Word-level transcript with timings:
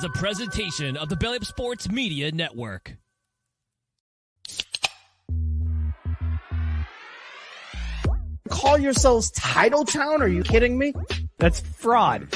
following 0.00 0.12
is 0.12 0.16
a 0.16 0.18
presentation 0.18 0.96
of 0.96 1.08
the 1.08 1.16
Belly 1.16 1.36
Up 1.36 1.44
Sports 1.44 1.90
Media 1.90 2.32
Network. 2.32 2.96
Call 8.48 8.78
yourselves 8.78 9.30
Title 9.32 9.84
Town? 9.84 10.22
Are 10.22 10.28
you 10.28 10.42
kidding 10.42 10.76
me? 10.76 10.92
That's 11.38 11.60
fraud. 11.60 12.28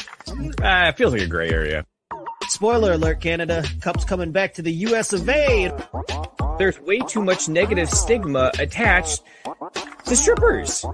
Ah, 0.62 0.89
it 0.89 0.97
feels 0.97 1.12
like 1.12 1.23
a 1.23 1.27
gray 1.27 1.51
area. 1.51 1.84
Spoiler 2.48 2.92
alert, 2.92 3.20
Canada. 3.20 3.65
Cup's 3.81 4.05
coming 4.05 4.33
back 4.33 4.55
to 4.55 4.62
the 4.62 4.73
US 4.73 5.12
of 5.12 5.28
A. 5.28 5.73
There's 6.59 6.81
way 6.81 7.01
too 7.01 7.23
much 7.23 7.48
negative 7.48 7.91
stigma 7.91 8.53
attached 8.59 9.23
to 10.06 10.17
strippers. 10.17 10.84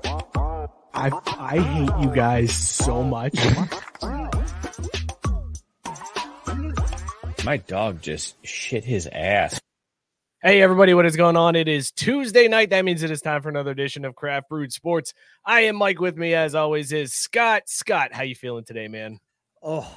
I 0.94 1.10
I 1.26 1.58
hate 1.58 2.02
you 2.04 2.14
guys 2.14 2.52
so 2.52 3.02
much. 3.02 3.34
My 7.50 7.56
dog 7.56 8.00
just 8.00 8.36
shit 8.46 8.84
his 8.84 9.08
ass. 9.10 9.58
Hey 10.40 10.62
everybody, 10.62 10.94
what 10.94 11.04
is 11.04 11.16
going 11.16 11.36
on? 11.36 11.56
It 11.56 11.66
is 11.66 11.90
Tuesday 11.90 12.46
night. 12.46 12.70
That 12.70 12.84
means 12.84 13.02
it 13.02 13.10
is 13.10 13.20
time 13.22 13.42
for 13.42 13.48
another 13.48 13.72
edition 13.72 14.04
of 14.04 14.14
Craft 14.14 14.48
Brewed 14.50 14.72
Sports. 14.72 15.12
I 15.44 15.62
am 15.62 15.74
Mike. 15.74 15.98
With 15.98 16.16
me, 16.16 16.32
as 16.32 16.54
always, 16.54 16.92
is 16.92 17.12
Scott. 17.12 17.62
Scott, 17.66 18.12
how 18.12 18.22
you 18.22 18.36
feeling 18.36 18.62
today, 18.62 18.86
man? 18.86 19.18
Oh, 19.64 19.92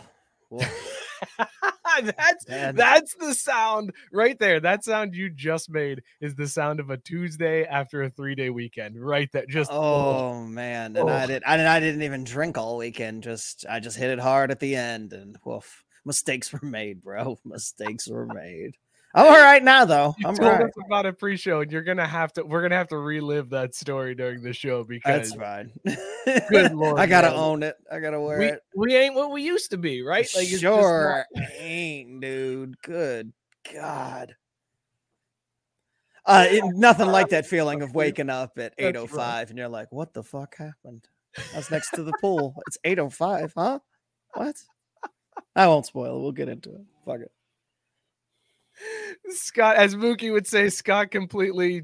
well, 0.49 0.67
that's 2.01 2.49
Man. 2.49 2.75
that's 2.75 3.13
the 3.19 3.35
sound 3.35 3.91
right 4.11 4.39
there. 4.39 4.59
That 4.59 4.83
sound 4.83 5.13
you 5.13 5.29
just 5.29 5.69
made 5.69 6.01
is 6.21 6.33
the 6.33 6.47
sound 6.47 6.79
of 6.79 6.89
a 6.89 6.97
Tuesday 6.97 7.65
after 7.65 8.01
a 8.01 8.09
three 8.09 8.33
day 8.33 8.49
weekend. 8.49 8.99
Right 8.99 9.29
there, 9.31 9.45
just 9.47 9.69
oh 9.71 10.43
man, 10.43 10.95
and 10.97 11.07
I 11.07 11.25
Oh. 11.25 11.27
did. 11.27 11.43
I, 11.45 11.57
and 11.57 11.67
I 11.67 11.79
didn't 11.79 12.01
even 12.01 12.23
drink 12.23 12.57
all 12.57 12.77
weekend. 12.77 13.21
Just 13.21 13.63
I 13.69 13.79
just 13.79 13.95
hit 13.97 14.09
it 14.09 14.17
hard 14.19 14.49
at 14.49 14.59
the 14.59 14.75
end, 14.75 15.13
and 15.13 15.37
woof, 15.45 15.83
mistakes 16.05 16.51
were 16.51 16.59
made, 16.61 17.03
bro. 17.03 17.37
Mistakes 17.45 18.07
were 18.07 18.25
made. 18.25 18.75
I'm 19.15 19.27
all 19.27 19.33
right 19.33 19.63
now, 19.63 19.85
though. 19.85 20.15
You 20.17 20.27
I'm 20.27 20.35
told 20.35 20.49
all 20.49 20.55
right. 20.55 20.65
us 20.65 20.71
about 20.87 21.05
a 21.05 21.13
pre-show, 21.13 21.61
and 21.61 21.71
you're 21.71 21.83
gonna 21.83 22.07
have 22.07 22.33
to. 22.33 22.43
We're 22.43 22.63
gonna 22.63 22.77
have 22.77 22.87
to 22.87 22.97
relive 22.97 23.51
that 23.51 23.75
story 23.75 24.15
during 24.15 24.41
the 24.41 24.53
show 24.53 24.83
because 24.83 25.31
That's 25.31 25.35
fine. 25.35 25.71
Good 26.49 26.73
lord, 26.73 26.99
I 26.99 27.05
gotta 27.05 27.29
man. 27.29 27.37
own 27.37 27.63
it. 27.63 27.75
I 27.91 27.99
gotta 27.99 28.19
wear 28.19 28.39
we, 28.39 28.45
it. 28.47 28.59
we 28.75 28.95
ain't 28.95 29.13
what 29.13 29.29
we 29.29 29.43
used 29.43 29.69
to 29.69 29.77
be, 29.77 30.01
right? 30.01 30.25
it's 30.25 30.33
just 30.33 30.61
sure 30.61 31.25
not- 31.35 31.43
ain't, 31.59 32.21
dude. 32.21 32.81
Good 32.81 33.33
God. 33.71 34.35
Uh, 36.25 36.45
it, 36.49 36.63
nothing 36.75 37.07
like 37.07 37.29
that 37.29 37.45
feeling 37.45 37.81
of 37.81 37.93
waking 37.93 38.29
up 38.29 38.57
at 38.57 38.73
That's 38.77 38.97
8.05 38.97 39.49
and 39.49 39.57
you're 39.57 39.67
like, 39.67 39.91
what 39.91 40.13
the 40.13 40.23
fuck 40.23 40.55
happened? 40.55 41.05
I 41.53 41.57
was 41.57 41.69
next 41.69 41.91
to 41.91 42.03
the 42.03 42.13
pool. 42.21 42.55
It's 42.67 42.77
8.05, 42.85 43.51
huh? 43.55 43.79
What? 44.33 44.55
I 45.55 45.67
won't 45.67 45.85
spoil 45.85 46.17
it. 46.17 46.21
We'll 46.21 46.31
get 46.31 46.49
into 46.49 46.69
it. 46.69 46.81
Fuck 47.05 47.21
it. 47.21 47.31
Scott, 49.29 49.75
as 49.75 49.95
Mookie 49.95 50.31
would 50.31 50.47
say, 50.47 50.69
Scott 50.69 51.11
completely 51.11 51.83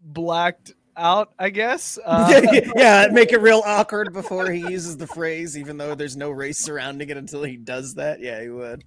blacked 0.00 0.72
out. 0.96 1.32
I 1.38 1.50
guess. 1.50 1.98
Uh, 2.06 2.42
yeah, 2.76 3.08
make 3.12 3.32
it 3.32 3.40
real 3.40 3.62
awkward 3.66 4.12
before 4.12 4.50
he 4.50 4.60
uses 4.60 4.96
the 4.96 5.06
phrase, 5.06 5.56
even 5.56 5.76
though 5.76 5.94
there's 5.94 6.16
no 6.16 6.30
race 6.30 6.58
surrounding 6.58 7.10
it 7.10 7.16
until 7.16 7.42
he 7.42 7.56
does 7.56 7.94
that. 7.94 8.20
Yeah, 8.20 8.40
he 8.42 8.48
would. 8.48 8.84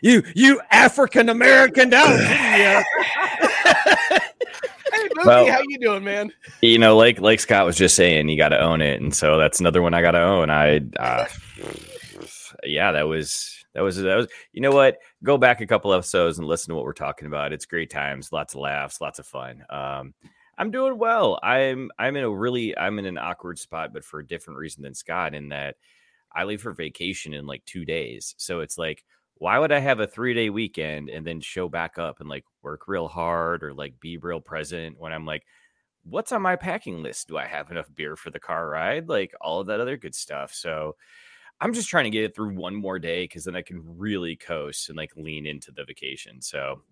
You, 0.00 0.22
you 0.34 0.60
African 0.70 1.28
American 1.28 1.90
down. 1.90 2.10
yeah. 2.20 2.82
hey, 4.12 4.18
Mookie, 4.92 5.26
Well- 5.26 5.50
how 5.50 5.60
you 5.66 5.78
doing, 5.80 6.04
man? 6.04 6.32
You 6.60 6.78
know, 6.78 6.96
like 6.96 7.20
like 7.20 7.40
Scott 7.40 7.66
was 7.66 7.76
just 7.76 7.96
saying, 7.96 8.28
you 8.28 8.36
got 8.36 8.50
to 8.50 8.60
own 8.60 8.80
it, 8.80 9.00
and 9.00 9.14
so 9.14 9.38
that's 9.38 9.58
another 9.60 9.82
one 9.82 9.94
I 9.94 10.02
got 10.02 10.12
to 10.12 10.22
own. 10.22 10.50
I, 10.50 10.80
uh, 10.98 11.26
yeah, 12.64 12.92
that 12.92 13.06
was 13.08 13.64
that 13.74 13.82
was 13.82 13.96
that 13.96 14.16
was. 14.16 14.28
You 14.52 14.60
know 14.60 14.72
what? 14.72 14.98
Go 15.22 15.38
back 15.38 15.60
a 15.60 15.66
couple 15.66 15.92
episodes 15.92 16.38
and 16.38 16.46
listen 16.46 16.70
to 16.70 16.74
what 16.74 16.84
we're 16.84 16.92
talking 16.92 17.26
about. 17.26 17.52
It's 17.52 17.66
great 17.66 17.90
times, 17.90 18.32
lots 18.32 18.54
of 18.54 18.60
laughs, 18.60 19.00
lots 19.00 19.18
of 19.18 19.26
fun. 19.26 19.64
Um, 19.70 20.14
I'm 20.58 20.70
doing 20.70 20.98
well. 20.98 21.38
I'm 21.42 21.90
I'm 21.98 22.16
in 22.16 22.24
a 22.24 22.30
really 22.30 22.76
I'm 22.76 22.98
in 22.98 23.06
an 23.06 23.18
awkward 23.18 23.58
spot, 23.58 23.92
but 23.92 24.04
for 24.04 24.20
a 24.20 24.26
different 24.26 24.58
reason 24.58 24.82
than 24.82 24.94
Scott. 24.94 25.34
In 25.34 25.48
that 25.50 25.76
I 26.32 26.44
leave 26.44 26.62
for 26.62 26.72
vacation 26.72 27.34
in 27.34 27.46
like 27.46 27.64
two 27.64 27.84
days, 27.84 28.34
so 28.38 28.60
it's 28.60 28.78
like. 28.78 29.04
Why 29.38 29.58
would 29.58 29.72
I 29.72 29.80
have 29.80 29.98
a 29.98 30.06
three 30.06 30.34
day 30.34 30.50
weekend 30.50 31.10
and 31.10 31.26
then 31.26 31.40
show 31.40 31.68
back 31.68 31.98
up 31.98 32.20
and 32.20 32.28
like 32.28 32.44
work 32.62 32.86
real 32.86 33.08
hard 33.08 33.64
or 33.64 33.74
like 33.74 33.98
be 33.98 34.16
real 34.16 34.40
present 34.40 35.00
when 35.00 35.12
I'm 35.12 35.26
like, 35.26 35.42
what's 36.04 36.32
on 36.32 36.42
my 36.42 36.56
packing 36.56 37.02
list? 37.02 37.28
Do 37.28 37.36
I 37.36 37.46
have 37.46 37.70
enough 37.70 37.92
beer 37.94 38.16
for 38.16 38.30
the 38.30 38.40
car 38.40 38.68
ride? 38.68 39.08
Like 39.08 39.32
all 39.40 39.60
of 39.60 39.66
that 39.68 39.80
other 39.80 39.96
good 39.96 40.14
stuff. 40.14 40.52
So 40.54 40.96
I'm 41.62 41.72
just 41.72 41.88
trying 41.88 42.04
to 42.04 42.10
get 42.10 42.24
it 42.24 42.34
through 42.34 42.54
one 42.56 42.74
more 42.74 42.98
day 42.98 43.22
because 43.22 43.44
then 43.44 43.54
I 43.54 43.62
can 43.62 43.80
really 43.96 44.34
coast 44.34 44.88
and 44.88 44.98
like 44.98 45.12
lean 45.16 45.46
into 45.46 45.70
the 45.70 45.84
vacation. 45.84 46.42
So 46.42 46.82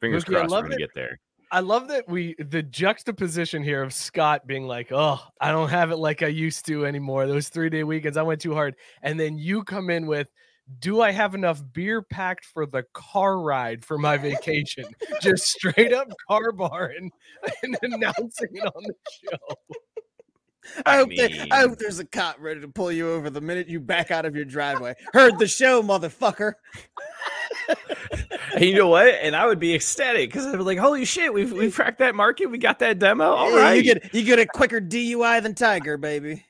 fingers 0.00 0.24
Mookie, 0.24 0.36
I 0.36 0.40
crossed 0.40 0.50
we're 0.50 0.56
love 0.56 0.64
gonna 0.64 0.74
it. 0.74 0.78
get 0.80 0.94
there. 0.94 1.18
I 1.50 1.60
love 1.60 1.88
that 1.88 2.06
we 2.08 2.34
the 2.38 2.62
juxtaposition 2.62 3.62
here 3.62 3.82
of 3.82 3.94
Scott 3.94 4.46
being 4.46 4.66
like, 4.66 4.92
"Oh, 4.92 5.18
I 5.40 5.50
don't 5.50 5.70
have 5.70 5.90
it 5.90 5.96
like 5.96 6.22
I 6.22 6.26
used 6.26 6.66
to 6.66 6.84
anymore. 6.84 7.26
Those 7.26 7.48
three 7.48 7.70
day 7.70 7.84
weekends, 7.84 8.18
I 8.18 8.22
went 8.22 8.42
too 8.42 8.54
hard," 8.54 8.76
and 9.02 9.18
then 9.18 9.38
you 9.38 9.64
come 9.64 9.90
in 9.90 10.06
with. 10.06 10.28
Do 10.78 11.02
I 11.02 11.10
have 11.10 11.34
enough 11.34 11.60
beer 11.72 12.02
packed 12.02 12.46
for 12.46 12.66
the 12.66 12.84
car 12.94 13.40
ride 13.40 13.84
for 13.84 13.98
my 13.98 14.16
vacation? 14.16 14.84
Just 15.20 15.48
straight 15.48 15.92
up 15.92 16.08
car 16.28 16.52
bar 16.52 16.92
and, 16.96 17.10
and 17.64 17.76
announcing 17.82 18.48
it 18.52 18.64
on 18.64 18.82
the 18.84 18.94
show. 19.10 19.56
I 20.86 20.94
I 20.94 20.96
hope, 20.98 21.08
mean- 21.08 21.48
I 21.50 21.60
hope 21.60 21.78
there's 21.78 21.98
a 21.98 22.04
cop 22.04 22.36
ready 22.38 22.60
to 22.60 22.68
pull 22.68 22.92
you 22.92 23.10
over 23.10 23.30
the 23.30 23.40
minute 23.40 23.68
you 23.68 23.80
back 23.80 24.10
out 24.10 24.24
of 24.24 24.36
your 24.36 24.44
driveway. 24.44 24.94
Heard 25.12 25.38
the 25.38 25.46
show, 25.48 25.82
motherfucker. 25.82 26.54
And 28.54 28.64
you 28.64 28.74
know 28.74 28.88
what? 28.88 29.06
And 29.08 29.34
I 29.34 29.46
would 29.46 29.58
be 29.58 29.74
ecstatic 29.74 30.28
because 30.30 30.46
I'd 30.46 30.52
be 30.56 30.58
like, 30.62 30.78
holy 30.78 31.04
shit, 31.04 31.32
we've 31.32 31.52
we've 31.52 31.74
cracked 31.74 31.98
that 32.00 32.14
market. 32.14 32.46
We 32.50 32.58
got 32.58 32.78
that 32.80 32.98
demo. 32.98 33.24
All 33.24 33.50
Yeah, 33.50 33.56
right. 33.62 33.72
you 33.74 33.82
get 33.94 34.14
you 34.14 34.22
get 34.24 34.38
a 34.38 34.46
quicker 34.46 34.80
DUI 34.80 35.42
than 35.42 35.54
Tiger, 35.54 35.96
baby. 35.96 36.44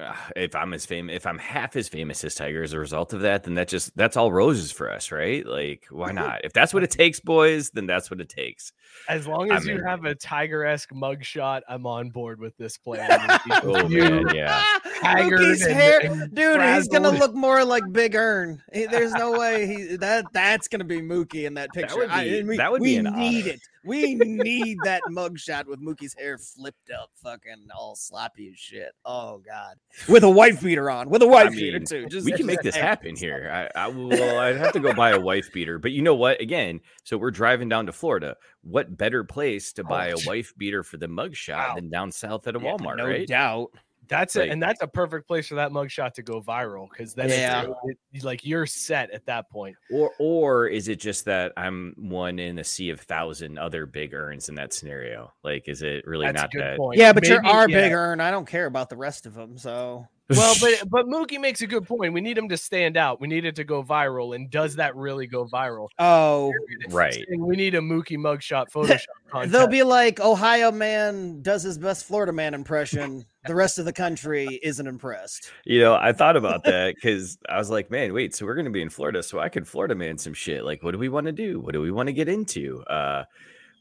If 0.36 0.54
I'm 0.54 0.72
as 0.72 0.86
famous, 0.86 1.14
if 1.14 1.26
I'm 1.26 1.38
half 1.38 1.76
as 1.76 1.88
famous 1.88 2.24
as 2.24 2.34
Tiger 2.34 2.62
as 2.62 2.72
a 2.72 2.78
result 2.78 3.12
of 3.12 3.20
that, 3.20 3.44
then 3.44 3.54
that 3.54 3.68
just 3.68 3.96
that's 3.96 4.16
all 4.16 4.32
roses 4.32 4.72
for 4.72 4.90
us, 4.90 5.10
right? 5.12 5.44
Like, 5.46 5.86
why 5.90 6.12
not? 6.12 6.44
If 6.44 6.52
that's 6.52 6.72
what 6.72 6.82
it 6.82 6.90
takes, 6.90 7.20
boys, 7.20 7.70
then 7.70 7.86
that's 7.86 8.10
what 8.10 8.20
it 8.20 8.28
takes. 8.28 8.72
As 9.08 9.26
long 9.26 9.50
I'm 9.50 9.58
as 9.58 9.66
you 9.66 9.76
in. 9.76 9.84
have 9.84 10.04
a 10.04 10.14
tiger 10.14 10.64
esque 10.64 10.90
mugshot, 10.90 11.62
I'm 11.68 11.86
on 11.86 12.10
board 12.10 12.40
with 12.40 12.56
this 12.56 12.76
plan. 12.78 13.08
Oh 13.62 13.88
man, 13.88 14.34
yeah. 14.34 14.64
Haggard 15.00 15.40
Mookie's 15.40 15.66
hair, 15.66 16.00
and 16.04 16.34
dude. 16.34 16.60
He's 16.62 16.88
gonna 16.88 17.10
look 17.10 17.34
more 17.34 17.64
like 17.64 17.82
Big 17.92 18.14
Ern. 18.14 18.62
He- 18.72 18.86
There's 18.86 19.12
no 19.12 19.32
way 19.38 19.66
he 19.66 19.96
that 19.96 20.26
that's 20.32 20.68
gonna 20.68 20.84
be 20.84 21.00
Mookie 21.00 21.46
in 21.46 21.54
that 21.54 21.70
picture. 21.72 22.06
That 22.06 22.16
would 22.16 22.24
be- 22.24 22.38
and 22.38 22.48
we, 22.48 22.56
that 22.56 22.72
would 22.72 22.80
we 22.82 22.88
be 22.90 22.96
an 22.96 23.04
need 23.16 23.42
honor. 23.44 23.54
it. 23.54 23.60
We 23.82 24.14
need 24.14 24.76
that 24.84 25.00
mugshot 25.10 25.64
with 25.64 25.80
Mookie's 25.80 26.12
hair 26.12 26.36
flipped 26.36 26.90
up, 26.90 27.08
fucking 27.22 27.68
all 27.74 27.96
sloppy 27.96 28.50
as 28.52 28.58
shit. 28.58 28.92
Oh 29.06 29.38
god, 29.38 29.76
with 30.06 30.22
a 30.22 30.28
wife 30.28 30.62
beater 30.62 30.90
on, 30.90 31.08
with 31.08 31.22
a 31.22 31.26
wife 31.26 31.46
I 31.52 31.54
beater 31.54 31.80
too. 31.80 32.06
Just 32.06 32.26
we 32.26 32.32
can 32.32 32.44
make 32.44 32.60
this 32.60 32.76
happen 32.76 33.16
here. 33.16 33.70
I, 33.74 33.84
I 33.84 33.88
will. 33.88 34.38
I'd 34.38 34.56
have 34.58 34.72
to 34.74 34.80
go 34.80 34.92
buy 34.92 35.12
a 35.12 35.20
wife 35.20 35.50
beater, 35.52 35.78
but 35.78 35.92
you 35.92 36.02
know 36.02 36.14
what? 36.14 36.42
Again, 36.42 36.80
so 37.04 37.16
we're 37.16 37.30
driving 37.30 37.70
down 37.70 37.86
to 37.86 37.92
Florida. 37.92 38.36
What 38.62 38.98
better 38.98 39.24
place 39.24 39.72
to 39.74 39.84
buy 39.84 40.08
a 40.08 40.16
wife 40.26 40.52
beater 40.58 40.82
for 40.82 40.98
the 40.98 41.06
mugshot 41.08 41.68
Wow. 41.68 41.74
than 41.76 41.88
down 41.88 42.12
south 42.12 42.46
at 42.46 42.56
a 42.56 42.60
Yeah, 42.60 42.72
Walmart, 42.76 42.98
no 42.98 43.06
right? 43.06 43.26
doubt. 43.26 43.70
That's 44.10 44.34
it, 44.36 44.40
Like- 44.40 44.50
and 44.50 44.62
that's 44.62 44.82
a 44.82 44.88
perfect 44.88 45.26
place 45.28 45.46
for 45.48 45.54
that 45.54 45.70
mugshot 45.70 46.12
to 46.14 46.22
go 46.22 46.42
viral 46.42 46.88
because 46.90 47.14
then 47.14 47.28
Yeah. 47.30 47.66
it's, 47.84 47.98
it- 48.12 48.24
like 48.24 48.44
you're 48.44 48.66
set 48.66 49.10
at 49.12 49.24
that 49.26 49.48
point. 49.50 49.76
Or 49.90 50.10
or 50.18 50.66
is 50.66 50.88
it 50.88 50.96
just 50.96 51.24
that 51.26 51.52
I'm 51.56 51.94
one 51.96 52.38
in 52.38 52.58
a 52.58 52.64
sea 52.64 52.90
of 52.90 53.00
thousand 53.00 53.58
other 53.58 53.86
big 53.86 54.12
earns 54.12 54.48
in 54.48 54.56
that 54.56 54.72
scenario? 54.72 55.32
Like, 55.44 55.68
is 55.68 55.82
it 55.82 56.06
really 56.06 56.26
That's 56.26 56.42
not 56.42 56.50
that? 56.54 56.76
point. 56.76 56.98
Yeah, 56.98 57.12
but 57.12 57.26
you're 57.26 57.44
our 57.46 57.68
yeah. 57.68 57.80
Big 57.82 57.92
Ern. 57.92 58.20
I 58.20 58.30
don't 58.30 58.46
care 58.46 58.66
about 58.66 58.90
the 58.90 58.96
rest 58.96 59.26
of 59.26 59.34
them. 59.34 59.56
So 59.56 60.06
Well, 60.30 60.54
but 60.60 60.88
but 60.88 61.06
Mookie 61.06 61.40
makes 61.40 61.60
a 61.60 61.66
good 61.66 61.86
point. 61.88 62.12
We 62.12 62.20
need 62.20 62.38
him 62.38 62.48
to 62.50 62.56
stand 62.56 62.96
out. 62.96 63.20
We 63.20 63.26
need 63.26 63.44
it 63.44 63.56
to 63.56 63.64
go 63.64 63.82
viral, 63.82 64.36
and 64.36 64.48
does 64.48 64.76
that 64.76 64.94
really 64.94 65.26
go 65.26 65.46
viral? 65.46 65.88
oh, 65.98 66.52
right. 66.90 67.24
We 67.36 67.56
need 67.56 67.74
a 67.74 67.80
Mookie 67.80 68.16
mugshot 68.16 68.70
Photoshop 68.72 69.06
contest. 69.28 69.52
They'll 69.52 69.66
be 69.66 69.82
like 69.82 70.20
Ohio 70.20 70.70
man 70.70 71.42
does 71.42 71.64
his 71.64 71.78
best 71.78 72.04
Florida 72.04 72.32
man 72.32 72.54
impression. 72.54 73.24
The 73.46 73.54
rest 73.54 73.78
of 73.78 73.86
the 73.86 73.92
country 73.92 74.60
isn't 74.62 74.86
impressed. 74.86 75.50
You 75.64 75.80
know, 75.80 75.94
I 75.94 76.12
thought 76.12 76.36
about 76.36 76.64
that 76.64 76.94
because 76.94 77.38
I 77.48 77.56
was 77.58 77.70
like, 77.70 77.90
man, 77.90 78.12
wait, 78.12 78.34
so 78.34 78.44
we're 78.44 78.54
gonna 78.54 78.70
be 78.70 78.82
in 78.82 78.90
Florida, 78.90 79.22
so 79.22 79.38
I 79.40 79.48
could 79.48 79.66
Florida 79.66 79.94
man 79.94 80.18
some 80.18 80.34
shit. 80.34 80.64
Like, 80.64 80.82
what 80.82 80.90
do 80.92 80.98
we 80.98 81.08
want 81.08 81.26
to 81.26 81.32
do? 81.32 81.58
What 81.60 81.72
do 81.72 81.80
we 81.80 81.90
want 81.90 82.08
to 82.08 82.12
get 82.12 82.28
into? 82.28 82.82
Uh 82.84 83.24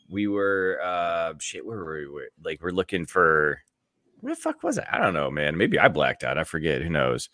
we 0.10 0.28
were 0.28 0.80
uh 0.84 1.34
shit, 1.40 1.66
where 1.66 1.78
were 1.84 2.00
we? 2.00 2.08
We're- 2.10 2.30
Like, 2.44 2.62
we're 2.62 2.72
looking 2.72 3.06
for 3.06 3.62
what 4.22 4.30
the 4.32 4.36
fuck 4.36 4.64
was 4.64 4.78
it? 4.78 4.86
I 4.92 4.98
don't 4.98 5.14
know, 5.14 5.30
man. 5.32 5.58
Maybe 5.58 5.78
I 5.80 5.88
blacked 5.88 6.24
out. 6.24 6.38
I 6.38 6.44
forget. 6.44 6.82
Who 6.82 6.90
knows? 6.90 7.30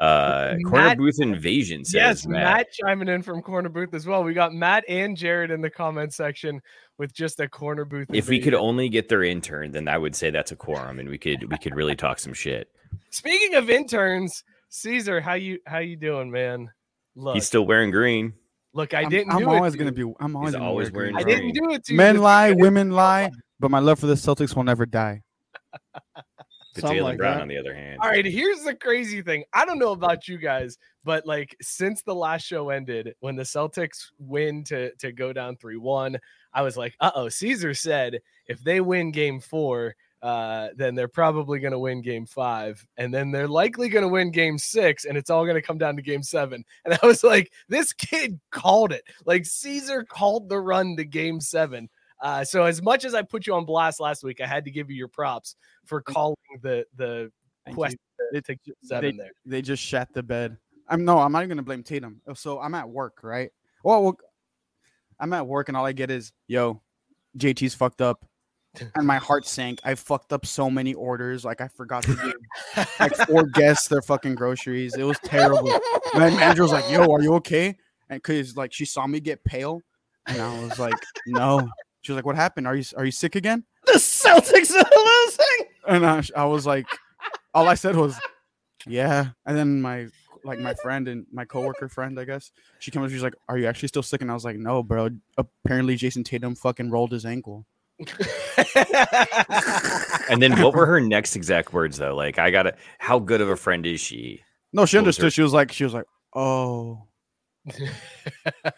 Uh 0.00 0.54
corner 0.64 0.86
Matt- 0.86 0.98
booth 0.98 1.20
invasion 1.20 1.84
says 1.84 1.94
yes, 1.94 2.26
Matt. 2.26 2.42
Matt 2.56 2.66
chiming 2.72 3.08
in 3.08 3.22
from 3.22 3.42
corner 3.42 3.68
booth 3.68 3.92
as 3.92 4.06
well. 4.06 4.24
We 4.24 4.32
got 4.32 4.54
Matt 4.54 4.84
and 4.88 5.14
Jared 5.16 5.50
in 5.50 5.60
the 5.60 5.68
comment 5.68 6.14
section 6.14 6.62
with 6.96 7.12
just 7.12 7.38
a 7.38 7.48
corner 7.48 7.84
booth. 7.84 8.08
If 8.12 8.28
we 8.28 8.40
could 8.40 8.54
only 8.54 8.88
get 8.88 9.08
their 9.10 9.22
intern, 9.22 9.72
then 9.72 9.88
I 9.88 9.98
would 9.98 10.16
say 10.16 10.30
that's 10.30 10.52
a 10.52 10.56
quorum, 10.56 10.98
and 11.00 11.08
we 11.08 11.18
could 11.18 11.50
we 11.50 11.58
could 11.58 11.74
really 11.74 11.96
talk 11.96 12.18
some 12.18 12.32
shit. 12.32 12.70
Speaking 13.10 13.56
of 13.56 13.68
interns, 13.68 14.42
Caesar, 14.70 15.20
how 15.20 15.34
you 15.34 15.58
how 15.66 15.78
you 15.80 15.96
doing, 15.96 16.30
man? 16.30 16.70
Look, 17.14 17.34
He's 17.34 17.46
still 17.46 17.66
wearing 17.66 17.90
green. 17.90 18.32
look, 18.72 18.94
I 18.94 19.04
didn't. 19.04 19.32
I'm 19.32 19.40
do 19.40 19.50
always 19.50 19.74
it 19.74 19.78
gonna 19.78 19.92
be. 19.92 20.10
I'm 20.20 20.34
always, 20.34 20.52
gonna 20.54 20.64
always 20.64 20.90
wear 20.90 21.02
wearing 21.02 21.16
I 21.16 21.22
green. 21.24 21.36
didn't 21.36 21.54
do 21.54 21.74
it 21.74 21.84
to 21.86 21.92
you. 21.92 21.98
Men 21.98 22.14
just 22.14 22.22
lie, 22.22 22.52
women 22.52 22.90
lie, 22.90 23.30
but 23.58 23.70
my 23.70 23.80
love 23.80 23.98
for 23.98 24.06
the 24.06 24.14
Celtics 24.14 24.56
will 24.56 24.64
never 24.64 24.86
die. 24.86 25.22
But 26.74 26.82
Something 26.82 26.98
Jaylen 26.98 27.02
like 27.04 27.18
Brown, 27.18 27.36
that. 27.36 27.42
on 27.42 27.48
the 27.48 27.58
other 27.58 27.74
hand, 27.74 27.98
All 28.00 28.08
right, 28.08 28.24
here's 28.24 28.62
the 28.62 28.74
crazy 28.74 29.22
thing. 29.22 29.42
I 29.52 29.64
don't 29.64 29.78
know 29.80 29.90
about 29.90 30.28
you 30.28 30.38
guys, 30.38 30.78
but 31.04 31.26
like 31.26 31.56
since 31.60 32.02
the 32.02 32.14
last 32.14 32.46
show 32.46 32.70
ended, 32.70 33.14
when 33.20 33.34
the 33.34 33.42
Celtics 33.42 34.06
win 34.18 34.62
to 34.64 34.94
to 34.96 35.10
go 35.10 35.32
down 35.32 35.56
3-1, 35.56 36.16
I 36.54 36.62
was 36.62 36.76
like, 36.76 36.94
"Uh-oh, 37.00 37.28
Caesar 37.28 37.74
said 37.74 38.20
if 38.46 38.62
they 38.62 38.80
win 38.80 39.10
game 39.10 39.40
4, 39.40 39.94
uh 40.22 40.68
then 40.76 40.94
they're 40.94 41.08
probably 41.08 41.58
going 41.58 41.72
to 41.72 41.78
win 41.78 42.02
game 42.02 42.26
5 42.26 42.86
and 42.98 43.12
then 43.12 43.30
they're 43.30 43.48
likely 43.48 43.88
going 43.88 44.02
to 44.02 44.08
win 44.08 44.30
game 44.30 44.58
6 44.58 45.06
and 45.06 45.16
it's 45.16 45.30
all 45.30 45.44
going 45.44 45.54
to 45.54 45.62
come 45.62 45.78
down 45.78 45.96
to 45.96 46.02
game 46.02 46.22
7." 46.22 46.64
And 46.84 46.98
I 47.02 47.04
was 47.06 47.24
like, 47.24 47.50
"This 47.68 47.92
kid 47.92 48.38
called 48.52 48.92
it. 48.92 49.02
Like 49.26 49.44
Caesar 49.44 50.04
called 50.04 50.48
the 50.48 50.60
run 50.60 50.96
to 50.98 51.04
game 51.04 51.40
7." 51.40 51.88
Uh, 52.22 52.44
so 52.44 52.64
as 52.64 52.82
much 52.82 53.04
as 53.04 53.14
I 53.14 53.22
put 53.22 53.46
you 53.46 53.54
on 53.54 53.64
blast 53.64 54.00
last 54.00 54.22
week, 54.22 54.40
I 54.40 54.46
had 54.46 54.64
to 54.64 54.70
give 54.70 54.90
you 54.90 54.96
your 54.96 55.08
props 55.08 55.56
for 55.86 56.00
calling 56.02 56.36
the 56.62 56.84
the 56.96 57.30
Thank 57.64 57.76
quest 57.76 57.96
you. 58.32 58.40
to 58.40 58.54
get 58.54 58.76
seven 58.82 59.16
there. 59.16 59.30
They 59.46 59.62
just 59.62 59.82
shat 59.82 60.12
the 60.12 60.22
bed. 60.22 60.56
I'm 60.88 61.04
no, 61.04 61.18
I'm 61.18 61.32
not 61.32 61.40
even 61.40 61.50
gonna 61.50 61.62
blame 61.62 61.82
Tatum. 61.82 62.20
So 62.34 62.60
I'm 62.60 62.74
at 62.74 62.88
work, 62.88 63.20
right? 63.22 63.50
Well, 63.84 64.02
well, 64.02 64.18
I'm 65.18 65.32
at 65.32 65.46
work 65.46 65.68
and 65.68 65.76
all 65.76 65.86
I 65.86 65.92
get 65.92 66.10
is, 66.10 66.32
yo, 66.48 66.82
JT's 67.38 67.74
fucked 67.74 68.02
up. 68.02 68.26
And 68.94 69.04
my 69.06 69.16
heart 69.16 69.46
sank. 69.46 69.80
I 69.82 69.96
fucked 69.96 70.32
up 70.32 70.46
so 70.46 70.70
many 70.70 70.94
orders. 70.94 71.44
Like 71.44 71.60
I 71.60 71.66
forgot 71.68 72.04
to 72.04 72.14
give 72.14 72.88
like 73.00 73.16
four 73.26 73.42
guests 73.54 73.88
their 73.88 74.00
fucking 74.00 74.36
groceries. 74.36 74.94
It 74.94 75.02
was 75.02 75.18
terrible. 75.24 75.68
My 76.14 76.30
manager 76.30 76.62
was 76.62 76.70
like, 76.70 76.88
"Yo, 76.88 77.12
are 77.12 77.20
you 77.20 77.34
okay?" 77.34 77.76
And 78.08 78.22
because 78.22 78.56
like 78.56 78.72
she 78.72 78.84
saw 78.84 79.08
me 79.08 79.18
get 79.18 79.42
pale, 79.42 79.80
and 80.26 80.40
I 80.40 80.64
was 80.64 80.78
like, 80.78 80.94
"No." 81.26 81.68
She 82.02 82.12
was 82.12 82.16
like, 82.16 82.24
"What 82.26 82.36
happened? 82.36 82.66
Are 82.66 82.74
you 82.76 82.84
are 82.96 83.04
you 83.04 83.10
sick 83.12 83.34
again?" 83.36 83.64
The 83.86 83.92
Celtics 83.94 84.74
are 84.74 84.90
losing. 85.04 85.66
And 85.88 86.06
I, 86.06 86.22
I 86.36 86.44
was 86.44 86.66
like, 86.66 86.86
all 87.54 87.66
I 87.68 87.74
said 87.74 87.96
was, 87.96 88.18
"Yeah." 88.86 89.30
And 89.46 89.56
then 89.56 89.80
my 89.82 90.08
like 90.44 90.58
my 90.58 90.72
friend 90.74 91.06
and 91.08 91.26
my 91.32 91.44
coworker 91.44 91.88
friend, 91.88 92.18
I 92.18 92.24
guess, 92.24 92.50
she 92.78 92.90
came 92.90 93.02
up. 93.02 93.10
She's 93.10 93.22
like, 93.22 93.34
"Are 93.48 93.58
you 93.58 93.66
actually 93.66 93.88
still 93.88 94.02
sick?" 94.02 94.22
And 94.22 94.30
I 94.30 94.34
was 94.34 94.44
like, 94.44 94.56
"No, 94.56 94.82
bro. 94.82 95.10
Apparently, 95.36 95.96
Jayson 95.96 96.24
Tatum 96.24 96.54
fucking 96.54 96.90
rolled 96.90 97.12
his 97.12 97.26
ankle." 97.26 97.66
and 100.30 100.40
then 100.42 100.52
what 100.62 100.74
were 100.74 100.86
her 100.86 101.00
next 101.00 101.36
exact 101.36 101.72
words 101.72 101.98
though? 101.98 102.14
Like, 102.14 102.38
I 102.38 102.50
gotta. 102.50 102.74
How 102.98 103.18
good 103.18 103.40
of 103.40 103.48
a 103.48 103.56
friend 103.56 103.84
is 103.86 104.00
she? 104.00 104.42
No, 104.72 104.86
she 104.86 104.96
What 104.96 105.06
was 105.06 105.16
her- 105.16 105.20
understood. 105.24 105.32
She 105.34 105.42
was 105.42 105.52
like, 105.52 105.72
she 105.72 105.84
was 105.84 105.94
like, 105.94 106.06
"Oh." 106.34 107.02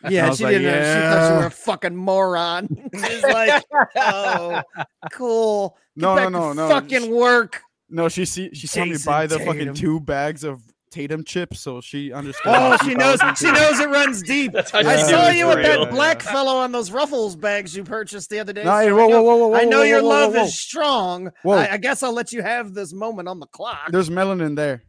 Yeah, 0.08 0.32
she 0.34 0.44
like, 0.44 0.52
didn't. 0.54 0.62
know. 0.64 0.72
She 0.94 1.00
thought 1.00 1.32
you 1.34 1.38
were 1.40 1.46
a 1.46 1.50
fucking 1.50 1.96
moron. 1.96 2.68
She's 3.06 3.22
like, 3.22 3.62
oh, 3.96 4.62
cool. 5.12 5.76
Get 5.96 6.02
No, 6.02 6.14
no, 6.14 6.16
back 6.16 6.30
no, 6.32 6.48
to 6.50 6.54
no. 6.54 6.68
Fucking 6.68 7.10
work. 7.14 7.62
No, 7.88 8.08
she 8.08 8.24
see 8.24 8.50
she 8.54 8.66
saw 8.66 8.84
me 8.84 8.96
buy 9.04 9.26
the 9.26 9.38
Tatum. 9.38 9.52
fucking 9.54 9.74
two 9.74 10.00
bags 10.00 10.44
of 10.44 10.60
Tatum 10.90 11.24
chips, 11.24 11.60
so 11.60 11.80
she 11.80 12.12
understood. 12.12 12.52
Oh, 12.54 12.76
she 12.84 12.94
knows. 12.94 13.18
She 13.38 13.50
knows 13.50 13.78
it 13.80 13.88
runs 13.88 14.22
deep. 14.22 14.52
That's 14.52 14.74
I 14.74 14.96
saw 14.96 15.28
you 15.30 15.46
it's 15.48 15.56
with 15.56 15.64
that 15.64 15.78
real. 15.78 15.86
black 15.86 16.20
fellow 16.20 16.56
on 16.56 16.72
those 16.72 16.90
Ruffles 16.90 17.36
bags 17.36 17.74
you 17.76 17.84
purchased 17.84 18.28
the 18.30 18.40
other 18.40 18.52
day. 18.52 18.64
No, 18.64 18.82
so 18.82 18.94
whoa, 18.96 19.02
I 19.04 19.06
whoa, 19.06 19.08
know- 19.08 19.22
whoa, 19.22 19.36
whoa, 19.48 19.54
I 19.54 19.64
know 19.64 19.78
whoa, 19.78 19.82
your 19.84 20.02
whoa, 20.02 20.08
love 20.08 20.32
whoa, 20.32 20.40
whoa. 20.40 20.44
is 20.46 20.58
strong. 20.60 21.30
Whoa. 21.42 21.54
I, 21.54 21.72
I 21.74 21.76
guess 21.78 22.02
I'll 22.02 22.12
let 22.14 22.32
you 22.32 22.42
have 22.42 22.74
this 22.74 22.92
moment 22.92 23.28
on 23.28 23.40
the 23.40 23.46
clock. 23.46 23.90
There's 23.90 24.10
melanin 24.10 24.56
there. 24.56 24.82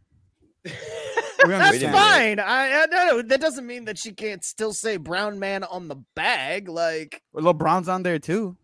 We 1.44 1.52
That's 1.52 1.82
fine. 1.82 2.40
I, 2.40 2.82
I 2.82 2.86
no, 2.90 3.22
that 3.22 3.40
doesn't 3.40 3.66
mean 3.66 3.86
that 3.86 3.98
she 3.98 4.12
can't 4.12 4.44
still 4.44 4.72
say 4.72 4.96
brown 4.96 5.38
man 5.38 5.64
on 5.64 5.88
the 5.88 5.96
bag. 6.14 6.68
Like, 6.68 7.22
LeBron's 7.34 7.88
on 7.88 8.02
there 8.02 8.18
too. 8.18 8.56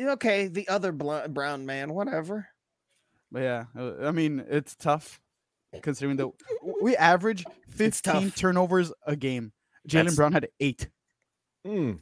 okay, 0.00 0.48
the 0.48 0.68
other 0.68 0.92
bl- 0.92 1.28
brown 1.28 1.66
man, 1.66 1.94
whatever. 1.94 2.48
But 3.30 3.42
yeah, 3.42 3.64
uh, 3.78 4.06
I 4.06 4.12
mean 4.12 4.44
it's 4.48 4.74
tough 4.76 5.20
considering 5.82 6.16
that 6.16 6.30
we 6.82 6.96
average 6.96 7.44
15 7.70 8.30
turnovers 8.32 8.92
a 9.06 9.16
game. 9.16 9.52
Jaylen 9.88 10.16
Brown 10.16 10.32
had 10.32 10.48
eight. 10.60 10.88
Hmm. 11.64 11.94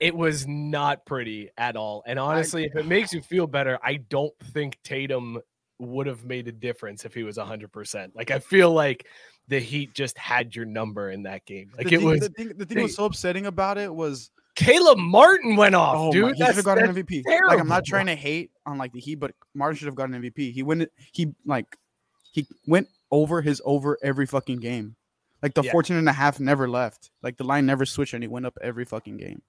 it 0.00 0.14
was 0.14 0.46
not 0.46 1.04
pretty 1.04 1.50
at 1.58 1.76
all. 1.76 2.02
And 2.06 2.18
honestly, 2.18 2.64
if 2.64 2.74
it 2.74 2.86
makes 2.86 3.12
you 3.12 3.20
feel 3.20 3.46
better, 3.46 3.78
I 3.82 3.96
don't 3.96 4.32
think 4.52 4.78
Tatum 4.82 5.40
would 5.78 6.06
have 6.06 6.24
made 6.24 6.48
a 6.48 6.52
difference 6.52 7.04
if 7.04 7.12
he 7.12 7.22
was 7.22 7.36
100%. 7.36 8.12
Like, 8.14 8.30
I 8.30 8.38
feel 8.38 8.72
like 8.72 9.06
the 9.48 9.60
Heat 9.60 9.94
just 9.94 10.16
had 10.18 10.54
your 10.56 10.64
number 10.64 11.10
in 11.10 11.24
that 11.24 11.44
game. 11.44 11.70
Like, 11.76 11.88
the 11.88 11.94
it 11.94 11.98
thing, 11.98 12.08
was 12.08 12.20
the 12.20 12.28
thing, 12.30 12.48
the 12.56 12.64
thing 12.64 12.76
that 12.78 12.82
was 12.84 12.96
so 12.96 13.04
upsetting 13.04 13.46
about 13.46 13.78
it 13.78 13.94
was 13.94 14.30
Caleb 14.54 14.98
Martin 14.98 15.56
went 15.56 15.74
off, 15.74 15.96
oh, 15.98 16.12
dude. 16.12 16.22
my, 16.24 16.30
he 16.32 16.44
should 16.44 16.56
have 16.56 16.64
gotten 16.64 16.86
that's- 16.86 17.04
MVP. 17.04 17.24
Like 17.48 17.60
I'm 17.60 17.68
not 17.68 17.84
trying 17.84 18.06
to 18.06 18.14
hate 18.14 18.50
on 18.66 18.78
like 18.78 18.92
the 18.92 19.00
Heat, 19.00 19.16
but 19.16 19.32
Martin 19.54 19.76
should 19.76 19.86
have 19.86 19.94
gotten 19.94 20.14
MVP. 20.20 20.52
He 20.52 20.62
went 20.62 20.88
he 21.12 21.34
like 21.44 21.76
he 22.32 22.46
went 22.66 22.88
over 23.10 23.42
his 23.42 23.60
over 23.64 23.98
every 24.02 24.26
fucking 24.26 24.58
game. 24.60 24.96
Like 25.42 25.54
the 25.54 25.62
Yeah. 25.62 25.72
14 25.72 25.96
and 25.96 26.08
a 26.08 26.12
half 26.12 26.40
never 26.40 26.68
left. 26.68 27.10
Like 27.22 27.36
the 27.36 27.44
line 27.44 27.66
never 27.66 27.84
switched 27.84 28.14
and 28.14 28.22
he 28.24 28.28
went 28.28 28.46
up 28.46 28.56
every 28.62 28.84
fucking 28.84 29.18
game. 29.18 29.42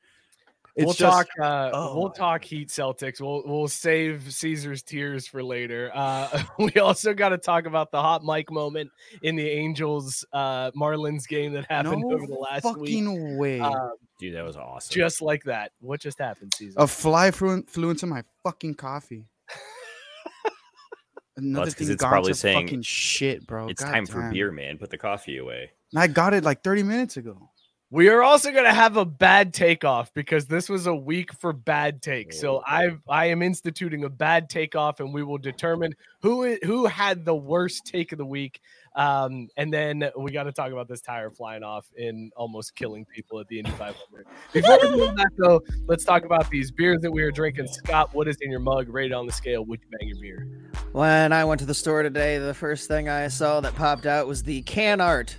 It's 0.76 0.86
we'll 0.86 0.94
just, 0.94 1.00
talk. 1.00 1.28
Uh, 1.40 1.70
oh 1.74 1.96
we'll 1.98 2.08
my- 2.10 2.14
talk 2.16 2.44
Heat 2.44 2.68
Celtics. 2.68 3.22
We'll 3.22 3.44
we'll 3.46 3.68
save 3.70 4.34
Caesar's 4.34 4.84
tears 4.84 5.26
for 5.26 5.42
later. 5.42 5.90
Uh, 5.94 6.44
we 6.60 6.72
also 6.74 7.14
got 7.14 7.30
to 7.30 7.38
talk 7.38 7.66
about 7.66 7.92
the 7.92 8.02
hot 8.02 8.26
mic 8.26 8.52
moment 8.52 8.92
in 9.22 9.38
the 9.38 9.50
Angels 9.50 10.26
uh, 10.34 10.72
Marlins 10.72 11.28
game 11.28 11.54
that 11.54 11.66
happened 11.70 12.02
no 12.02 12.12
over 12.14 12.28
the 12.28 12.34
last 12.36 12.66
week. 12.78 13.06
way. 13.40 13.60
Uh, 13.62 13.90
Dude, 14.20 14.36
that 14.36 14.44
was 14.44 14.58
awesome. 14.58 14.94
just 14.94 15.22
like 15.22 15.44
that. 15.46 15.72
What 15.80 16.02
just 16.02 16.20
happened, 16.20 16.54
Caesar? 16.56 16.76
A 16.78 16.88
fly 16.88 17.32
flew, 17.32 17.64
flew 17.64 17.90
into 17.90 18.06
my 18.06 18.24
fucking 18.44 18.74
coffee. 18.76 19.26
Another 21.38 21.66
'cause 21.66 21.74
thing 21.76 21.92
it's 21.92 22.04
probably 22.04 22.34
saying, 22.34 22.66
fucking 22.66 22.82
shit, 22.82 23.46
bro. 23.46 23.68
it's 23.68 23.84
God 23.84 23.92
time 23.92 24.06
for 24.06 24.30
beer, 24.32 24.52
man. 24.52 24.78
Put 24.78 24.90
the 24.90 24.98
coffee 24.98 25.38
away. 25.38 25.72
And 25.92 26.00
I 26.02 26.08
got 26.08 26.34
it 26.34 26.46
like 26.46 26.64
30 26.64 26.84
minutes 26.84 27.18
ago. 27.18 27.50
We 27.92 28.10
are 28.10 28.24
also 28.24 28.52
going 28.52 28.64
to 28.66 28.74
have 28.74 28.98
a 28.98 29.06
bad 29.06 29.54
takeoff 29.54 30.12
because 30.16 30.48
this 30.48 30.70
was 30.70 30.88
a 30.88 30.96
week 30.96 31.32
for 31.34 31.54
bad 31.54 32.02
takes. 32.02 32.40
So 32.40 32.58
Oh. 32.58 32.64
I 32.66 32.98
I 33.08 33.26
am 33.28 33.42
instituting 33.44 34.04
a 34.06 34.10
bad 34.10 34.50
takeoff, 34.50 35.00
and 35.00 35.14
we 35.14 35.24
will 35.24 35.38
determine 35.38 35.94
who 36.22 36.56
who 36.64 36.88
had 36.88 37.26
the 37.26 37.36
worst 37.36 37.86
take 37.86 38.12
of 38.12 38.18
the 38.18 38.26
week. 38.26 38.60
Um, 38.96 39.50
and 39.58 39.72
then 39.72 40.10
we 40.18 40.32
got 40.32 40.44
to 40.44 40.52
talk 40.52 40.72
about 40.72 40.88
this 40.88 41.02
tire 41.02 41.30
flying 41.30 41.64
off 41.64 41.86
and 41.98 42.32
almost 42.36 42.76
killing 42.76 43.06
people 43.06 43.40
at 43.40 43.48
the 43.50 43.60
Indy 43.60 43.72
500. 43.72 44.26
Before 44.54 44.80
we 44.82 45.06
do 45.06 45.14
that, 45.16 45.32
though, 45.38 45.62
let's 45.86 46.06
talk 46.06 46.24
about 46.24 46.50
these 46.50 46.72
beers 46.72 47.02
that 47.02 47.12
we 47.12 47.22
are 47.22 47.32
drinking. 47.32 47.68
Scott, 47.68 48.14
what 48.14 48.28
is 48.28 48.38
in 48.42 48.50
your 48.50 48.62
mug? 48.62 48.88
Rated 48.90 49.12
on 49.12 49.26
the 49.26 49.34
scale. 49.34 49.66
Would 49.66 49.82
you 49.82 49.88
bang 50.00 50.08
your 50.08 50.20
beer? 50.22 50.48
When 50.94 51.34
I 51.34 51.44
went 51.44 51.60
to 51.60 51.66
the 51.66 51.74
store 51.74 52.04
today, 52.04 52.40
the 52.40 52.54
first 52.54 52.88
thing 52.88 53.10
I 53.10 53.28
saw 53.28 53.60
that 53.62 53.76
popped 53.76 54.06
out 54.06 54.28
was 54.28 54.44
the 54.44 54.62
can 54.64 55.02
art 55.02 55.38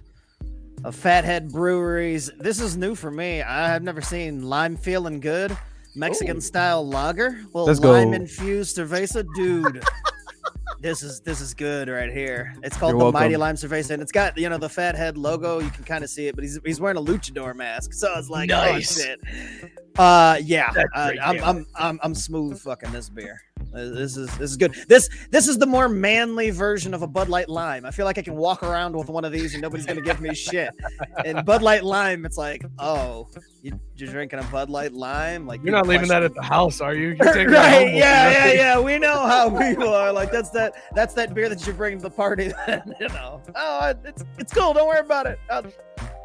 of 0.85 0.95
Fathead 0.95 1.51
Breweries. 1.53 2.31
This 2.39 2.61
is 2.61 2.77
new 2.77 2.95
for 2.95 3.11
me. 3.11 3.43
I've 3.43 3.83
never 3.83 4.01
seen 4.01 4.43
lime 4.43 4.77
feeling 4.77 5.21
good 5.21 5.57
Mexican 5.95 6.37
Ooh. 6.39 6.41
style 6.41 6.87
lager. 6.87 7.41
Well, 7.53 7.65
Let's 7.65 7.81
lime 7.81 8.11
go. 8.11 8.17
infused 8.17 8.77
cerveza, 8.77 9.27
dude. 9.35 9.83
this 10.81 11.03
is 11.03 11.21
this 11.21 11.41
is 11.41 11.55
good 11.55 11.89
right 11.89 12.13
here. 12.13 12.55
It's 12.63 12.77
called 12.77 12.93
You're 12.93 13.01
the 13.01 13.13
Mighty. 13.13 13.37
Lime 13.37 13.57
Cerveza, 13.57 13.91
and 13.91 14.03
it's 14.03 14.13
got 14.13 14.37
you 14.37 14.49
know 14.49 14.59
the 14.59 14.69
Fathead 14.69 15.17
logo. 15.17 15.59
You 15.59 15.71
can 15.71 15.85
kind 15.85 16.05
of 16.05 16.11
see 16.11 16.29
it, 16.29 16.35
but 16.35 16.45
he's 16.45 16.59
he's 16.65 16.81
wearing 16.81 16.99
a 16.99 17.03
luchador 17.03 17.55
mask, 17.57 17.93
so 17.93 18.13
it's 18.19 18.29
like 18.29 18.51
Nice. 18.51 19.01
oh 19.01 19.03
shit. 19.03 19.21
Uh, 19.99 20.39
yeah, 20.43 20.71
uh, 20.95 21.13
I'm, 21.23 21.43
I'm 21.43 21.67
I'm 21.75 22.01
I'm 22.03 22.15
smooth 22.15 22.61
fucking 22.61 22.93
this 22.93 23.09
beer. 23.09 23.41
Uh, 23.75 23.91
This 23.91 24.17
is 24.17 24.27
this 24.39 24.51
is 24.51 24.57
good. 24.57 24.75
This 24.89 25.09
this 25.31 25.49
is 25.49 25.59
the 25.59 25.67
more 25.67 25.89
manly 25.89 26.51
version 26.51 26.95
of 26.95 27.03
a 27.03 27.07
Bud 27.07 27.29
Light 27.29 27.49
Lime. 27.49 27.85
I 27.85 27.91
feel 27.91 28.05
like 28.07 28.19
I 28.19 28.23
can 28.23 28.37
walk 28.37 28.63
around 28.63 28.97
with 28.97 29.09
one 29.09 29.25
of 29.25 29.33
these 29.33 29.55
and 29.55 29.63
nobody's 29.63 29.87
gonna 29.87 30.01
give 30.01 30.21
me 30.21 30.35
shit. 30.35 30.71
And 31.25 31.45
Bud 31.45 31.63
Light 31.63 31.85
Lime, 31.85 32.25
it's 32.25 32.39
like, 32.39 32.65
oh, 32.79 33.29
you, 33.63 33.79
you're 33.97 34.11
drinking 34.11 34.39
a 34.39 34.45
Bud 34.45 34.71
Light 34.71 34.93
Lime, 34.93 35.47
like 35.47 35.63
You're 35.63 35.73
not 35.73 35.87
leaving 35.87 36.09
that 36.09 36.23
at 36.23 36.35
the 36.35 36.43
house, 36.43 36.81
are 36.81 36.95
you? 36.95 37.09
You're 37.09 37.17
taking 37.35 37.53
right? 37.53 37.93
Yeah, 37.93 38.31
yeah, 38.31 38.53
yeah. 38.53 38.81
We 38.81 38.99
know 38.99 39.27
how 39.27 39.51
people 39.71 39.89
are. 39.89 40.13
Like 40.13 40.31
that's 40.31 40.51
that 40.51 40.75
that's 40.95 41.15
that 41.15 41.35
beer 41.35 41.49
that 41.49 41.67
you 41.67 41.73
bring 41.73 41.99
to 41.99 42.03
the 42.03 42.11
party. 42.11 42.53
you 43.01 43.09
know, 43.09 43.43
oh, 43.55 43.95
it's 44.05 44.25
it's 44.39 44.53
cool. 44.53 44.73
Don't 44.73 44.89
worry 44.89 45.01
about 45.01 45.27
it. 45.27 45.39
I'll, 45.51 45.65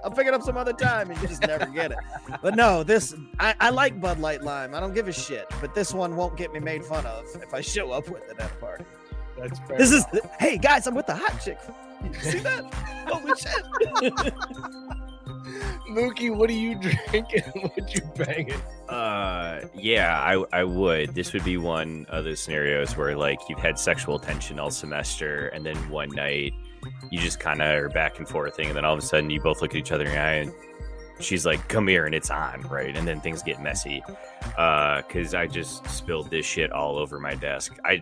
I'll 0.04 0.12
pick 0.12 0.28
it 0.28 0.34
up 0.34 0.42
some 0.42 0.58
other 0.58 0.74
time, 0.74 1.12
and 1.12 1.22
you 1.22 1.28
just 1.28 1.42
never 1.46 1.66
get 1.68 1.92
it. 1.92 1.98
But 2.42 2.56
no, 2.56 2.84
this 2.84 3.14
I, 3.40 3.54
I 3.60 3.70
like 3.70 4.00
Bud 4.02 4.20
Light 4.20 4.42
Lime. 4.42 4.74
I 4.74 4.80
don't 4.80 4.94
give 4.94 5.08
a 5.08 5.12
shit. 5.14 5.46
But 5.62 5.76
this 5.76 5.94
one 5.94 6.16
won't 6.16 6.36
get 6.38 6.52
me 6.54 6.60
made 6.60 6.84
fun 6.84 7.06
of 7.06 7.26
if 7.36 7.54
I 7.54 7.62
show 7.62 7.92
up 7.92 8.10
with 8.10 8.24
it 8.30 8.40
at 8.40 8.52
a 8.52 8.56
party. 8.56 8.86
That's 9.38 9.60
fair 9.60 9.78
This 9.78 9.92
is 9.92 10.06
enough. 10.12 10.30
hey 10.40 10.58
guys, 10.58 10.88
I'm 10.88 10.96
with 10.96 11.08
the 11.08 11.16
hot 11.16 11.40
chick. 11.44 11.60
See 12.22 12.40
that? 12.40 12.66
Holy 13.08 13.34
shit! 13.40 14.24
Mookie, 15.90 16.36
what 16.36 16.50
are 16.50 16.54
you 16.54 16.76
drinking? 16.80 17.44
Would 17.76 17.94
you 17.94 18.02
bang 18.16 18.50
it? 18.50 18.60
Uh, 18.90 19.62
yeah, 19.74 20.20
I 20.22 20.44
I 20.52 20.64
would. 20.64 21.16
This 21.16 21.34
would 21.34 21.44
be 21.44 21.58
one 21.58 22.06
of 22.10 22.24
those 22.26 22.40
scenarios 22.40 22.96
where 22.98 23.16
like 23.16 23.40
you've 23.50 23.60
had 23.60 23.80
sexual 23.80 24.20
tension 24.20 24.60
all 24.60 24.72
semester, 24.72 25.48
and 25.48 25.66
then 25.66 25.76
one 25.90 26.10
night 26.10 26.54
you 27.10 27.20
just 27.20 27.40
kind 27.40 27.62
of 27.62 27.68
are 27.68 27.90
back 27.90 28.20
and 28.20 28.28
forth 28.28 28.56
thing, 28.56 28.68
and 28.68 28.76
then 28.76 28.86
all 28.86 28.94
of 28.94 29.00
a 29.00 29.02
sudden 29.02 29.30
you 29.30 29.42
both 29.42 29.62
look 29.62 29.72
at 29.72 29.78
each 29.78 29.92
other 29.92 30.06
in 30.06 30.12
the 30.12 30.18
eye, 30.18 30.34
and 30.34 30.54
she's 31.20 31.46
like, 31.46 31.68
"Come 31.68 31.88
here," 31.88 32.06
and 32.06 32.16
it's 32.16 32.30
on, 32.32 32.62
right? 32.64 32.96
And 32.96 33.08
then 33.08 33.22
things 33.22 33.44
get 33.44 33.62
messy 33.62 34.04
Uh, 34.58 35.02
because 35.08 35.34
I 35.34 35.48
just 35.48 35.88
spilled 35.90 36.30
this 36.30 36.46
shit 36.46 36.72
all 36.72 36.98
over 36.98 37.20
my 37.20 37.36
desk. 37.36 37.78
I 37.86 38.02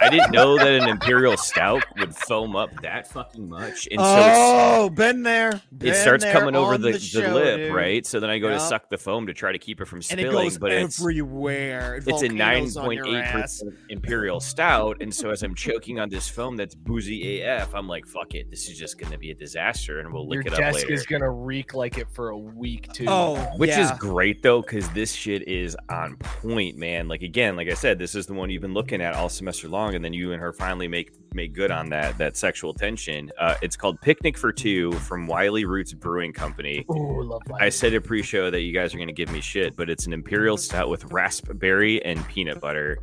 I 0.00 0.08
didn't 0.10 0.32
know 0.32 0.56
that 0.56 0.68
an 0.82 0.88
imperial 0.88 1.36
stout 1.36 1.84
would 1.98 2.14
foam 2.14 2.56
up 2.56 2.70
that 2.82 3.08
fucking 3.08 3.48
much, 3.48 3.88
and 3.90 4.00
so 4.00 4.16
it's, 4.18 4.36
oh, 4.38 4.90
been 4.90 5.22
there. 5.22 5.60
it 5.80 5.94
starts 5.96 6.24
there 6.24 6.32
coming 6.32 6.54
over 6.54 6.74
on 6.74 6.80
the, 6.82 6.92
the, 6.92 6.98
show, 6.98 7.20
lip, 7.34 7.56
dude. 7.58 7.74
right? 7.74 8.06
So 8.06 8.20
then 8.20 8.30
I 8.30 8.38
go 8.38 8.48
to 8.48 8.60
suck 8.60 8.88
the 8.90 8.98
foam 8.98 9.26
to 9.26 9.34
try 9.34 9.52
to 9.52 9.58
keep 9.58 9.80
it 9.80 9.86
from 9.86 9.98
And 10.10 10.20
it 10.20 10.28
spilling, 10.28 10.46
goes 10.46 10.58
but 10.58 10.72
it's 10.72 11.00
everywhere. 11.00 12.00
it's 12.06 12.22
a 12.22 12.28
nine 12.28 12.68
Volcanoes 12.70 12.76
on 12.76 12.84
point 12.84 12.96
your 12.98 13.06
eight 13.08 13.20
ass. 13.22 13.60
percent 13.62 13.74
imperial 13.88 14.40
stout, 14.40 14.98
and 15.00 15.12
so 15.14 15.30
as 15.30 15.42
I'm 15.42 15.54
choking 15.54 15.98
on 16.00 16.08
this 16.08 16.28
foam 16.28 16.56
that's 16.56 16.74
boozy 16.74 17.40
AF, 17.42 17.74
I'm 17.74 17.88
like, 17.88 18.06
"Fuck 18.06 18.34
it, 18.34 18.50
this 18.50 18.68
is 18.68 18.78
just 18.78 18.98
going 18.98 19.12
to 19.12 19.18
be 19.18 19.30
a 19.30 19.34
disaster," 19.34 20.00
and 20.00 20.12
we'll 20.12 20.24
Your 20.32 20.42
lick 20.42 20.46
it 20.48 20.52
up 20.54 20.58
desk 20.58 20.76
later. 20.80 20.92
is 20.92 21.06
gonna 21.06 21.30
reek 21.30 21.74
like 21.74 21.98
it 21.98 22.08
for 22.12 22.30
a 22.30 22.38
week 22.38 22.92
too. 22.92 23.06
Oh, 23.08 23.36
Which 23.56 23.70
is 23.70 23.90
great 23.98 24.42
though, 24.42 24.62
because 24.62 24.88
this 24.90 25.12
shit 25.12 25.46
is 25.48 25.76
on 25.88 26.16
point, 26.16 26.76
man. 26.76 27.08
Like 27.08 27.22
again, 27.22 27.56
like 27.56 27.68
I 27.68 27.74
said, 27.74 27.98
this 27.98 28.14
is 28.14 28.26
the 28.26 28.34
one 28.34 28.50
you've 28.50 28.62
been 28.62 28.74
looking 28.74 29.00
at 29.00 29.14
all 29.14 29.28
semester 29.28 29.68
long, 29.68 29.94
and 29.94 30.04
then 30.04 30.12
you 30.12 30.32
and 30.32 30.40
her 30.40 30.52
finally 30.52 30.88
make 30.88 31.12
make 31.34 31.52
good 31.52 31.70
on 31.70 31.88
that 31.90 32.16
that 32.18 32.36
sexual 32.36 32.72
tension. 32.74 33.30
Uh, 33.38 33.54
it's 33.62 33.76
called 33.76 34.00
Picnic 34.00 34.36
for 34.38 34.52
Two 34.52 34.92
from 34.92 35.26
Wiley 35.26 35.64
Roots 35.64 35.92
Brewing 35.92 36.32
Company. 36.32 36.84
Ooh, 36.90 37.22
love 37.22 37.42
I 37.60 37.68
said 37.68 37.94
a 37.94 38.00
pre-show 38.00 38.50
that 38.50 38.60
you 38.60 38.72
guys 38.72 38.94
are 38.94 38.98
going 38.98 39.08
to 39.08 39.14
give 39.14 39.30
me 39.30 39.40
shit, 39.40 39.76
but 39.76 39.88
it's 39.90 40.06
an 40.06 40.12
imperial 40.12 40.56
stout 40.56 40.88
with 40.88 41.04
raspberry 41.06 42.02
and 42.04 42.26
peanut 42.28 42.60
butter. 42.60 42.98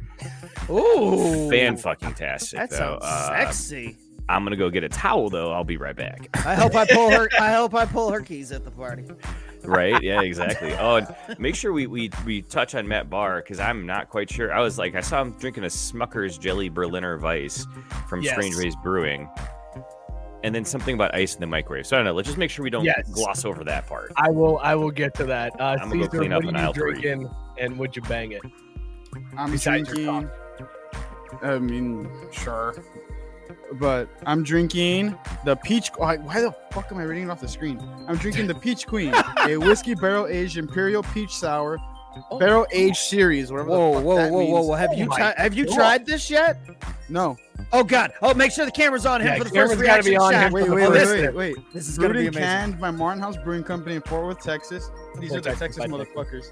Ooh, 0.69 1.49
Fan 1.49 1.77
fucking 1.77 2.13
tastic 2.13 2.59
That 2.59 2.69
though. 2.71 2.77
sounds 2.77 3.03
Uh, 3.03 3.27
sexy. 3.29 3.97
I'm 4.27 4.43
gonna 4.43 4.55
go 4.55 4.71
get 4.71 4.83
a 4.83 4.89
towel 4.89 5.29
though. 5.29 5.51
I'll 5.51 5.63
be 5.63 5.77
right 5.77 5.95
back. 5.95 6.29
I 6.45 6.55
hope 6.55 6.73
I 6.75 6.87
pull 6.87 7.11
her. 7.11 7.29
I 7.39 7.53
hope 7.53 7.75
I 7.75 7.85
pull 7.85 8.09
her 8.11 8.21
keys 8.21 8.51
at 8.51 8.63
the 8.65 8.71
party. 8.71 9.03
Right? 9.67 10.01
Yeah, 10.01 10.21
exactly. 10.23 10.73
Oh, 10.73 10.95
and 10.97 11.39
make 11.39 11.55
sure 11.55 11.73
we 11.73 11.87
we 11.87 12.09
we 12.25 12.41
touch 12.41 12.75
on 12.75 12.87
Matt 12.87 13.09
Barr 13.09 13.41
because 13.41 13.59
I'm 13.59 13.85
not 13.85 14.09
quite 14.09 14.29
sure. 14.29 14.53
I 14.53 14.61
was 14.61 14.77
like, 14.77 14.95
I 14.95 15.01
saw 15.01 15.21
him 15.21 15.31
drinking 15.39 15.63
a 15.63 15.67
Smucker's 15.67 16.37
Jelly 16.37 16.69
Berliner 16.69 17.17
Weiss 17.17 17.65
from 18.07 18.21
Yes. 18.21 18.33
Strangeways 18.33 18.75
Brewing, 18.83 19.29
and 20.43 20.53
then 20.53 20.65
something 20.65 20.95
about 20.95 21.13
ice 21.15 21.33
in 21.35 21.41
the 21.41 21.47
microwave. 21.47 21.85
So 21.87 21.95
I 21.95 21.99
don't 21.99 22.05
know. 22.05 22.13
Let's 22.13 22.27
just 22.27 22.37
make 22.37 22.49
sure 22.51 22.63
we 22.63 22.69
don't 22.69 22.85
Yes. 22.85 23.09
gloss 23.11 23.45
over 23.45 23.63
that 23.63 23.87
part. 23.87 24.11
I 24.17 24.29
will. 24.29 24.59
I 24.59 24.75
will 24.75 24.91
get 24.91 25.13
to 25.15 25.25
that. 25.25 25.59
Uh, 25.59 25.77
I'm 25.81 25.89
gonna 25.89 26.07
go 26.07 26.17
clean 26.19 26.31
up 26.31 26.43
are 26.43 26.47
in 26.49 26.55
you 26.55 26.61
aisle 26.61 26.73
three. 26.73 26.91
drinking, 26.99 27.29
and 27.57 27.77
would 27.79 27.95
you 27.95 28.01
bang 28.03 28.31
it? 28.31 28.41
I'm 29.37 29.51
Besides 29.51 29.87
your 29.93 29.95
drinking. 30.21 30.29
I 31.41 31.59
mean, 31.59 32.09
sure, 32.31 32.75
but 33.73 34.09
I'm 34.25 34.43
drinking 34.43 35.17
the 35.43 35.55
peach. 35.55 35.89
Why, 35.97 36.17
why 36.17 36.41
the 36.41 36.51
fuck 36.71 36.91
am 36.91 36.97
I 36.97 37.03
reading 37.03 37.25
it 37.25 37.29
off 37.29 37.41
the 37.41 37.47
screen? 37.47 37.79
I'm 38.07 38.17
drinking 38.17 38.47
the 38.47 38.55
Peach 38.55 38.85
Queen, 38.87 39.13
a 39.47 39.57
whiskey 39.57 39.95
barrel 39.95 40.27
aged 40.27 40.57
imperial 40.57 41.03
peach 41.03 41.31
sour, 41.33 41.77
oh. 42.31 42.37
barrel 42.39 42.67
aged 42.71 42.97
series. 42.97 43.51
Whatever. 43.51 43.69
the 43.69 43.75
Whoa, 43.77 43.93
fuck 43.93 44.03
whoa, 44.03 44.15
that 44.17 44.31
whoa, 44.31 44.37
whoa, 44.37 44.53
means. 44.55 44.67
whoa! 44.67 44.75
Have 44.75 44.89
Oh 44.91 44.95
you 44.97 45.05
my 45.07 45.17
tried? 45.17 45.37
Have 45.37 45.53
you 45.53 45.65
God. 45.65 45.75
tried 45.75 46.05
this 46.05 46.29
yet? 46.29 46.59
No, 47.09 47.37
Oh 47.71 47.83
God! 47.83 48.11
Oh, 48.21 48.33
make 48.33 48.51
sure 48.51 48.65
the 48.65 48.71
camera's 48.71 49.05
on 49.05 49.21
him 49.21 49.27
Yeah, 49.27 49.37
for 49.37 49.43
the 49.45 49.49
camera's 49.51 49.71
first 49.73 49.85
gotta 49.85 50.03
be 50.03 50.17
on 50.17 50.31
shot. 50.33 50.47
him 50.47 50.53
wait, 50.53 50.69
wait, 50.69 50.83
Oh, 50.85 50.91
wait, 50.91 51.07
wait, 51.07 51.35
wait. 51.35 51.73
this 51.73 51.87
is 51.89 51.97
gonna 51.97 52.13
Brewed 52.13 52.21
be 52.21 52.27
and 52.27 52.35
amazing. 52.37 52.49
canned 52.59 52.79
by 52.79 52.91
Martin 52.91 53.21
House 53.21 53.37
Brewing 53.43 53.63
Company 53.63 53.95
in 53.95 54.01
Fort 54.03 54.25
Worth, 54.25 54.41
Texas. 54.43 54.89
These 55.19 55.29
Fort 55.31 55.39
are 55.47 55.51
the 55.51 55.55
Texas, 55.57 55.77
Texas 55.77 55.91
motherfuckers. 55.91 56.45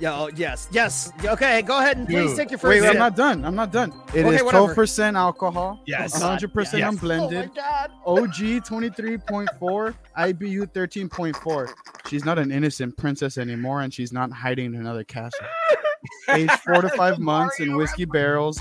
Yeah. 0.00 0.14
Oh, 0.14 0.30
yes. 0.36 0.68
Yes. 0.70 1.12
Okay. 1.24 1.62
Go 1.62 1.78
ahead 1.78 1.96
and 1.96 2.06
please 2.06 2.30
Dude. 2.30 2.36
take 2.36 2.50
your 2.50 2.58
first 2.58 2.70
Wait, 2.70 2.80
sip. 2.82 2.90
I'm 2.92 2.98
not 2.98 3.16
done. 3.16 3.44
I'm 3.44 3.54
not 3.54 3.72
done. 3.72 3.92
It 4.14 4.26
is 4.26 4.34
Okay, 4.34 4.42
whatever. 4.42 4.74
12% 4.74 5.16
alcohol. 5.16 5.80
Yes. 5.86 6.20
100% 6.22 6.78
Yes. 6.78 6.92
unblended. 6.92 7.50
Oh 7.50 7.54
my 7.54 7.62
God. 7.62 7.90
OG 8.06 8.60
23.4, 8.60 9.94
IBU 10.18 10.66
13.4. 10.72 11.68
She's 12.08 12.24
not 12.24 12.38
an 12.38 12.50
innocent 12.52 12.96
princess 12.96 13.38
anymore, 13.38 13.80
and 13.82 13.92
she's 13.92 14.12
not 14.12 14.30
hiding 14.32 14.74
in 14.74 14.80
another 14.80 15.04
castle. 15.04 15.46
Aged 16.30 16.50
four 16.60 16.82
to 16.82 16.88
five 16.90 17.18
months 17.18 17.58
in 17.60 17.76
whiskey 17.76 18.04
barrels, 18.04 18.60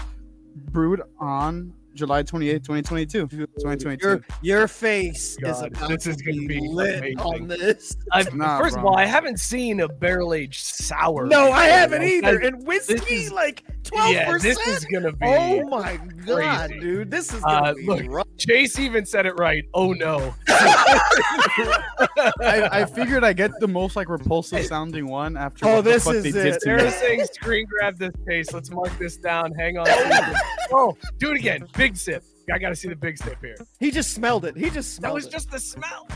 brewed 0.55 1.01
on 1.19 1.73
July 1.95 2.21
28, 2.23 2.63
2022. 2.63 3.27
2022. 3.27 4.05
Your 4.07 4.21
your 4.41 4.67
face 4.67 5.37
is 5.41 5.61
about 5.61 5.89
this 5.89 6.03
to 6.03 6.09
is 6.11 6.17
gonna 6.17 6.45
be 6.45 6.59
lit 6.59 6.97
amazing. 6.99 7.19
on 7.19 7.47
this. 7.47 7.95
I've, 8.11 8.33
Nah, 8.35 8.59
first 8.61 8.77
of 8.77 8.85
all, 8.85 8.95
I 8.97 9.05
haven't 9.05 9.39
seen 9.39 9.79
a 9.79 9.87
barrel 9.87 10.33
aged 10.33 10.63
sour. 10.63 11.25
No, 11.25 11.51
I 11.51 11.65
haven't 11.65 12.01
you 12.01 12.17
either. 12.17 12.33
Like, 12.35 12.43
And 12.43 12.67
whiskey, 12.67 12.93
is- 13.15 13.31
like 13.31 13.63
twelve 13.83 14.11
Yeah, 14.13 14.37
this 14.37 14.59
is 14.67 14.85
gonna 14.85 15.13
be. 15.13 15.25
Oh 15.25 15.63
my 15.69 15.97
god, 16.25 16.69
crazy. 16.69 16.79
dude! 16.81 17.11
This 17.11 17.33
is 17.33 17.41
gonna 17.41 17.71
Uh, 17.71 17.73
be 17.73 17.85
look, 17.85 18.03
rough. 18.07 18.24
Chase 18.37 18.77
even 18.79 19.05
said 19.05 19.25
it 19.25 19.33
right. 19.39 19.63
Oh 19.73 19.93
no. 19.93 20.33
I, 20.47 22.69
I 22.71 22.85
figured 22.85 23.23
I 23.23 23.33
get 23.33 23.51
the 23.59 23.67
most 23.67 23.95
like 23.95 24.09
repulsive 24.09 24.65
sounding 24.65 25.07
one 25.07 25.37
after 25.37 25.65
Oh, 25.67 25.75
what 25.77 25.83
the 25.85 25.91
this 25.91 26.03
fuck 26.03 26.15
is 26.15 26.23
they 26.23 26.29
it. 26.29 26.33
did 26.33 26.53
to 26.53 26.59
They're 26.65 26.83
me. 26.85 26.89
saying 26.91 27.25
screen 27.33 27.65
grab 27.65 27.97
this 27.97 28.11
Chase. 28.27 28.51
Let's 28.51 28.69
mark 28.71 28.97
this 28.99 29.17
down. 29.17 29.51
Hang 29.53 29.77
on. 29.77 29.87
Oh, 30.71 30.97
do 31.19 31.31
it 31.31 31.37
again. 31.37 31.63
Big 31.77 31.95
sip. 31.95 32.23
I 32.51 32.57
gotta 32.57 32.75
see 32.75 32.87
the 32.89 32.95
big 32.95 33.19
sip 33.19 33.37
here. 33.39 33.55
He 33.79 33.91
just 33.91 34.13
smelled 34.13 34.45
it. 34.45 34.57
He 34.57 34.71
just 34.71 34.95
smelled. 34.95 34.95
That 34.95 34.99
smelled 34.99 35.13
was 35.13 35.25
it. 35.27 35.31
just 35.31 35.51
the 35.51 35.59
smell. 35.59 36.07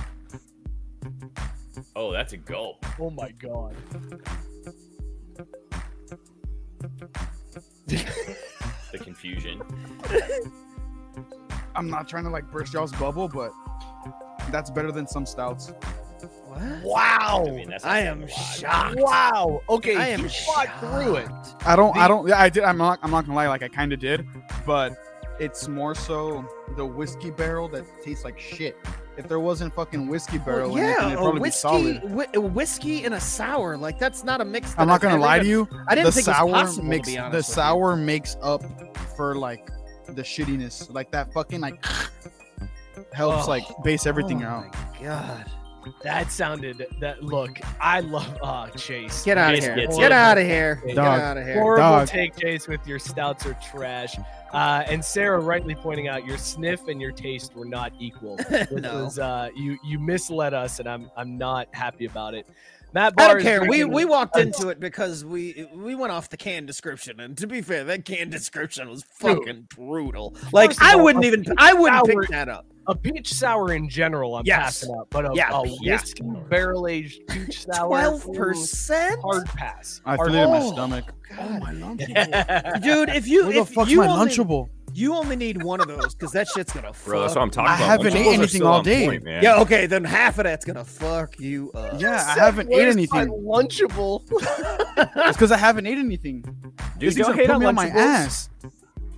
Oh, 1.95 2.11
that's 2.11 2.33
a 2.33 2.37
gulp. 2.37 2.83
Oh 2.99 3.11
my 3.11 3.29
god. 3.31 3.75
The 7.87 8.97
confusion. 8.99 9.61
I'm 11.75 11.89
not 11.89 12.07
trying 12.07 12.23
to 12.25 12.29
like 12.29 12.49
burst 12.51 12.73
y'all's 12.73 12.91
bubble, 12.93 13.27
but 13.27 13.51
that's 14.51 14.69
better 14.71 14.91
than 14.91 15.07
some 15.07 15.25
stouts. 15.25 15.71
what? 16.45 16.61
Wow. 16.83 17.45
I 17.47 17.51
mean, 17.51 17.73
I 17.83 17.99
am 18.01 18.23
a 18.23 18.27
shocked. 18.29 18.95
Wow. 18.99 19.61
Okay, 19.69 19.95
I 19.95 20.07
am 20.07 20.21
he 20.23 20.29
fought 20.45 20.79
through 20.79 21.15
it. 21.17 21.29
I 21.65 21.75
don't. 21.75 21.95
I 21.97 22.07
don't. 22.07 22.27
Yeah, 22.27 22.39
I 22.39 22.49
did. 22.49 22.63
I'm 22.63 22.77
not. 22.77 22.99
I'm 23.03 23.11
not 23.11 23.25
gonna 23.25 23.35
lie. 23.35 23.47
Like 23.47 23.63
I 23.63 23.67
kind 23.67 23.93
of 23.93 23.99
did, 23.99 24.25
but 24.65 24.97
it's 25.39 25.67
more 25.67 25.95
so 25.95 26.45
the 26.75 26.85
whiskey 26.85 27.31
barrel 27.31 27.67
that 27.69 27.85
tastes 28.03 28.23
like 28.25 28.39
shit. 28.39 28.77
If 29.17 29.27
there 29.27 29.39
wasn't 29.41 29.73
fucking 29.75 30.07
whiskey 30.07 30.37
barrel 30.37 30.69
Well, 30.73 30.77
in 30.77 30.83
it, 30.83 30.87
then 30.87 30.95
yeah, 30.99 31.05
it'd 31.07 31.13
a 31.19 31.21
probably 31.21 31.41
whiskey, 31.41 31.67
be 31.67 31.99
solid. 31.99 32.03
whi- 32.11 32.27
a 32.35 32.39
whiskey 32.41 33.03
and 33.03 33.13
a 33.13 33.19
sour. 33.19 33.77
Like 33.77 33.99
that's 33.99 34.23
not 34.23 34.39
a 34.41 34.45
mix. 34.45 34.73
I'm 34.77 34.87
not 34.87 34.95
I've 34.95 35.01
gonna 35.01 35.21
lie 35.21 35.39
to 35.39 35.45
you. 35.45 35.67
I 35.87 35.95
didn't 35.95 36.05
the 36.07 36.11
think 36.13 36.25
sour 36.25 36.47
it 36.47 36.51
was 36.51 36.61
possible. 36.61 36.83
makes 36.85 37.07
to 37.09 37.13
be 37.13 37.17
honest 37.19 37.47
the 37.49 37.53
sour 37.53 37.95
makes 37.97 38.37
up 38.41 38.63
for 39.17 39.35
like 39.35 39.69
the 40.15 40.21
shittiness. 40.23 40.93
Like 40.93 41.11
that 41.11 41.33
fucking 41.33 41.61
like 41.61 41.83
helps 43.13 43.45
Oh. 43.45 43.49
like 43.49 43.63
base 43.83 44.05
everything 44.05 44.43
oh 44.43 44.47
out. 44.47 44.75
My 44.75 45.03
God, 45.05 45.45
That 46.03 46.31
sounded 46.31 46.85
that 46.99 47.23
look. 47.23 47.59
I 47.79 48.01
love 48.01 48.37
uh 48.43 48.67
Chase. 48.71 49.23
get 49.23 49.37
out 49.37 49.53
of 49.53 49.59
here! 49.61 49.75
gets 49.75 49.97
Get 49.97 50.11
out 50.11 50.37
of 50.37 50.45
here! 50.45 50.81
Get 50.85 50.97
out 50.97 51.37
of 51.37 51.45
here! 51.45 51.53
Horrible 51.55 51.83
Dog. 51.83 52.07
take, 52.07 52.35
Chase, 52.35 52.67
with 52.67 52.85
your 52.85 52.99
stouts 52.99 53.45
are 53.45 53.57
trash. 53.71 54.15
Uh, 54.51 54.83
and 54.87 55.03
Sarah 55.05 55.39
rightly 55.39 55.75
pointing 55.75 56.07
out 56.07 56.25
your 56.25 56.37
sniff 56.37 56.87
and 56.87 56.99
your 56.99 57.11
taste 57.11 57.55
were 57.55 57.65
not 57.65 57.93
equal. 57.99 58.35
This 58.49 58.71
no, 58.71 59.03
was, 59.03 59.19
uh, 59.19 59.49
you 59.55 59.77
you 59.83 59.99
misled 59.99 60.53
us, 60.53 60.79
and 60.79 60.89
I'm 60.89 61.09
I'm 61.15 61.37
not 61.37 61.67
happy 61.71 62.05
about 62.05 62.33
it. 62.33 62.47
Matt 62.93 63.13
I 63.17 63.27
Barr 63.27 63.33
don't 63.35 63.43
care. 63.43 63.63
We 63.65 63.83
we 63.83 64.05
walked 64.05 64.37
into 64.37 64.69
it 64.69 64.79
because 64.79 65.23
we 65.23 65.67
we 65.75 65.95
went 65.95 66.11
off 66.11 66.29
the 66.29 66.37
can 66.37 66.65
description, 66.65 67.19
and 67.19 67.37
to 67.37 67.47
be 67.47 67.61
fair, 67.61 67.83
that 67.85 68.05
can 68.05 68.29
description 68.29 68.89
was 68.89 69.03
fucking 69.03 69.67
brutal. 69.75 70.35
Like 70.51 70.71
First 70.71 70.81
I 70.81 70.93
all, 70.93 71.03
wouldn't 71.03 71.25
even 71.25 71.45
I 71.57 71.73
wouldn't 71.73 72.05
sour- 72.07 72.21
pick 72.21 72.29
that 72.31 72.49
up. 72.49 72.65
a 72.87 72.95
peach 72.95 73.31
sour 73.33 73.73
in 73.73 73.87
general. 73.89 74.35
I'm 74.35 74.43
Yes. 74.45 74.59
passing 74.81 74.95
up, 74.97 75.07
but 75.11 75.25
a, 75.25 75.31
Yeah, 75.35 75.51
a 75.55 75.67
yeah. 75.67 75.93
whiskey 75.93 76.23
barrel 76.49 76.87
aged 76.87 77.21
peach 77.27 77.65
sour, 77.71 77.87
Twelve 77.87 78.33
percent, 78.33 79.21
hard 79.21 79.45
pass. 79.45 80.01
I 80.05 80.15
Hard 80.15 80.31
feel 80.31 80.39
it 80.39 80.43
in 80.45 80.49
my 80.49 80.59
Oh, 80.61 80.71
stomach. 80.73 81.05
God. 81.29 81.39
Oh, 81.39 81.59
my 81.59 81.73
lunchable. 81.73 82.81
dude. 82.81 83.09
If 83.09 83.27
you 83.27 83.43
Where 83.43 83.53
the 83.53 83.59
if 83.61 83.69
fuck's 83.69 83.91
you 83.91 83.97
my 83.99 84.07
only, 84.07 84.31
lunchable? 84.31 84.69
You 84.93 85.15
only 85.15 85.35
need 85.35 85.63
one 85.63 85.79
of 85.81 85.87
those 85.87 86.13
because 86.15 86.31
that 86.33 86.47
shit's 86.47 86.73
gonna 86.73 86.91
Bro, 87.05 87.21
that's 87.21 87.35
what 87.35 87.41
I'm 87.41 87.49
talking 87.51 87.71
I 87.71 87.75
about. 87.75 87.87
haven't 87.87 88.15
ate 88.15 88.25
Lunchables 88.25 88.29
are 88.29 88.33
anything 88.41 88.63
all 88.63 88.81
day. 88.81 89.05
point, 89.05 89.23
man. 89.23 89.43
Yeah, 89.43 89.59
okay, 89.61 89.85
then 89.85 90.03
half 90.03 90.37
of 90.39 90.43
that's 90.45 90.65
gonna 90.65 90.85
fuck 90.85 91.39
you 91.39 91.71
up. 91.73 91.99
Yeah, 92.01 92.23
I 92.27 92.39
haven't 92.39 92.71
eaten 92.71 92.87
anything. 92.87 93.27
Lunchable. 93.29 94.23
It's 95.15 95.37
because 95.37 95.51
I 95.51 95.57
haven't 95.57 95.87
eaten 95.87 96.05
anything. 96.05 96.41
Dude, 96.41 96.73
These 96.99 97.15
things 97.15 97.27
go 97.27 97.33
are 97.33 97.35
hate 97.35 97.47
put 97.47 97.55
on 97.55 97.59
me 97.61 97.65
on 97.67 97.75
my 97.75 97.87
ass. 97.87 98.49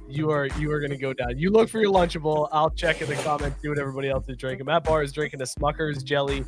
you 0.08 0.30
are 0.30 0.46
you 0.60 0.72
are 0.72 0.80
gonna 0.80 0.98
go 0.98 1.12
down. 1.14 1.38
You 1.38 1.50
look 1.50 1.70
for 1.70 1.80
your 1.80 1.92
Lunchable. 1.92 2.48
I'll 2.52 2.70
check 2.70 3.02
in 3.02 3.08
the 3.08 3.16
comments, 3.16 3.62
see 3.62 3.70
what 3.70 3.80
everybody 3.80 4.10
else 4.10 4.28
is 4.30 4.38
drinking. 4.38 4.66
Matt 4.68 4.84
Barr 4.84 5.02
is 5.04 5.12
drinking 5.12 5.42
a 5.42 5.46
Smucker's 5.46 6.04
Jelly 6.04 6.44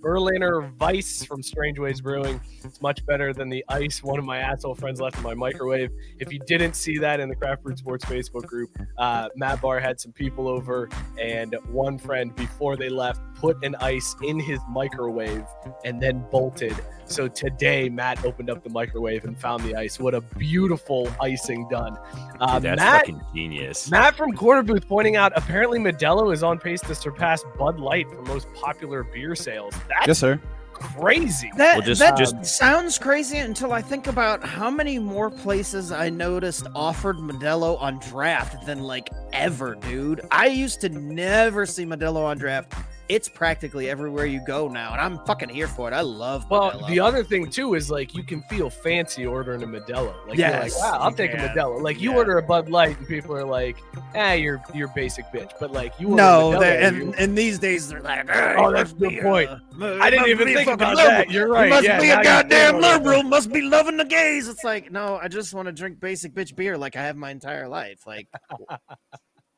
Berliner 0.00 0.72
Weiss 0.78 1.24
from 1.24 1.42
Strangeways 1.42 2.00
Brewing. 2.00 2.40
It's 2.62 2.80
much 2.80 3.04
better 3.06 3.32
than 3.32 3.48
the 3.48 3.64
ice 3.68 4.02
one 4.02 4.18
of 4.18 4.24
my 4.24 4.38
asshole 4.38 4.74
friends 4.74 5.00
left 5.00 5.16
in 5.16 5.22
my 5.22 5.34
microwave. 5.34 5.90
If 6.18 6.32
you 6.32 6.38
didn't 6.46 6.74
see 6.74 6.98
that 6.98 7.20
in 7.20 7.28
the 7.28 7.34
Craft 7.34 7.64
Brewed 7.64 7.78
Sports 7.78 8.04
Facebook 8.04 8.46
group, 8.46 8.70
uh, 8.96 9.28
Matt 9.36 9.60
Barr 9.60 9.80
had 9.80 10.00
some 10.00 10.12
people 10.12 10.46
over, 10.48 10.88
and 11.20 11.56
one 11.70 11.98
friend 11.98 12.34
before 12.36 12.76
they 12.76 12.88
left 12.88 13.20
put 13.34 13.62
an 13.64 13.74
ice 13.76 14.14
in 14.22 14.38
his 14.38 14.60
microwave 14.68 15.44
and 15.84 16.00
then 16.00 16.24
bolted. 16.30 16.74
So 17.06 17.26
today, 17.26 17.88
Matt 17.88 18.22
opened 18.24 18.50
up 18.50 18.62
the 18.62 18.68
microwave 18.68 19.24
and 19.24 19.38
found 19.38 19.64
the 19.64 19.74
ice. 19.74 19.98
What 19.98 20.14
a 20.14 20.20
beautiful 20.20 21.10
icing 21.22 21.66
done. 21.70 21.96
Uh, 22.38 22.58
Dude, 22.58 22.64
that's 22.64 22.80
Matt 22.80 23.00
fucking 23.00 23.22
genius. 23.34 23.90
Matt 23.90 24.14
from 24.14 24.32
Quarter 24.32 24.64
Booth 24.64 24.86
pointing 24.86 25.16
out 25.16 25.32
apparently 25.34 25.78
Modelo 25.78 26.32
is 26.34 26.42
on 26.42 26.58
pace 26.58 26.82
to 26.82 26.94
surpass 26.94 27.42
Bud 27.58 27.80
Light 27.80 28.10
for 28.10 28.20
most 28.22 28.52
popular 28.52 29.04
beer 29.04 29.34
sales. 29.34 29.74
That's 29.88 30.06
Yes, 30.06 30.18
sir. 30.18 30.40
crazy. 30.72 31.50
That, 31.56 31.78
Well, 31.78 31.86
just- 31.86 31.98
that 32.00 32.16
just- 32.16 32.44
sounds 32.44 32.98
crazy 32.98 33.38
until 33.38 33.72
I 33.72 33.82
think 33.82 34.06
about 34.06 34.44
how 34.44 34.70
many 34.70 34.98
more 34.98 35.28
places 35.30 35.90
I 35.90 36.08
noticed 36.08 36.66
offered 36.74 37.16
Modelo 37.16 37.80
on 37.82 37.98
draft 37.98 38.64
than 38.64 38.80
like 38.84 39.08
ever, 39.32 39.74
dude. 39.74 40.20
I 40.30 40.46
used 40.46 40.80
to 40.82 40.88
never 40.88 41.66
see 41.66 41.84
Modelo 41.84 42.24
on 42.24 42.38
draft. 42.38 42.74
It's 43.08 43.26
practically 43.26 43.88
everywhere 43.88 44.26
you 44.26 44.38
go 44.46 44.68
now, 44.68 44.92
and 44.92 45.00
I'm 45.00 45.18
fucking 45.24 45.48
here 45.48 45.66
for 45.66 45.88
it. 45.88 45.94
I 45.94 46.02
love 46.02 46.44
Well, 46.50 46.72
Modelo. 46.72 46.88
the 46.88 47.00
other 47.00 47.24
thing 47.24 47.48
too 47.50 47.74
is 47.74 47.90
like 47.90 48.14
you 48.14 48.22
can 48.22 48.42
feel 48.42 48.68
fancy 48.68 49.24
ordering 49.24 49.62
a 49.62 49.66
Modelo. 49.66 50.14
Like 50.26 50.36
you're 50.38 50.50
like, 50.50 50.76
wow, 50.78 50.98
I'll 51.00 51.10
you 51.10 51.16
take 51.16 51.30
can. 51.30 51.40
a 51.40 51.48
Modelo. 51.48 51.80
Like 51.80 52.00
you 52.02 52.10
Yeah. 52.10 52.16
order 52.18 52.36
a 52.36 52.42
Bud 52.42 52.68
Light 52.68 52.98
and 52.98 53.08
people 53.08 53.34
are 53.34 53.46
like, 53.46 53.78
ah, 54.14 54.32
you're 54.32 54.62
you're 54.74 54.88
basic 54.88 55.24
bitch. 55.32 55.52
But 55.58 55.72
like 55.72 55.94
you 55.98 56.08
order 56.10 56.22
no, 56.22 56.50
Modelo, 56.52 56.60
they- 56.60 56.80
you- 56.80 57.02
and, 57.04 57.14
and 57.14 57.38
these 57.38 57.58
days 57.58 57.88
they're 57.88 58.02
like, 58.02 58.28
"Hey, 58.28 58.54
Oh, 58.58 58.70
that's 58.70 58.92
must 58.92 59.02
a 59.02 59.08
good 59.08 59.22
point. 59.22 59.48
uh, 59.48 59.58
mu- 59.74 59.98
I 60.00 60.10
didn't 60.10 60.28
even 60.28 60.46
think 60.48 60.58
fucking 60.68 60.74
about 60.74 60.96
liberal. 60.96 61.16
that. 61.16 61.30
You're 61.30 61.46
You 61.48 61.54
right. 61.54 61.70
must 61.70 61.84
yeah, 61.84 62.00
be 62.00 62.10
a 62.10 62.22
goddamn 62.22 62.78
liberal. 62.80 63.22
Must 63.22 63.50
be 63.50 63.62
loving 63.62 63.96
the 63.96 64.04
gays. 64.04 64.48
It's 64.48 64.64
like, 64.64 64.92
no, 64.92 65.16
I 65.22 65.28
just 65.28 65.54
want 65.54 65.64
to 65.66 65.72
drink 65.72 65.98
basic 65.98 66.34
bitch 66.34 66.54
beer 66.54 66.76
like 66.76 66.94
I 66.94 67.02
have 67.04 67.16
my 67.16 67.30
entire 67.30 67.68
life. 67.68 68.06
Like, 68.06 68.28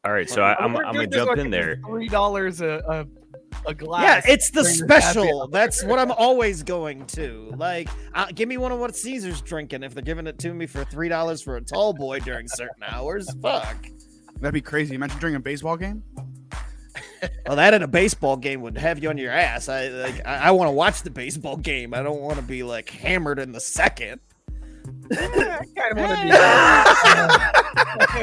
All 0.04 0.12
right, 0.12 0.30
so 0.30 0.42
I, 0.42 0.50
that. 0.50 0.62
I'm, 0.62 0.76
I'm 0.76 0.94
gonna 0.94 1.06
jump 1.08 1.30
like 1.30 1.38
in 1.38 1.50
there. 1.50 1.78
Three 1.84 2.08
dollars 2.08 2.60
a, 2.62 3.06
a 3.66 3.70
a 3.70 3.74
glass. 3.74 4.24
yeah, 4.26 4.32
it's 4.32 4.50
the 4.50 4.62
during 4.62 4.86
this 4.86 4.88
happy 4.88 5.02
special. 5.02 5.48
That's 5.48 5.84
what 5.84 5.98
I'm 5.98 6.12
always 6.12 6.62
going 6.62 7.06
to. 7.06 7.52
Like, 7.56 7.88
uh, 8.14 8.26
give 8.34 8.48
me 8.48 8.56
one 8.56 8.72
of 8.72 8.78
what 8.78 8.96
Caesar's 8.96 9.40
drinking 9.42 9.82
if 9.82 9.94
they're 9.94 10.02
giving 10.02 10.26
it 10.26 10.38
to 10.40 10.52
me 10.52 10.66
for 10.66 10.84
three 10.84 11.08
dollars 11.08 11.42
for 11.42 11.56
a 11.56 11.60
tall 11.60 11.92
boy 11.92 12.20
during 12.20 12.48
certain 12.48 12.82
hours. 12.88 13.28
Fuck. 13.42 13.86
That'd 14.40 14.54
be 14.54 14.60
crazy. 14.60 14.94
Imagine 14.94 15.18
during 15.18 15.34
a 15.34 15.40
baseball 15.40 15.76
game. 15.76 16.02
Well, 17.46 17.56
that 17.56 17.74
in 17.74 17.82
a 17.82 17.88
baseball 17.88 18.36
game 18.36 18.62
would 18.62 18.78
have 18.78 19.02
you 19.02 19.10
on 19.10 19.18
your 19.18 19.32
ass. 19.32 19.68
I 19.68 19.88
like. 19.88 20.26
I, 20.26 20.36
I 20.36 20.50
want 20.52 20.68
to 20.68 20.72
watch 20.72 21.02
the 21.02 21.10
baseball 21.10 21.56
game. 21.56 21.92
I 21.92 22.02
don't 22.02 22.20
want 22.20 22.36
to 22.36 22.42
be 22.42 22.62
like 22.62 22.88
hammered 22.88 23.38
in 23.38 23.52
the 23.52 23.60
second. 23.60 24.20
I 25.12 25.64
kind 25.76 25.92
of 25.92 25.98
want 25.98 26.20
to 26.20 26.26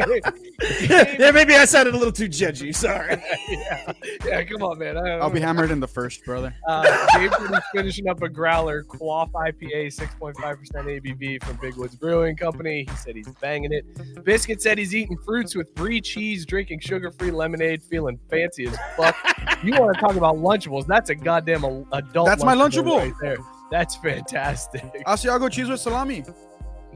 be. 0.08 0.48
yeah, 0.89 1.32
maybe 1.32 1.56
I 1.56 1.65
sounded 1.65 1.94
a 1.94 1.98
little 1.98 2.12
too 2.12 2.27
judgy. 2.29 2.74
Sorry. 2.74 3.22
yeah, 3.48 3.94
yeah, 4.25 4.44
come 4.44 4.63
on, 4.63 4.79
man. 4.79 4.98
I, 4.98 5.17
I'll 5.17 5.29
be 5.29 5.39
hammered 5.39 5.72
in 5.72 5.79
the 5.79 5.88
first, 5.88 6.25
brother. 6.25 6.53
Uh, 6.67 7.08
David 7.17 7.38
finishing 7.74 8.08
up 8.08 8.22
a 8.24 8.29
growler, 8.29 8.84
Quaff 8.84 9.29
IPA, 9.32 9.88
6.5% 9.96 10.36
ABV 10.36 11.44
from 11.44 11.58
Big 11.58 11.75
Woods 11.75 11.96
Brewing 11.96 12.36
Company. 12.36 12.86
He 12.89 12.96
said 12.96 13.15
he's 13.15 13.27
banging 13.41 13.72
it. 13.74 14.24
Biscuit 14.24 14.62
said 14.62 14.77
he's 14.77 14.96
eating 14.96 15.17
fruits 15.25 15.56
with 15.56 15.74
brie 15.75 16.01
cheese, 16.01 16.46
drinking 16.46 16.79
sugar 16.79 17.12
free 17.12 17.32
lemonade, 17.32 17.84
feeling 17.84 18.20
fancy 18.29 18.67
as 18.67 18.77
fuck. 18.96 19.15
you 19.63 19.74
want 19.79 19.94
to 19.94 20.01
talk 20.01 20.15
about 20.15 20.38
Lunchables? 20.38 20.88
That's 20.88 21.10
a 21.10 21.15
goddamn 21.15 21.63
adult. 21.91 22.27
That's 22.27 22.44
my 22.44 22.56
Lunchable. 22.56 22.98
right 22.98 23.13
there. 23.22 23.38
That's 23.70 23.96
fantastic. 23.98 24.84
Asiago 25.06 25.51
cheese 25.51 25.67
with 25.67 25.79
salami. 25.79 26.24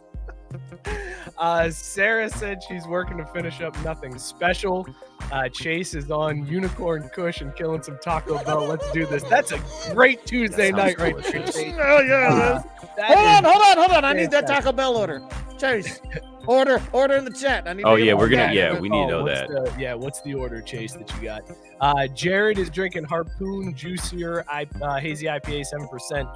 Uh, 1.38 1.70
Sarah 1.70 2.30
said 2.30 2.62
she's 2.62 2.86
working 2.86 3.18
to 3.18 3.26
finish 3.26 3.60
up 3.60 3.78
nothing 3.84 4.18
special. 4.18 4.86
Uh, 5.30 5.48
Chase 5.48 5.94
is 5.94 6.10
on 6.10 6.46
Unicorn 6.46 7.11
Kush 7.14 7.40
and 7.40 7.54
killing 7.54 7.83
some 7.83 7.98
Taco 8.02 8.42
Bell. 8.44 8.64
Let's 8.66 8.90
do 8.92 9.04
this. 9.07 9.22
That's 9.24 9.52
a 9.52 9.61
great 9.92 10.24
Tuesday 10.24 10.70
night, 10.70 10.98
right 10.98 11.14
there. 11.14 11.42
Chase. 11.44 11.57
Oh 11.59 12.00
yeah. 12.00 12.62
Uh, 12.98 13.04
hold 13.04 13.28
on, 13.28 13.44
hold 13.44 13.62
on, 13.62 13.76
hold 13.76 13.90
on. 13.90 14.04
I 14.04 14.12
need 14.14 14.31
that. 14.31 14.46
Taco 14.46 14.72
Bell 14.72 14.96
order. 14.96 15.22
Chase, 15.59 16.00
order, 16.46 16.82
order 16.92 17.14
in 17.14 17.24
the 17.24 17.30
chat. 17.32 17.66
I 17.68 17.72
need. 17.72 17.85
Oh 17.85 17.96
to 17.96 18.02
yeah, 18.04 18.14
we're 18.14 18.28
gonna 18.28 18.46
back. 18.46 18.54
yeah, 18.54 18.78
we 18.78 18.88
need 18.88 18.98
to 19.09 19.14
Oh, 19.14 19.20
know 19.20 19.26
that. 19.26 19.48
the- 19.48 19.72
yeah, 19.78 19.94
what's 19.94 20.20
the 20.22 20.35
order, 20.35 20.61
Chase, 20.61 20.92
that 20.94 21.11
you 21.16 21.22
got? 21.22 21.42
Uh, 21.80 22.06
Jared 22.09 22.59
is 22.59 22.70
drinking 22.70 23.04
Harpoon 23.04 23.74
Juicier 23.74 24.44
I, 24.48 24.66
uh, 24.80 24.98
Hazy 24.98 25.26
IPA, 25.26 25.64
7%. 25.66 26.26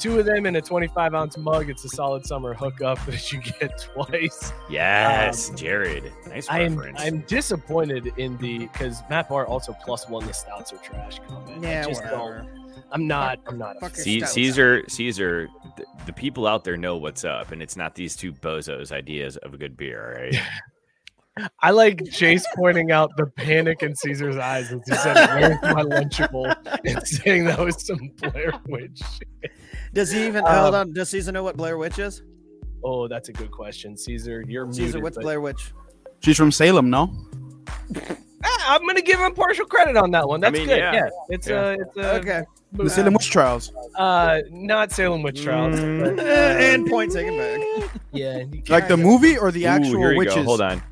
Two 0.00 0.18
of 0.18 0.24
them 0.26 0.46
in 0.46 0.56
a 0.56 0.60
25 0.62 1.14
ounce 1.14 1.36
mug. 1.36 1.68
It's 1.68 1.84
a 1.84 1.88
solid 1.90 2.24
summer 2.26 2.54
hookup 2.54 2.98
that 3.06 3.32
you 3.32 3.40
get 3.42 3.78
twice. 3.78 4.52
Yes, 4.70 5.50
Jared. 5.50 6.12
Nice 6.28 6.46
I'm 6.50 6.76
reference. 6.76 7.00
I'm 7.00 7.20
disappointed 7.22 8.12
in 8.16 8.36
the 8.38 8.66
because 8.68 9.02
Matt 9.10 9.28
Barr 9.28 9.46
also 9.46 9.76
plus 9.84 10.08
one 10.08 10.26
the 10.26 10.32
stouts 10.34 10.72
are 10.72 10.76
trash 10.78 11.18
comment. 11.28 11.64
I 11.64 11.68
Yeah, 11.68 11.84
just 11.86 12.02
whatever. 12.02 12.46
Don't. 12.90 13.00
I'm 13.00 13.06
not. 13.06 13.38
I'm 13.46 13.58
not. 13.58 13.76
A 13.76 13.80
Fuck 13.80 13.92
fan. 13.96 14.04
your 14.04 14.04
C- 14.04 14.18
stouts. 14.20 14.32
Caesar, 14.32 14.82
Caesar, 14.88 15.48
the, 15.76 15.84
the 16.06 16.12
people 16.12 16.46
out 16.46 16.64
there 16.64 16.76
know 16.76 16.96
what's 16.96 17.24
up, 17.24 17.52
and 17.52 17.62
it's 17.62 17.76
not 17.76 17.94
these 17.94 18.16
two 18.16 18.32
bozos' 18.32 18.92
ideas 18.92 19.36
of 19.38 19.54
a 19.54 19.56
good 19.58 19.76
beer. 19.76 20.30
right? 20.32 20.42
I 21.60 21.70
like 21.70 22.02
Chase 22.10 22.46
pointing 22.56 22.92
out 22.92 23.10
the 23.18 23.26
panic 23.26 23.82
in 23.82 23.94
Caesar's 23.94 24.38
eyes 24.38 24.72
as 24.72 24.80
he 24.86 24.94
said, 24.94 25.14
"Where's 25.38 25.62
my 25.74 25.82
Lunchable?" 25.82 26.54
and 26.86 27.06
saying 27.06 27.44
that 27.44 27.58
was 27.58 27.86
some 27.86 28.10
Blair 28.16 28.52
Witch. 28.68 28.98
shit. 28.98 29.52
Does 29.92 30.10
he 30.10 30.26
even 30.26 30.46
Um, 30.46 30.54
hold 30.54 30.74
on? 30.74 30.92
Does 30.94 31.10
Caesar 31.10 31.32
know 31.32 31.42
what 31.42 31.56
Blair 31.58 31.76
Witch 31.76 31.98
is? 31.98 32.22
Oh, 32.82 33.06
that's 33.08 33.28
a 33.28 33.32
good 33.34 33.50
question, 33.50 33.96
Caesar. 33.98 34.44
You're 34.48 34.66
Caesar, 34.72 34.82
muted, 34.82 35.02
what's 35.02 35.16
but- 35.16 35.22
Blair 35.24 35.40
Witch? 35.42 35.72
She's 36.20 36.36
from 36.38 36.50
Salem, 36.50 36.88
no? 36.88 37.12
Ah, 38.44 38.74
I'm 38.74 38.86
gonna 38.86 39.02
give 39.02 39.18
him 39.20 39.34
partial 39.34 39.66
credit 39.66 39.96
on 39.96 40.10
that 40.12 40.26
one. 40.26 40.42
I 40.42 40.48
That's 40.50 40.58
mean, 40.60 40.68
good. 40.68 40.78
yeah. 40.78 40.92
Yeah, 40.94 41.08
it's 41.30 41.48
Yeah. 41.48 41.60
a 41.62 41.72
it's 41.72 41.96
a 41.96 42.14
Okay. 42.16 42.44
The 42.72 42.90
Salem 42.90 43.14
witch 43.14 43.30
trials. 43.30 43.72
uh 43.96 44.40
not 44.50 44.92
Salem 44.92 45.22
witch 45.22 45.42
trials. 45.42 45.78
Mm. 45.80 46.16
but, 46.16 46.26
and 46.26 46.86
point 46.86 47.12
taken 47.12 47.36
back. 47.38 47.90
yeah, 48.12 48.42
Like 48.68 48.88
the 48.88 48.96
movie 48.96 49.38
or 49.38 49.50
the 49.50 49.64
Ooh, 49.64 49.68
actual 49.68 49.98
here 49.98 50.12
you 50.12 50.18
witches? 50.18 50.34
go. 50.36 50.42
Hold 50.44 50.60
on. 50.60 50.82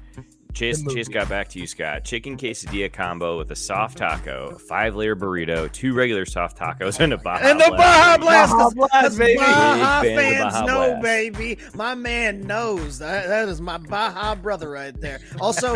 Chase, 0.55 0.85
Chase 0.95 1.09
got 1.09 1.29
back 1.29 1.49
to 1.49 1.59
you, 1.59 1.67
Scott. 1.67 2.05
Chicken 2.05 2.37
quesadilla 2.37 2.91
combo 2.93 3.37
with 3.37 3.51
a 3.51 3.57
soft 3.57 3.99
taco, 3.99 4.57
five 4.69 4.95
layer 4.95 5.17
burrito, 5.17 5.71
two 5.73 5.93
regular 5.95 6.25
soft 6.25 6.57
tacos, 6.57 7.01
and 7.01 7.13
a 7.13 7.19
Baja 7.19 7.45
And 7.49 7.59
the 7.61 7.65
Blast. 7.71 7.77
Baja 7.77 8.17
Blast, 8.19 8.53
Baja 8.53 8.63
'cause- 8.63 8.75
Blast, 8.75 8.93
'cause 8.93 9.19
baby. 9.19 9.37
Baja 9.41 10.03
Big 10.03 10.17
fan 10.17 10.33
fans 10.43 10.55
Baja 10.55 10.67
know, 10.67 10.87
Blast. 10.91 11.03
baby. 11.03 11.59
My 11.75 11.97
man 11.97 12.47
knows. 12.47 13.01
That, 13.01 13.27
that 13.27 13.49
is 13.49 13.61
my 13.61 13.79
Baja 13.79 14.37
brother 14.37 14.71
right 14.71 14.99
there. 15.01 15.19
Also, 15.41 15.75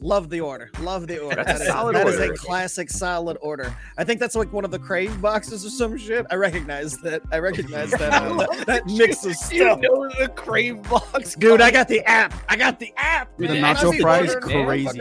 love 0.00 0.30
the 0.30 0.40
order. 0.40 0.70
Love 0.80 1.06
the 1.06 1.18
order. 1.18 1.36
That's 1.44 1.48
a 1.50 1.52
That 1.54 1.60
is- 1.62 1.66
solid 1.68 1.96
that 1.96 2.06
is 2.06 2.18
order. 2.20 2.32
a 2.32 2.36
classic, 2.36 2.90
solid 2.90 3.36
order. 3.40 3.74
I 3.98 4.04
think 4.04 4.20
that's 4.20 4.34
like 4.36 4.52
one 4.52 4.64
of 4.64 4.70
the 4.70 4.78
Crave 4.78 5.20
boxes 5.20 5.64
or 5.64 5.70
some 5.70 5.96
shit. 5.96 6.26
I 6.30 6.34
recognize 6.36 6.96
that. 6.98 7.22
I 7.32 7.38
recognize 7.38 7.90
that. 7.92 8.12
uh, 8.22 8.36
that, 8.36 8.46
that 8.66 8.86
mix 8.86 9.24
of 9.24 9.30
You 9.52 9.64
stuff. 9.64 9.80
know 9.80 10.08
the 10.18 10.28
crave 10.34 10.82
box, 10.84 11.34
Dude, 11.34 11.60
I 11.60 11.70
got 11.70 11.88
the 11.88 12.00
app. 12.04 12.34
I 12.48 12.56
got 12.56 12.78
the 12.78 12.92
app. 12.96 13.36
Dude, 13.38 13.50
the 13.50 13.54
nacho 13.54 13.98
fries 14.00 14.34
ordering 14.34 14.66
crazy. 14.66 14.98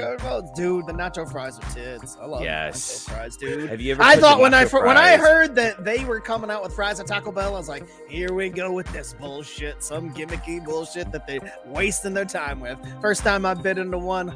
Dude, 0.56 0.86
the 0.88 0.94
nacho 0.94 1.30
fries 1.32 1.60
are 1.60 1.74
tits. 1.74 2.18
I 2.22 2.26
love 2.26 2.42
Yes. 2.44 3.06
nacho 3.06 3.10
fries, 3.12 3.38
dude. 3.38 3.70
Have 3.70 3.82
you 3.82 3.94
ever? 3.94 4.02
I 4.04 4.14
put 4.16 4.16
the 4.16 4.22
thought 4.22 4.40
when 4.40 4.54
I 4.54 4.66
nacho 4.66 4.70
fir- 4.70 4.86
when 4.88 4.98
I 4.98 5.18
heard 5.18 5.56
that 5.56 5.84
they 5.84 6.04
were 6.06 6.20
coming 6.20 6.50
out 6.50 6.64
with 6.64 6.74
fries 6.74 7.00
at 7.00 7.08
Taco 7.08 7.32
Bell, 7.32 7.56
I 7.56 7.58
was 7.60 7.70
like, 7.70 7.86
"Here 8.10 8.34
we 8.34 8.50
go 8.50 8.72
with 8.72 8.92
this 8.94 9.14
bullshit, 9.14 9.84
some 9.84 10.14
gimmicky 10.14 10.64
bullshit 10.64 11.12
that 11.12 11.28
they're 11.28 11.40
wasting 11.66 12.14
their 12.14 12.26
time 12.26 12.60
with." 12.60 12.78
First 13.02 13.24
time 13.24 13.46
I 13.46 13.54
bit 13.54 13.78
into 13.78 13.98
one, 13.98 14.30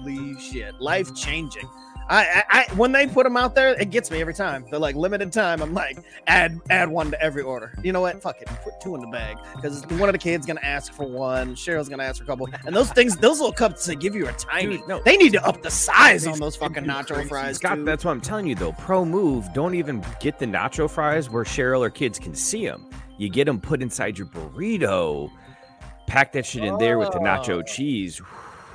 holy 0.00 0.38
shit, 0.40 0.80
life 0.80 1.14
changing. 1.14 1.68
I, 2.08 2.42
I, 2.50 2.66
I 2.70 2.74
when 2.74 2.90
they 2.90 3.06
put 3.06 3.22
them 3.22 3.36
out 3.36 3.54
there, 3.54 3.80
it 3.80 3.90
gets 3.90 4.10
me 4.10 4.20
every 4.20 4.34
time. 4.34 4.64
They're 4.68 4.80
like 4.80 4.96
limited 4.96 5.32
time. 5.32 5.62
I'm 5.62 5.72
like, 5.72 5.96
add 6.26 6.58
add 6.68 6.88
one 6.88 7.12
to 7.12 7.22
every 7.22 7.42
order. 7.42 7.72
You 7.84 7.92
know 7.92 8.00
what? 8.00 8.20
Fuck 8.20 8.40
it, 8.42 8.48
put 8.64 8.80
two 8.82 8.96
in 8.96 9.00
the 9.00 9.06
bag 9.06 9.36
because 9.54 9.86
one 9.86 10.08
of 10.08 10.12
the 10.12 10.18
kids 10.18 10.44
gonna 10.44 10.60
ask 10.60 10.92
for 10.92 11.06
one. 11.06 11.54
Cheryl's 11.54 11.88
gonna 11.88 12.02
ask 12.02 12.18
for 12.18 12.24
a 12.24 12.26
couple, 12.26 12.48
and 12.66 12.74
those 12.74 12.90
things, 12.90 13.16
those 13.16 13.38
little 13.38 13.52
cups, 13.52 13.86
they 13.86 13.94
give 13.94 14.16
you 14.16 14.26
a 14.26 14.32
tiny. 14.32 14.78
Dude, 14.78 14.88
no. 14.88 15.00
They 15.04 15.16
need 15.18 15.32
to 15.34 15.46
up 15.46 15.62
the 15.62 15.70
size 15.70 16.26
on 16.26 16.40
those 16.40 16.56
fucking 16.56 16.84
fucking 16.84 16.90
nacho 16.90 17.14
crazy. 17.14 17.28
fries. 17.28 17.56
Scott, 17.58 17.76
dude. 17.76 17.86
that's 17.86 18.04
what 18.04 18.10
I'm 18.10 18.20
telling 18.20 18.48
you 18.48 18.56
though. 18.56 18.72
Pro 18.72 19.04
move. 19.04 19.52
Don't 19.52 19.76
even 19.76 20.04
get 20.18 20.40
the 20.40 20.46
nacho 20.46 20.90
fries 20.90 21.30
where 21.30 21.44
Cheryl 21.44 21.78
or 21.80 21.90
kids 21.90 22.18
can 22.18 22.34
see 22.34 22.66
them. 22.66 22.90
You 23.18 23.28
get 23.28 23.44
them 23.44 23.60
put 23.60 23.82
inside 23.82 24.18
your 24.18 24.26
burrito. 24.26 25.30
Pack 26.08 26.32
that 26.32 26.44
shit 26.44 26.64
in 26.64 26.76
there 26.78 26.98
with 26.98 27.12
the 27.12 27.20
nacho 27.20 27.58
Oh. 27.58 27.62
cheese. 27.62 28.20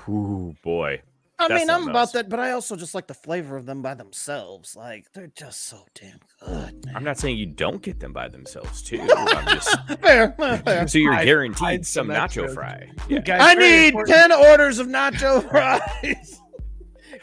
Ooh, 0.07 0.55
boy. 0.63 1.01
I 1.37 1.49
That's 1.49 1.59
mean, 1.61 1.69
I'm 1.69 1.83
about 1.89 1.95
else. 1.99 2.11
that, 2.13 2.29
but 2.29 2.39
I 2.39 2.51
also 2.51 2.77
just 2.77 2.95
like 2.95 3.07
the 3.07 3.13
flavor 3.13 3.57
of 3.57 3.65
them 3.65 3.81
by 3.81 3.93
themselves. 3.93 4.73
Like 4.75 5.11
they're 5.13 5.31
just 5.35 5.63
so 5.67 5.85
damn 5.93 6.19
good. 6.39 6.85
I'm 6.95 7.03
not 7.03 7.17
saying 7.17 7.37
you 7.37 7.45
don't 7.45 7.81
get 7.81 7.99
them 7.99 8.13
by 8.13 8.29
themselves 8.29 8.81
too. 8.81 9.01
I'm 9.01 9.45
just 9.55 9.77
Fair, 10.01 10.31
fair. 10.37 10.87
so 10.87 10.97
you're 10.97 11.13
guaranteed 11.25 11.59
hide 11.59 11.85
some 11.85 12.07
some 12.07 12.15
nacho 12.15 12.53
fry. 12.53 12.89
Yeah. 13.09 13.19
Guys, 13.19 13.41
I 13.41 13.53
need 13.55 13.87
important- 13.89 14.15
ten 14.15 14.31
orders 14.31 14.79
of 14.79 14.87
nacho 14.87 15.47
fries. 15.49 16.39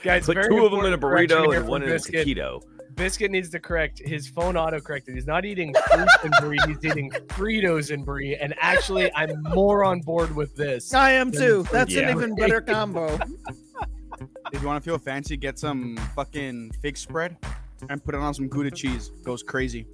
Guys, 0.02 0.26
Put 0.26 0.42
two 0.42 0.64
of 0.66 0.72
them 0.72 0.84
in 0.84 0.92
a 0.92 0.98
burrito 0.98 1.56
and 1.56 1.66
one 1.66 1.82
in 1.82 1.88
a 1.88 1.92
Biscuit. 1.92 2.26
taquito. 2.26 2.60
Biscuit 2.94 3.30
needs 3.30 3.48
to 3.48 3.58
correct 3.58 4.00
his 4.04 4.28
phone 4.28 4.54
auto 4.56 4.78
corrected. 4.78 5.14
He's 5.14 5.26
not 5.26 5.46
eating 5.46 5.74
fruits 5.90 6.16
and 6.24 6.34
brie. 6.40 6.58
He's 6.66 6.84
eating 6.84 7.10
Fritos 7.28 7.90
and 7.90 8.04
brie. 8.04 8.36
And 8.36 8.54
actually, 8.60 9.10
I'm 9.14 9.42
more 9.54 9.82
on 9.84 10.00
board 10.00 10.36
with 10.36 10.54
this. 10.56 10.92
I 10.92 11.12
am 11.12 11.32
too. 11.32 11.64
That's 11.72 11.94
Yeah. 11.94 12.10
an 12.10 12.16
even 12.18 12.34
better 12.34 12.60
combo. 12.60 13.18
If 14.52 14.60
you 14.60 14.68
want 14.68 14.82
to 14.82 14.88
feel 14.88 14.98
fancy, 14.98 15.36
get 15.36 15.58
some 15.58 15.96
fucking 16.14 16.72
fig 16.82 16.98
spread 16.98 17.36
and 17.88 18.04
put 18.04 18.14
it 18.14 18.20
on 18.20 18.34
some 18.34 18.48
Gouda 18.48 18.70
cheese. 18.70 19.08
Goes 19.22 19.42
crazy. 19.42 19.86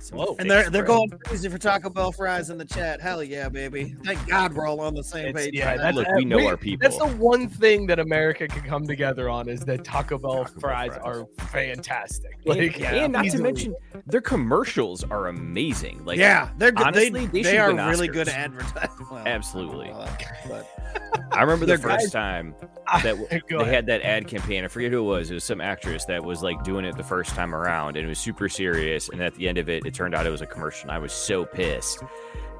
Some 0.00 0.18
Whoa. 0.18 0.36
And 0.38 0.50
they're 0.50 0.70
they're 0.70 0.82
going 0.84 1.08
crazy 1.24 1.48
for 1.48 1.58
Taco 1.58 1.90
Bell 1.90 2.12
fries 2.12 2.50
in 2.50 2.58
the 2.58 2.64
chat. 2.64 3.00
Hell 3.00 3.22
yeah, 3.22 3.48
baby! 3.48 3.94
Thank 4.04 4.26
God 4.28 4.52
we're 4.54 4.66
all 4.66 4.80
on 4.80 4.94
the 4.94 5.04
same 5.04 5.26
It's- 5.28 5.44
page. 5.44 5.54
yeah, 5.54 5.68
right 5.70 5.78
that's 5.78 5.96
Look, 5.96 6.08
we 6.16 6.24
know 6.24 6.36
we- 6.38 6.46
our 6.46 6.56
people. 6.56 6.82
That's 6.88 6.98
the 6.98 7.06
one 7.16 7.48
thing 7.48 7.86
that 7.86 7.98
America 7.98 8.46
can 8.48 8.62
come 8.62 8.86
together 8.86 9.28
on 9.28 9.48
is 9.48 9.60
that 9.60 9.84
Taco 9.84 10.18
Bell 10.18 10.44
Taco 10.44 10.50
Bell 10.52 10.60
fries, 10.60 10.90
fries. 10.94 11.00
are 11.04 11.26
fantastic. 11.46 12.32
And, 12.46 12.58
Like, 12.58 12.80
and 12.80 13.12
not 13.12 13.24
to 13.26 13.38
mention, 13.42 13.74
their 14.06 14.20
commercials 14.20 15.04
are 15.04 15.28
amazing. 15.28 16.04
Like, 16.04 16.18
yeah, 16.18 16.50
they're 16.58 16.72
good. 16.72 16.86
honestly, 16.86 17.26
they 17.26 17.26
they 17.26 17.42
they, 17.42 17.58
are 17.58 17.72
really 17.74 18.08
good 18.08 18.28
at 18.28 18.34
advertising. 18.34 18.90
Well, 19.12 19.22
absolutely. 19.26 19.92
but 20.48 20.66
I 21.32 21.42
remember 21.42 21.66
the 21.66 21.76
They're 21.76 21.78
first 21.78 22.06
guys- 22.06 22.10
time 22.12 22.54
that 23.02 23.16
w- 23.18 23.26
they 23.28 23.56
ahead. 23.56 23.74
had 23.74 23.86
that 23.86 24.02
ad 24.02 24.26
campaign. 24.26 24.64
I 24.64 24.68
forget 24.68 24.90
who 24.92 24.98
it 25.00 25.02
was. 25.02 25.30
It 25.30 25.34
was 25.34 25.44
some 25.44 25.60
actress 25.60 26.04
that 26.06 26.22
was 26.24 26.42
like 26.42 26.62
doing 26.64 26.84
it 26.84 26.96
the 26.96 27.02
first 27.04 27.30
time 27.34 27.54
around, 27.54 27.96
and 27.96 28.06
it 28.06 28.08
was 28.08 28.18
super 28.18 28.48
serious. 28.48 29.08
And 29.10 29.20
at 29.22 29.34
the 29.34 29.48
end 29.48 29.58
of 29.58 29.68
it, 29.68 29.71
it 29.84 29.94
turned 29.94 30.14
out 30.14 30.26
it 30.26 30.30
was 30.30 30.42
a 30.42 30.46
commercial. 30.46 30.82
And 30.82 30.90
I 30.92 30.98
was 30.98 31.12
so 31.12 31.44
pissed. 31.44 32.02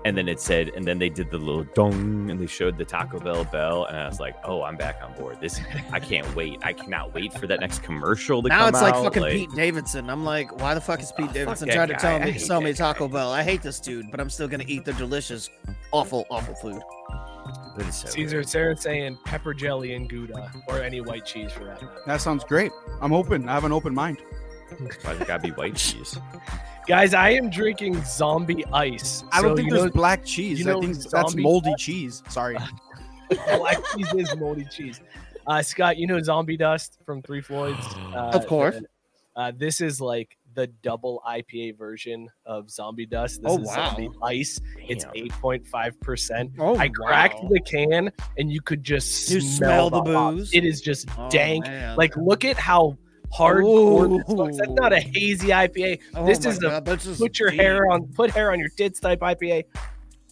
And 0.05 0.17
then 0.17 0.29
it 0.29 0.41
said, 0.41 0.71
and 0.71 0.85
then 0.85 0.99
they 0.99 1.09
did 1.09 1.31
the 1.31 1.39
little 1.39 1.63
dong, 1.63 2.29
and 2.29 2.41
they 2.41 2.47
showed 2.47 2.77
the 2.77 2.85
Taco 2.85 3.21
Bell 3.21 3.45
bell, 3.45 3.85
and 3.85 3.97
I 3.97 4.09
was 4.09 4.19
like, 4.19 4.35
"Oh, 4.43 4.65
I'm 4.65 4.77
back 4.77 4.99
on 5.01 5.15
board. 5.15 5.41
This, 5.41 5.61
I 5.93 6.01
can't 6.01 6.27
wait. 6.35 6.59
I 6.65 6.73
cannot 6.73 7.15
wait 7.15 7.33
for 7.35 7.47
that 7.47 7.61
next 7.61 7.85
commercial 7.85 8.43
to 8.43 8.49
come 8.49 8.59
back. 8.59 8.59
now 8.59 8.65
come 8.65 8.75
it's 8.75 8.83
like 8.83 8.95
out." 8.95 9.15
fucking 9.15 9.47
Pete 9.47 9.51
Davidson. 9.55 10.11
I'm 10.11 10.25
like, 10.25 10.61
why 10.61 10.75
the 10.75 10.81
fuck 10.81 11.01
is 11.01 11.13
oh, 11.13 11.17
Pete 11.19 11.31
Oh, 11.31 11.33
Davidson 11.35 11.69
that 11.69 11.75
trying 11.77 11.89
to 11.89 11.95
tell 11.95 12.19
me 12.19 12.25
to 12.27 12.33
hate 12.33 12.41
sell 12.41 12.61
me 12.61 12.73
Taco 12.73 13.07
guy. 13.07 13.13
Bell? 13.15 13.31
I 13.31 13.45
hate 13.45 13.63
this 13.63 13.79
dude, 13.79 14.11
but 14.11 14.19
I'm 14.19 14.29
still 14.29 14.49
gonna 14.49 14.65
eat 14.67 14.85
the 14.85 14.93
delicious, 14.95 15.51
awful, 15.93 16.27
awful 16.31 16.57
food. 16.57 16.83
But 17.77 17.87
it's 17.87 17.99
so 17.99 18.09
Caesar 18.09 18.39
good. 18.39 18.49
Sarah 18.49 18.77
saying 18.77 19.19
pepper 19.25 19.55
jelly 19.55 19.95
and 19.95 20.09
Gouda 20.09 20.51
or 20.67 20.83
any 20.83 21.01
white 21.01 21.25
cheese 21.25 21.53
for 21.53 21.65
that. 21.65 21.81
That 22.07 22.21
sounds 22.21 22.43
great. 22.43 22.73
I'm 23.01 23.13
open. 23.13 23.49
I 23.49 23.55
have 23.55 23.65
an 23.65 23.73
open 23.73 23.95
mind. 23.95 24.19
Why's 25.03 25.21
it 25.21 25.27
gotta 25.27 25.43
be 25.43 25.51
white 25.51 25.77
cheese? 25.77 26.19
Guys, 26.89 27.15
I 27.15 27.31
am 27.31 27.49
drinking 27.49 28.03
zombie 28.05 28.65
ice. 28.73 29.23
I 29.31 29.41
don't 29.41 29.53
So, 29.53 29.57
think 29.57 29.69
you 29.69 29.75
there's 29.75 29.85
know, 29.87 29.93
black 29.93 30.25
cheese. 30.25 30.59
you 30.59 30.65
know 30.65 30.79
I 30.79 30.81
think 30.81 30.95
that's 30.97 31.11
zombie- 31.11 31.43
moldy 31.43 31.75
cheese. 31.79 32.23
Sorry. 32.29 32.57
black 33.57 33.79
cheese 33.95 34.13
is 34.15 34.37
moldy 34.37 34.65
cheese. 34.71 35.01
Uh, 35.47 35.63
Scott, 35.63 35.97
you 35.97 36.07
know 36.07 36.21
Zombie 36.23 36.57
Dust 36.57 36.99
from 37.07 37.23
Three 37.23 37.41
Floyds? 37.41 37.85
Uh, 38.15 38.31
Of 38.35 38.47
course. 38.47 38.77
Uh, 39.37 39.51
this 39.57 39.81
is 39.81 40.01
like 40.01 40.37
the 40.55 40.67
double 40.83 41.23
IPA 41.27 41.79
version 41.79 42.29
of 42.45 42.69
Zombie 42.71 43.07
Dust. 43.07 43.43
This 43.43 43.51
Oh, 43.53 43.59
is 43.59 43.67
wow. 43.69 43.75
Zombie 43.97 44.11
Ice. 44.23 44.61
It's 44.89 45.05
Damn. 45.05 45.29
8.5%. 45.29 46.53
Oh, 46.59 46.77
I 46.77 46.89
cracked 46.89 47.43
wow. 47.43 47.49
the 47.51 47.61
can 47.61 48.13
and 48.37 48.53
you 48.53 48.61
could 48.61 48.83
just 48.85 49.31
You 49.31 49.41
smell, 49.41 49.89
smell 49.89 50.03
the 50.05 50.13
hops. 50.13 50.37
booze? 50.37 50.55
It 50.55 50.65
is 50.65 50.81
just 50.83 51.09
Oh, 51.17 51.31
dank. 51.31 51.67
man. 51.67 51.97
Like, 51.97 52.15
look 52.17 52.45
at 52.45 52.57
how 52.59 52.99
hardcore 53.37 54.19
this 54.19 54.29
looks. 54.29 54.57
That's 54.59 54.71
not 54.73 54.93
a 54.93 55.01
hazy 55.01 55.49
IPA. 55.49 56.01
Oh 56.15 56.27
this 56.27 56.45
is 56.45 56.59
the 56.59 56.69
God, 56.69 56.85
that's 56.85 57.05
just 57.05 57.21
Put 57.21 57.39
your 57.39 57.51
deep. 57.51 57.61
hair 57.61 57.91
on, 57.91 58.07
put 58.09 58.31
hair 58.31 58.53
on 58.53 58.59
your 58.59 58.69
tits 58.71 59.01
type 59.01 59.21
IPA. 59.21 59.65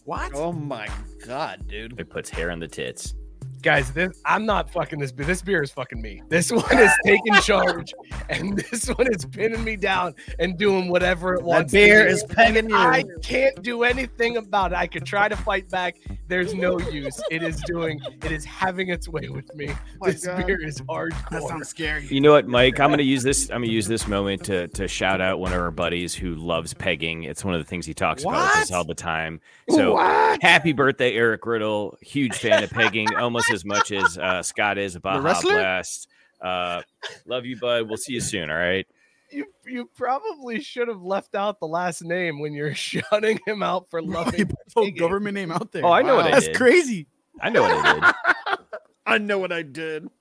What? 0.05 0.31
Oh 0.33 0.51
my 0.51 0.87
god, 1.25 1.67
dude! 1.67 1.99
It 1.99 2.09
puts 2.09 2.29
hair 2.29 2.51
on 2.51 2.59
the 2.59 2.67
tits. 2.67 3.13
Guys, 3.61 3.91
this 3.91 4.19
I'm 4.25 4.45
not 4.47 4.71
fucking 4.71 4.97
this 4.99 5.11
beer. 5.11 5.25
This 5.25 5.41
beer 5.43 5.61
is 5.61 5.69
fucking 5.71 6.01
me. 6.01 6.23
This 6.29 6.51
one 6.51 6.77
is 6.79 6.91
taking 7.05 7.33
charge, 7.35 7.93
and 8.29 8.57
this 8.57 8.87
one 8.87 9.07
is 9.13 9.23
pinning 9.25 9.63
me 9.63 9.75
down 9.75 10.15
and 10.39 10.57
doing 10.57 10.89
whatever 10.89 11.35
it 11.35 11.39
That 11.41 11.45
wants. 11.45 11.71
beer 11.71 12.05
to 12.05 12.09
is 12.09 12.23
pegging 12.23 12.69
you. 12.71 12.75
I 12.75 13.03
can't 13.21 13.61
do 13.61 13.83
anything 13.83 14.37
about 14.37 14.71
it. 14.71 14.77
I 14.77 14.87
could 14.87 15.05
try 15.05 15.27
to 15.29 15.35
fight 15.35 15.69
back. 15.69 15.97
There's 16.27 16.55
no 16.55 16.79
use. 16.79 17.21
It 17.29 17.43
is 17.43 17.61
doing. 17.67 18.01
It 18.23 18.31
is 18.31 18.43
having 18.45 18.89
its 18.89 19.07
way 19.07 19.29
with 19.29 19.53
me. 19.53 19.69
my 19.99 20.11
this 20.11 20.25
God. 20.25 20.45
beer 20.47 20.59
is 20.65 20.77
That 20.77 20.87
hardcore. 20.87 21.47
sounds 21.47 21.69
scary. 21.69 22.07
You 22.07 22.21
know 22.21 22.31
what, 22.31 22.47
Mike? 22.47 22.79
I'm 22.79 22.89
gonna 22.89 23.03
use 23.03 23.21
this. 23.21 23.49
I'm 23.51 23.61
gonna 23.61 23.67
use 23.67 23.87
this 23.87 24.07
moment 24.07 24.43
to 24.45 24.69
to 24.69 24.87
shout 24.87 25.21
out 25.21 25.39
one 25.39 25.53
of 25.53 25.59
our 25.59 25.71
buddies 25.71 26.15
who 26.15 26.33
loves 26.35 26.73
pegging. 26.73 27.23
It's 27.23 27.45
one 27.45 27.53
of 27.53 27.59
the 27.61 27.65
things 27.69 27.85
he 27.85 27.93
talks 27.93 28.23
about 28.23 28.33
with 28.55 28.63
us 28.63 28.71
all 28.71 28.85
the 28.85 28.95
time. 28.95 29.39
So 29.69 29.97
happy 30.41 30.73
birthday, 30.73 31.13
Eric 31.13 31.45
Riddle! 31.45 31.97
Huge 32.01 32.35
fan 32.35 32.63
of 32.63 32.71
pegging, 32.71 33.13
almost 33.15 33.50
as 33.51 33.65
much 33.65 33.91
as 33.91 34.17
uh, 34.17 34.41
Scott 34.43 34.77
is. 34.77 34.97
Baja 34.97 35.19
wrestler? 35.19 35.53
Blast. 35.53 36.07
Uh, 36.41 36.81
love 37.25 37.45
you, 37.45 37.59
bud. 37.59 37.87
We'll 37.87 37.97
see 37.97 38.13
you 38.13 38.21
soon. 38.21 38.49
All 38.49 38.57
right. 38.57 38.87
You 39.29 39.45
you 39.65 39.89
probably 39.95 40.59
should 40.61 40.87
have 40.89 41.01
left 41.01 41.35
out 41.35 41.59
the 41.59 41.67
last 41.67 42.03
name 42.03 42.39
when 42.39 42.53
you're 42.53 42.73
shutting 42.75 43.39
him 43.45 43.63
out 43.63 43.89
for 43.89 43.99
You 44.01 44.07
loving. 44.07 44.47
put 44.47 44.57
the 44.67 44.81
pegging. 44.81 44.95
government 44.97 45.35
name 45.35 45.51
out 45.51 45.71
there. 45.71 45.85
Oh, 45.85 45.91
I 45.91 46.01
know 46.01 46.15
what 46.15 46.25
I 46.25 46.31
That's 46.31 46.47
did. 46.47 46.55
crazy. 46.57 47.07
I 47.39 47.49
know 47.49 47.61
what 47.61 47.71
I 47.71 47.93
did. 47.93 48.57
I 49.05 49.17
know 49.19 49.39
what 49.39 49.51
I 49.51 49.61
did. 49.63 50.07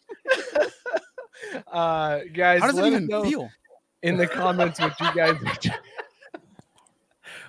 Uh, 1.73 2.21
guys, 2.35 2.61
How 2.61 2.67
does 2.69 2.77
let 2.77 2.85
us 2.85 2.91
even 2.93 3.07
know 3.07 3.25
feel? 3.25 3.51
in 4.03 4.17
the 4.17 4.27
comments 4.27 4.79
what 4.79 4.99
you 5.01 5.13
guys. 5.15 5.37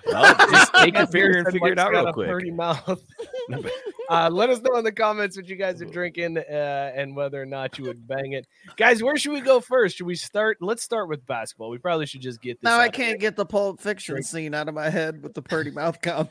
Well, 0.06 0.34
just 0.50 0.74
take 0.74 0.96
your 0.96 1.06
beer 1.06 1.36
and 1.38 1.46
said 1.46 1.52
figure 1.52 1.72
it 1.72 1.78
out 1.78 1.92
got 1.92 2.00
real 2.00 2.08
a 2.08 2.12
quick. 2.12 2.30
Pretty 2.30 2.50
mouth. 2.50 3.02
uh, 4.10 4.30
let 4.30 4.50
us 4.50 4.60
know 4.60 4.76
in 4.76 4.84
the 4.84 4.92
comments 4.92 5.36
what 5.36 5.48
you 5.48 5.56
guys 5.56 5.80
are 5.82 5.86
drinking 5.86 6.38
uh, 6.38 6.92
and 6.94 7.14
whether 7.14 7.40
or 7.40 7.46
not 7.46 7.78
you 7.78 7.84
would 7.84 8.06
bang 8.06 8.32
it, 8.32 8.46
guys. 8.76 9.02
Where 9.02 9.16
should 9.16 9.32
we 9.32 9.40
go 9.40 9.60
first? 9.60 9.96
Should 9.96 10.06
we 10.06 10.14
start? 10.14 10.58
Let's 10.60 10.82
start 10.82 11.08
with 11.08 11.26
basketball. 11.26 11.70
We 11.70 11.78
probably 11.78 12.06
should 12.06 12.20
just 12.20 12.40
get 12.40 12.60
this. 12.60 12.64
Now 12.68 12.78
I 12.78 12.88
can't 12.88 13.20
get 13.20 13.36
the 13.36 13.46
Pulp 13.46 13.80
Fiction 13.80 14.14
Drink. 14.14 14.26
scene 14.26 14.54
out 14.54 14.68
of 14.68 14.74
my 14.74 14.90
head 14.90 15.22
with 15.22 15.34
the 15.34 15.42
pretty 15.42 15.70
mouth 15.70 16.00
comment. 16.00 16.30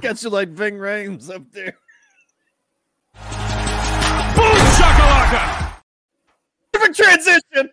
Got 0.00 0.22
you 0.22 0.30
like 0.30 0.50
Ving 0.50 0.76
Rhames 0.76 1.34
up 1.34 1.50
there. 1.50 1.76
Boom 3.14 4.56
shakalaka! 4.76 5.72
Perfect 6.72 6.96
transition. 6.96 7.70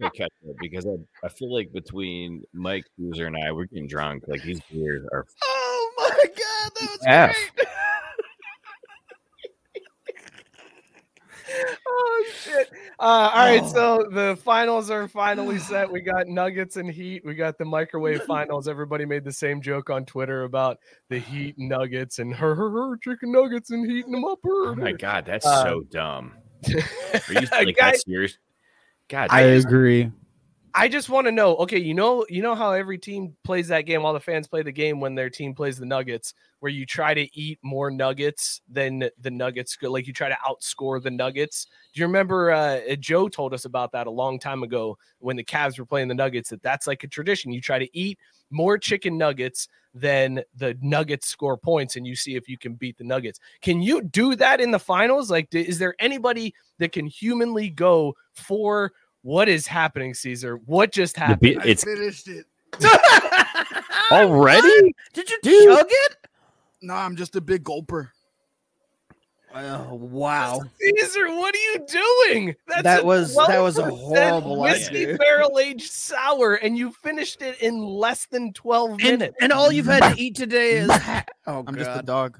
Gonna 0.00 0.10
catch 0.12 0.32
up 0.48 0.56
because 0.60 0.86
I, 0.86 0.94
I 1.24 1.28
feel 1.28 1.52
like 1.54 1.72
between 1.72 2.42
Mike 2.54 2.84
User 2.96 3.26
and 3.26 3.36
I, 3.36 3.52
we're 3.52 3.66
getting 3.66 3.86
drunk. 3.86 4.24
Like 4.26 4.42
these 4.42 4.60
beers 4.70 5.04
are 5.12 5.26
Oh 5.44 5.90
my 5.98 6.24
god, 6.26 6.70
that 6.80 6.90
was 6.90 6.98
F. 7.06 7.36
great. 7.56 7.68
oh 11.86 12.24
shit! 12.34 12.70
Uh, 12.98 13.02
all 13.02 13.46
right, 13.46 13.62
Oh. 13.62 13.72
so 13.72 14.08
the 14.12 14.36
finals 14.42 14.90
are 14.90 15.08
finally 15.08 15.58
set. 15.58 15.90
We 15.90 16.00
got 16.00 16.26
Nuggets 16.28 16.76
and 16.76 16.88
Heat. 16.90 17.22
We 17.24 17.34
got 17.34 17.58
the 17.58 17.64
microwave 17.64 18.22
finals. 18.24 18.68
Everybody 18.68 19.04
made 19.04 19.24
the 19.24 19.32
same 19.32 19.60
joke 19.60 19.90
on 19.90 20.04
Twitter 20.04 20.44
about 20.44 20.78
the 21.08 21.18
Heat 21.18 21.56
Nuggets 21.58 22.18
and 22.20 22.32
her, 22.34 22.54
her, 22.54 22.70
her 22.70 22.96
chicken 22.98 23.32
nuggets 23.32 23.70
and 23.70 23.90
heating 23.90 24.12
them 24.12 24.24
up. 24.24 24.38
Oh 24.46 24.74
my 24.76 24.92
god, 24.92 25.24
that's 25.26 25.46
Uh, 25.46 25.62
so 25.64 25.80
dumb. 25.90 26.34
Are 26.68 27.32
you 27.32 27.40
like 27.52 27.76
Guys, 27.76 27.78
that's 27.78 28.04
serious? 28.04 28.38
God, 29.10 29.28
I 29.30 29.40
agree. 29.42 30.10
I 30.74 30.88
just 30.88 31.08
want 31.08 31.26
to 31.26 31.32
know. 31.32 31.56
Okay, 31.56 31.78
you 31.78 31.94
know, 31.94 32.24
you 32.28 32.42
know 32.42 32.54
how 32.54 32.72
every 32.72 32.98
team 32.98 33.36
plays 33.44 33.68
that 33.68 33.82
game. 33.82 34.04
All 34.04 34.12
the 34.12 34.20
fans 34.20 34.46
play 34.46 34.62
the 34.62 34.72
game 34.72 35.00
when 35.00 35.14
their 35.14 35.30
team 35.30 35.54
plays 35.54 35.78
the 35.78 35.86
Nuggets, 35.86 36.34
where 36.60 36.70
you 36.70 36.86
try 36.86 37.14
to 37.14 37.38
eat 37.38 37.58
more 37.62 37.90
Nuggets 37.90 38.60
than 38.68 39.08
the 39.20 39.30
Nuggets. 39.30 39.76
Like 39.82 40.06
you 40.06 40.12
try 40.12 40.28
to 40.28 40.38
outscore 40.46 41.02
the 41.02 41.10
Nuggets. 41.10 41.66
Do 41.92 42.00
you 42.00 42.06
remember? 42.06 42.52
Uh, 42.52 42.80
Joe 43.00 43.28
told 43.28 43.52
us 43.52 43.64
about 43.64 43.92
that 43.92 44.06
a 44.06 44.10
long 44.10 44.38
time 44.38 44.62
ago 44.62 44.96
when 45.18 45.36
the 45.36 45.44
Cavs 45.44 45.78
were 45.78 45.86
playing 45.86 46.08
the 46.08 46.14
Nuggets. 46.14 46.50
That 46.50 46.62
that's 46.62 46.86
like 46.86 47.02
a 47.04 47.08
tradition. 47.08 47.52
You 47.52 47.60
try 47.60 47.78
to 47.78 47.98
eat 47.98 48.18
more 48.50 48.78
chicken 48.78 49.16
nuggets 49.16 49.68
than 49.94 50.42
the 50.56 50.76
Nuggets 50.80 51.26
score 51.26 51.56
points, 51.56 51.96
and 51.96 52.06
you 52.06 52.14
see 52.14 52.36
if 52.36 52.48
you 52.48 52.58
can 52.58 52.74
beat 52.74 52.96
the 52.96 53.04
Nuggets. 53.04 53.40
Can 53.60 53.82
you 53.82 54.02
do 54.02 54.36
that 54.36 54.60
in 54.60 54.70
the 54.70 54.78
finals? 54.78 55.30
Like, 55.30 55.52
is 55.54 55.78
there 55.78 55.94
anybody 55.98 56.54
that 56.78 56.92
can 56.92 57.06
humanly 57.06 57.70
go 57.70 58.14
for? 58.34 58.92
What 59.22 59.48
is 59.48 59.66
happening, 59.66 60.14
Caesar? 60.14 60.56
What 60.66 60.92
just 60.92 61.16
happened? 61.16 61.40
be- 61.40 61.58
it's 61.64 61.84
finished 61.84 62.28
it. 62.28 62.46
already. 64.10 64.94
Did 65.12 65.30
you 65.30 65.38
Dude. 65.42 65.68
chug 65.76 65.86
it? 65.88 66.16
No, 66.82 66.94
I'm 66.94 67.16
just 67.16 67.36
a 67.36 67.40
big 67.40 67.64
gulper. 67.64 68.08
Oh 69.52 69.94
wow. 69.94 70.60
Caesar, 70.80 71.26
what 71.28 71.52
are 71.54 71.58
you 71.58 71.86
doing? 71.88 72.54
That's 72.68 72.82
That 72.84 73.04
was- 73.04 73.34
that 73.34 73.58
was 73.58 73.78
a 73.78 73.90
horrible 73.90 74.60
whiskey 74.60 75.16
barrel 75.16 75.58
aged 75.58 75.90
sour, 75.90 76.54
and 76.54 76.78
you 76.78 76.92
finished 76.92 77.42
it 77.42 77.60
in 77.60 77.80
less 77.82 78.26
than 78.26 78.52
twelve 78.52 78.92
And, 78.92 79.02
minutes. 79.02 79.36
and 79.40 79.52
all 79.52 79.72
you've 79.72 79.86
had 79.86 80.14
to 80.14 80.20
eat 80.22 80.36
today 80.36 80.74
is 80.78 80.90
ha- 80.92 81.24
oh 81.48 81.64
I'm 81.66 81.74
god. 81.74 81.78
just 81.78 82.00
a 82.00 82.02
dog. 82.04 82.38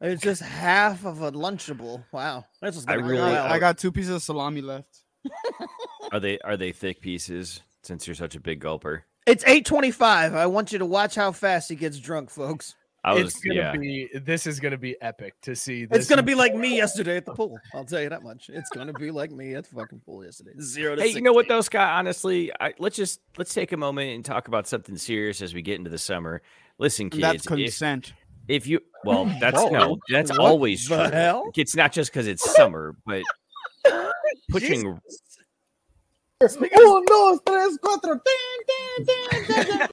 It's 0.00 0.22
just 0.22 0.40
half 0.42 1.04
of 1.04 1.20
a 1.22 1.32
lunchable. 1.32 2.04
Wow. 2.12 2.44
That's 2.60 2.76
just 2.76 2.88
I 2.88 2.94
gonna 2.96 3.08
really- 3.08 3.20
I, 3.36 3.54
I 3.54 3.58
got 3.58 3.76
two 3.78 3.90
pieces 3.90 4.10
of 4.14 4.22
salami 4.22 4.60
left. 4.60 5.00
Are 6.12 6.20
they 6.20 6.38
are 6.40 6.56
they 6.56 6.72
thick 6.72 7.00
pieces? 7.00 7.62
Since 7.82 8.06
you're 8.06 8.14
such 8.14 8.36
a 8.36 8.40
big 8.40 8.62
gulper, 8.62 9.02
It's 9.26 9.42
825. 9.42 10.34
I 10.34 10.46
want 10.46 10.70
you 10.70 10.78
to 10.78 10.86
watch 10.86 11.16
how 11.16 11.32
fast 11.32 11.68
he 11.68 11.74
gets 11.74 11.98
drunk, 11.98 12.30
folks. 12.30 12.76
I 13.02 13.14
was 13.14 13.34
it's 13.34 13.40
gonna 13.40 13.56
yeah. 13.58 13.72
be 13.76 14.08
this 14.14 14.46
is 14.46 14.60
gonna 14.60 14.78
be 14.78 14.94
epic 15.02 15.34
to 15.42 15.56
see. 15.56 15.86
This 15.86 15.98
It's 16.00 16.08
gonna 16.08 16.22
be 16.22 16.36
like 16.36 16.54
me 16.54 16.76
yesterday 16.76 17.16
at 17.16 17.24
the 17.26 17.34
pool. 17.34 17.58
I'll 17.74 17.84
tell 17.84 18.00
you 18.00 18.08
that 18.10 18.22
much. 18.22 18.48
It's 18.52 18.70
gonna 18.70 18.92
be 18.92 19.10
like 19.10 19.32
me 19.32 19.56
at 19.56 19.64
the 19.64 19.74
fucking 19.74 20.02
pool 20.06 20.24
yesterday. 20.24 20.52
Zero 20.60 20.94
to 20.94 21.02
Hey, 21.02 21.08
you 21.08 21.22
know 21.22 21.32
what 21.32 21.48
though, 21.48 21.60
Scott? 21.62 21.88
Honestly, 21.98 22.52
I, 22.60 22.72
let's 22.78 22.94
just 22.94 23.20
let's 23.36 23.52
take 23.52 23.72
a 23.72 23.76
moment 23.76 24.10
and 24.14 24.24
talk 24.24 24.46
about 24.46 24.68
something 24.68 24.96
serious 24.96 25.42
as 25.42 25.52
we 25.54 25.62
get 25.62 25.78
into 25.78 25.90
the 25.90 25.98
summer. 25.98 26.42
Listen, 26.78 27.08
And 27.12 27.20
that's 27.20 27.44
kids, 27.44 27.46
if, 27.46 27.48
consent. 27.48 28.12
if 28.46 28.68
you 28.68 28.78
well, 29.04 29.24
that's 29.40 29.60
Whoa. 29.60 29.70
no, 29.70 29.98
that's 30.08 30.30
What 30.30 30.38
always 30.40 30.86
the 30.86 31.08
true. 31.08 31.12
hell? 31.12 31.50
It's 31.56 31.74
not 31.74 31.90
just 31.90 32.12
because 32.12 32.28
it's 32.28 32.48
summer, 32.54 32.94
but 33.04 33.22
pushing 34.50 35.00
Uno, 36.42 37.02
dos, 37.06 37.40
tres, 37.46 37.78
cuatro. 37.78 38.20
Ding, 38.24 38.64
ding, 38.66 39.06
ding, 39.06 39.44
ding, 39.46 39.78
ding. 39.78 39.88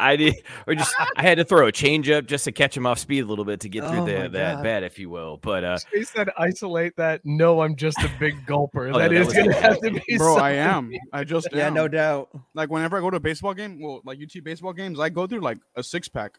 I 0.00 0.16
did, 0.16 0.34
or 0.66 0.74
just 0.74 0.94
I 1.16 1.22
had 1.22 1.36
to 1.38 1.44
throw 1.44 1.66
a 1.66 1.72
change 1.72 2.08
up 2.08 2.26
just 2.26 2.44
to 2.44 2.52
catch 2.52 2.74
him 2.76 2.86
off 2.86 2.98
speed 2.98 3.20
a 3.20 3.26
little 3.26 3.44
bit 3.44 3.60
to 3.60 3.68
get 3.68 3.86
through 3.86 4.00
Oh 4.00 4.04
the, 4.06 4.28
that 4.30 4.62
bat, 4.62 4.82
if 4.82 4.98
you 4.98 5.10
will. 5.10 5.36
But 5.36 5.62
uh, 5.64 5.78
He 5.92 6.04
said, 6.04 6.30
"Isolate 6.38 6.96
that." 6.96 7.20
No, 7.24 7.60
I'm 7.60 7.76
just 7.76 7.98
a 7.98 8.10
big 8.18 8.34
gulper. 8.46 8.94
Oh, 8.94 8.98
that 8.98 9.10
that 9.10 9.12
is 9.12 9.32
gonna 9.32 9.48
good. 9.48 9.56
have 9.56 9.80
to 9.80 9.90
be. 9.90 10.16
Bro, 10.16 10.36
I 10.36 10.52
am. 10.52 10.90
I 11.12 11.24
just 11.24 11.48
Yeah, 11.52 11.66
am. 11.66 11.74
no 11.74 11.86
doubt. 11.88 12.30
Like 12.54 12.70
whenever 12.70 12.96
I 12.96 13.00
go 13.00 13.10
to 13.10 13.16
a 13.18 13.20
baseball 13.20 13.52
game, 13.52 13.80
well, 13.80 14.00
like 14.04 14.18
UT 14.22 14.42
baseball 14.42 14.72
games, 14.72 14.98
I 14.98 15.10
go 15.10 15.26
through 15.26 15.40
like 15.40 15.58
a 15.76 15.82
six 15.82 16.08
pack. 16.08 16.38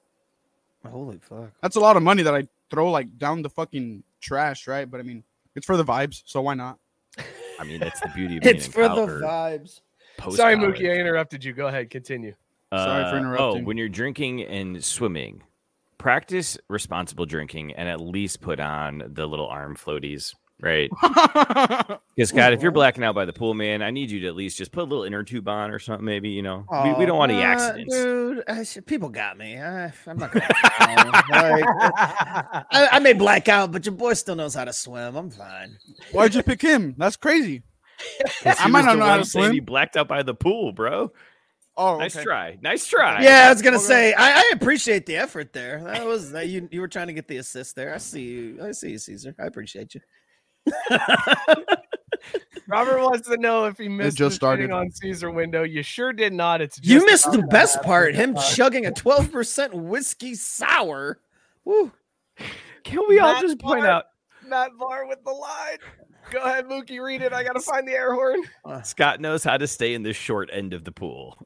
Holy 0.89 1.19
fuck. 1.19 1.51
That's 1.61 1.75
a 1.75 1.79
lot 1.81 1.97
of 1.97 2.03
money 2.03 2.23
that 2.23 2.33
I 2.33 2.47
throw 2.71 2.89
like 2.89 3.17
down 3.19 3.41
the 3.43 3.49
fucking 3.49 4.03
trash, 4.21 4.67
right? 4.67 4.89
But 4.89 5.01
I 5.01 5.03
mean, 5.03 5.23
it's 5.55 5.65
for 5.67 5.77
the 5.77 5.85
vibes, 5.85 6.23
so 6.25 6.41
why 6.41 6.55
not? 6.55 6.79
I 7.59 7.63
mean, 7.65 7.79
that's 7.79 7.99
the 7.99 8.09
beauty 8.15 8.37
of 8.37 8.43
being 8.43 8.55
It's 8.55 8.65
in 8.67 8.71
for 8.71 8.83
the 8.83 8.87
college, 8.89 9.09
vibes. 9.21 9.81
Sorry, 10.35 10.55
post-college. 10.55 10.59
Mookie, 10.79 10.89
I 10.91 10.99
interrupted 10.99 11.43
you. 11.43 11.53
Go 11.53 11.67
ahead, 11.67 11.89
continue. 11.89 12.33
Sorry 12.73 13.03
for 13.05 13.15
Uh, 13.15 13.19
interrupting. 13.19 13.63
Oh, 13.63 13.65
when 13.65 13.77
you're 13.77 13.89
drinking 13.89 14.43
and 14.43 14.83
swimming, 14.83 15.43
practice 15.97 16.57
responsible 16.69 17.25
drinking 17.25 17.73
and 17.73 17.89
at 17.89 17.99
least 17.99 18.41
put 18.41 18.59
on 18.59 19.03
the 19.13 19.25
little 19.27 19.47
arm 19.47 19.75
floaties, 19.75 20.33
right? 20.61 20.89
Because 22.19 22.31
Scott, 22.31 22.51
if 22.51 22.61
you're 22.61 22.71
blacking 22.73 23.05
out 23.05 23.15
by 23.15 23.23
the 23.23 23.31
pool, 23.31 23.53
man, 23.53 23.81
I 23.81 23.91
need 23.91 24.11
you 24.11 24.19
to 24.21 24.27
at 24.27 24.35
least 24.35 24.57
just 24.57 24.73
put 24.73 24.81
a 24.81 24.83
little 24.83 25.05
inner 25.05 25.23
tube 25.23 25.47
on 25.47 25.71
or 25.71 25.79
something. 25.79 26.03
Maybe 26.03 26.29
you 26.31 26.41
know, 26.41 26.65
we, 26.83 26.91
we 26.95 27.05
don't 27.05 27.17
want 27.17 27.31
any 27.31 27.41
Uh, 27.41 27.45
accidents. 27.47 27.95
Dude, 27.95 28.43
I 28.45 28.63
should- 28.63 28.85
people 28.85 29.07
got 29.07 29.37
me. 29.37 29.57
I, 29.57 29.93
I'm 30.05 30.17
not 30.17 30.33
gonna. 30.33 30.45
like, 30.49 31.63
I, 31.69 32.87
I 32.91 32.99
may 32.99 33.13
black 33.13 33.47
out, 33.47 33.71
but 33.71 33.85
your 33.85 33.95
boy 33.95 34.13
still 34.15 34.35
knows 34.35 34.53
how 34.53 34.65
to 34.65 34.73
swim. 34.73 35.15
I'm 35.15 35.29
fine. 35.29 35.77
Why'd 36.11 36.35
you 36.35 36.43
pick 36.43 36.61
him? 36.61 36.93
That's 36.97 37.15
crazy. 37.15 37.63
I 38.45 38.67
might 38.67 38.83
not 38.83 38.97
know 38.97 39.05
how 39.05 39.11
one 39.11 39.19
to 39.19 39.25
saying 39.25 39.45
swim. 39.45 39.53
He 39.53 39.59
blacked 39.61 39.95
out 39.95 40.09
by 40.09 40.23
the 40.23 40.33
pool, 40.33 40.73
bro. 40.73 41.13
Oh, 41.77 41.99
Nice 41.99 42.17
okay. 42.17 42.25
try. 42.25 42.57
Nice 42.61 42.85
try. 42.85 43.21
Yeah, 43.23 43.47
I 43.47 43.53
was 43.53 43.61
gonna 43.61 43.77
Okay. 43.77 43.85
say 43.85 44.13
I, 44.13 44.39
I 44.41 44.51
appreciate 44.53 45.05
the 45.05 45.15
effort 45.15 45.53
there. 45.53 45.81
That 45.85 46.05
was 46.05 46.33
that 46.33 46.47
you 46.49 46.67
you 46.69 46.81
were 46.81 46.89
trying 46.89 47.07
to 47.07 47.13
get 47.13 47.29
the 47.29 47.37
assist 47.37 47.77
there. 47.77 47.93
I 47.93 47.97
see 47.99 48.23
you. 48.23 48.59
I 48.61 48.71
see 48.71 48.89
you, 48.91 48.97
Caesar. 48.97 49.33
I 49.39 49.45
appreciate 49.45 49.95
you. 49.95 50.01
Robert 52.67 53.01
wants 53.01 53.27
to 53.29 53.37
know 53.37 53.65
if 53.65 53.77
he 53.77 53.87
missed 53.87 54.15
it 54.15 54.19
just 54.19 54.33
the 54.33 54.35
started. 54.35 54.71
on 54.71 54.91
Caesar 54.91 55.31
window. 55.31 55.63
You 55.63 55.81
sure 55.83 56.13
did 56.13 56.33
not. 56.33 56.61
It's 56.61 56.79
You 56.83 57.05
missed 57.05 57.31
the 57.31 57.41
best 57.43 57.77
to 57.77 57.83
part. 57.83 58.13
happen. 58.15 58.35
Him 58.35 58.43
chugging 58.53 58.85
a 58.85 58.91
12% 58.91 59.73
whiskey 59.73 60.35
sour. 60.35 61.19
Woo. 61.65 61.91
Can 62.83 62.99
we 63.07 63.19
all 63.19 63.33
Matt 63.33 63.41
just 63.41 63.59
point 63.59 63.85
out 63.85 64.05
Matt 64.45 64.71
Barr 64.79 65.07
with 65.07 65.23
the 65.23 65.31
line. 65.31 65.77
Go 66.31 66.43
ahead, 66.43 66.65
Mookie, 66.67 67.03
read 67.03 67.21
it. 67.21 67.33
I 67.33 67.43
gotta 67.43 67.59
find 67.59 67.87
the 67.87 67.91
air 67.93 68.13
horn. 68.13 68.41
Uh. 68.63 68.81
Scott 68.83 69.19
knows 69.19 69.43
how 69.43 69.57
to 69.57 69.67
stay 69.67 69.93
in 69.95 70.03
the 70.03 70.13
short 70.13 70.49
end 70.53 70.73
of 70.73 70.83
the 70.83 70.91
pool? 70.91 71.37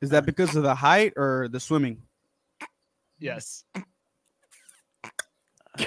Is 0.00 0.10
that 0.10 0.26
because 0.26 0.54
of 0.54 0.62
the 0.64 0.74
height 0.74 1.12
or 1.16 1.48
the 1.50 1.60
swimming? 1.60 2.02
Yes. 3.18 3.64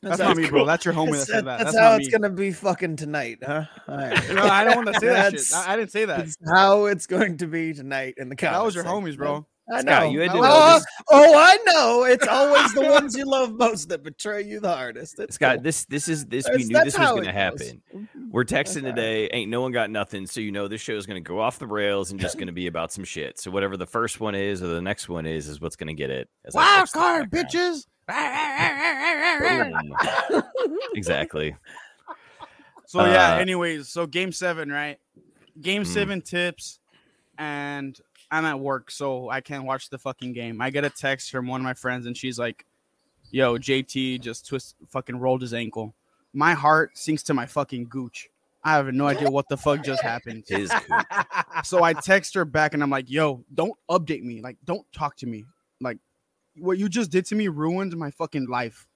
That's, 0.00 0.20
not 0.20 0.36
me, 0.36 0.48
bro. 0.48 0.64
That's 0.64 0.84
your 0.84 0.94
homie 0.94 1.10
That's, 1.12 1.26
that. 1.26 1.44
that's 1.44 1.64
That's, 1.64 1.76
how 1.76 1.96
it's 1.96 2.06
me. 2.06 2.12
gonna 2.12 2.30
be 2.30 2.52
fucking 2.52 2.94
tonight, 2.96 3.38
huh? 3.44 3.64
All 3.88 3.96
right. 3.96 4.28
No, 4.32 4.44
I 4.44 4.62
don't 4.62 4.76
want 4.76 4.94
to 4.94 5.00
say 5.00 5.08
that 5.08 5.32
shit. 5.32 5.40
That's- 5.48 5.52
I, 5.54 5.72
I 5.72 5.76
didn't 5.76 5.90
say 5.90 6.04
that. 6.04 6.18
That's 6.18 6.36
how 6.46 6.84
it's 6.84 7.06
going 7.08 7.38
to 7.38 7.48
be 7.48 7.72
tonight 7.72 8.14
in 8.16 8.28
the 8.28 8.36
comments. 8.36 8.58
That 8.58 8.64
was 8.64 8.74
your 8.76 8.84
homies, 8.84 9.16
bro. 9.16 9.44
I 9.70 9.80
Scott, 9.82 10.02
know. 10.04 10.10
you 10.10 10.20
had 10.20 10.30
to 10.32 10.38
oh, 10.38 10.42
know 10.42 10.72
this- 10.74 10.86
oh, 11.10 11.34
I 11.36 11.58
know. 11.66 12.04
It's 12.04 12.26
always 12.26 12.72
the 12.74 12.82
ones 12.82 13.16
you 13.16 13.24
love 13.26 13.52
most 13.52 13.88
that 13.90 14.02
betray 14.02 14.42
you 14.42 14.60
the 14.60 14.74
hardest. 14.74 15.18
It's 15.18 15.34
Scott, 15.34 15.56
cool. 15.56 15.64
this 15.64 15.84
this 15.86 16.08
is 16.08 16.24
this 16.26 16.44
That's- 16.46 16.66
we 16.66 16.72
knew 16.72 16.84
this 16.84 16.98
was 16.98 17.10
going 17.10 17.24
to 17.24 17.32
happen. 17.32 17.82
goes. 17.92 18.02
We're 18.30 18.44
texting 18.44 18.78
Okay. 18.78 18.90
today. 18.90 19.28
Ain't 19.32 19.50
no 19.50 19.60
one 19.60 19.72
got 19.72 19.90
nothing, 19.90 20.26
so 20.26 20.40
you 20.40 20.52
know 20.52 20.68
this 20.68 20.80
show 20.80 20.94
is 20.94 21.06
going 21.06 21.22
to 21.22 21.26
go 21.28 21.40
off 21.40 21.58
the 21.58 21.66
rails 21.66 22.10
and 22.10 22.20
just 22.20 22.36
going 22.36 22.46
to 22.46 22.52
be 22.52 22.66
about 22.66 22.92
some 22.92 23.04
shit. 23.04 23.38
So 23.38 23.50
whatever 23.50 23.76
the 23.76 23.86
first 23.86 24.20
one 24.20 24.34
is 24.34 24.62
or 24.62 24.68
the 24.68 24.82
next 24.82 25.08
one 25.08 25.26
is, 25.26 25.48
is 25.48 25.60
what's 25.60 25.76
going 25.76 25.88
to 25.88 25.94
get 25.94 26.10
it. 26.10 26.28
as 26.44 26.54
I 26.56 26.58
Wild 26.58 26.78
text 26.80 26.94
card, 26.94 27.30
bitches. 27.30 27.86
Exactly. 30.94 31.54
So 32.86 33.04
yeah. 33.04 33.34
Uh, 33.34 33.38
anyways, 33.38 33.88
so 33.88 34.06
game 34.06 34.32
seven, 34.32 34.70
right? 34.70 34.98
Game 35.60 35.82
Mm. 35.82 35.86
seven 35.86 36.22
tips, 36.22 36.78
and 37.36 37.98
I'm 38.30 38.44
at 38.44 38.58
work, 38.58 38.90
so 38.90 39.30
I 39.30 39.40
can't 39.40 39.64
watch 39.64 39.90
the 39.90 39.98
fucking 39.98 40.32
game. 40.32 40.60
I 40.60 40.70
get 40.70 40.84
a 40.84 40.90
text 40.90 41.30
from 41.30 41.46
one 41.46 41.60
of 41.60 41.64
my 41.64 41.74
friends, 41.74 42.06
and 42.06 42.16
she's 42.16 42.38
like, 42.38 42.66
"Yo, 43.30 43.56
JT 43.58 44.20
just 44.20 44.46
twist, 44.46 44.76
fucking 44.88 45.18
rolled 45.18 45.42
his 45.42 45.54
ankle." 45.54 45.94
My 46.32 46.54
heart 46.54 46.96
sinks 46.98 47.22
to 47.24 47.34
my 47.34 47.46
fucking 47.46 47.88
gooch. 47.88 48.28
I 48.64 48.72
have 48.72 48.92
no 48.92 49.06
idea 49.06 49.30
what 49.30 49.48
the 49.48 49.56
fuck 49.56 49.82
just 49.82 50.02
happened. 50.02 50.44
His. 50.46 50.72
So 51.64 51.82
I 51.82 51.92
text 51.92 52.34
her 52.34 52.44
back, 52.44 52.72
and 52.72 52.82
I'm 52.84 52.90
like, 52.90 53.10
"Yo, 53.10 53.44
don't 53.52 53.74
update 53.90 54.22
me. 54.22 54.40
Like, 54.40 54.58
don't 54.64 54.86
talk 54.92 55.16
to 55.16 55.26
me. 55.26 55.44
Like, 55.80 55.98
what 56.56 56.78
you 56.78 56.88
just 56.88 57.10
did 57.10 57.26
to 57.26 57.34
me 57.34 57.48
ruined 57.48 57.96
my 57.96 58.12
fucking 58.12 58.46
life. 58.46 58.86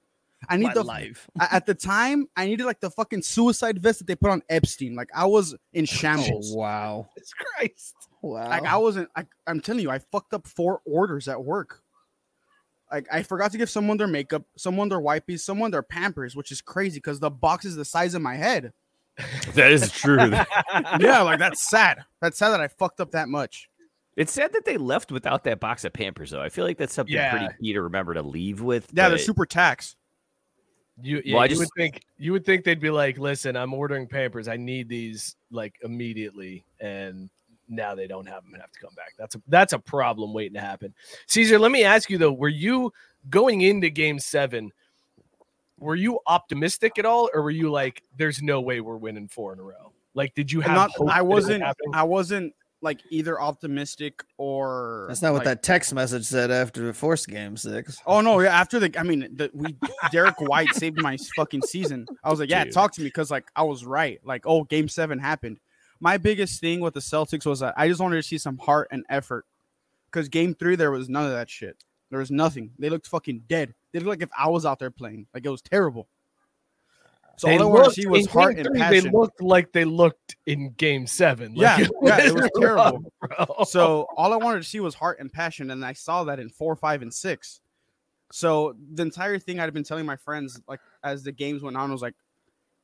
I 0.48 0.56
need 0.56 0.68
My 0.68 0.74
the 0.74 0.82
life. 0.82 1.28
at 1.40 1.66
the 1.66 1.74
time, 1.74 2.28
I 2.36 2.46
needed 2.46 2.64
like 2.64 2.80
the 2.80 2.90
fucking 2.90 3.22
suicide 3.22 3.78
vest 3.78 4.00
that 4.00 4.06
they 4.06 4.16
put 4.16 4.30
on 4.30 4.42
Epstein. 4.48 4.94
Like 4.94 5.08
I 5.14 5.26
was 5.26 5.54
in 5.72 5.84
shambles. 5.86 6.52
Oh, 6.54 6.58
wow. 6.58 7.08
Jesus 7.16 7.34
Christ. 7.34 7.94
Wow. 8.22 8.48
Like 8.48 8.64
I 8.64 8.76
wasn't. 8.76 9.08
I, 9.16 9.26
I'm 9.46 9.60
telling 9.60 9.82
you, 9.82 9.90
I 9.90 9.98
fucked 9.98 10.32
up 10.32 10.46
four 10.46 10.80
orders 10.84 11.28
at 11.28 11.42
work. 11.42 11.82
Like 12.90 13.06
I 13.12 13.22
forgot 13.22 13.52
to 13.52 13.58
give 13.58 13.68
someone 13.70 13.96
their 13.96 14.06
makeup, 14.06 14.44
someone 14.56 14.88
their 14.88 15.00
wipes, 15.00 15.44
someone 15.44 15.70
their 15.70 15.82
Pampers, 15.82 16.36
which 16.36 16.52
is 16.52 16.60
crazy 16.60 16.98
because 16.98 17.18
the 17.20 17.30
box 17.30 17.64
is 17.64 17.74
the 17.74 17.84
size 17.84 18.14
of 18.14 18.22
my 18.22 18.36
head. 18.36 18.72
That 19.54 19.70
is 19.72 19.90
true. 19.92 20.30
yeah, 21.00 21.20
like 21.20 21.38
that's 21.38 21.60
sad. 21.68 21.98
That's 22.22 22.38
sad 22.38 22.50
that 22.50 22.60
I 22.60 22.68
fucked 22.68 23.00
up 23.00 23.10
that 23.10 23.28
much. 23.28 23.68
It's 24.16 24.32
sad 24.32 24.52
that 24.54 24.64
they 24.64 24.76
left 24.78 25.12
without 25.12 25.44
that 25.44 25.60
box 25.60 25.84
of 25.84 25.92
Pampers, 25.92 26.30
though. 26.30 26.40
I 26.40 26.48
feel 26.48 26.64
like 26.64 26.78
that's 26.78 26.94
something 26.94 27.14
Yeah. 27.14 27.30
pretty 27.30 27.54
key 27.60 27.72
to 27.74 27.82
remember 27.82 28.14
to 28.14 28.22
leave 28.22 28.60
with. 28.62 28.88
Yeah, 28.92 29.08
they're 29.08 29.18
super 29.18 29.44
tax. 29.44 29.96
You, 31.02 31.22
yeah, 31.24 31.34
Well, 31.34 31.42
I 31.42 31.46
you 31.46 31.58
would 31.58 31.68
think 31.76 32.02
you 32.18 32.32
would 32.32 32.44
think 32.44 32.64
they'd 32.64 32.80
be 32.80 32.90
like, 32.90 33.18
listen, 33.18 33.56
I'm 33.56 33.74
ordering 33.74 34.06
Pampers. 34.06 34.48
I 34.48 34.56
need 34.56 34.88
these 34.88 35.36
like 35.50 35.74
immediately, 35.82 36.64
and 36.80 37.28
now 37.72 37.94
they 37.94 38.06
don't 38.06 38.26
have 38.26 38.44
them 38.44 38.52
and 38.54 38.60
have 38.60 38.72
to 38.72 38.80
come 38.80 38.94
back. 38.94 39.14
That's 39.18 39.34
a 39.34 39.42
that's 39.48 39.72
a 39.72 39.78
problem 39.78 40.32
waiting 40.32 40.54
to 40.54 40.60
happen. 40.60 40.94
Caesar, 41.26 41.58
let 41.58 41.72
me 41.72 41.84
ask 41.84 42.10
you 42.10 42.18
though, 42.18 42.32
were 42.32 42.48
you 42.48 42.92
going 43.30 43.62
into 43.62 43.90
Game 43.90 44.18
Seven? 44.18 44.72
Were 45.78 45.96
you 45.96 46.20
optimistic 46.26 46.98
at 46.98 47.04
all, 47.04 47.28
or 47.34 47.42
were 47.42 47.50
you 47.50 47.70
like, 47.70 48.02
"There's 48.16 48.40
no 48.40 48.60
way 48.60 48.80
we're 48.80 48.96
winning 48.96 49.28
four 49.28 49.52
in 49.52 49.58
a 49.58 49.62
row"? 49.62 49.92
Like, 50.14 50.34
did 50.34 50.52
you 50.52 50.60
have? 50.60 50.70
I'm 50.70 50.76
not. 50.76 50.90
hope 50.92 51.10
I 51.10 51.22
wasn't. 51.22 51.64
I 51.92 52.02
wasn't 52.04 52.54
like 52.82 53.00
either 53.10 53.40
optimistic 53.40 54.22
or. 54.36 55.06
That's 55.08 55.22
not 55.22 55.32
what 55.32 55.38
like- 55.38 55.46
that 55.46 55.62
text 55.62 55.94
message 55.94 56.24
said 56.24 56.50
after 56.50 56.84
the 56.86 56.92
force 56.92 57.24
game 57.26 57.56
six. 57.56 57.98
Oh 58.06 58.20
no! 58.20 58.40
Yeah, 58.40 58.58
after 58.58 58.78
the, 58.78 58.96
I 58.98 59.02
mean, 59.02 59.28
the, 59.34 59.50
we 59.54 59.76
Derrick 60.10 60.40
White 60.40 60.74
saved 60.74 61.00
my 61.00 61.16
fucking 61.36 61.62
season. 61.62 62.06
I 62.22 62.30
was 62.30 62.40
like, 62.40 62.50
yeah, 62.50 62.64
Dude. 62.64 62.74
talk 62.74 62.92
to 62.92 63.00
me 63.00 63.06
because 63.06 63.30
like 63.30 63.46
I 63.56 63.62
was 63.62 63.84
right. 63.84 64.20
Like, 64.24 64.46
oh, 64.46 64.64
Game 64.64 64.88
Seven 64.88 65.18
happened. 65.18 65.58
My 66.02 66.18
biggest 66.18 66.60
thing 66.60 66.80
with 66.80 66.94
the 66.94 67.00
Celtics 67.00 67.46
was 67.46 67.60
that 67.60 67.74
I 67.76 67.86
just 67.86 68.00
wanted 68.00 68.16
to 68.16 68.22
see 68.24 68.36
some 68.36 68.58
heart 68.58 68.88
and 68.90 69.04
effort. 69.08 69.46
Because 70.10 70.28
Game 70.28 70.52
Three, 70.52 70.74
there 70.74 70.90
was 70.90 71.08
none 71.08 71.24
of 71.24 71.30
that 71.30 71.48
shit. 71.48 71.76
There 72.10 72.18
was 72.18 72.30
nothing. 72.30 72.72
They 72.76 72.90
looked 72.90 73.06
fucking 73.06 73.44
dead. 73.48 73.72
They 73.92 74.00
looked 74.00 74.08
like 74.08 74.22
if 74.22 74.30
I 74.36 74.48
was 74.48 74.66
out 74.66 74.80
there 74.80 74.90
playing. 74.90 75.28
Like 75.32 75.46
it 75.46 75.48
was 75.48 75.62
terrible. 75.62 76.08
So 77.36 77.46
They 77.46 77.56
all 77.56 77.62
I 77.62 77.66
wanted 77.66 77.84
to 77.94 78.00
see 78.02 78.06
was 78.06 78.26
heart 78.26 78.56
Game 78.56 78.66
and 78.66 78.74
passion. 78.74 79.04
They 79.04 79.10
looked 79.10 79.40
like 79.40 79.72
they 79.72 79.84
looked 79.84 80.36
in 80.46 80.72
Game 80.72 81.06
Seven. 81.06 81.54
Yeah, 81.54 81.76
Like, 81.76 81.90
yeah, 82.02 82.26
it 82.26 82.34
was 82.34 82.50
terrible. 82.58 83.04
bro. 83.20 83.64
so 83.64 84.06
all 84.16 84.32
I 84.32 84.36
wanted 84.36 84.58
to 84.64 84.68
see 84.68 84.80
was 84.80 84.94
heart 84.94 85.20
and 85.20 85.32
passion, 85.32 85.70
and 85.70 85.84
I 85.84 85.92
saw 85.92 86.24
that 86.24 86.40
in 86.40 86.48
four, 86.48 86.74
five, 86.74 87.02
and 87.02 87.14
six. 87.14 87.60
So 88.32 88.74
the 88.94 89.02
entire 89.02 89.38
thing 89.38 89.60
I'd 89.60 89.72
been 89.72 89.84
telling 89.84 90.04
my 90.04 90.16
friends, 90.16 90.60
like 90.66 90.80
as 91.04 91.22
the 91.22 91.32
games 91.32 91.62
went 91.62 91.76
on, 91.76 91.92
was 91.92 92.02
like 92.02 92.14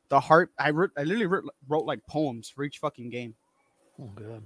the 0.09 0.21
heart. 0.21 0.51
I 0.59 0.71
wrote, 0.71 0.90
I 0.97 1.03
literally 1.03 1.27
wrote, 1.27 1.44
wrote 1.68 1.85
like 1.85 2.07
poems 2.07 2.49
for 2.49 2.64
each 2.64 2.79
fucking 2.79 3.11
game. 3.11 3.35
Oh 4.01 4.11
god. 4.14 4.42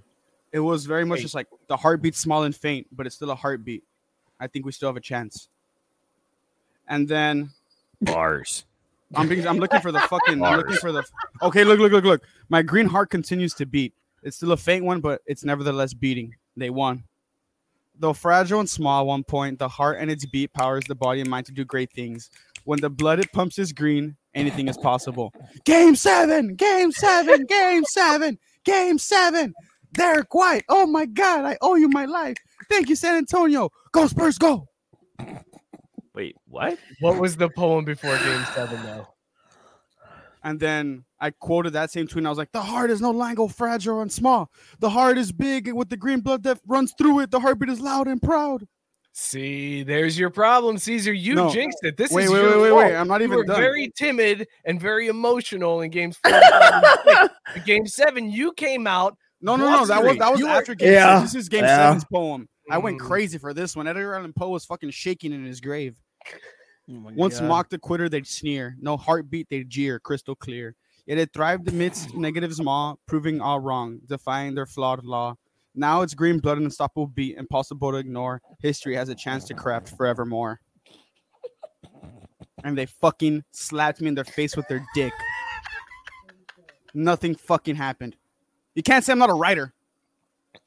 It 0.52 0.60
was 0.60 0.84
very 0.84 1.04
much 1.04 1.18
Wait. 1.18 1.22
just 1.22 1.34
like 1.34 1.46
the 1.68 1.76
heartbeat's 1.76 2.18
small 2.18 2.42
and 2.42 2.54
faint, 2.54 2.86
but 2.92 3.06
it's 3.06 3.16
still 3.16 3.30
a 3.30 3.34
heartbeat. 3.34 3.84
I 4.38 4.46
think 4.46 4.66
we 4.66 4.72
still 4.72 4.88
have 4.88 4.96
a 4.96 5.00
chance. 5.00 5.48
And 6.88 7.08
then 7.08 7.50
bars. 8.00 8.64
I'm 9.14 9.28
being, 9.28 9.46
I'm 9.46 9.58
looking 9.58 9.80
for 9.80 9.92
the 9.92 10.00
fucking. 10.00 10.42
I'm 10.42 10.56
looking 10.58 10.76
for 10.76 10.92
the. 10.92 11.04
Okay, 11.42 11.64
look, 11.64 11.78
look, 11.78 11.92
look, 11.92 12.04
look. 12.04 12.22
My 12.48 12.62
green 12.62 12.86
heart 12.86 13.10
continues 13.10 13.54
to 13.54 13.66
beat. 13.66 13.94
It's 14.22 14.36
still 14.36 14.52
a 14.52 14.56
faint 14.56 14.84
one, 14.84 15.00
but 15.00 15.20
it's 15.26 15.44
nevertheless 15.44 15.94
beating. 15.94 16.34
They 16.56 16.70
won. 16.70 17.04
Though 17.98 18.14
fragile 18.14 18.60
and 18.60 18.68
small 18.68 19.00
at 19.02 19.06
one 19.06 19.22
point, 19.22 19.58
the 19.58 19.68
heart 19.68 19.98
and 20.00 20.10
its 20.10 20.24
beat 20.24 20.52
powers 20.52 20.84
the 20.88 20.94
body 20.94 21.20
and 21.20 21.28
mind 21.28 21.46
to 21.46 21.52
do 21.52 21.64
great 21.64 21.92
things. 21.92 22.30
When 22.64 22.80
the 22.80 22.90
blood 22.90 23.20
it 23.20 23.32
pumps 23.32 23.58
is 23.58 23.72
green, 23.72 24.16
anything 24.34 24.68
is 24.68 24.76
possible. 24.78 25.32
Game 25.64 25.94
seven, 25.94 26.54
game 26.54 26.92
seven, 26.92 27.44
game 27.46 27.84
seven, 27.84 28.38
game 28.64 28.98
seven. 28.98 29.54
Derrick 29.92 30.32
White. 30.34 30.64
Oh 30.68 30.86
my 30.86 31.06
God, 31.06 31.44
I 31.44 31.58
owe 31.60 31.76
you 31.76 31.88
my 31.88 32.06
life. 32.06 32.36
Thank 32.70 32.88
you, 32.88 32.96
San 32.96 33.16
Antonio. 33.16 33.70
Go 33.92 34.06
Spurs, 34.06 34.38
go. 34.38 34.66
Wait, 36.14 36.36
what? 36.46 36.78
What 37.00 37.18
was 37.18 37.36
the 37.36 37.48
poem 37.48 37.84
before 37.84 38.16
Game 38.18 38.44
Seven 38.54 38.82
though? 38.82 39.08
And 40.44 40.58
then 40.58 41.04
I 41.20 41.30
quoted 41.30 41.72
that 41.74 41.90
same 41.90 42.06
tweet. 42.06 42.18
And 42.18 42.26
I 42.26 42.30
was 42.30 42.38
like, 42.38 42.52
"The 42.52 42.62
heart 42.62 42.90
is 42.90 43.00
no 43.00 43.10
longer 43.10 43.48
fragile 43.48 44.00
and 44.00 44.12
small. 44.12 44.50
The 44.80 44.90
heart 44.90 45.16
is 45.16 45.32
big 45.32 45.72
with 45.72 45.88
the 45.88 45.96
green 45.96 46.20
blood 46.20 46.42
that 46.42 46.60
runs 46.66 46.92
through 46.98 47.20
it. 47.20 47.30
The 47.30 47.40
heartbeat 47.40 47.70
is 47.70 47.80
loud 47.80 48.08
and 48.08 48.20
proud." 48.20 48.66
See, 49.14 49.82
there's 49.82 50.18
your 50.18 50.30
problem, 50.30 50.78
Caesar. 50.78 51.12
You 51.12 51.34
No. 51.34 51.50
jinxed 51.50 51.84
it. 51.84 51.96
This 51.98 52.10
Wait, 52.10 52.24
is 52.24 52.30
wait, 52.30 52.38
your 52.40 52.50
wait, 52.52 52.60
wait, 52.62 52.68
fault. 52.70 52.84
wait. 52.84 52.96
I'm 52.96 53.08
not 53.08 53.20
You 53.20 53.26
even 53.26 53.36
were 53.38 53.44
done. 53.44 53.60
very 53.60 53.92
timid 53.94 54.48
and 54.64 54.80
very 54.80 55.08
emotional 55.08 55.82
in 55.82 55.90
games 55.90 56.16
four, 56.24 56.32
five, 56.32 56.82
and 56.82 56.84
six. 57.04 57.34
In 57.56 57.62
game 57.64 57.86
seven, 57.86 58.30
you 58.30 58.52
came 58.52 58.86
out. 58.86 59.16
No, 59.42 59.56
no, 59.56 59.68
no. 59.70 59.84
That 59.84 60.02
was 60.02 60.16
that 60.16 60.30
was 60.30 60.40
You 60.40 60.46
were- 60.46 60.52
after 60.52 60.74
game 60.74 60.92
Yeah. 60.92 61.20
six. 61.20 61.32
This 61.34 61.42
is 61.42 61.48
game 61.50 61.64
Yeah. 61.64 61.76
seven's 61.88 62.04
poem. 62.04 62.48
I 62.70 62.78
went 62.78 62.98
Mm. 62.98 63.06
crazy 63.06 63.36
for 63.38 63.52
this 63.52 63.76
one. 63.76 63.86
Edgar 63.86 64.14
Allan 64.14 64.32
Poe 64.32 64.48
was 64.48 64.64
fucking 64.64 64.90
shaking 64.90 65.32
in 65.32 65.44
his 65.44 65.60
grave. 65.60 65.96
Oh 66.90 67.10
Once 67.14 67.38
God. 67.38 67.48
mocked 67.48 67.72
a 67.74 67.78
quitter, 67.78 68.08
they'd 68.08 68.26
sneer. 68.26 68.76
No 68.80 68.96
heartbeat, 68.96 69.48
they'd 69.50 69.68
jeer, 69.68 69.98
crystal 70.00 70.34
clear. 70.34 70.74
Yet 71.06 71.18
it 71.18 71.32
thrived 71.34 71.68
amidst 71.68 72.14
negatives 72.14 72.62
maw, 72.62 72.94
proving 73.06 73.40
all 73.42 73.60
wrong, 73.60 73.98
defying 74.06 74.54
their 74.54 74.66
flawed 74.66 75.04
law. 75.04 75.36
Now 75.74 76.02
it's 76.02 76.14
green 76.14 76.38
blood 76.38 76.58
and 76.58 76.66
unstoppable 76.66 77.06
beat, 77.06 77.36
impossible 77.36 77.92
to 77.92 77.96
ignore. 77.98 78.42
History 78.60 78.94
has 78.94 79.08
a 79.08 79.14
chance 79.14 79.44
to 79.44 79.54
craft 79.54 79.96
forevermore. 79.96 80.60
And 82.64 82.76
they 82.76 82.86
fucking 82.86 83.42
slapped 83.52 84.00
me 84.00 84.08
in 84.08 84.14
their 84.14 84.24
face 84.24 84.56
with 84.56 84.68
their 84.68 84.84
dick. 84.94 85.12
Nothing 86.94 87.34
fucking 87.34 87.76
happened. 87.76 88.16
You 88.74 88.82
can't 88.82 89.04
say 89.04 89.12
I'm 89.12 89.18
not 89.18 89.30
a 89.30 89.34
writer. 89.34 89.72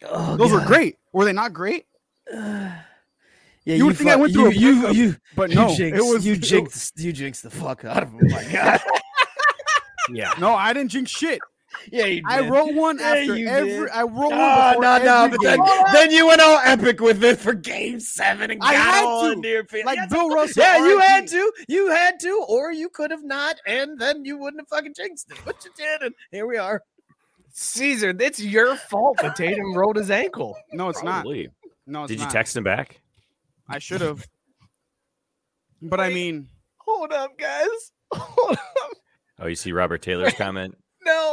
Oh, 0.04 0.36
Those 0.36 0.52
were 0.52 0.66
great. 0.66 0.98
Were 1.14 1.26
they 1.26 1.34
not 1.34 1.54
great? 1.54 1.86
Yeah, 3.68 3.74
You 3.78 3.88
would 3.88 3.98
think 3.98 4.12
I 4.12 4.16
went 4.16 4.32
through 4.32 4.52
a 4.52 4.54
you, 4.54 4.60
you, 4.60 4.76
breakup, 4.82 4.96
you, 4.96 5.16
But 5.36 5.50
you 5.50 5.56
no, 5.56 5.76
jinxed, 5.76 6.00
it 6.00 6.14
was 6.14 6.24
you 6.24 6.34
it- 6.34 6.42
jinxed 6.44 7.00
you 7.00 7.12
jinxed 7.12 7.42
the 7.42 7.50
fuck 7.50 7.84
out 7.84 8.04
of 8.04 8.12
him. 8.12 8.20
Oh 8.24 8.28
my 8.30 8.44
God. 8.52 8.80
Yeah. 10.14 10.32
No, 10.40 10.54
I 10.54 10.72
didn't 10.72 10.92
jinx 10.92 11.10
shit. 11.10 11.40
Yeah, 11.92 12.06
you 12.06 12.22
I 12.26 12.42
did. 12.42 12.52
wrote 12.52 12.74
one 12.74 12.98
Yeah, 13.00 13.06
after 13.08 13.36
you 13.36 13.48
every. 13.48 13.70
did. 13.72 13.90
I 13.90 14.02
wrote 14.04 14.12
No, 14.14 14.28
one 14.30 14.32
ah, 14.40 14.70
before 14.72 14.82
no, 14.84 14.98
no, 15.04 15.24
every 15.26 15.38
but 15.38 15.44
then, 15.44 15.60
game. 15.60 15.84
then 15.94 16.12
you 16.12 16.28
went 16.28 16.42
all 16.42 16.60
epic 16.64 17.00
with 17.02 17.24
it 17.24 17.40
for 17.40 17.54
game 17.54 18.00
seven 18.00 18.52
and 18.52 18.62
I 18.64 18.74
got 18.74 18.94
had 18.94 19.06
all 19.06 19.24
to. 19.26 19.32
into 19.34 19.48
your 19.50 19.66
feelings. 19.66 19.86
Like 19.86 19.98
Yes, 19.98 20.10
Bill 20.12 20.26
of 20.26 20.30
course. 20.32 20.58
Russell, 20.58 20.64
Yeah, 20.64 20.88
you 20.88 21.00
had 21.00 21.28
to. 21.28 21.52
You 21.68 21.90
had 21.92 22.20
to, 22.22 22.46
or 22.48 22.72
you 22.72 22.90
could 22.90 23.12
have 23.12 23.24
not, 23.24 23.58
and 23.66 24.00
then 24.00 24.26
you 24.26 24.38
wouldn't 24.38 24.62
have 24.62 24.68
fucking 24.68 24.94
jinxed 24.96 25.32
it. 25.32 25.38
But 25.46 25.64
you 25.66 25.72
did, 25.76 26.02
and 26.02 26.16
here 26.32 26.48
we 26.48 26.58
are. 26.58 26.82
Caesar, 27.54 28.14
it's 28.20 28.40
your 28.42 28.76
fault 28.76 29.18
that 29.22 29.36
Tatum 29.36 29.74
rolled 29.78 29.96
his 29.96 30.12
ankle. 30.12 30.58
No, 30.74 30.90
it's 30.90 31.02
not. 31.04 31.26
No, 31.88 32.04
it's 32.04 32.12
Did 32.12 32.20
you 32.20 32.28
text 32.28 32.56
him 32.58 32.64
back? 32.64 33.00
I 33.70 33.80
should 33.80 34.02
have. 34.02 34.26
But 35.82 36.00
I 36.00 36.10
mean, 36.10 36.48
Hold 36.80 37.12
up, 37.14 37.38
guys. 37.38 37.68
Hold 38.14 38.58
up. 38.58 38.92
Oh, 39.40 39.48
you 39.48 39.56
see 39.56 39.72
Robert 39.72 40.02
Taylor's 40.02 40.34
comment? 40.34 40.76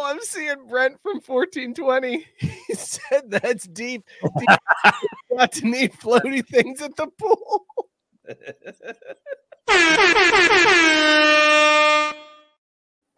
No, 0.02 0.08
I'm 0.08 0.20
seeing 0.22 0.66
Brent 0.68 0.96
from 1.02 1.20
1420. 1.24 2.26
He 2.66 2.74
said 2.74 3.30
that's 3.30 3.66
deep. 3.68 4.02
deep. 4.38 4.48
Got 5.36 5.52
to 5.52 5.66
need 5.66 5.92
floaty 5.92 6.46
things 6.46 6.80
at 6.80 6.96
the 6.96 7.06
pool. 7.06 7.66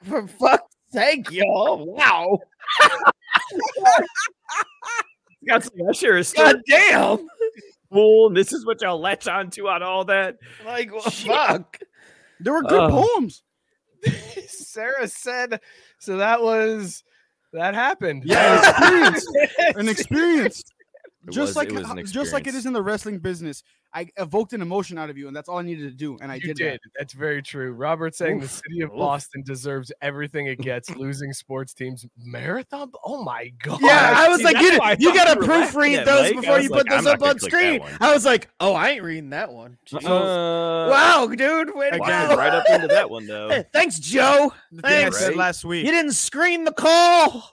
For 0.03 0.27
fuck's 0.27 0.75
sake, 0.93 1.31
y'all! 1.31 1.87
Wow. 1.87 2.39
Got 5.47 5.65
some 5.65 5.89
Usher 5.89 6.17
is 6.19 6.33
God 6.33 6.57
damn! 6.69 7.27
fool. 7.93 8.31
This 8.31 8.53
is 8.53 8.67
what 8.67 8.83
y'all 8.83 9.01
latch 9.01 9.29
on 9.29 9.51
to 9.51 9.69
on 9.69 9.83
all 9.83 10.05
that. 10.07 10.37
Like, 10.65 10.93
well, 10.93 11.03
fuck. 11.03 11.79
there 12.41 12.53
were 12.53 12.63
good 12.63 12.91
Oh. 12.91 13.07
poems. 13.15 13.43
Sarah 14.49 15.09
said, 15.09 15.61
so 16.05 16.19
that 16.19 16.43
was 16.43 17.03
that 17.53 17.75
happened. 17.75 18.25
Yeah, 18.25 18.61
experience. 19.11 19.27
An 19.77 19.89
experience. 19.89 20.65
It 21.27 21.33
just 21.33 21.49
was- 21.51 21.57
like 21.57 21.73
it 21.73 22.03
was 22.03 22.13
just 22.13 22.33
like 22.33 22.47
it 22.47 22.55
is 22.55 22.67
in 22.67 22.73
the 22.73 22.83
wrestling 22.83 23.19
business. 23.19 23.63
I 23.97 24.09
evoked 24.17 24.53
an 24.53 24.61
emotion 24.61 24.99
out 24.99 25.09
of 25.09 25.17
you, 25.17 25.29
and 25.29 25.37
that's 25.37 25.49
all 25.49 25.59
I 25.59 25.63
needed 25.63 25.89
to 25.89 25.97
do. 25.97 26.19
And 26.21 26.33
I 26.33 26.35
you 26.35 26.41
did, 26.41 26.57
did. 26.57 26.73
that. 26.75 26.91
That's 26.99 27.13
very 27.15 27.41
true. 27.41 27.73
Robert 27.73 28.17
saying 28.17 28.41
the 28.41 28.49
city 28.49 28.81
of 28.81 28.91
Oof. 28.91 28.97
Boston 28.99 29.43
deserves 29.47 29.93
everything 30.03 30.49
it 30.49 30.59
gets. 30.61 30.91
Losing 30.97 31.33
sports 31.33 31.73
teams 31.75 32.05
marathon. 32.19 32.91
Oh 33.05 33.23
my 33.23 33.53
god. 33.63 33.79
Yeah, 33.81 34.15
I 34.17 34.29
was 34.29 34.39
see, 34.39 34.45
like, 34.45 34.55
that's 34.57 35.01
you, 35.01 35.11
you 35.11 35.15
gotta 35.15 35.41
you 35.41 35.47
were 35.47 35.55
laughing 35.59 35.81
proofread 35.81 36.05
those 36.05 36.23
Mike. 36.23 36.33
I 36.33 36.41
before 36.41 36.59
you 36.61 36.69
like, 36.71 36.87
put 36.87 36.91
those 36.91 37.07
up 37.07 37.23
on 37.23 37.39
screen. 37.39 37.81
I 38.01 38.13
was 38.13 38.25
like, 38.25 38.49
oh, 38.59 38.75
I 38.75 38.91
ain't 38.91 39.05
reading 39.05 39.31
that 39.31 39.53
one. 39.53 39.79
Uh, 39.95 40.01
wow, 40.91 41.29
dude. 41.35 41.75
Way 41.75 41.91
to 41.91 41.97
Again, 42.03 42.29
go. 42.31 42.37
right 42.37 42.53
up 42.53 42.65
into 42.69 42.89
that 42.89 43.09
one 43.09 43.27
though. 43.27 43.49
Hey, 43.49 43.65
thanks, 43.73 44.01
Joe. 44.01 44.53
I 44.79 44.81
Thanks. 44.89 45.19
said 45.21 45.29
Right? 45.29 45.37
last 45.37 45.65
week. 45.65 45.87
You 45.87 45.93
didn't 45.93 46.13
screen 46.13 46.65
the 46.65 46.73
call. 46.73 47.51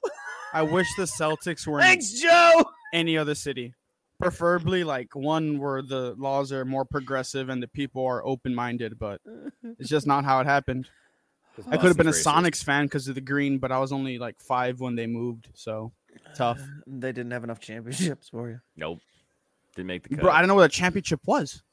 I 0.54 0.64
wish 0.64 0.88
the 0.98 1.04
Celtics 1.04 1.68
were 1.68 1.80
Thanks, 1.80 2.12
Joe. 2.14 2.64
Any 2.94 3.18
other 3.18 3.36
city, 3.36 3.74
preferably 4.20 4.84
like 4.84 5.16
one 5.16 5.60
where 5.60 5.82
the 5.82 6.16
laws 6.18 6.52
are 6.52 6.66
more 6.66 6.86
progressive 6.86 7.50
and 7.50 7.62
the 7.62 7.68
people 7.68 8.06
are 8.06 8.26
open-minded. 8.26 8.98
But 9.00 9.22
it's 9.80 9.90
just 9.90 10.08
not 10.08 10.26
how 10.26 10.40
it 10.40 10.46
happened. 10.46 10.90
I 11.70 11.78
could 11.78 11.88
have 11.88 11.98
been 11.98 12.08
a 12.08 12.12
Sonics 12.12 12.64
fan 12.64 12.86
because 12.86 13.08
of 13.08 13.16
the 13.16 13.22
green, 13.22 13.58
but 13.58 13.72
I 13.72 13.80
was 13.80 13.92
only 13.92 14.18
like 14.18 14.40
five 14.40 14.80
when 14.80 14.96
they 14.96 15.06
moved, 15.06 15.50
so 15.54 15.92
tough. 16.36 16.62
They 16.88 17.12
didn't 17.12 17.32
have 17.32 17.44
enough 17.44 17.60
championships 17.60 18.30
for 18.30 18.50
you. 18.50 18.60
Nope. 18.76 19.00
Didn't 19.76 19.88
make 19.88 20.04
the 20.04 20.10
cut. 20.10 20.22
Bro, 20.22 20.32
I 20.32 20.40
don't 20.40 20.48
know 20.48 20.56
what 20.56 20.66
a 20.66 20.70
championship 20.70 21.22
was. 21.26 21.64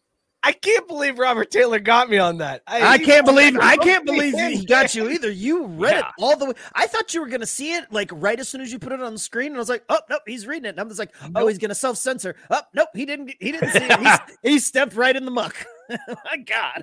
I 0.49 0.53
can't 0.53 0.89
believe 0.89 1.19
Robert 1.19 1.51
Taylor 1.51 1.79
got 1.79 2.09
me 2.09 2.17
on 2.17 2.39
that. 2.39 2.63
I 2.67 2.97
he 2.97 3.05
can't 3.05 3.27
believe 3.27 3.55
I 3.61 3.77
can't 3.77 4.07
believe 4.07 4.33
he 4.35 4.65
got 4.65 4.95
you 4.95 5.11
either. 5.11 5.31
You 5.31 5.67
read 5.67 5.99
it 5.99 6.05
all 6.19 6.39
the 6.39 6.47
way. 6.47 6.53
I 6.73 6.87
thought 6.87 7.13
you 7.13 7.21
were 7.21 7.27
gonna 7.29 7.45
see 7.45 7.75
it 7.75 7.93
like 7.93 8.11
right 8.15 8.41
as 8.41 8.49
soon 8.49 8.63
as 8.63 8.73
you 8.73 8.79
put 8.79 8.93
it 8.93 9.03
on 9.03 9.13
the 9.13 9.19
screen, 9.19 9.49
and 9.49 9.57
I 9.57 9.59
was 9.59 9.69
like, 9.69 9.85
oh 9.91 10.01
nope, 10.09 10.23
he's 10.27 10.47
reading 10.47 10.65
it. 10.65 10.71
And 10.71 10.81
I'm 10.81 10.89
just 10.89 10.99
like, 10.99 11.11
oh, 11.23 11.29
Nope. 11.29 11.49
he's 11.51 11.59
gonna 11.59 11.75
self 11.75 11.99
censor. 11.99 12.35
Oh 12.51 12.63
nope, 12.73 12.89
he 12.95 13.05
didn't. 13.05 13.35
He 13.41 13.53
didn't 13.53 13.73
see 13.73 13.85
it. 13.85 13.99
He's, 14.01 14.19
he 14.55 14.59
stepped 14.59 14.95
right 14.95 15.15
in 15.15 15.27
the 15.27 15.31
muck. 15.31 15.55
My 15.91 16.37
God. 16.47 16.83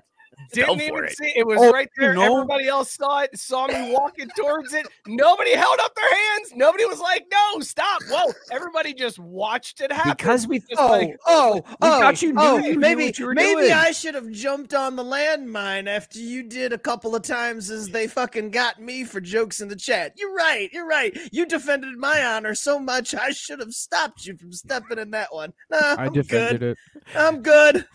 Didn't 0.54 0.82
even 0.82 1.06
it. 1.06 1.18
see 1.18 1.26
it. 1.28 1.34
It 1.38 1.48
was 1.48 1.60
Oh, 1.62 1.72
right 1.72 1.90
you 1.98 2.02
there. 2.04 2.14
know- 2.14 2.36
Everybody 2.36 2.68
else 2.68 2.92
saw 2.92 3.20
it, 3.22 3.38
saw 3.38 3.68
me 3.68 3.92
walking 3.94 4.28
towards 4.38 4.74
it. 4.74 4.86
Nobody 5.08 5.54
held 5.56 5.80
up 5.80 5.94
their 5.96 6.10
hands. 6.14 6.52
Nobody 6.56 6.86
was 6.86 7.00
like, 7.00 7.26
no, 7.32 7.60
stop. 7.62 8.02
Whoa. 8.10 8.32
Everybody 8.52 8.94
just 8.94 9.20
watched 9.20 9.82
it 9.82 9.92
happen. 9.92 10.14
because 10.18 10.48
we 10.48 10.60
Just 10.60 10.74
Oh, 10.78 10.88
like, 10.88 11.16
oh, 11.26 11.62
oh! 11.82 12.02
thought 12.02 12.24
oh, 12.24 12.26
you 12.26 12.34
knew 12.34 12.42
oh, 12.42 12.58
you 12.58 12.72
knew 12.74 12.80
maybe, 12.80 13.06
what 13.06 13.20
you 13.20 13.26
were 13.28 13.34
maybe 13.34 13.62
doing. 13.62 13.72
I 13.74 13.92
should 13.92 14.16
have 14.16 14.30
jumped 14.32 14.74
on 14.74 14.96
the 14.96 15.04
landmine 15.04 15.88
after 15.88 16.20
you 16.20 16.44
did 16.44 16.74
a 16.74 16.78
couple 16.78 17.16
of 17.16 17.22
times, 17.24 17.70
as 17.70 17.90
they 17.90 18.08
fucking 18.08 18.52
got 18.52 18.80
me 18.82 19.04
for 19.04 19.20
jokes 19.22 19.62
in 19.62 19.68
the 19.68 19.76
chat. 19.76 20.14
You're 20.18 20.34
right. 20.34 20.70
You're 20.72 20.88
right. 20.88 21.18
You 21.32 21.46
defended 21.46 21.98
my 21.98 22.24
honor 22.26 22.56
so 22.56 22.80
much, 22.80 23.14
I 23.16 23.32
should 23.32 23.60
have 23.60 23.74
stopped 23.74 24.26
you 24.26 24.36
from 24.38 24.52
stepping 24.52 24.98
in 25.00 25.12
that 25.12 25.34
one. 25.34 25.54
Nah, 25.70 25.96
I'm 25.98 26.14
good. 26.14 26.64
it. 26.64 26.78
I'm 27.16 27.42
good. 27.42 27.86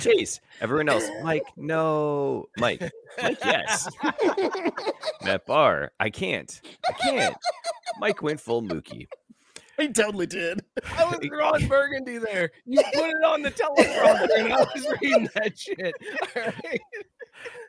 Chase, 0.00 0.40
everyone 0.60 0.88
else, 0.88 1.08
Mike, 1.22 1.44
no, 1.56 2.48
Mike, 2.56 2.80
Mike, 3.22 3.38
yes. 3.44 3.88
Matt 5.22 5.44
Barr, 5.46 5.92
I 6.00 6.10
can't, 6.10 6.60
I 6.88 6.92
can't. 6.92 7.36
Mike 8.00 8.22
went 8.22 8.40
full 8.40 8.62
Mookie. 8.62 9.06
He 9.78 9.88
totally 9.88 10.26
did. 10.26 10.62
I 10.96 11.04
was 11.04 11.18
Ron 11.30 11.66
Burgundy 11.66 12.18
there. 12.18 12.50
You 12.66 12.82
put 12.94 13.08
it 13.10 13.24
on 13.24 13.40
the 13.42 13.50
teleprompter 13.50 14.28
and 14.44 14.52
I 14.52 14.58
was 14.74 14.86
reading 15.00 15.28
that 15.34 15.58
shit. 15.58 15.94
All 16.36 16.42
right. 16.64 16.80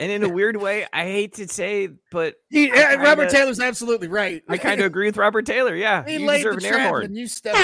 And 0.02 0.12
in 0.12 0.24
a 0.24 0.30
weird 0.30 0.58
way, 0.58 0.86
I 0.94 1.04
hate 1.06 1.36
to 1.36 1.48
say, 1.48 1.90
but 2.12 2.36
He, 2.50 2.70
I 2.72 2.76
yeah, 2.76 2.94
Robert 2.96 3.24
kinda- 3.24 3.32
Taylor's 3.32 3.60
absolutely 3.62 4.10
right. 4.10 4.44
I 4.50 4.58
kind 4.58 4.82
of 4.82 4.86
agree 4.86 5.08
with 5.08 5.16
Robert 5.18 5.46
Taylor. 5.46 5.76
Yeah, 5.76 6.04
he 6.06 6.18
you 6.18 6.26
laid 6.28 6.40
deserve 6.44 6.60
the 6.62 6.68
an 6.68 6.74
air 6.74 6.78
trap 6.80 6.90
horn. 6.90 7.06
and 7.06 7.18
you 7.18 7.26
stepped. 7.28 7.58
in. 7.58 7.64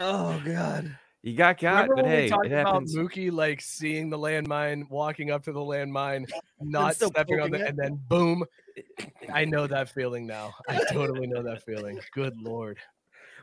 Oh 0.00 0.40
God. 0.44 0.96
You 1.22 1.36
got 1.36 1.60
got, 1.60 1.88
Remember 1.88 1.94
but 1.94 2.04
when 2.04 2.12
hey, 2.12 2.22
we 2.24 2.28
talked 2.30 2.46
it 2.46 2.52
about 2.52 2.72
happens. 2.74 2.96
Mookie 2.96 3.30
like 3.30 3.60
seeing 3.60 4.10
the 4.10 4.18
landmine, 4.18 4.90
walking 4.90 5.30
up 5.30 5.44
to 5.44 5.52
the 5.52 5.60
landmine, 5.60 6.28
not 6.60 6.96
stepping 6.96 7.40
on 7.40 7.50
poking 7.50 7.54
it, 7.54 7.60
it? 7.60 7.68
and 7.68 7.78
then 7.78 8.00
boom. 8.08 8.44
I 9.32 9.44
know 9.44 9.68
that 9.68 9.88
feeling 9.88 10.26
now. 10.26 10.52
I 10.68 10.80
totally 10.90 11.28
know 11.28 11.42
that 11.42 11.62
feeling. 11.62 12.00
Good 12.12 12.36
lord. 12.36 12.78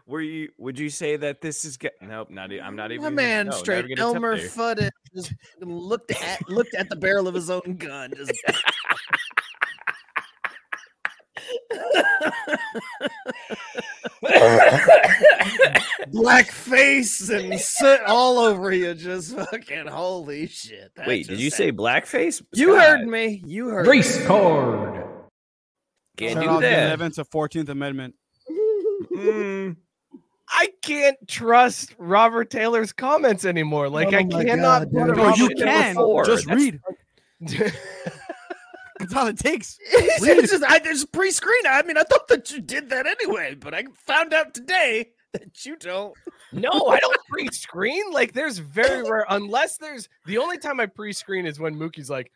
Were 0.05 0.21
you? 0.21 0.49
Would 0.57 0.77
you 0.77 0.89
say 0.89 1.15
that 1.17 1.39
this 1.39 1.63
is? 1.63 1.77
Get, 1.77 1.93
nope, 2.01 2.30
not. 2.30 2.51
I'm 2.51 2.75
not 2.75 2.91
even. 2.91 3.03
My 3.03 3.09
man 3.11 3.45
no, 3.45 3.51
straight 3.51 3.86
even 3.86 3.95
gonna 3.95 4.09
attempt 4.09 4.25
Elmer 4.25 4.38
there. 4.38 4.49
Fudd 4.49 4.89
just 5.15 5.34
looked 5.61 6.11
at 6.11 6.49
looked 6.49 6.73
at 6.73 6.89
the 6.89 6.95
barrel 6.95 7.27
of 7.27 7.36
his 7.36 7.49
own 7.49 7.77
gun. 7.77 8.11
Just 8.17 8.34
black 16.11 16.51
face 16.51 17.29
and 17.29 17.59
soot 17.59 18.01
all 18.07 18.39
over 18.39 18.71
you. 18.71 18.93
Just 18.93 19.35
fucking 19.35 19.87
holy 19.87 20.47
shit. 20.47 20.91
that 20.95 21.07
Wait, 21.07 21.23
did 21.27 21.31
just 21.33 21.41
you 21.41 21.49
say 21.49 21.65
happened. 21.65 21.79
blackface? 21.79 22.41
You 22.53 22.73
Scott, 22.75 22.89
heard 22.99 23.07
me. 23.07 23.43
You 23.45 23.69
heard 23.69 23.85
me. 23.85 23.89
Race 23.91 24.25
card. 24.25 25.05
Can't 26.17 26.33
Shut 26.33 26.43
do 26.43 26.49
off 26.49 26.61
the 26.61 26.67
that. 26.67 26.91
evidence 26.91 27.17
of 27.17 27.27
Fourteenth 27.29 27.69
Amendment. 27.69 28.15
Mm, 29.15 29.75
I 30.49 30.69
can't 30.81 31.17
trust 31.27 31.95
Robert 31.97 32.49
Taylor's 32.49 32.91
comments 32.91 33.45
anymore. 33.45 33.89
Like 33.89 34.13
Oh 34.13 34.17
I 34.17 34.23
cannot 34.23 34.91
God, 34.91 35.07
put 35.07 35.17
No, 35.17 35.35
you 35.35 35.49
can. 35.49 35.95
before. 35.95 36.25
Just 36.25 36.47
That's- 36.47 36.61
read. 36.61 36.79
That's 38.99 39.15
all 39.15 39.27
it 39.27 39.39
takes. 39.39 39.77
it's 39.91 40.51
just, 40.51 40.63
I 40.63 40.79
just 40.79 41.11
pre-screen. 41.11 41.63
I 41.67 41.81
mean, 41.83 41.97
I 41.97 42.03
thought 42.03 42.27
that 42.27 42.51
you 42.51 42.59
did 42.59 42.89
that 42.89 43.07
anyway, 43.07 43.55
but 43.55 43.73
I 43.73 43.85
found 44.05 44.33
out 44.33 44.53
today 44.53 45.11
that 45.33 45.65
you 45.65 45.77
don't. 45.77 46.13
No, 46.51 46.69
I 46.69 46.99
don't 46.99 47.17
pre-screen. 47.29 48.11
Like, 48.11 48.33
there's 48.33 48.57
very 48.57 49.09
rare, 49.09 49.25
unless 49.29 49.77
there's 49.77 50.09
the 50.25 50.37
only 50.37 50.57
time 50.57 50.79
I 50.79 50.87
pre-screen 50.87 51.45
is 51.45 51.59
when 51.59 51.75
Mookie's 51.75 52.09
like 52.09 52.31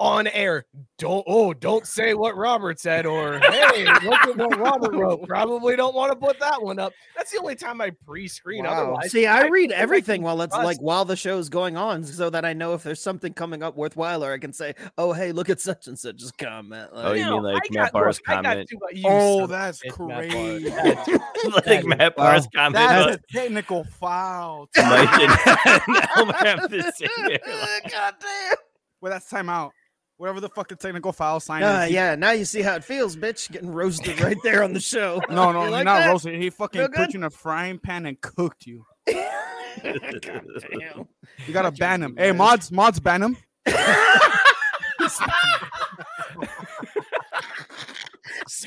on 0.00 0.26
air. 0.28 0.64
Don't 0.98 1.24
oh, 1.26 1.52
don't 1.54 1.86
say 1.86 2.14
what 2.14 2.36
Robert 2.36 2.78
said, 2.80 3.06
or 3.06 3.38
hey, 3.38 3.84
look 4.02 4.20
at 4.26 4.36
what 4.36 4.58
Robert 4.58 4.92
wrote. 4.92 5.22
Probably 5.28 5.76
don't 5.76 5.94
want 5.94 6.10
to 6.12 6.16
put 6.16 6.38
that 6.40 6.62
one 6.62 6.78
up. 6.78 6.92
That's 7.16 7.30
the 7.32 7.38
only 7.38 7.54
time 7.54 7.80
I 7.80 7.90
pre-screen. 8.06 8.66
Otherwise, 8.66 9.10
See, 9.12 9.26
I 9.26 9.46
read 9.46 9.70
everything 9.72 10.20
you 10.20 10.24
while 10.26 10.40
it's 10.42 10.54
trust- 10.54 10.64
like 10.66 10.78
while 10.78 11.04
the 11.04 11.16
show's 11.16 11.48
going 11.48 11.76
on, 11.76 12.04
so 12.04 12.30
that 12.30 12.44
I 12.44 12.52
know 12.52 12.74
if 12.74 12.82
there's 12.82 13.00
something 13.00 13.32
coming 13.34 13.62
up 13.62 13.76
worthwhile, 13.76 14.24
or 14.24 14.32
I 14.32 14.38
can 14.38 14.52
say, 14.52 14.74
"Oh, 14.98 15.12
hey, 15.12 15.32
look 15.32 15.48
at 15.50 15.60
such 15.60 15.86
and 15.86 15.98
such." 15.98 16.16
Just 16.16 16.38
comment. 16.38 16.90
Oh, 16.92 17.02
Like, 17.02 17.18
you 17.18 17.24
No, 17.24 17.40
mean 17.40 17.52
like 17.54 17.62
I 17.70 17.74
Matt 17.82 17.92
Barr's 17.92 18.18
look, 18.26 18.28
I 18.28 18.34
got 18.42 18.44
comment? 18.44 18.68
too 18.68 18.78
much- 18.80 18.92
oh, 18.94 18.96
you 18.96 19.04
Oh, 19.06 19.34
son 19.34 19.42
of 19.44 19.50
a 19.50 19.52
that's 19.52 19.80
bitch, 19.84 20.08
Matt 20.08 20.30
crazy. 20.30 20.70
Like 21.54 21.64
that 21.64 21.84
Matt 21.86 22.16
Barr's 22.16 22.46
comment. 22.54 22.74
That's 22.74 23.02
about 23.06 23.14
a 23.14 23.20
technical 23.32 23.84
foul. 23.84 24.68
Mike 24.76 25.08
and 25.20 26.06
Elmer 26.16 26.32
have 26.34 26.70
the 26.70 26.92
same- 26.96 27.38
God 27.90 28.14
damn. 28.20 28.56
well, 29.00 29.12
that's 29.12 29.30
timeout. 29.30 29.70
Whatever 30.16 30.40
the 30.40 30.48
fuck 30.48 30.68
the 30.68 30.76
technical 30.76 31.12
foul 31.12 31.40
sign 31.40 31.62
Uh, 31.64 31.82
is. 31.86 31.90
yeah, 31.90 32.14
now 32.14 32.30
you 32.30 32.44
see 32.44 32.62
how 32.62 32.76
it 32.76 32.84
feels, 32.84 33.16
bitch. 33.16 33.50
Getting 33.50 33.72
roasted 33.72 34.20
right 34.20 34.36
there 34.44 34.62
on 34.62 34.72
the 34.72 34.80
show. 34.80 35.20
No, 35.28 35.50
no, 35.50 35.58
You 35.58 35.62
you're 35.64 35.70
like 35.72 35.84
not 35.84 35.98
that? 35.98 36.08
roasted. 36.08 36.40
He 36.40 36.50
fucking 36.50 36.80
Feel 36.80 36.88
put 36.88 36.96
good? 36.96 37.14
you 37.14 37.18
in 37.20 37.24
a 37.24 37.30
frying 37.30 37.78
pan 37.80 38.06
and 38.06 38.20
cooked 38.20 38.64
you. 38.66 38.84
God 39.06 39.20
damn. 39.82 41.08
You 41.46 41.52
gotta 41.52 41.72
ban 41.72 42.02
him. 42.02 42.14
Hey, 42.16 42.30
mods, 42.32 42.70
mods, 42.70 43.00
ban 43.00 43.22
him. 43.22 43.36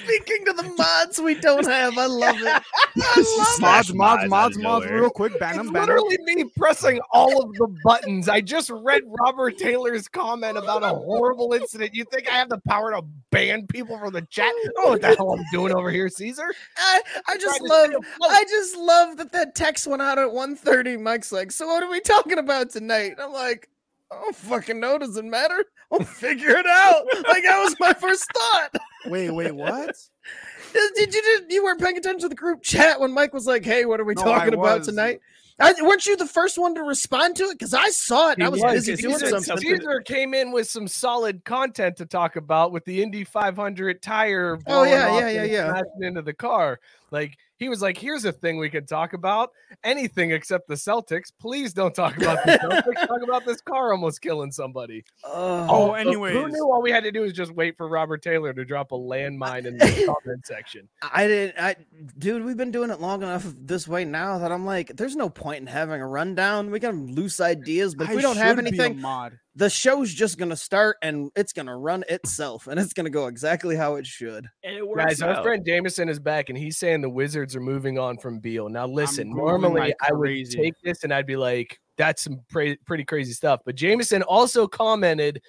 Speaking 0.03 0.45
to 0.45 0.53
the 0.53 0.63
mods 0.77 1.19
we 1.19 1.35
don't 1.35 1.65
have, 1.65 1.97
I 1.97 2.05
love 2.05 2.35
it. 2.37 2.45
I 2.97 3.25
love 3.37 3.37
Mods, 3.37 3.47
Smash 3.55 3.93
mods, 3.93 3.93
mods 3.93 4.27
mods, 4.29 4.57
mods, 4.57 4.85
real 4.87 5.09
quick. 5.09 5.39
Ban 5.39 5.59
It's 5.59 5.67
him, 5.67 5.73
ban 5.73 5.87
literally 5.87 6.17
me 6.23 6.45
pressing 6.57 6.99
all 7.11 7.43
of 7.43 7.53
the 7.53 7.67
buttons. 7.83 8.29
I 8.29 8.41
just 8.41 8.69
read 8.69 9.01
Robert 9.21 9.57
Taylor's 9.57 10.07
comment 10.07 10.57
about 10.57 10.83
a 10.83 10.89
horrible 10.89 11.53
incident. 11.53 11.93
You 11.93 12.05
think 12.11 12.31
I 12.31 12.35
have 12.35 12.49
the 12.49 12.61
power 12.67 12.91
to 12.91 13.03
ban 13.31 13.67
people 13.67 13.97
from 13.97 14.13
the 14.13 14.21
chat? 14.23 14.45
I 14.45 14.69
don't 14.75 14.83
know 14.85 14.91
what 14.91 15.01
the 15.01 15.15
hell 15.15 15.33
I'm 15.33 15.45
doing 15.51 15.73
over 15.73 15.91
here, 15.91 16.09
Caesar. 16.09 16.53
I, 16.77 17.01
I 17.27 17.37
just 17.37 17.61
love. 17.61 17.91
I 18.21 18.43
just 18.49 18.77
love 18.77 19.17
that 19.17 19.31
that 19.31 19.55
text 19.55 19.87
went 19.87 20.01
out 20.01 20.17
at 20.17 20.29
1.30. 20.29 20.99
Mike's 21.01 21.31
like, 21.31 21.51
so 21.51 21.67
what 21.67 21.83
are 21.83 21.89
we 21.89 21.99
talking 21.99 22.37
about 22.37 22.69
tonight? 22.69 23.13
I'm 23.19 23.33
like, 23.33 23.69
I 24.11 24.15
don't 24.15 24.35
fucking 24.35 24.79
know. 24.79 24.97
Does 24.97 25.17
it 25.17 25.25
matter? 25.25 25.65
I'll 25.91 25.99
figure 25.99 26.49
it 26.51 26.65
out. 26.65 27.05
like 27.27 27.43
that 27.43 27.59
was 27.63 27.75
my 27.79 27.93
first 27.93 28.25
thought. 28.33 28.75
Wait, 29.07 29.29
wait, 29.31 29.53
what? 29.53 29.95
Did, 30.73 30.91
did 30.95 31.13
you 31.13 31.21
did, 31.21 31.51
you 31.51 31.63
weren't 31.63 31.79
paying 31.79 31.97
attention 31.97 32.19
to 32.19 32.29
the 32.29 32.35
group 32.35 32.61
chat 32.61 32.99
when 32.99 33.13
Mike 33.13 33.33
was 33.33 33.47
like, 33.47 33.63
"Hey, 33.63 33.85
what 33.85 34.01
are 34.01 34.03
we 34.03 34.13
No, 34.15 34.23
talking 34.23 34.53
I 34.53 34.57
about 34.57 34.79
was. 34.79 34.87
tonight?" 34.87 35.21
I, 35.59 35.73
weren't 35.81 36.05
you 36.05 36.15
the 36.15 36.27
first 36.27 36.57
one 36.59 36.75
to 36.75 36.83
respond 36.83 37.35
to 37.37 37.45
it? 37.45 37.57
Because 37.57 37.73
I 37.73 37.89
saw 37.89 38.29
it 38.31 38.37
and 38.37 38.43
I 38.43 38.49
was 38.49 38.61
was, 38.61 38.73
busy 38.73 38.91
because 38.91 39.01
doing 39.01 39.19
Caesar, 39.19 39.39
something. 39.45 39.77
Caesar 39.77 40.01
came 40.01 40.33
in 40.33 40.51
with 40.51 40.69
some 40.69 40.87
solid 40.87 41.43
content 41.45 41.95
to 41.97 42.05
talk 42.05 42.35
about 42.35 42.71
with 42.71 42.85
the 42.85 43.01
Indy 43.01 43.23
500 43.23 44.01
tire. 44.01 44.59
Oh, 44.67 44.83
yeah, 44.83 45.07
blowing 45.07 45.19
yeah, 45.19 45.41
off 45.41 45.49
yeah, 45.49 45.81
yeah. 46.01 46.07
into 46.07 46.21
the 46.21 46.33
car. 46.33 46.79
Like 47.09 47.37
he 47.57 47.69
was 47.69 47.81
like, 47.81 47.97
"Here's 47.97 48.25
a 48.25 48.31
thing 48.31 48.57
we 48.57 48.69
could 48.69 48.87
talk 48.87 49.13
about. 49.13 49.49
Anything 49.83 50.31
except 50.31 50.67
the 50.67 50.75
Celtics. 50.75 51.31
Please 51.39 51.73
don't 51.73 51.93
talk 51.93 52.17
about 52.17 52.43
the 52.45 52.51
Celtics. 52.93 53.07
talk 53.07 53.21
about 53.23 53.45
this 53.45 53.61
car 53.61 53.91
almost 53.91 54.21
killing 54.21 54.51
somebody." 54.51 55.03
Oh, 55.23 55.67
Oh, 55.69 55.87
So 55.87 55.93
anyways. 55.93 56.33
who 56.33 56.47
knew 56.49 56.71
all 56.71 56.81
we 56.81 56.91
had 56.91 57.03
to 57.03 57.11
do 57.11 57.21
was 57.21 57.33
just 57.33 57.51
wait 57.53 57.75
for 57.77 57.87
Robert 57.87 58.21
Taylor 58.21 58.53
to 58.53 58.65
drop 58.65 58.91
a 58.91 58.95
landmine 58.97 59.65
in 59.65 59.77
the 59.77 59.85
comment 60.23 60.45
section? 60.45 60.87
I 61.01 61.27
didn't. 61.27 61.59
I, 61.59 61.75
dude, 62.17 62.43
we've 62.45 62.57
been 62.57 62.71
doing 62.71 62.89
it 62.89 62.99
long 63.01 63.21
enough 63.23 63.45
this 63.59 63.87
way 63.87 64.05
now 64.05 64.37
that 64.39 64.51
I'm 64.51 64.65
like, 64.65 64.95
there's 64.95 65.15
no 65.15 65.29
point 65.29 65.61
in 65.61 65.67
having 65.67 66.01
a 66.01 66.07
rundown. 66.07 66.71
We 66.71 66.79
got 66.79 66.95
loose 66.95 67.39
ideas, 67.39 67.95
but 67.95 68.05
if 68.05 68.09
I 68.11 68.15
we 68.15 68.21
don't 68.21 68.37
have 68.37 68.57
should 68.57 68.65
be 68.65 68.77
a 68.77 68.81
anything, 68.83 69.01
mod. 69.01 69.37
The 69.57 69.71
show's 69.71 70.13
just 70.13 70.37
gonna 70.37 70.55
start 70.55 70.97
and 71.01 71.31
it's 71.35 71.51
gonna 71.51 71.75
run 71.75 72.03
mm. 72.07 72.13
itself, 72.13 72.67
and 72.67 72.79
it's 72.79 72.93
gonna 72.93 73.09
go 73.09 73.25
exactly 73.25 73.75
how 73.75 73.95
it 73.95 74.05
should. 74.05 74.47
And 74.63 74.77
it 74.77 74.87
works 74.87 75.03
Guys, 75.03 75.21
our 75.23 75.41
friend 75.41 75.65
Jameson 75.65 76.09
is 76.09 76.19
back, 76.19 76.49
and 76.49 76.57
he's 76.57 76.77
saying 76.77 77.01
the 77.01 77.09
Wizards 77.09 77.55
are 77.55 77.59
moving 77.59 77.97
on 77.97 78.19
from 78.19 78.39
Beal. 78.39 78.69
Now, 78.69 78.85
listen, 78.85 79.31
normally 79.31 79.81
like 79.81 79.95
I 80.07 80.13
would 80.13 80.51
take 80.51 80.75
this 80.83 81.03
and 81.03 81.11
I'd 81.11 81.25
be 81.25 81.37
like, 81.37 81.79
"That's 81.97 82.21
some 82.21 82.41
pre- 82.49 82.77
pretty 82.85 83.03
crazy 83.03 83.33
stuff." 83.33 83.61
But 83.65 83.75
Jameson 83.75 84.21
also 84.21 84.67
commented 84.67 85.41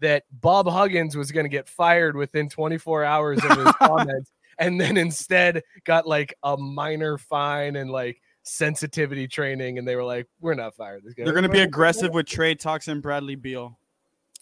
that 0.00 0.24
Bob 0.32 0.66
Huggins 0.66 1.14
was 1.14 1.30
going 1.30 1.44
to 1.44 1.50
get 1.50 1.68
fired 1.68 2.16
within 2.16 2.48
24 2.48 3.04
hours 3.04 3.44
of 3.44 3.58
his 3.58 3.72
comments, 3.78 4.32
and 4.58 4.80
then 4.80 4.96
instead 4.96 5.62
got 5.84 6.06
like 6.06 6.34
a 6.42 6.56
minor 6.56 7.18
fine 7.18 7.76
and 7.76 7.90
like 7.90 8.22
sensitivity 8.50 9.28
training, 9.28 9.78
and 9.78 9.86
they 9.86 9.96
were 9.96 10.04
like, 10.04 10.26
"We're 10.40 10.54
not 10.54 10.74
fired." 10.76 11.02
This 11.04 11.14
guy." 11.14 11.24
They're 11.24 11.34
gonna 11.34 11.48
be 11.48 11.60
aggressive 11.60 12.12
with 12.12 12.26
trade 12.26 12.60
talks 12.60 12.88
and 12.88 13.00
Bradley 13.02 13.36
Beal. 13.36 13.78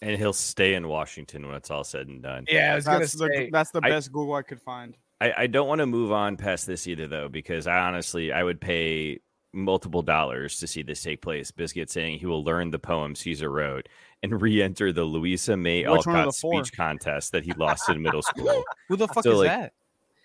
and 0.01 0.17
he'll 0.17 0.33
stay 0.33 0.73
in 0.75 0.87
Washington 0.87 1.45
when 1.45 1.55
it's 1.55 1.69
all 1.69 1.83
said 1.83 2.07
and 2.07 2.21
done. 2.23 2.45
Yeah, 2.49 2.71
I 2.71 2.75
was 2.75 2.85
going 2.85 2.95
to 2.95 2.99
That's 3.01 3.13
the 3.13 3.49
that's 3.51 3.71
the 3.71 3.81
I- 3.83 3.89
best 3.89 4.11
Google 4.11 4.35
I 4.35 4.41
could 4.43 4.61
find. 4.61 4.95
I, 5.21 5.33
I 5.39 5.47
don't 5.47 5.67
want 5.67 5.79
to 5.79 5.85
move 5.85 6.13
on 6.13 6.37
past 6.37 6.65
this 6.65 6.87
either 6.87 7.05
though, 7.07 7.27
because 7.27 7.67
I 7.67 7.79
honestly 7.79 8.31
I 8.31 8.41
would 8.43 8.61
pay 8.61 9.19
multiple 9.51 10.01
dollars 10.01 10.59
to 10.59 10.67
see 10.67 10.81
this 10.83 11.01
take 11.03 11.21
place. 11.21 11.51
Biscuit 11.51 11.89
saying 11.89 12.19
he 12.19 12.25
will 12.25 12.43
learn 12.45 12.71
the 12.71 12.79
poem 12.79 13.15
Caesar 13.15 13.49
wrote 13.51 13.89
and 14.23 14.41
re-enter 14.41 14.93
the 14.93 15.03
Louisa 15.03 15.57
May 15.57 15.79
Which 15.85 16.07
Alcott 16.07 16.33
speech 16.35 16.71
contest 16.71 17.33
that 17.33 17.43
he 17.43 17.51
lost 17.53 17.89
in 17.89 18.01
middle 18.01 18.21
school. 18.31 18.63
Who 18.87 18.95
the 18.95 19.07
fuck 19.09 19.23
So, 19.25 19.31
is 19.31 19.37
like, 19.39 19.47
that? 19.49 19.73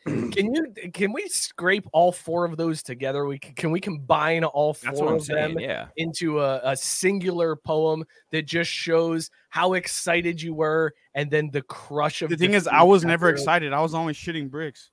Can 0.06 0.54
you 0.54 0.66
can 0.92 1.12
we 1.12 1.26
scrape 1.28 1.86
all 1.92 2.12
four 2.12 2.44
of 2.44 2.58
those 2.58 2.82
together? 2.82 3.24
We 3.24 3.38
can, 3.38 3.54
can 3.54 3.70
we 3.70 3.80
combine 3.80 4.44
all 4.44 4.74
four 4.74 4.92
what 4.92 5.08
I'm 5.08 5.14
of 5.16 5.26
them. 5.26 5.58
Yeah. 5.58 5.86
into 5.96 6.40
a, 6.40 6.60
a 6.62 6.76
singular 6.76 7.56
poem 7.56 8.04
that 8.30 8.42
just 8.42 8.70
shows 8.70 9.30
how 9.48 9.72
excited 9.72 10.42
you 10.42 10.52
were 10.52 10.92
and 11.14 11.30
then 11.30 11.50
the 11.50 11.62
crush 11.62 12.20
of 12.20 12.28
The 12.28 12.36
thing 12.36 12.52
is, 12.52 12.66
I 12.66 12.82
was 12.82 13.04
never 13.04 13.30
excited. 13.30 13.72
I 13.72 13.80
was 13.80 13.94
always 13.94 14.16
shitting 14.16 14.50
bricks 14.50 14.90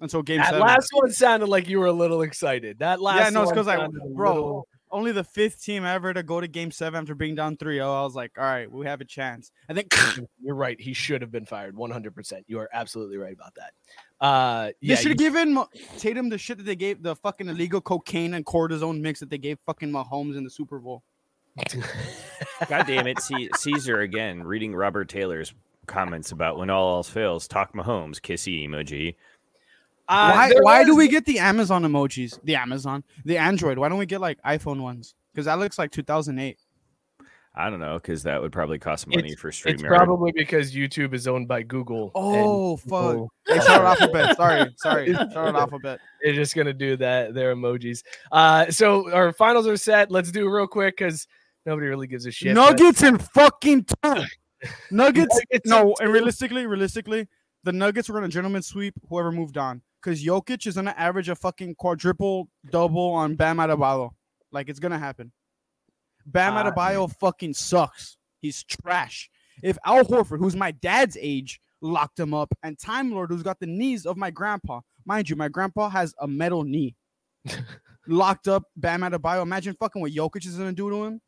until 0.00 0.22
game 0.22 0.38
That 0.38 0.46
seven. 0.46 0.60
last 0.60 0.88
one 0.92 1.12
sounded 1.12 1.48
like 1.50 1.68
you 1.68 1.78
were 1.78 1.86
a 1.86 1.92
little 1.92 2.22
excited. 2.22 2.78
That 2.78 3.02
last 3.02 3.18
yeah, 3.18 3.30
no, 3.30 3.42
it's 3.42 3.50
because 3.50 3.68
I, 3.68 3.86
bro, 4.14 4.34
little- 4.34 4.68
only 4.90 5.12
the 5.12 5.24
fifth 5.24 5.62
team 5.62 5.84
ever 5.84 6.14
to 6.14 6.22
go 6.22 6.40
to 6.40 6.48
game 6.48 6.70
seven 6.70 7.00
after 7.00 7.14
being 7.14 7.34
down 7.34 7.56
3 7.56 7.76
0. 7.76 7.92
I 7.92 8.02
was 8.02 8.14
like, 8.14 8.32
all 8.38 8.44
right, 8.44 8.70
we 8.70 8.86
have 8.86 9.00
a 9.00 9.04
chance. 9.04 9.50
I 9.68 9.74
think 9.74 9.94
you're 10.40 10.54
right. 10.54 10.80
He 10.80 10.92
should 10.92 11.20
have 11.22 11.30
been 11.32 11.44
fired 11.44 11.74
100%. 11.74 12.42
You 12.46 12.58
are 12.60 12.68
absolutely 12.72 13.16
right 13.16 13.34
about 13.34 13.54
that. 13.56 13.72
Uh, 14.20 14.70
they 14.82 14.96
should 14.96 15.10
have 15.10 15.18
given 15.18 15.58
Tatum 15.98 16.28
the 16.30 16.38
shit 16.38 16.56
that 16.58 16.64
they 16.64 16.76
gave 16.76 17.02
the 17.02 17.14
fucking 17.16 17.48
illegal 17.48 17.80
cocaine 17.80 18.34
and 18.34 18.46
cortisone 18.46 19.00
mix 19.00 19.20
that 19.20 19.28
they 19.30 19.38
gave 19.38 19.58
fucking 19.66 19.90
Mahomes 19.90 20.36
in 20.36 20.44
the 20.44 20.50
Super 20.50 20.78
Bowl. 20.78 21.02
you- 21.74 21.82
God 22.68 22.86
damn 22.86 23.06
it, 23.06 23.20
C- 23.20 23.50
Caesar 23.56 24.00
again 24.00 24.42
reading 24.42 24.74
Robert 24.74 25.08
Taylor's 25.08 25.54
comments 25.86 26.32
about 26.32 26.56
when 26.58 26.70
all 26.70 26.96
else 26.96 27.08
fails, 27.10 27.46
talk 27.46 27.74
Mahomes, 27.74 28.16
kissy 28.20 28.66
emoji. 28.66 29.14
Uh, 30.08 30.30
why 30.32 30.48
there 30.50 30.62
why 30.62 30.84
do 30.84 30.94
we 30.96 31.08
get 31.08 31.24
the 31.26 31.38
Amazon 31.38 31.82
emojis? 31.82 32.38
The 32.44 32.56
Amazon, 32.56 33.02
the 33.24 33.38
Android. 33.38 33.76
Why 33.78 33.88
don't 33.88 33.98
we 33.98 34.06
get 34.06 34.20
like 34.20 34.40
iPhone 34.42 34.80
ones? 34.80 35.14
Because 35.32 35.46
that 35.46 35.58
looks 35.58 35.78
like 35.78 35.90
2008. 35.90 36.58
I 37.58 37.70
don't 37.70 37.80
know, 37.80 37.94
because 37.94 38.22
that 38.24 38.42
would 38.42 38.52
probably 38.52 38.78
cost 38.78 39.06
money 39.06 39.34
for 39.34 39.48
It's 39.48 39.82
probably 39.82 40.30
because 40.32 40.74
YouTube 40.74 41.14
is 41.14 41.26
owned 41.26 41.48
by 41.48 41.62
Google. 41.62 42.10
Oh 42.14 42.76
fuck! 42.76 42.88
people- 43.14 43.30
Hey, 43.46 43.56
shout 43.60 43.80
out 43.82 44.00
Alphabet. 44.00 44.36
Sorry, 44.36 44.74
sorry. 44.76 45.12
Shout 45.14 45.36
out 45.36 45.54
Alphabet. 45.56 46.00
They're 46.22 46.34
just 46.34 46.54
gonna 46.54 46.74
do 46.74 46.96
that. 46.98 47.32
Their 47.32 47.54
emojis. 47.54 48.02
Uh, 48.30 48.70
so 48.70 49.10
our 49.12 49.32
finals 49.32 49.66
are 49.66 49.76
set. 49.78 50.10
Let's 50.10 50.30
do 50.30 50.46
it 50.46 50.50
real 50.50 50.66
quick 50.66 50.96
because 50.98 51.26
nobody 51.64 51.86
really 51.86 52.06
gives 52.06 52.26
a 52.26 52.30
shit. 52.30 52.54
but- 52.54 52.70
Nuggets 52.72 53.02
and 53.02 53.22
fucking 53.32 53.84
time. 54.02 54.26
Nuggets. 54.90 55.34
Nuggets 55.50 55.66
no, 55.66 55.80
and 55.82 55.94
and 56.00 56.12
realistically, 56.12 56.66
realistically, 56.66 57.26
the 57.64 57.72
Nuggets 57.72 58.08
were 58.10 58.16
gonna 58.16 58.28
gentleman 58.28 58.62
sweep 58.62 58.94
whoever 59.08 59.32
moved 59.32 59.56
on. 59.56 59.80
Because 60.02 60.22
Jokic 60.22 60.66
is 60.66 60.74
gonna 60.74 60.94
average 60.96 61.28
a 61.30 61.34
fucking 61.34 61.74
quadruple 61.76 62.48
double 62.70 63.12
on 63.12 63.34
Bam 63.34 63.56
Adebayo. 63.56 64.10
Like 64.52 64.68
it's 64.68 64.78
gonna 64.78 64.98
happen. 64.98 65.32
Bam 66.26 66.56
Uh, 66.56 66.70
Adebayo 66.70 67.10
fucking 67.18 67.54
sucks. 67.54 68.16
He's 68.40 68.62
trash. 68.64 69.30
If 69.62 69.78
Al 69.86 70.04
Horford, 70.04 70.38
who's 70.38 70.56
my 70.56 70.72
dad's 70.72 71.16
age, 71.20 71.60
locked 71.80 72.18
him 72.20 72.34
up, 72.34 72.52
and 72.62 72.78
Time 72.78 73.10
Lord, 73.12 73.30
who's 73.30 73.42
got 73.42 73.58
the 73.60 73.66
knees 73.66 74.04
of 74.06 74.16
my 74.16 74.30
grandpa, 74.30 74.80
mind 75.04 75.30
you, 75.30 75.36
my 75.36 75.48
grandpa 75.48 75.88
has 75.88 76.14
a 76.20 76.28
metal 76.28 76.64
knee, 76.64 76.96
locked 78.08 78.48
up 78.48 78.64
Bam 78.76 79.00
Adebayo. 79.02 79.42
Imagine 79.42 79.74
fucking 79.78 80.02
what 80.02 80.12
Jokic 80.12 80.46
is 80.46 80.56
gonna 80.56 80.72
do 80.72 80.90
to 80.90 81.04
him. 81.04 81.20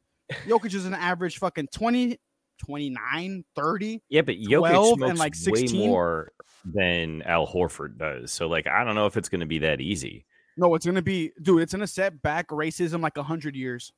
Jokic 0.46 0.74
is 0.74 0.84
an 0.84 0.94
average 0.94 1.38
fucking 1.38 1.68
20, 1.72 2.18
29, 2.58 3.44
30. 3.56 4.02
Yeah, 4.08 4.22
but 4.22 4.36
12 4.44 4.98
Jokic 4.98 5.08
and, 5.08 5.18
smokes 5.18 5.46
like, 5.46 5.54
way 5.54 5.86
more 5.86 6.32
than 6.64 7.22
Al 7.22 7.46
Horford 7.46 7.96
does. 7.96 8.30
So, 8.30 8.46
like, 8.46 8.66
I 8.66 8.84
don't 8.84 8.94
know 8.94 9.06
if 9.06 9.16
it's 9.16 9.28
going 9.30 9.40
to 9.40 9.46
be 9.46 9.60
that 9.60 9.80
easy. 9.80 10.26
No, 10.58 10.74
it's 10.74 10.84
gonna 10.84 11.00
be, 11.02 11.30
dude. 11.40 11.62
It's 11.62 11.72
gonna 11.72 11.86
set 11.86 12.20
back 12.20 12.48
racism 12.48 13.00
like 13.00 13.16
a 13.16 13.22
hundred 13.22 13.54
years. 13.54 13.92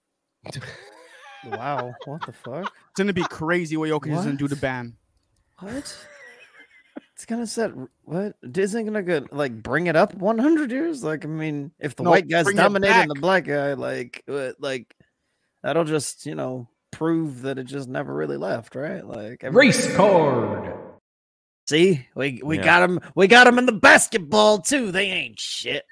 Wow, 1.47 1.95
what 2.05 2.26
the 2.26 2.32
fuck? 2.32 2.64
It's 2.66 2.99
gonna 2.99 3.14
be 3.14 3.24
crazy 3.24 3.76
what 3.78 3.88
Jokic 3.88 4.12
is 4.12 4.24
gonna 4.24 4.34
do 4.36 4.47
to 4.47 4.55
What? 4.55 4.61
Bam. 4.61 4.97
What? 5.61 6.07
It's 7.14 7.26
gonna 7.26 7.47
set 7.47 7.72
what? 8.05 8.34
Isn't 8.43 8.86
gonna 8.86 9.03
go, 9.03 9.26
like 9.30 9.62
bring 9.62 9.88
it 9.88 9.97
up 9.97 10.14
100 10.14 10.70
years? 10.70 11.05
Like, 11.05 11.26
I 11.26 11.28
mean, 11.28 11.70
if 11.78 11.95
the 11.95 12.03
No, 12.03 12.11
white 12.11 12.26
guy's 12.28 12.51
dominating 12.53 13.09
the 13.09 13.14
black 13.14 13.45
guy, 13.45 13.74
like, 13.74 14.24
uh, 14.26 14.53
like 14.59 14.97
that'll 15.62 15.84
just 15.84 16.24
you 16.24 16.34
know 16.34 16.66
prove 16.93 17.43
that 17.43 17.59
it 17.59 17.64
just 17.64 17.91
never 17.91 18.14
really 18.14 18.38
left, 18.38 18.74
right? 18.74 19.05
Like, 19.07 19.45
every- 19.45 19.66
Race 19.66 19.95
card. 19.97 20.74
See, 21.68 22.07
we 22.14 22.41
we 22.43 22.57
Yeah. 22.57 22.64
got 22.64 22.82
him. 22.88 23.01
We 23.14 23.26
got 23.28 23.47
him 23.47 23.59
in 23.59 23.66
the 23.66 23.72
basketball 23.72 24.61
too. 24.62 24.91
They 24.91 25.07
ain't 25.11 25.38
shit. 25.38 25.84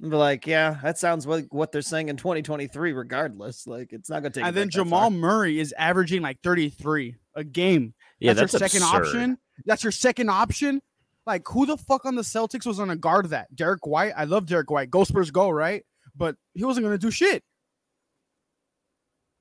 And 0.00 0.10
Be 0.10 0.16
like, 0.16 0.46
yeah, 0.46 0.78
that 0.82 0.98
sounds 0.98 1.26
like 1.26 1.52
what 1.52 1.70
they're 1.70 1.82
saying 1.82 2.08
in 2.08 2.16
2023. 2.16 2.92
Regardless, 2.92 3.66
like 3.66 3.92
it's 3.92 4.10
not 4.10 4.22
gonna 4.22 4.30
take. 4.30 4.44
and 4.44 4.56
then 4.56 4.68
Jamal 4.68 5.02
far. 5.02 5.10
Murray 5.10 5.60
is 5.60 5.72
averaging 5.78 6.22
like 6.22 6.40
33 6.42 7.16
a 7.36 7.44
game. 7.44 7.94
Yeah, 8.18 8.32
that's, 8.32 8.52
that's, 8.52 8.74
your 8.74 8.80
second 8.80 8.82
absurd. 8.82 9.06
option. 9.06 9.38
That's 9.66 9.84
your 9.84 9.92
second 9.92 10.30
option. 10.30 10.82
Like, 11.26 11.46
who 11.48 11.64
the 11.64 11.76
fuck 11.76 12.04
on 12.04 12.16
the 12.16 12.22
Celtics 12.22 12.66
was 12.66 12.78
gonna 12.78 12.96
guard 12.96 13.30
that? 13.30 13.54
Derrick 13.54 13.86
White. 13.86 14.12
I 14.16 14.24
love 14.24 14.46
Derrick 14.46 14.70
White. 14.70 14.90
Go 14.90 15.04
Spurs, 15.04 15.30
go! 15.30 15.48
Right, 15.50 15.84
but 16.16 16.36
he 16.54 16.64
wasn't 16.64 16.84
gonna 16.84 16.98
do 16.98 17.10
shit. 17.10 17.42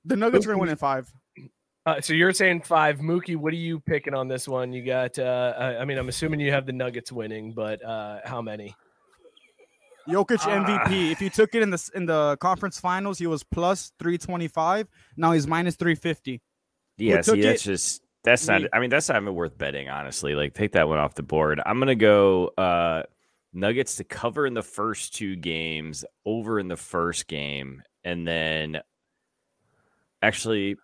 The 0.05 0.15
Nuggets 0.15 0.45
are 0.45 0.49
gonna 0.49 0.59
win 0.59 0.69
in 0.69 0.75
five. 0.75 1.11
Uh, 1.85 1.99
so 1.99 2.13
you're 2.13 2.31
saying 2.31 2.61
five, 2.61 2.99
Mookie. 2.99 3.35
What 3.35 3.51
are 3.51 3.57
you 3.57 3.79
picking 3.81 4.13
on 4.13 4.27
this 4.27 4.47
one? 4.47 4.71
You 4.71 4.85
got. 4.85 5.17
Uh, 5.19 5.53
I 5.57 5.77
I 5.79 5.85
mean, 5.85 5.97
I'm 5.97 6.09
assuming 6.09 6.39
you 6.39 6.51
have 6.51 6.65
the 6.65 6.71
Nuggets 6.71 7.11
winning, 7.11 7.53
but 7.53 7.83
uh, 7.83 8.19
how 8.23 8.41
many? 8.41 8.73
Jokic 10.07 10.39
Ah. 10.41 10.63
MVP. 10.65 11.11
If 11.11 11.21
you 11.21 11.29
took 11.29 11.55
it 11.55 11.61
in 11.63 11.69
the 11.69 11.91
in 11.95 12.05
the 12.05 12.37
conference 12.37 12.79
finals, 12.79 13.19
he 13.19 13.27
was 13.27 13.43
plus 13.43 13.91
325. 13.99 14.87
Now 15.17 15.31
he's 15.31 15.47
minus 15.47 15.75
350. 15.75 16.41
Yeah, 16.97 17.21
took 17.21 17.35
see, 17.35 17.41
that's 17.41 17.61
it? 17.65 17.71
just 17.71 18.01
that's 18.23 18.47
not. 18.47 18.61
I 18.73 18.79
mean, 18.79 18.89
that's 18.89 19.09
not 19.09 19.21
even 19.21 19.33
worth 19.35 19.57
betting, 19.57 19.89
honestly. 19.89 20.35
Like, 20.35 20.53
take 20.53 20.73
that 20.73 20.87
one 20.87 20.99
off 20.99 21.15
the 21.15 21.23
board. 21.23 21.61
I'm 21.65 21.79
gonna 21.79 21.95
go 21.95 22.47
uh 22.57 23.03
Nuggets 23.53 23.97
to 23.97 24.03
cover 24.03 24.47
in 24.47 24.53
the 24.55 24.63
first 24.63 25.15
two 25.15 25.35
games, 25.35 26.03
over 26.25 26.59
in 26.59 26.67
the 26.67 26.77
first 26.77 27.27
game, 27.27 27.83
and 28.03 28.27
then 28.27 28.79
actually 30.21 30.75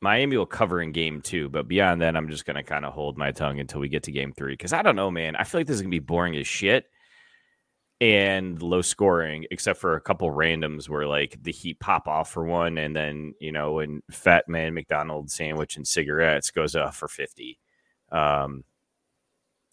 Miami 0.00 0.36
will 0.36 0.46
cover 0.46 0.80
in 0.80 0.92
game 0.92 1.20
two. 1.20 1.48
But 1.48 1.68
beyond 1.68 2.02
that, 2.02 2.16
I'm 2.16 2.28
just 2.28 2.44
gonna 2.46 2.62
kind 2.62 2.84
of 2.84 2.92
hold 2.92 3.16
my 3.18 3.32
tongue 3.32 3.60
until 3.60 3.80
we 3.80 3.88
get 3.88 4.04
to 4.04 4.12
game 4.12 4.32
three 4.32 4.54
because 4.54 4.72
I 4.72 4.82
don't 4.82 4.96
know, 4.96 5.10
man. 5.10 5.36
I 5.36 5.44
feel 5.44 5.60
like 5.60 5.66
this 5.66 5.76
is 5.76 5.82
gonna 5.82 5.90
be 5.90 5.98
boring 5.98 6.36
as 6.36 6.46
shit 6.46 6.86
and 8.00 8.62
low 8.62 8.82
scoring, 8.82 9.46
except 9.50 9.78
for 9.78 9.94
a 9.94 10.00
couple 10.00 10.30
randoms 10.30 10.88
where 10.88 11.06
like 11.06 11.38
the 11.42 11.52
Heat 11.52 11.80
pop 11.80 12.08
off 12.08 12.30
for 12.30 12.44
one, 12.44 12.78
and 12.78 12.96
then 12.96 13.34
you 13.40 13.52
know 13.52 13.72
when 13.74 14.02
Fat 14.10 14.48
Man 14.48 14.74
McDonald's 14.74 15.34
sandwich 15.34 15.76
and 15.76 15.86
cigarettes 15.86 16.50
goes 16.50 16.74
off 16.76 16.96
for 16.96 17.08
fifty. 17.08 17.58
Um, 18.10 18.64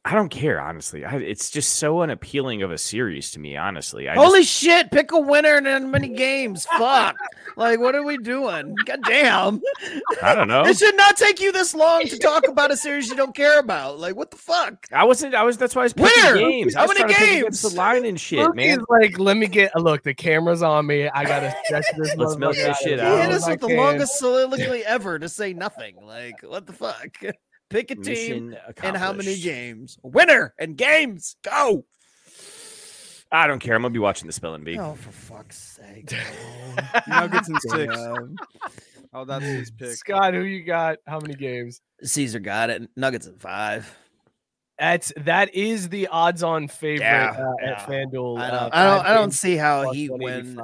I 0.07 0.13
don't 0.13 0.29
care 0.29 0.61
honestly. 0.61 1.03
I, 1.03 1.17
it's 1.17 1.49
just 1.49 1.73
so 1.75 2.01
unappealing 2.01 2.63
of 2.63 2.71
a 2.71 2.77
series 2.77 3.29
to 3.31 3.39
me. 3.39 3.57
Honestly, 3.57 4.07
I 4.07 4.15
Holy 4.15 4.39
just, 4.39 4.53
shit! 4.53 4.89
Pick 4.89 5.11
a 5.11 5.19
winner 5.19 5.57
in 5.57 5.67
as 5.67 5.83
many 5.83 6.07
games. 6.07 6.65
Fuck! 6.77 7.17
like, 7.57 7.81
what 7.81 7.93
are 7.93 8.03
we 8.03 8.17
doing? 8.17 8.73
God 8.85 8.99
damn! 9.05 9.61
I 10.23 10.33
don't 10.33 10.47
know. 10.47 10.65
It 10.65 10.77
should 10.77 10.95
not 10.95 11.17
take 11.17 11.41
you 11.41 11.51
this 11.51 11.75
long 11.75 12.03
to 12.05 12.17
talk 12.17 12.47
about 12.47 12.71
a 12.71 12.77
series 12.77 13.09
you 13.09 13.17
don't 13.17 13.35
care 13.35 13.59
about. 13.59 13.99
Like, 13.99 14.15
what 14.15 14.31
the 14.31 14.37
fuck? 14.37 14.87
I 14.93 15.03
wasn't. 15.03 15.35
I 15.35 15.43
was. 15.43 15.57
That's 15.57 15.75
why 15.75 15.81
I 15.81 15.85
was 15.85 15.93
picking 15.93 16.23
Where? 16.23 16.37
games. 16.37 16.73
I 16.77 16.79
How 16.81 16.87
was 16.87 16.97
many 16.97 17.13
trying 17.13 17.25
to 17.25 17.29
pick 17.31 17.39
against 17.41 17.63
games? 17.63 17.73
The 17.73 17.77
line 17.77 18.05
and 18.05 18.17
shit, 18.17 18.39
Mookie's 18.39 18.55
man. 18.55 18.79
like, 18.89 19.19
let 19.19 19.35
me 19.35 19.47
get. 19.47 19.71
a 19.75 19.79
Look, 19.81 20.03
the 20.03 20.13
camera's 20.13 20.61
on 20.63 20.85
me. 20.87 21.09
I 21.09 21.25
gotta 21.25 21.53
stretch 21.65 21.85
this. 21.97 22.15
Let's 22.15 22.37
milk 22.37 22.55
this 22.55 22.77
shit 22.77 22.99
as 22.99 23.01
He 23.01 23.05
out. 23.05 23.11
long 23.11 23.21
hit 23.23 23.31
us 23.31 23.47
with 23.49 23.59
the 23.59 23.67
longest 23.75 24.19
soliloquy 24.19 24.85
ever 24.85 25.19
to 25.19 25.27
say 25.27 25.51
nothing. 25.51 25.97
Like, 26.01 26.41
what 26.43 26.65
the 26.65 26.73
fuck? 26.73 27.17
Pick 27.69 27.91
a 27.91 27.95
team 27.95 28.55
and 28.81 28.97
how 28.97 29.11
many 29.11 29.37
games? 29.37 29.97
Winner 30.01 30.53
and 30.57 30.77
games. 30.77 31.35
Go! 31.43 31.85
I 33.29 33.45
don't 33.45 33.59
care. 33.59 33.75
I'm 33.75 33.81
gonna 33.81 33.93
be 33.93 33.99
watching 33.99 34.27
the 34.27 34.33
spelling 34.33 34.63
bee. 34.63 34.79
Oh, 34.79 34.93
for 34.93 35.11
fuck's 35.11 35.57
sake! 35.57 36.13
Nuggets 37.07 37.49
in 37.49 37.59
six. 37.59 37.97
Oh, 39.13 39.25
that's 39.25 39.43
his 39.43 39.71
pick. 39.71 39.95
Scott, 39.95 40.33
who 40.33 40.41
you 40.41 40.63
got? 40.63 40.99
How 41.05 41.19
many 41.19 41.33
games? 41.33 41.81
Caesar 42.03 42.39
got 42.39 42.69
it. 42.69 42.89
Nuggets 42.95 43.27
at 43.27 43.39
five. 43.39 43.93
That's 44.79 45.11
that 45.17 45.53
is 45.55 45.89
the 45.89 46.07
odds-on 46.07 46.67
favorite 46.67 47.05
Yeah, 47.05 47.35
uh, 47.37 47.53
yeah. 47.61 47.71
at 47.71 47.79
FanDuel. 47.87 48.39
I 48.39 48.47
uh, 48.47 48.59
don't. 48.59 48.73
I 48.73 48.83
don't. 48.83 49.05
I 49.07 49.13
don't 49.13 49.31
see 49.31 49.55
how 49.55 49.91
he 49.91 50.01
Heat 50.01 50.11
win. 50.13 50.59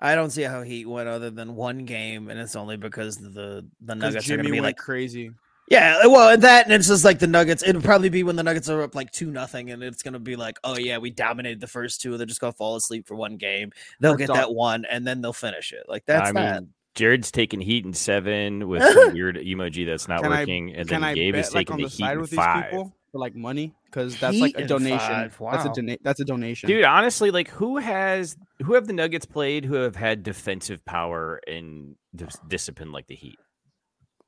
I 0.00 0.16
don't 0.16 0.30
see 0.30 0.42
how 0.42 0.62
he 0.62 0.84
went 0.84 1.08
other 1.08 1.30
than 1.30 1.54
one 1.54 1.84
game, 1.84 2.28
and 2.28 2.40
it's 2.40 2.56
only 2.56 2.76
because 2.76 3.16
the 3.16 3.30
the 3.30 3.94
Because 3.94 4.14
Nuggets 4.14 4.28
are 4.28 4.36
gonna 4.36 4.48
be 4.48 4.52
went 4.52 4.64
like, 4.64 4.76
crazy. 4.76 5.30
Yeah, 5.72 6.00
uh, 6.04 6.10
well, 6.10 6.36
that, 6.36 6.66
and 6.66 6.74
it's 6.74 6.88
just 6.88 7.04
like 7.04 7.18
the 7.18 7.26
Nuggets. 7.26 7.62
It'll 7.66 7.80
probably 7.80 8.10
be 8.10 8.22
when 8.22 8.36
the 8.36 8.42
Nuggets 8.42 8.68
are 8.68 8.82
up 8.82 8.94
like 8.94 9.10
two 9.10 9.30
nothing, 9.30 9.70
and 9.70 9.82
it's 9.82 10.02
gonna 10.02 10.18
be 10.18 10.36
like, 10.36 10.58
oh 10.64 10.76
yeah, 10.76 10.98
we 10.98 11.10
dominated 11.10 11.60
the 11.60 11.66
first 11.66 12.02
two. 12.02 12.16
They're 12.18 12.26
just 12.26 12.40
gonna 12.40 12.52
fall 12.52 12.76
asleep 12.76 13.06
for 13.08 13.14
one 13.14 13.36
game. 13.38 13.72
They'll 14.00 14.14
get 14.16 14.28
that 14.28 14.52
one, 14.54 14.84
and 14.84 15.06
then 15.06 15.22
they'll 15.22 15.32
finish 15.32 15.72
it. 15.72 15.84
Like 15.88 16.04
that's 16.06 16.28
I 16.28 16.32
that. 16.32 16.60
mean, 16.62 16.68
Jared's 16.94 17.30
taking 17.30 17.60
Heat 17.60 17.86
in 17.86 17.94
seven 17.94 18.68
with 18.68 18.82
some 18.82 19.14
weird 19.14 19.36
emoji 19.36 19.86
that's 19.86 20.08
not 20.08 20.22
Can 20.22 20.32
I- 20.32 20.40
working, 20.40 20.74
and 20.74 20.86
then 20.88 21.02
I 21.02 21.14
Gabe 21.14 21.34
is 21.36 21.46
bet 21.46 21.54
like 21.54 21.66
taking 21.68 21.72
on 21.72 21.78
the 21.80 21.88
the 21.88 21.90
Heat 21.90 22.02
side 22.04 22.12
in 22.12 22.20
with 22.20 22.30
these 22.30 22.36
five. 22.38 22.64
people 22.70 22.94
for 23.10 23.18
like 23.18 23.34
money? 23.34 23.74
Because 23.86 24.18
that's 24.20 24.34
Heat 24.34 24.40
like 24.42 24.58
a 24.58 24.66
donation. 24.66 24.98
five, 24.98 25.38
That's 25.38 25.64
a 25.64 25.68
wow. 25.68 25.72
donate. 25.74 26.00
That's 26.04 26.20
a 26.20 26.24
donation. 26.24 26.66
Dude, 26.68 26.84
honestly, 26.84 27.30
like 27.30 27.48
who 27.48 27.78
has 27.78 28.36
who 28.62 28.74
have 28.74 28.86
the 28.86 28.92
Nuggets 28.92 29.24
played 29.26 29.64
who 29.64 29.74
have 29.74 29.96
had 29.96 30.22
defensive 30.22 30.84
power 30.84 31.40
and 31.46 31.96
dis- 32.14 32.38
discipline 32.48 32.92
like 32.92 33.06
the 33.06 33.14
Heat? 33.14 33.38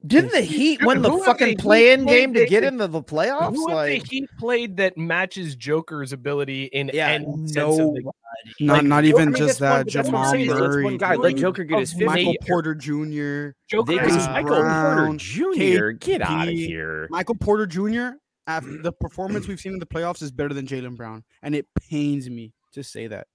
Didn't 0.07 0.33
the 0.33 0.43
Heat 0.43 0.85
win 0.85 1.01
the 1.03 1.11
fucking 1.11 1.57
the 1.57 1.63
play-in 1.63 2.05
game 2.05 2.35
to 2.35 2.41
get 2.47 2.63
could- 2.63 2.73
into 2.75 2.87
the 2.89 3.03
playoffs? 3.03 3.55
Who 3.55 3.69
have 3.69 3.77
Like, 3.77 4.03
the 4.03 4.09
Heat 4.09 4.29
played 4.39 4.77
that 4.77 4.99
matches 4.99 5.57
Joker's 5.57 6.13
ability 6.13 6.65
in 6.65 6.91
Yeah, 6.93 7.09
any 7.09 7.25
sense 7.47 7.57
of 7.57 7.95
the 7.95 8.03
no. 8.05 8.13
not 8.61 8.75
like, 8.75 8.85
not 8.85 9.05
Joker- 9.05 9.07
even 9.17 9.23
I 9.23 9.25
mean, 9.33 9.35
just 9.35 9.59
that. 9.61 9.87
that's 9.87 9.95
what 9.97 10.05
I'm 10.05 10.05
Jamal 10.07 10.31
saying, 10.33 10.49
that's 10.49 10.61
Murray, 10.61 10.85
one 10.85 10.97
guy. 10.99 11.15
Let 11.15 11.37
Joker 11.37 11.65
get 11.65 11.79
his 11.79 11.93
of 11.93 11.99
50. 12.01 12.05
Michael 12.07 12.35
Porter 12.47 12.75
Jr. 12.75 13.49
Joker 13.71 13.93
They 13.95 14.01
is 14.05 14.17
Michael 14.29 14.49
Brown, 14.61 15.07
Porter 15.07 15.19
Jr. 15.19 15.91
Get 15.93 16.21
out 16.23 16.49
of 16.49 16.55
here. 16.55 17.07
Michael 17.11 17.37
Porter 17.37 17.67
Jr. 17.67 18.17
After 18.47 18.77
the 18.83 18.93
performance 18.93 19.49
we've 19.49 19.59
seen 19.59 19.73
in 19.73 19.79
the 19.79 19.87
playoffs 19.87 20.21
is 20.23 20.31
better 20.31 20.53
than 20.53 20.67
Jaylen 20.67 20.97
Brown, 20.99 21.25
and 21.43 21.55
it 21.55 21.67
pains 21.89 22.29
me 22.29 22.53
to 22.73 22.83
say 22.85 23.07
that. 23.07 23.27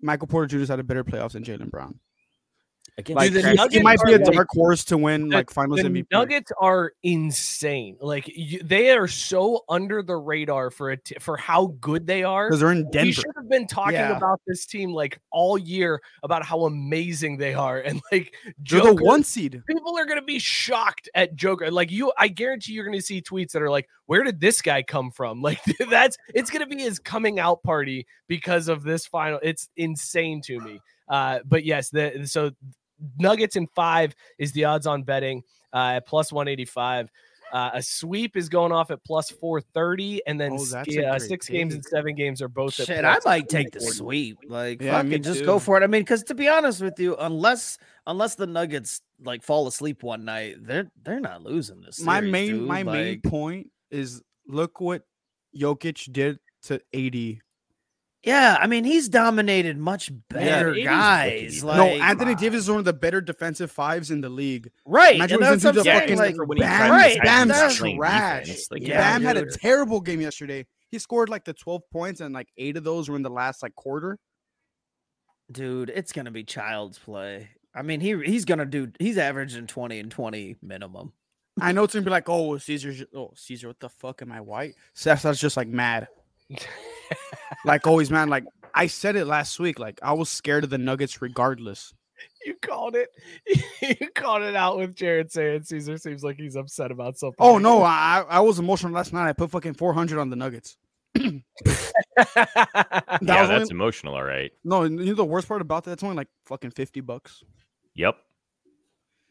Michael 0.00 0.26
Porter 0.26 0.48
Jr. 0.48 0.58
has 0.58 0.68
had 0.68 0.80
a 0.80 0.84
better 0.84 1.04
playoffs 1.04 1.32
than 1.32 1.44
Jaylen 1.44 1.70
Brown. 1.70 2.00
Against 2.98 3.16
Like 3.16 3.32
the 3.32 3.42
he- 3.70 3.78
he, 3.78 3.82
might 3.82 4.00
be 4.04 4.10
a 4.12 4.16
are, 4.16 4.18
like- 4.18 4.32
dark 4.34 4.48
horse 4.50 4.84
to 4.86 4.98
win 4.98 5.28
the- 5.28 5.36
like 5.36 5.50
Finals 5.50 5.82
the 5.82 5.88
MVP. 5.88 6.06
Nuggets 6.10 6.50
are 6.60 6.92
insane. 7.04 7.96
Like 8.00 8.24
you, 8.26 8.58
they 8.64 8.90
are 8.90 9.06
so 9.06 9.64
under 9.68 10.02
the 10.02 10.16
radar 10.16 10.72
for 10.72 10.90
it 10.90 11.12
for 11.20 11.36
how 11.36 11.76
good 11.80 12.08
they 12.08 12.24
are. 12.24 12.48
because 12.48 12.58
they're 12.58 12.72
in 12.72 12.90
Denver. 12.90 12.98
We 13.06 13.12
Denver. 13.12 13.12
should 13.20 13.32
have 13.36 13.48
been 13.48 13.66
talking 13.68 13.94
Yeah. 13.94 14.16
about 14.16 14.40
this 14.48 14.66
team 14.66 14.92
like 14.92 15.20
all 15.30 15.56
year 15.56 16.00
about 16.24 16.44
how 16.44 16.64
amazing 16.64 17.36
they 17.36 17.54
are, 17.54 17.78
and 17.78 18.00
like 18.10 18.34
They're 18.68 18.82
the 18.82 18.94
one 18.96 19.22
seed. 19.22 19.62
people 19.68 19.96
are 19.96 20.04
gonna 20.04 20.20
be 20.20 20.40
shocked 20.40 21.08
at 21.14 21.36
Joker. 21.36 21.70
Like 21.70 21.92
you, 21.92 22.12
I 22.18 22.26
guarantee 22.26 22.72
you're 22.72 22.84
gonna 22.84 23.00
see 23.00 23.22
tweets 23.22 23.52
that 23.52 23.62
are 23.62 23.70
like, 23.70 23.88
"Where 24.06 24.24
did 24.24 24.40
this 24.40 24.60
guy 24.60 24.82
come 24.82 25.12
from?" 25.12 25.40
Like 25.48 25.60
that's 25.88 26.16
it's 26.34 26.50
gonna 26.50 26.66
be 26.66 26.82
his 26.82 26.98
coming 26.98 27.38
out 27.38 27.62
party 27.62 28.08
because 28.26 28.66
of 28.66 28.82
this 28.82 29.06
final. 29.06 29.38
It's 29.42 29.68
insane 29.76 30.40
to 30.46 30.58
me. 30.58 30.80
Uh, 31.08 31.38
but 31.46 31.64
yes, 31.64 31.90
the 31.90 32.26
so 32.26 32.50
Nuggets 33.18 33.56
in 33.56 33.66
five 33.74 34.14
is 34.38 34.52
the 34.52 34.64
odds 34.64 34.86
on 34.86 35.02
betting 35.02 35.42
uh, 35.72 35.94
at 35.96 36.06
plus 36.06 36.32
one 36.32 36.48
eighty 36.48 36.64
five. 36.64 37.10
Uh, 37.50 37.70
a 37.72 37.82
sweep 37.82 38.36
is 38.36 38.50
going 38.50 38.72
off 38.72 38.90
at 38.90 39.02
plus 39.04 39.30
430, 39.30 40.20
and 40.26 40.38
then 40.38 40.52
Oh, 40.52 40.56
s- 40.56 40.68
that's 40.70 40.94
a 40.94 41.18
six 41.18 41.48
games 41.48 41.72
and 41.72 41.82
seven 41.82 42.14
games 42.14 42.42
are 42.42 42.48
both 42.48 42.78
at 42.78 42.86
Shit, 42.86 43.06
I 43.06 43.16
might 43.24 43.48
take 43.48 43.70
the 43.70 43.80
sweep. 43.80 44.36
Like, 44.46 44.82
Yeah, 44.82 45.02
me 45.02 45.12
fucking 45.12 45.22
just 45.22 45.46
go 45.46 45.58
for 45.58 45.80
it. 45.80 45.82
I 45.82 45.86
mean, 45.86 46.02
because 46.02 46.22
to 46.24 46.34
be 46.34 46.46
honest 46.46 46.82
with 46.82 47.00
you, 47.00 47.16
unless 47.16 47.78
unless 48.06 48.34
the 48.34 48.46
Nuggets 48.46 49.00
like 49.24 49.42
fall 49.42 49.66
asleep 49.66 50.02
one 50.02 50.26
night, 50.26 50.56
they're 50.60 50.90
they're 51.02 51.20
not 51.20 51.42
losing 51.42 51.80
this. 51.80 52.02
my 52.02 52.20
main 52.20 52.50
dude. 52.58 52.68
my 52.68 52.82
main 52.82 53.22
point 53.22 53.70
is 53.90 54.20
look 54.46 54.78
what 54.78 55.04
Jokic 55.56 56.12
did 56.12 56.38
to 56.64 56.74
AD. 56.92 57.38
Yeah, 58.24 58.56
I 58.60 58.66
mean, 58.66 58.84
he's 58.84 59.08
dominated 59.08 59.78
much 59.78 60.10
better 60.28 60.72
80's 60.72 60.84
guys. 60.84 61.64
Like, 61.64 61.76
no, 61.76 61.84
Anthony 62.04 62.32
on. 62.34 62.40
Davis 62.40 62.60
is 62.64 62.70
one 62.70 62.78
of 62.80 62.84
the 62.84 62.92
better 62.92 63.20
defensive 63.20 63.70
fives 63.70 64.10
in 64.10 64.20
the 64.20 64.28
league. 64.28 64.70
right? 64.84 65.14
Imagine 65.16 65.36
And 65.36 65.40
what 65.40 65.50
that's 65.50 65.62
he's 65.62 65.64
what 65.64 65.70
I'm 65.70 65.76
the 65.76 65.84
saying. 65.84 66.00
fucking- 66.00 66.18
Like, 66.18 66.34
for 66.36 66.44
when 66.44 66.58
Bam, 66.58 66.90
right, 66.90 67.18
Bam's 67.22 67.54
start 67.54 67.68
that's 67.70 67.78
trash. 67.96 68.70
Like, 68.70 68.82
Yeah, 68.82 68.88
yeah, 68.88 68.98
Bam 68.98 69.22
had 69.22 69.36
a 69.36 69.46
terrible 69.46 70.00
game 70.00 70.20
yesterday. 70.20 70.66
He 70.90 70.98
scored 70.98 71.28
like 71.28 71.44
the 71.44 71.52
12 71.54 71.82
points 71.92 72.20
and 72.20 72.34
like 72.34 72.48
eight 72.56 72.76
of 72.76 72.84
those 72.84 73.08
were 73.08 73.16
in 73.16 73.22
the 73.22 73.30
last 73.30 73.62
like 73.62 73.74
quarter. 73.74 74.18
dude, 75.50 75.90
it's 75.90 76.12
gonna 76.12 76.30
be 76.30 76.44
child's 76.44 76.98
play. 76.98 77.48
I 77.74 77.82
mean, 77.82 78.00
he 78.00 78.16
he's 78.24 78.44
gonna 78.44 78.66
do. 78.66 78.90
He's 78.98 79.18
averaging 79.18 79.66
twenty 79.66 79.98
and 80.00 80.10
twenty 80.10 80.56
minimum. 80.62 81.12
I 81.60 81.72
know 81.72 81.84
it's 81.84 81.94
gonna 81.94 82.04
be 82.04 82.10
like, 82.10 82.28
oh, 82.28 82.56
Caesar's 82.58 83.04
oh 83.14 83.32
Caesar, 83.36 83.68
what 83.68 83.80
the 83.80 83.88
fuck 83.88 84.22
am 84.22 84.32
I 84.32 84.40
white? 84.40 84.74
Seth's 84.94 85.38
just 85.40 85.56
like 85.56 85.68
mad. 85.68 86.08
like 87.64 87.86
always, 87.86 88.10
man. 88.10 88.28
Like 88.28 88.44
I 88.74 88.86
said 88.86 89.16
it 89.16 89.26
last 89.26 89.58
week. 89.58 89.78
Like 89.78 89.98
I 90.02 90.12
was 90.12 90.28
scared 90.28 90.64
of 90.64 90.70
the 90.70 90.78
Nuggets 90.78 91.20
regardless. 91.22 91.94
You 92.44 92.54
called 92.62 92.96
it. 92.96 93.08
You 93.80 94.10
called 94.14 94.42
it 94.42 94.56
out 94.56 94.76
with 94.76 94.94
Jared 94.96 95.30
saying 95.32 95.62
Caesar 95.62 95.96
seems 95.98 96.22
like 96.24 96.36
he's 96.36 96.56
upset 96.56 96.90
about 96.90 97.16
something. 97.16 97.36
Oh 97.38 97.58
no, 97.58 97.82
I 97.82 98.24
I 98.28 98.40
was 98.40 98.58
emotional 98.58 98.92
last 98.92 99.12
night. 99.12 99.28
I 99.28 99.32
put 99.32 99.50
fucking 99.50 99.74
four 99.74 99.92
hundred 99.94 100.18
on 100.18 100.28
the 100.30 100.36
Nuggets. 100.36 100.76
no. 101.16 101.40
That 102.16 103.20
yeah, 103.22 103.40
was 103.40 103.48
that's 103.48 103.62
only- 103.62 103.70
emotional, 103.70 104.14
all 104.14 104.24
right. 104.24 104.50
No, 104.64 104.82
you 104.84 104.90
know 104.90 105.14
the 105.14 105.24
worst 105.24 105.46
part 105.48 105.60
about 105.62 105.84
that? 105.84 105.92
It's 105.92 106.02
only 106.02 106.16
like 106.16 106.28
fucking 106.46 106.72
fifty 106.72 107.00
bucks. 107.00 107.42
Yep. 107.94 108.16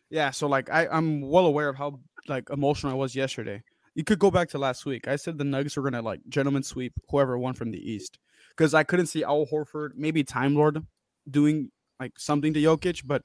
Yeah, 0.09 0.31
so 0.31 0.47
like 0.47 0.69
I 0.69 0.87
I'm 0.87 1.21
well 1.21 1.45
aware 1.45 1.69
of 1.69 1.75
how 1.75 1.99
like 2.27 2.49
emotional 2.49 2.93
I 2.93 2.95
was 2.95 3.15
yesterday. 3.15 3.61
You 3.97 4.03
could 4.03 4.19
go 4.19 4.29
back 4.29 4.49
to 4.49 4.59
last 4.59 4.85
week. 4.85 5.07
I 5.07 5.15
said 5.15 5.39
the 5.39 5.43
Nuggets 5.43 5.75
were 5.75 5.81
gonna 5.81 6.03
like 6.03 6.21
gentleman 6.29 6.61
sweep 6.61 6.93
whoever 7.09 7.35
won 7.35 7.55
from 7.55 7.71
the 7.71 7.79
East 7.79 8.19
because 8.55 8.75
I 8.75 8.83
couldn't 8.83 9.07
see 9.07 9.23
Al 9.23 9.47
Horford, 9.47 9.93
maybe 9.95 10.23
Time 10.23 10.53
Lord, 10.53 10.85
doing 11.27 11.71
like 11.99 12.11
something 12.19 12.53
to 12.53 12.61
Jokic, 12.61 13.01
but 13.07 13.23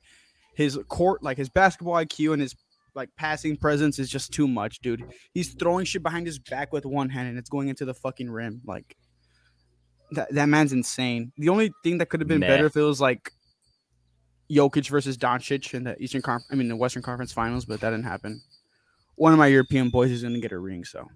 his 0.54 0.78
court, 0.88 1.22
like 1.22 1.36
his 1.36 1.50
basketball 1.50 1.96
IQ 1.96 2.32
and 2.32 2.40
his 2.40 2.56
like 2.94 3.10
passing 3.18 3.54
presence 3.54 3.98
is 3.98 4.08
just 4.08 4.32
too 4.32 4.48
much, 4.48 4.80
dude. 4.80 5.04
He's 5.34 5.52
throwing 5.52 5.84
shit 5.84 6.02
behind 6.02 6.24
his 6.26 6.38
back 6.38 6.72
with 6.72 6.86
one 6.86 7.10
hand 7.10 7.28
and 7.28 7.36
it's 7.36 7.50
going 7.50 7.68
into 7.68 7.84
the 7.84 7.92
fucking 7.92 8.30
rim. 8.30 8.62
Like 8.64 8.96
that 10.12 10.32
that 10.32 10.46
man's 10.46 10.72
insane. 10.72 11.32
The 11.36 11.50
only 11.50 11.70
thing 11.84 11.98
that 11.98 12.06
could 12.06 12.20
have 12.20 12.28
been 12.28 12.40
Meh. 12.40 12.48
better 12.48 12.64
if 12.64 12.76
it 12.78 12.82
was 12.82 12.98
like 12.98 13.30
Jokic 14.50 14.88
versus 14.88 15.18
Doncic 15.18 15.74
in 15.74 15.84
the 15.84 16.02
Eastern 16.02 16.22
Conference, 16.22 16.48
I 16.50 16.54
mean 16.54 16.68
the 16.68 16.76
Western 16.76 17.02
Conference 17.02 17.30
Finals, 17.30 17.66
but 17.66 17.80
that 17.80 17.90
didn't 17.90 18.06
happen. 18.06 18.40
One 19.16 19.32
of 19.32 19.38
my 19.38 19.46
European 19.48 19.90
boys 19.90 20.10
is 20.10 20.22
gonna 20.22 20.40
get 20.40 20.52
a 20.52 20.58
ring, 20.58 20.84
so 20.84 21.08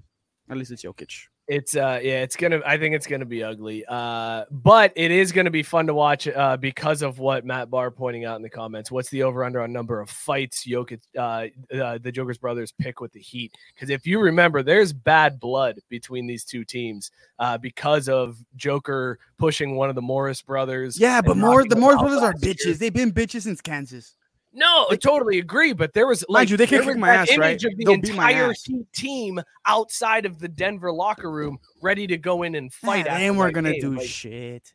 at 0.51 0.57
least 0.57 0.71
it's 0.71 0.85
Jokic. 0.85 1.13
It's 1.49 1.77
uh 1.77 2.01
yeah, 2.03 2.23
it's 2.23 2.35
gonna 2.35 2.61
I 2.67 2.77
think 2.77 2.97
it's 2.97 3.07
gonna 3.07 3.25
be 3.25 3.45
ugly. 3.45 3.85
Uh 3.87 4.47
but 4.51 4.93
it 4.97 5.13
is 5.13 5.31
gonna 5.31 5.51
be 5.51 5.63
fun 5.63 5.87
to 5.87 5.95
watch 5.95 6.27
uh 6.27 6.57
because 6.57 7.03
of 7.03 7.21
what 7.21 7.45
Matt 7.45 7.71
Barr 7.71 7.93
pointing 7.93 8.25
out 8.25 8.35
in 8.35 8.43
the 8.43 8.51
comments. 8.51 8.91
What's 8.91 9.11
the 9.11 9.23
over 9.23 9.45
under 9.45 9.61
on 9.61 9.73
number 9.73 10.01
of 10.01 10.11
fights 10.11 10.67
Jokic 10.67 11.03
uh, 11.17 11.47
uh 11.73 11.99
the 12.03 12.11
Joker's 12.11 12.39
brothers 12.39 12.73
pick 12.73 13.01
with 13.01 13.13
the 13.13 13.21
Heat? 13.21 13.55
Because 13.75 13.91
if 13.91 14.09
you 14.09 14.19
remember, 14.19 14.65
there's 14.65 14.93
bad 14.93 15.39
blood 15.39 15.79
between 15.89 16.27
these 16.27 16.45
two 16.45 16.65
teams 16.65 17.13
uh 17.39 17.57
because 17.57 18.09
of 18.09 18.37
Joker 18.57 19.21
pushing 19.39 19.77
one 19.77 19.89
of 19.89 19.95
the 19.95 20.03
Morris 20.03 20.43
brothers. 20.43 20.99
Yeah, 20.99 21.21
but 21.21 21.37
more 21.37 21.65
the 21.65 21.77
Morris 21.77 22.01
brothers 22.01 22.19
are 22.19 22.33
last 22.33 22.45
year. 22.45 22.55
bitches. 22.55 22.79
They've 22.79 22.93
been 22.93 23.13
bitches 23.13 23.43
since 23.43 23.61
Kansas. 23.61 24.17
No, 24.57 24.87
I 24.91 24.97
totally 24.97 25.39
agree. 25.39 25.75
But 25.75 25.93
there 25.93 26.07
was 26.07 26.25
like 26.31 26.49
you, 26.49 26.57
they 26.57 26.67
can 26.67 26.83
kick 26.83 26.97
my 26.97 27.11
ass, 27.11 27.29
right? 27.37 27.51
image 27.51 27.65
of 27.67 27.77
the 27.77 27.85
They'll 27.85 27.95
entire 27.95 28.51
ass. 28.51 28.65
Heat 28.65 28.91
team 28.95 29.39
outside 29.67 30.25
of 30.25 30.39
the 30.39 30.49
Denver 30.49 30.91
locker 30.91 31.31
room, 31.31 31.59
ready 31.83 32.07
to 32.07 32.17
go 32.17 32.43
in 32.43 32.55
and 32.55 32.73
fight. 32.73 33.07
After 33.07 33.23
and 33.23 33.37
we're 33.37 33.51
gonna 33.51 33.73
game. 33.73 33.81
do 33.83 33.95
Like, 33.97 34.09
shit. 34.09 34.73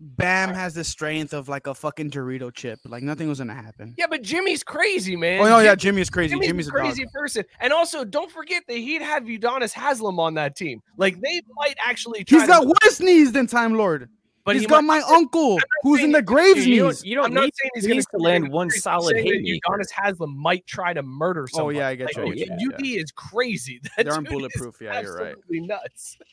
Bam 0.00 0.50
has 0.50 0.74
the 0.74 0.84
strength 0.84 1.32
of 1.32 1.48
like 1.48 1.66
a 1.66 1.74
fucking 1.74 2.10
Dorito 2.10 2.54
chip. 2.54 2.78
Like 2.84 3.02
nothing 3.02 3.28
was 3.28 3.38
gonna 3.38 3.54
happen. 3.54 3.94
Yeah, 3.98 4.06
but 4.08 4.22
Jimmy's 4.22 4.62
crazy, 4.62 5.16
man. 5.16 5.40
Oh 5.40 5.48
no, 5.48 5.58
yeah, 5.58 5.74
Jim- 5.74 5.94
Jimmy 5.94 6.02
is 6.02 6.10
crazy. 6.10 6.34
Jimmy's, 6.34 6.48
Jimmy's, 6.48 6.68
a 6.68 6.70
crazy 6.70 7.04
dog. 7.04 7.12
person. 7.12 7.44
And 7.60 7.72
also, 7.72 8.04
don't 8.04 8.30
forget 8.30 8.62
that 8.68 8.76
he'd 8.76 9.02
have 9.02 9.24
Udonis 9.24 9.72
Haslam 9.72 10.20
on 10.20 10.34
that 10.34 10.54
team. 10.56 10.80
Like 10.96 11.20
they 11.20 11.40
might 11.56 11.74
actually 11.84 12.22
try 12.24 12.38
He's 12.38 12.48
to, 12.48 12.52
got 12.52 12.66
worse 12.66 13.00
knees 13.00 13.32
than 13.32 13.48
Time 13.48 13.74
Lord. 13.74 14.08
But 14.48 14.56
He's 14.56 14.62
he 14.62 14.66
got 14.66 14.82
might- 14.82 15.02
my 15.02 15.06
uncle 15.16 15.58
who's 15.82 16.02
in 16.02 16.12
the 16.12 16.22
graves 16.22 16.66
You 16.66 16.78
don't, 16.78 16.88
knees. 16.88 17.04
you 17.04 17.14
don't 17.16 17.26
I'm 17.26 17.34
not 17.34 17.44
need, 17.44 17.52
saying 17.54 17.70
he's 17.94 18.06
going 18.06 18.20
to 18.22 18.24
land 18.24 18.50
one 18.50 18.70
solid 18.70 19.12
saying 19.14 19.26
that 19.26 19.34
haymaker. 19.44 19.68
Udonis 19.68 19.90
Haslam 19.90 20.36
might 20.38 20.66
try 20.66 20.94
to 20.94 21.02
murder 21.02 21.42
Oh 21.52 21.56
someone. 21.56 21.74
yeah, 21.76 21.88
I 21.88 21.94
get 21.96 22.16
you. 22.16 22.22
I 22.24 22.34
get 22.34 22.48
you, 22.58 22.72
UD 22.74 22.80
is 22.86 23.12
crazy. 23.12 23.80
That 23.96 24.06
They 24.06 24.10
aren't 24.10 24.26
dude 24.28 24.32
is 24.32 24.38
bulletproof. 24.56 24.76
Yeah, 24.80 25.00
you're 25.02 25.16
right. 25.18 25.26
absolutely 25.36 25.60
nuts. 25.60 26.18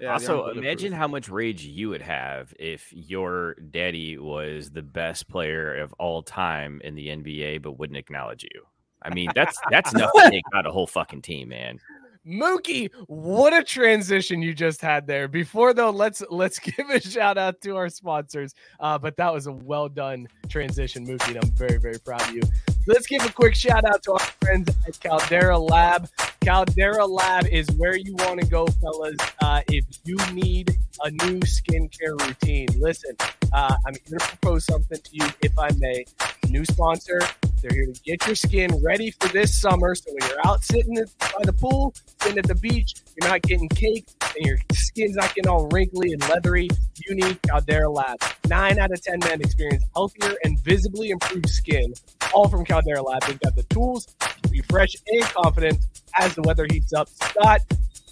Yeah, 0.00 0.12
also, 0.12 0.46
imagine 0.50 0.92
how 0.92 1.08
much 1.08 1.28
rage 1.28 1.64
you 1.64 1.88
would 1.88 2.02
have 2.02 2.54
if 2.56 2.92
your 2.92 3.54
daddy 3.54 4.16
was 4.16 4.70
the 4.70 4.80
best 4.82 5.26
player 5.28 5.74
of 5.74 5.92
all 5.98 6.22
time 6.22 6.80
in 6.84 6.94
the 6.94 7.08
NBA, 7.08 7.62
but 7.62 7.80
wouldn't 7.80 7.96
acknowledge 7.96 8.44
you. 8.44 8.62
I 9.02 9.12
mean, 9.12 9.30
that's 9.34 9.58
that's 9.72 9.92
enough 9.92 10.12
to 10.14 10.30
take 10.30 10.44
out 10.54 10.66
a 10.66 10.70
whole 10.70 10.86
fucking 10.86 11.22
team, 11.22 11.48
man. 11.48 11.80
Mookie, 12.28 12.90
what 13.06 13.54
a 13.54 13.64
transition 13.64 14.42
you 14.42 14.52
just 14.52 14.82
had 14.82 15.06
there. 15.06 15.28
Before 15.28 15.72
though, 15.72 15.90
let's 15.90 16.22
let's 16.30 16.58
give 16.58 16.90
a 16.90 17.00
shout 17.00 17.38
out 17.38 17.60
to 17.62 17.76
our 17.76 17.88
sponsors. 17.88 18.54
Uh, 18.78 18.98
but 18.98 19.16
that 19.16 19.32
was 19.32 19.46
a 19.46 19.52
well 19.52 19.88
done 19.88 20.28
transition, 20.48 21.06
Mookie, 21.06 21.28
and 21.28 21.44
I'm 21.44 21.50
very 21.52 21.78
very 21.78 21.98
proud 21.98 22.22
of 22.22 22.34
you. 22.34 22.42
Let's 22.86 23.06
give 23.06 23.24
a 23.24 23.32
quick 23.32 23.54
shout 23.54 23.84
out 23.84 24.02
to 24.04 24.12
our 24.12 24.18
friends 24.40 24.68
at 24.86 25.00
Caldera 25.00 25.58
Lab. 25.58 26.08
Caldera 26.42 27.06
Lab 27.06 27.46
is 27.46 27.68
where 27.72 27.96
you 27.96 28.14
want 28.16 28.40
to 28.40 28.46
go, 28.46 28.66
fellas. 28.66 29.16
Uh, 29.42 29.60
if 29.68 29.84
you 30.04 30.16
need 30.32 30.76
a 31.04 31.10
new 31.10 31.40
skincare 31.40 32.18
routine, 32.26 32.68
listen. 32.78 33.14
Uh, 33.52 33.74
I'm 33.86 33.92
going 33.92 34.18
to 34.18 34.26
propose 34.26 34.64
something 34.64 34.98
to 34.98 35.10
you, 35.12 35.26
if 35.42 35.58
I 35.58 35.70
may. 35.78 36.04
New 36.50 36.64
sponsor. 36.64 37.20
They're 37.60 37.74
here 37.74 37.86
to 37.86 38.00
get 38.02 38.24
your 38.26 38.36
skin 38.36 38.70
ready 38.82 39.10
for 39.10 39.28
this 39.28 39.60
summer. 39.60 39.94
So 39.94 40.12
when 40.12 40.28
you're 40.30 40.46
out 40.46 40.62
sitting 40.62 40.94
by 40.94 41.44
the 41.44 41.52
pool, 41.52 41.94
sitting 42.20 42.38
at 42.38 42.46
the 42.46 42.54
beach, 42.54 42.94
you're 43.20 43.28
not 43.28 43.42
getting 43.42 43.68
caked 43.68 44.14
and 44.36 44.46
your 44.46 44.58
skin's 44.72 45.16
not 45.16 45.34
getting 45.34 45.48
all 45.48 45.68
wrinkly 45.68 46.12
and 46.12 46.22
leathery. 46.28 46.68
You 47.06 47.16
need 47.16 47.42
Caldera 47.42 47.90
Lab. 47.90 48.18
Nine 48.48 48.78
out 48.78 48.92
of 48.92 49.02
10 49.02 49.18
men 49.20 49.40
experience 49.40 49.84
healthier 49.94 50.36
and 50.44 50.58
visibly 50.60 51.10
improved 51.10 51.48
skin, 51.48 51.92
all 52.32 52.48
from 52.48 52.64
Caldera 52.64 53.02
Lab. 53.02 53.22
They've 53.22 53.40
got 53.40 53.56
the 53.56 53.64
tools 53.64 54.06
to 54.20 54.48
be 54.48 54.62
fresh 54.62 54.94
and 55.08 55.22
confident 55.24 55.78
as 56.18 56.34
the 56.34 56.42
weather 56.42 56.66
heats 56.70 56.92
up. 56.92 57.08
Scott, 57.08 57.60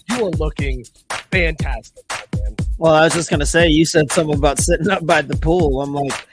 you 0.09 0.25
are 0.25 0.31
looking 0.31 0.85
fantastic, 1.31 2.03
man. 2.35 2.55
Well, 2.77 2.93
I 2.93 3.05
was 3.05 3.13
just 3.13 3.29
gonna 3.29 3.45
say, 3.45 3.67
you 3.67 3.85
said 3.85 4.11
something 4.11 4.37
about 4.37 4.59
sitting 4.59 4.89
up 4.89 5.05
by 5.05 5.21
the 5.21 5.37
pool. 5.37 5.81
I'm 5.81 5.93
like, 5.93 6.27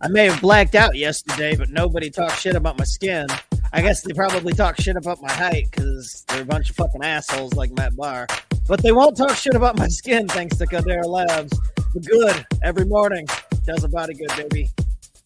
I 0.00 0.08
may 0.08 0.26
have 0.26 0.40
blacked 0.40 0.74
out 0.74 0.94
yesterday, 0.96 1.56
but 1.56 1.70
nobody 1.70 2.10
talked 2.10 2.38
shit 2.38 2.54
about 2.54 2.78
my 2.78 2.84
skin. 2.84 3.26
I 3.72 3.80
guess 3.80 4.02
they 4.02 4.12
probably 4.12 4.52
talk 4.52 4.78
shit 4.80 4.96
about 4.96 5.22
my 5.22 5.32
height 5.32 5.68
because 5.70 6.24
they're 6.28 6.42
a 6.42 6.46
bunch 6.46 6.70
of 6.70 6.76
fucking 6.76 7.02
assholes 7.02 7.54
like 7.54 7.70
Matt 7.72 7.96
Barr. 7.96 8.26
But 8.68 8.82
they 8.82 8.92
won't 8.92 9.16
talk 9.16 9.34
shit 9.36 9.54
about 9.54 9.78
my 9.78 9.88
skin 9.88 10.28
thanks 10.28 10.58
to 10.58 10.66
Caldera 10.66 11.06
Labs. 11.06 11.58
The 11.94 12.00
good 12.00 12.46
every 12.62 12.84
morning 12.84 13.26
does 13.64 13.84
a 13.84 13.88
body 13.88 14.14
good, 14.14 14.30
baby. 14.36 14.68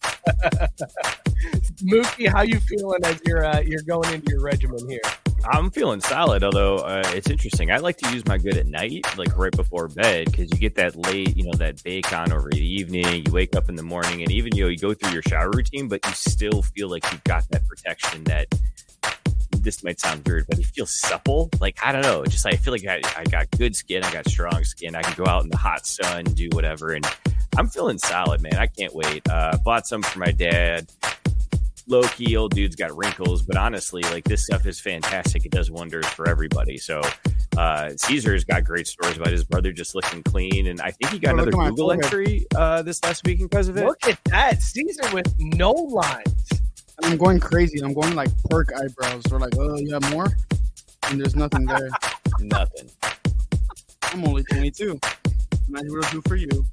Mookie, 1.83 2.27
how 2.27 2.43
you 2.43 2.59
feeling 2.61 3.03
as 3.03 3.19
you're 3.25 3.43
uh, 3.43 3.59
you're 3.59 3.81
going 3.81 4.13
into 4.13 4.31
your 4.31 4.41
regimen 4.41 4.87
here? 4.89 5.01
I'm 5.49 5.71
feeling 5.71 6.01
solid, 6.01 6.43
although 6.43 6.77
uh, 6.77 7.03
it's 7.07 7.29
interesting. 7.29 7.71
I 7.71 7.77
like 7.77 7.97
to 7.97 8.11
use 8.11 8.25
my 8.25 8.37
good 8.37 8.57
at 8.57 8.67
night, 8.67 9.05
like 9.17 9.35
right 9.37 9.51
before 9.51 9.87
bed, 9.87 10.25
because 10.25 10.51
you 10.51 10.57
get 10.57 10.75
that 10.75 10.95
late, 10.95 11.35
you 11.35 11.43
know, 11.43 11.53
that 11.53 11.83
bake 11.83 12.13
on 12.13 12.31
over 12.31 12.49
the 12.49 12.63
evening. 12.63 13.25
You 13.25 13.31
wake 13.31 13.55
up 13.55 13.67
in 13.67 13.75
the 13.75 13.83
morning, 13.83 14.21
and 14.21 14.31
even 14.31 14.55
you 14.55 14.63
know, 14.63 14.69
you 14.69 14.77
go 14.77 14.93
through 14.93 15.11
your 15.11 15.23
shower 15.23 15.49
routine, 15.49 15.87
but 15.87 16.05
you 16.05 16.13
still 16.13 16.61
feel 16.61 16.89
like 16.89 17.09
you've 17.11 17.23
got 17.23 17.47
that 17.49 17.67
protection. 17.67 18.23
That 18.25 18.47
this 19.51 19.83
might 19.83 19.99
sound 19.99 20.27
weird, 20.27 20.45
but 20.47 20.59
it 20.59 20.65
feels 20.65 20.91
supple. 20.91 21.49
Like 21.59 21.77
I 21.83 21.91
don't 21.91 22.03
know, 22.03 22.23
just 22.25 22.45
I 22.45 22.51
feel 22.51 22.73
like 22.73 22.85
I, 22.85 23.01
I 23.17 23.23
got 23.25 23.49
good 23.51 23.75
skin, 23.75 24.03
I 24.03 24.13
got 24.13 24.29
strong 24.29 24.63
skin. 24.63 24.95
I 24.95 25.01
can 25.01 25.23
go 25.23 25.29
out 25.29 25.43
in 25.43 25.49
the 25.49 25.57
hot 25.57 25.87
sun, 25.87 26.25
do 26.25 26.49
whatever, 26.51 26.93
and 26.93 27.05
I'm 27.57 27.67
feeling 27.67 27.97
solid, 27.97 28.41
man. 28.41 28.55
I 28.55 28.67
can't 28.67 28.93
wait. 28.93 29.27
Uh, 29.29 29.57
bought 29.63 29.87
some 29.87 30.03
for 30.03 30.19
my 30.19 30.31
dad 30.31 30.87
low 31.91 32.03
key 32.03 32.35
old 32.37 32.55
dude's 32.55 32.75
got 32.75 32.95
wrinkles, 32.97 33.41
but 33.43 33.57
honestly, 33.57 34.01
like 34.03 34.23
this 34.23 34.45
stuff 34.45 34.65
is 34.65 34.79
fantastic. 34.79 35.45
It 35.45 35.51
does 35.51 35.69
wonders 35.69 36.05
for 36.07 36.27
everybody. 36.27 36.77
So 36.77 37.01
uh 37.57 37.89
Caesar's 37.97 38.45
got 38.45 38.63
great 38.63 38.87
stories 38.87 39.17
about 39.17 39.31
his 39.31 39.43
brother 39.43 39.71
just 39.73 39.93
looking 39.93 40.23
clean, 40.23 40.67
and 40.67 40.79
I 40.81 40.91
think 40.91 41.11
he 41.11 41.19
got 41.19 41.31
Oh, 41.31 41.43
another 41.43 41.51
Google 41.51 41.87
forehead. 41.89 42.05
entry 42.05 42.45
uh 42.55 42.81
this 42.81 43.03
last 43.03 43.25
week 43.25 43.39
because 43.39 43.67
of 43.67 43.77
it. 43.77 43.85
Look 43.85 44.07
at 44.07 44.23
that, 44.25 44.61
Caesar 44.61 45.13
with 45.13 45.31
no 45.39 45.71
lines. 45.71 46.49
I'm 47.03 47.17
going 47.17 47.39
crazy. 47.39 47.79
I'm 47.83 47.93
going 47.93 48.15
like 48.15 48.29
perk 48.49 48.69
eyebrows. 48.73 49.23
We're 49.29 49.39
like, 49.39 49.53
oh, 49.59 49.75
you 49.77 49.91
have 49.93 50.09
more? 50.11 50.27
And 51.09 51.19
there's 51.19 51.35
nothing 51.35 51.65
there. 51.65 51.89
Nothing. 52.39 52.89
I'm 54.03 54.23
only 54.27 54.43
22. 54.43 54.99
Imagine 55.67 55.89
what 55.91 56.05
it'll 56.05 56.21
do 56.21 56.29
for 56.29 56.35
you. 56.35 56.65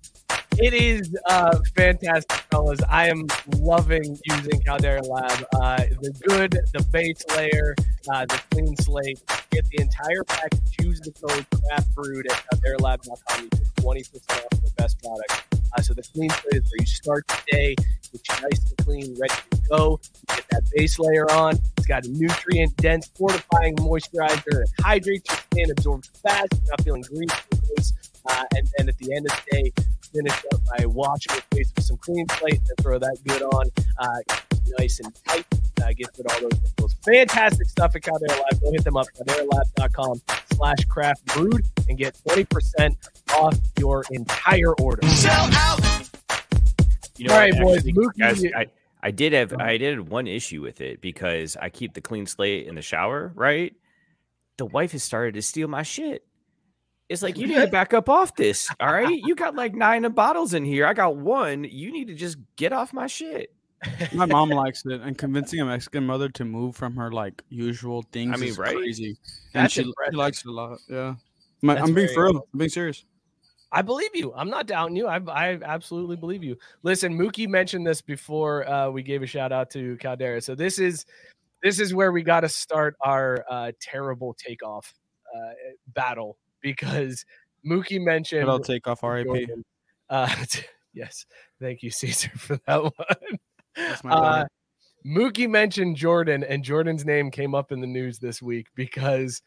It 0.60 0.74
is 0.74 1.16
uh, 1.26 1.56
fantastic, 1.76 2.32
fellas. 2.50 2.80
I 2.88 3.08
am 3.08 3.28
loving 3.58 4.18
using 4.24 4.60
Caldera 4.62 5.02
Lab. 5.02 5.44
Uh, 5.54 5.76
the 6.00 6.12
good, 6.26 6.50
the 6.50 6.84
base 6.92 7.22
layer, 7.36 7.76
uh, 8.12 8.26
the 8.26 8.42
clean 8.50 8.76
slate. 8.78 9.22
Get 9.50 9.68
the 9.68 9.80
entire 9.82 10.24
package. 10.24 10.74
Use 10.82 10.98
the 10.98 11.12
code 11.12 11.46
craft 11.62 11.94
brewed 11.94 12.26
at 12.26 12.42
calderalab.com. 12.52 13.44
You 13.44 13.48
get 13.50 13.74
20% 13.76 14.30
off 14.30 14.50
the 14.50 14.72
best 14.76 15.00
product. 15.00 15.44
Uh, 15.76 15.80
so 15.80 15.94
the 15.94 16.02
clean 16.12 16.30
slate 16.30 16.54
is 16.54 16.64
where 16.64 16.80
you 16.80 16.86
start 16.86 17.28
the 17.28 17.38
day, 17.52 17.74
get 18.10 18.28
you 18.28 18.48
nice 18.48 18.68
and 18.68 18.76
clean, 18.78 19.16
ready 19.20 19.34
to 19.52 19.60
go. 19.70 20.00
You 20.02 20.34
get 20.34 20.48
that 20.50 20.62
base 20.74 20.98
layer 20.98 21.30
on. 21.30 21.54
It's 21.76 21.86
got 21.86 22.04
a 22.04 22.08
nutrient 22.10 22.76
dense, 22.78 23.06
fortifying 23.16 23.76
moisturizer. 23.76 24.62
It 24.62 24.70
hydrates 24.80 25.30
your 25.30 25.38
skin, 25.38 25.70
absorbs 25.70 26.08
fast. 26.20 26.48
You're 26.52 26.70
not 26.70 26.82
feeling 26.82 27.02
greasy. 27.02 27.94
Uh, 28.26 28.44
and 28.56 28.68
then 28.76 28.88
at 28.88 28.98
the 28.98 29.14
end 29.14 29.26
of 29.30 29.32
the 29.32 29.56
day, 29.62 29.72
finish 30.12 30.32
up 30.52 30.60
by 30.76 30.86
washing 30.86 31.32
your 31.34 31.42
face 31.52 31.72
with 31.74 31.84
some 31.84 31.96
clean 31.98 32.26
slate 32.38 32.54
and 32.68 32.78
throw 32.80 32.98
that 32.98 33.16
good 33.26 33.42
on, 33.42 33.66
uh, 33.98 34.34
nice 34.78 35.00
and 35.00 35.14
tight. 35.26 35.44
Uh, 35.82 35.92
get 35.96 36.08
rid 36.18 36.30
all 36.32 36.40
those 36.40 36.60
wrinkles. 36.60 36.94
Fantastic 37.04 37.68
stuff 37.68 37.94
at 37.94 38.02
Caldera 38.02 38.30
Lab. 38.30 38.60
Go 38.60 38.72
hit 38.72 38.84
them 38.84 38.96
up, 38.96 39.06
calderalab.com 39.16 40.20
slash 40.54 40.84
craft 40.88 41.24
brewed 41.26 41.64
and 41.88 41.96
get 41.96 42.14
20% 42.26 42.94
off 43.36 43.56
your 43.78 44.04
entire 44.10 44.72
order. 44.74 45.06
Sell 45.08 45.48
out. 45.52 45.80
You 47.16 47.26
know, 47.28 47.34
All 47.34 47.40
right, 47.40 47.54
I 47.54 47.62
boys, 47.62 47.76
actually- 47.78 47.92
Mookie- 47.94 48.18
guys, 48.18 48.44
I, 48.54 48.66
I 49.02 49.10
did 49.12 49.32
have 49.32 49.52
I 49.54 49.76
did 49.78 49.96
have 49.98 50.08
one 50.08 50.26
issue 50.26 50.60
with 50.62 50.80
it 50.80 51.00
because 51.00 51.56
I 51.60 51.68
keep 51.68 51.94
the 51.94 52.00
clean 52.00 52.26
slate 52.26 52.66
in 52.66 52.74
the 52.74 52.82
shower, 52.82 53.32
right? 53.34 53.74
The 54.56 54.66
wife 54.66 54.92
has 54.92 55.02
started 55.04 55.34
to 55.34 55.42
steal 55.42 55.68
my 55.68 55.82
shit. 55.84 56.24
It's 57.08 57.22
like 57.22 57.38
you 57.38 57.46
need 57.46 57.56
to 57.56 57.66
back 57.72 57.94
up 57.94 58.08
off 58.08 58.34
this. 58.36 58.68
All 58.80 58.92
right. 58.92 59.08
You 59.08 59.34
got 59.34 59.54
like 59.54 59.74
nine 59.74 60.02
bottles 60.12 60.54
in 60.54 60.64
here. 60.64 60.86
I 60.86 60.92
got 60.92 61.16
one. 61.16 61.64
You 61.64 61.92
need 61.92 62.08
to 62.08 62.14
just 62.14 62.36
get 62.56 62.72
off 62.72 62.92
my 62.92 63.06
shit. 63.06 63.52
My 64.12 64.26
mom 64.26 64.50
likes 64.50 64.84
it, 64.86 65.00
and 65.00 65.16
convincing 65.16 65.60
a 65.60 65.64
Mexican 65.64 66.04
mother 66.04 66.28
to 66.30 66.44
move 66.44 66.76
from 66.76 66.96
her 66.96 67.12
like 67.12 67.42
usual 67.48 68.02
things 68.12 68.38
mean, 68.40 68.50
is 68.50 68.58
right? 68.58 68.76
crazy. 68.76 69.16
And 69.54 69.64
That's 69.64 69.72
she, 69.72 69.82
she 69.82 70.16
likes 70.16 70.44
it 70.44 70.48
a 70.48 70.52
lot. 70.52 70.78
Yeah, 70.88 71.14
My- 71.62 71.78
I'm 71.78 71.94
being 71.94 72.08
for 72.12 72.24
real. 72.24 72.46
I'm 72.52 72.58
being 72.58 72.70
serious. 72.70 73.04
I 73.70 73.82
believe 73.82 74.10
you. 74.14 74.32
I'm 74.34 74.48
not 74.48 74.66
doubting 74.66 74.96
you. 74.96 75.06
I, 75.06 75.18
I 75.28 75.58
absolutely 75.62 76.16
believe 76.16 76.42
you. 76.42 76.56
Listen, 76.82 77.18
Mookie 77.18 77.46
mentioned 77.46 77.86
this 77.86 78.00
before 78.00 78.66
uh, 78.66 78.88
we 78.88 79.02
gave 79.02 79.22
a 79.22 79.26
shout 79.26 79.52
out 79.52 79.70
to 79.72 79.96
Caldera. 79.98 80.40
So 80.40 80.54
this 80.54 80.78
is 80.78 81.04
this 81.62 81.78
is 81.78 81.92
where 81.92 82.10
we 82.10 82.22
got 82.22 82.40
to 82.40 82.48
start 82.48 82.96
our 83.02 83.44
uh, 83.48 83.72
terrible 83.80 84.34
takeoff 84.34 84.94
uh, 85.36 85.50
battle 85.88 86.38
because 86.60 87.24
Mookie 87.66 88.00
mentioned. 88.00 88.46
But 88.46 88.52
I'll 88.52 88.60
take 88.60 88.86
off 88.86 89.02
RIP. 89.02 89.48
Uh, 90.10 90.34
yes, 90.94 91.26
thank 91.60 91.82
you, 91.82 91.90
Caesar, 91.90 92.30
for 92.36 92.58
that 92.66 92.82
one. 92.82 92.92
That's 93.76 94.04
my 94.04 94.10
Uh. 94.10 94.44
Mookie 95.06 95.48
mentioned 95.48 95.96
Jordan, 95.96 96.42
and 96.42 96.62
Jordan's 96.64 97.04
name 97.04 97.30
came 97.30 97.54
up 97.54 97.72
in 97.72 97.80
the 97.80 97.86
news 97.86 98.18
this 98.18 98.42
week 98.42 98.66
because 98.74 99.40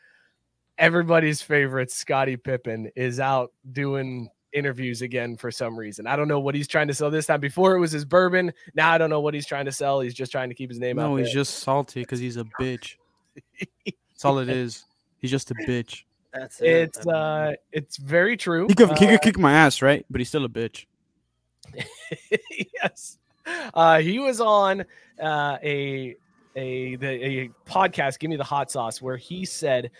everybody's 0.77 1.41
favorite 1.41 1.91
Scottie 1.91 2.37
Pippen 2.37 2.89
is 2.95 3.19
out 3.19 3.51
doing 3.71 4.29
interviews 4.53 5.01
again 5.01 5.37
for 5.37 5.51
some 5.51 5.77
reason. 5.77 6.07
I 6.07 6.15
don't 6.15 6.27
know 6.27 6.39
what 6.39 6.55
he's 6.55 6.67
trying 6.67 6.87
to 6.87 6.93
sell 6.93 7.11
this 7.11 7.25
time. 7.25 7.39
Before 7.39 7.75
it 7.75 7.79
was 7.79 7.91
his 7.91 8.05
bourbon. 8.05 8.51
Now 8.73 8.91
I 8.91 8.97
don't 8.97 9.09
know 9.09 9.19
what 9.19 9.33
he's 9.33 9.45
trying 9.45 9.65
to 9.65 9.71
sell. 9.71 9.99
He's 9.99 10.13
just 10.13 10.31
trying 10.31 10.49
to 10.49 10.55
keep 10.55 10.69
his 10.69 10.79
name 10.79 10.99
out. 10.99 11.09
No, 11.09 11.15
he's 11.17 11.27
there. 11.27 11.35
just 11.35 11.59
salty 11.59 12.01
because 12.01 12.19
he's 12.19 12.37
a 12.37 12.45
bitch. 12.59 12.95
That's 13.85 14.25
all 14.25 14.39
it 14.39 14.49
is. 14.49 14.85
He's 15.19 15.31
just 15.31 15.51
a 15.51 15.55
bitch. 15.55 16.03
That's 16.33 16.61
it. 16.61 16.67
It's 16.69 17.07
uh, 17.07 17.53
it's 17.71 17.97
very 17.97 18.37
true. 18.37 18.67
He 18.67 18.75
could, 18.75 18.97
he 18.97 19.05
Uh, 19.05 19.09
could 19.11 19.21
kick 19.21 19.37
my 19.39 19.53
ass, 19.53 19.81
right? 19.81 20.05
But 20.09 20.21
he's 20.21 20.29
still 20.29 20.45
a 20.45 20.49
bitch. 20.49 20.85
yes. 22.83 23.17
Uh, 23.73 23.99
he 23.99 24.19
was 24.19 24.39
on 24.39 24.85
uh, 25.21 25.57
a 25.63 26.15
a 26.55 26.95
the, 26.95 27.07
a 27.07 27.49
podcast, 27.67 28.19
Give 28.19 28.29
Me 28.29 28.35
the 28.37 28.43
Hot 28.43 28.71
Sauce, 28.71 29.01
where 29.01 29.17
he 29.17 29.45
said, 29.45 29.91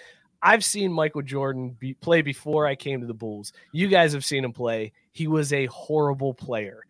"I've 0.41 0.63
seen 0.63 0.91
Michael 0.91 1.21
Jordan 1.21 1.75
be, 1.79 1.93
play 1.95 2.21
before 2.21 2.65
I 2.65 2.75
came 2.75 3.01
to 3.01 3.07
the 3.07 3.13
Bulls. 3.13 3.53
You 3.71 3.87
guys 3.87 4.13
have 4.13 4.25
seen 4.25 4.43
him 4.45 4.53
play. 4.53 4.93
He 5.11 5.27
was 5.27 5.51
a 5.53 5.65
horrible 5.67 6.33
player. 6.33 6.85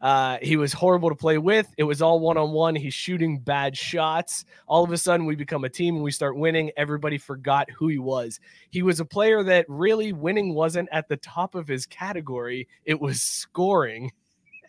Uh, 0.00 0.38
he 0.40 0.56
was 0.56 0.72
horrible 0.72 1.10
to 1.10 1.14
play 1.14 1.38
with. 1.38 1.72
It 1.76 1.84
was 1.84 2.00
all 2.00 2.20
one 2.20 2.38
on 2.38 2.52
one. 2.52 2.74
He's 2.74 2.94
shooting 2.94 3.38
bad 3.38 3.76
shots. 3.76 4.44
All 4.66 4.82
of 4.82 4.92
a 4.92 4.98
sudden, 4.98 5.26
we 5.26 5.36
become 5.36 5.64
a 5.64 5.68
team 5.68 5.96
and 5.96 6.04
we 6.04 6.10
start 6.10 6.36
winning. 6.36 6.70
Everybody 6.76 7.18
forgot 7.18 7.70
who 7.70 7.88
he 7.88 7.98
was. 7.98 8.40
He 8.70 8.82
was 8.82 9.00
a 9.00 9.04
player 9.04 9.42
that 9.42 9.66
really 9.68 10.12
winning 10.12 10.54
wasn't 10.54 10.88
at 10.90 11.08
the 11.08 11.18
top 11.18 11.54
of 11.54 11.68
his 11.68 11.86
category. 11.86 12.68
It 12.84 13.00
was 13.00 13.22
scoring." 13.22 14.12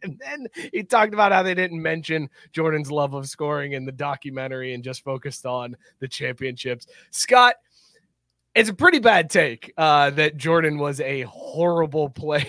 And 0.04 0.18
then 0.18 0.48
he 0.74 0.82
talked 0.82 1.14
about 1.14 1.32
how 1.32 1.44
they 1.44 1.54
didn't 1.54 1.80
mention 1.80 2.28
Jordan's 2.54 2.90
love 2.90 3.14
of 3.14 3.30
scoring 3.30 3.74
in 3.74 3.86
the 3.86 3.92
documentary 3.92 4.74
and 4.74 4.84
just 4.84 5.04
focused 5.04 5.46
on 5.46 5.76
the 6.00 6.08
championships. 6.08 6.88
Scott, 7.12 7.54
it's 8.56 8.70
a 8.70 8.74
pretty 8.74 8.98
bad 8.98 9.30
take 9.30 9.72
uh, 9.78 10.10
that 10.10 10.38
Jordan 10.38 10.80
was 10.80 11.00
a 11.02 11.22
horrible 11.22 12.10
player. 12.16 12.48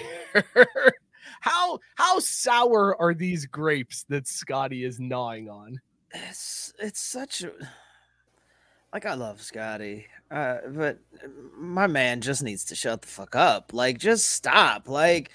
How 1.42 1.78
how 1.96 2.18
sour 2.18 3.00
are 3.00 3.14
these 3.14 3.46
grapes 3.46 4.04
that 4.08 4.26
Scottie 4.26 4.84
is 4.84 4.98
gnawing 4.98 5.48
on? 5.48 5.80
it's 6.14 6.72
it's 6.78 7.00
such 7.00 7.42
a 7.42 7.52
like 8.92 9.06
I 9.06 9.14
love 9.14 9.40
Scottie, 9.40 10.06
uh, 10.30 10.58
but 10.68 10.98
my 11.56 11.86
man 11.86 12.20
just 12.20 12.42
needs 12.42 12.64
to 12.66 12.74
shut 12.74 13.00
the 13.00 13.08
fuck 13.08 13.34
up. 13.34 13.72
Like, 13.72 13.96
just 13.98 14.28
stop. 14.28 14.86
Like, 14.86 15.30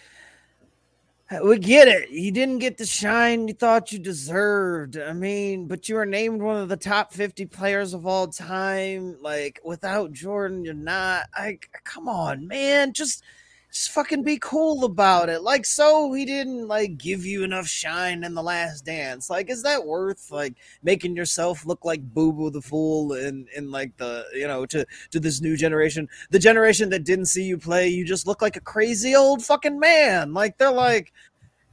we 1.43 1.57
get 1.57 1.87
it. 1.87 2.11
You 2.11 2.31
didn't 2.31 2.59
get 2.59 2.77
the 2.77 2.85
shine 2.85 3.47
you 3.47 3.55
thought 3.55 3.91
you 3.91 3.97
deserved. 3.97 4.99
I 4.99 5.11
mean, 5.13 5.65
but 5.65 5.89
you 5.89 5.95
were 5.95 6.05
named 6.05 6.39
one 6.39 6.57
of 6.57 6.69
the 6.69 6.77
top 6.77 7.11
50 7.11 7.47
players 7.47 7.95
of 7.95 8.05
all 8.05 8.27
time. 8.27 9.17
Like, 9.23 9.59
without 9.65 10.11
Jordan, 10.11 10.63
you're 10.63 10.75
not. 10.75 11.25
Like, 11.35 11.67
come 11.83 12.07
on, 12.07 12.47
man. 12.47 12.93
Just 12.93 13.23
just 13.71 13.91
fucking 13.91 14.23
be 14.23 14.37
cool 14.39 14.85
about 14.85 15.29
it. 15.29 15.41
Like, 15.41 15.65
so 15.65 16.11
he 16.13 16.25
didn't 16.25 16.67
like 16.67 16.97
give 16.97 17.25
you 17.25 17.43
enough 17.43 17.67
shine 17.67 18.23
in 18.23 18.33
the 18.33 18.41
last 18.41 18.85
dance. 18.85 19.29
Like, 19.29 19.49
is 19.49 19.63
that 19.63 19.85
worth 19.85 20.31
like 20.31 20.55
making 20.83 21.15
yourself 21.15 21.65
look 21.65 21.83
like 21.83 22.01
Boo 22.13 22.31
Boo 22.31 22.49
the 22.49 22.61
Fool 22.61 23.13
and 23.13 23.47
in 23.55 23.69
like 23.69 23.95
the 23.97 24.25
you 24.33 24.47
know 24.47 24.65
to 24.67 24.85
to 25.11 25.19
this 25.19 25.41
new 25.41 25.57
generation, 25.57 26.07
the 26.29 26.39
generation 26.39 26.89
that 26.89 27.03
didn't 27.03 27.25
see 27.25 27.43
you 27.43 27.57
play, 27.57 27.87
you 27.89 28.05
just 28.05 28.25
look 28.25 28.41
like 28.41 28.55
a 28.55 28.61
crazy 28.61 29.15
old 29.15 29.43
fucking 29.43 29.79
man. 29.79 30.33
Like 30.33 30.57
they're 30.57 30.71
like, 30.71 31.11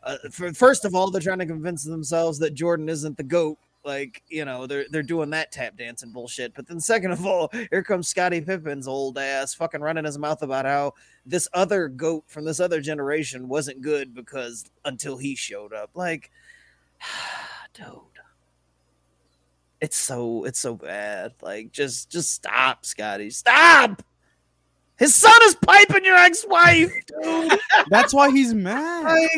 uh, 0.03 0.17
for, 0.31 0.53
first 0.53 0.85
of 0.85 0.95
all, 0.95 1.11
they're 1.11 1.21
trying 1.21 1.39
to 1.39 1.47
convince 1.47 1.85
themselves 1.85 2.39
that 2.41 2.55
Jordan 2.55 2.89
isn't 2.89 3.17
the 3.17 3.23
goat. 3.23 3.59
Like 3.85 4.23
you 4.29 4.45
know 4.45 4.67
they're 4.67 4.87
they're 4.91 5.03
doing 5.03 5.31
that 5.31 5.53
tap 5.53 5.77
dancing 5.77 6.11
bullshit. 6.11 6.55
But 6.55 6.67
then 6.67 6.81
second 6.81 7.13
of 7.13 7.25
all, 7.27 7.51
here 7.71 7.83
comes 7.83 8.09
Scottie 8.09 8.41
Pippen's 8.41 8.89
old 8.89 9.19
ass 9.19 9.55
fucking 9.55 9.81
running 9.81 10.05
his 10.05 10.19
mouth 10.19 10.43
about 10.43 10.65
how 10.65 10.95
this 11.27 11.49
other 11.53 11.89
goat 11.89 12.25
from 12.27 12.45
this 12.45 12.61
other 12.61 12.81
generation 12.81 13.49
wasn't 13.49 13.83
good 13.83 14.15
because 14.15 14.65
until 14.85 15.17
he 15.17 15.35
showed 15.35 15.73
up. 15.73 15.91
Like, 15.95 16.31
dude 17.75 17.85
it's 19.85 19.99
so 19.99 20.45
it's 20.45 20.59
so 20.59 20.75
bad. 20.75 21.35
Like 21.43 21.71
just 21.71 22.11
just 22.11 22.31
stop, 22.31 22.87
Scottie. 22.87 23.29
Stop. 23.29 24.03
His 24.99 25.15
son 25.15 25.33
is 25.45 25.57
piping 25.57 26.05
your 26.05 26.17
ex-wife, 26.17 26.93
dude. 27.23 27.59
That's 27.91 28.15
why 28.15 28.31
he's 28.31 28.55
mad. 28.55 29.05
Like, 29.05 29.31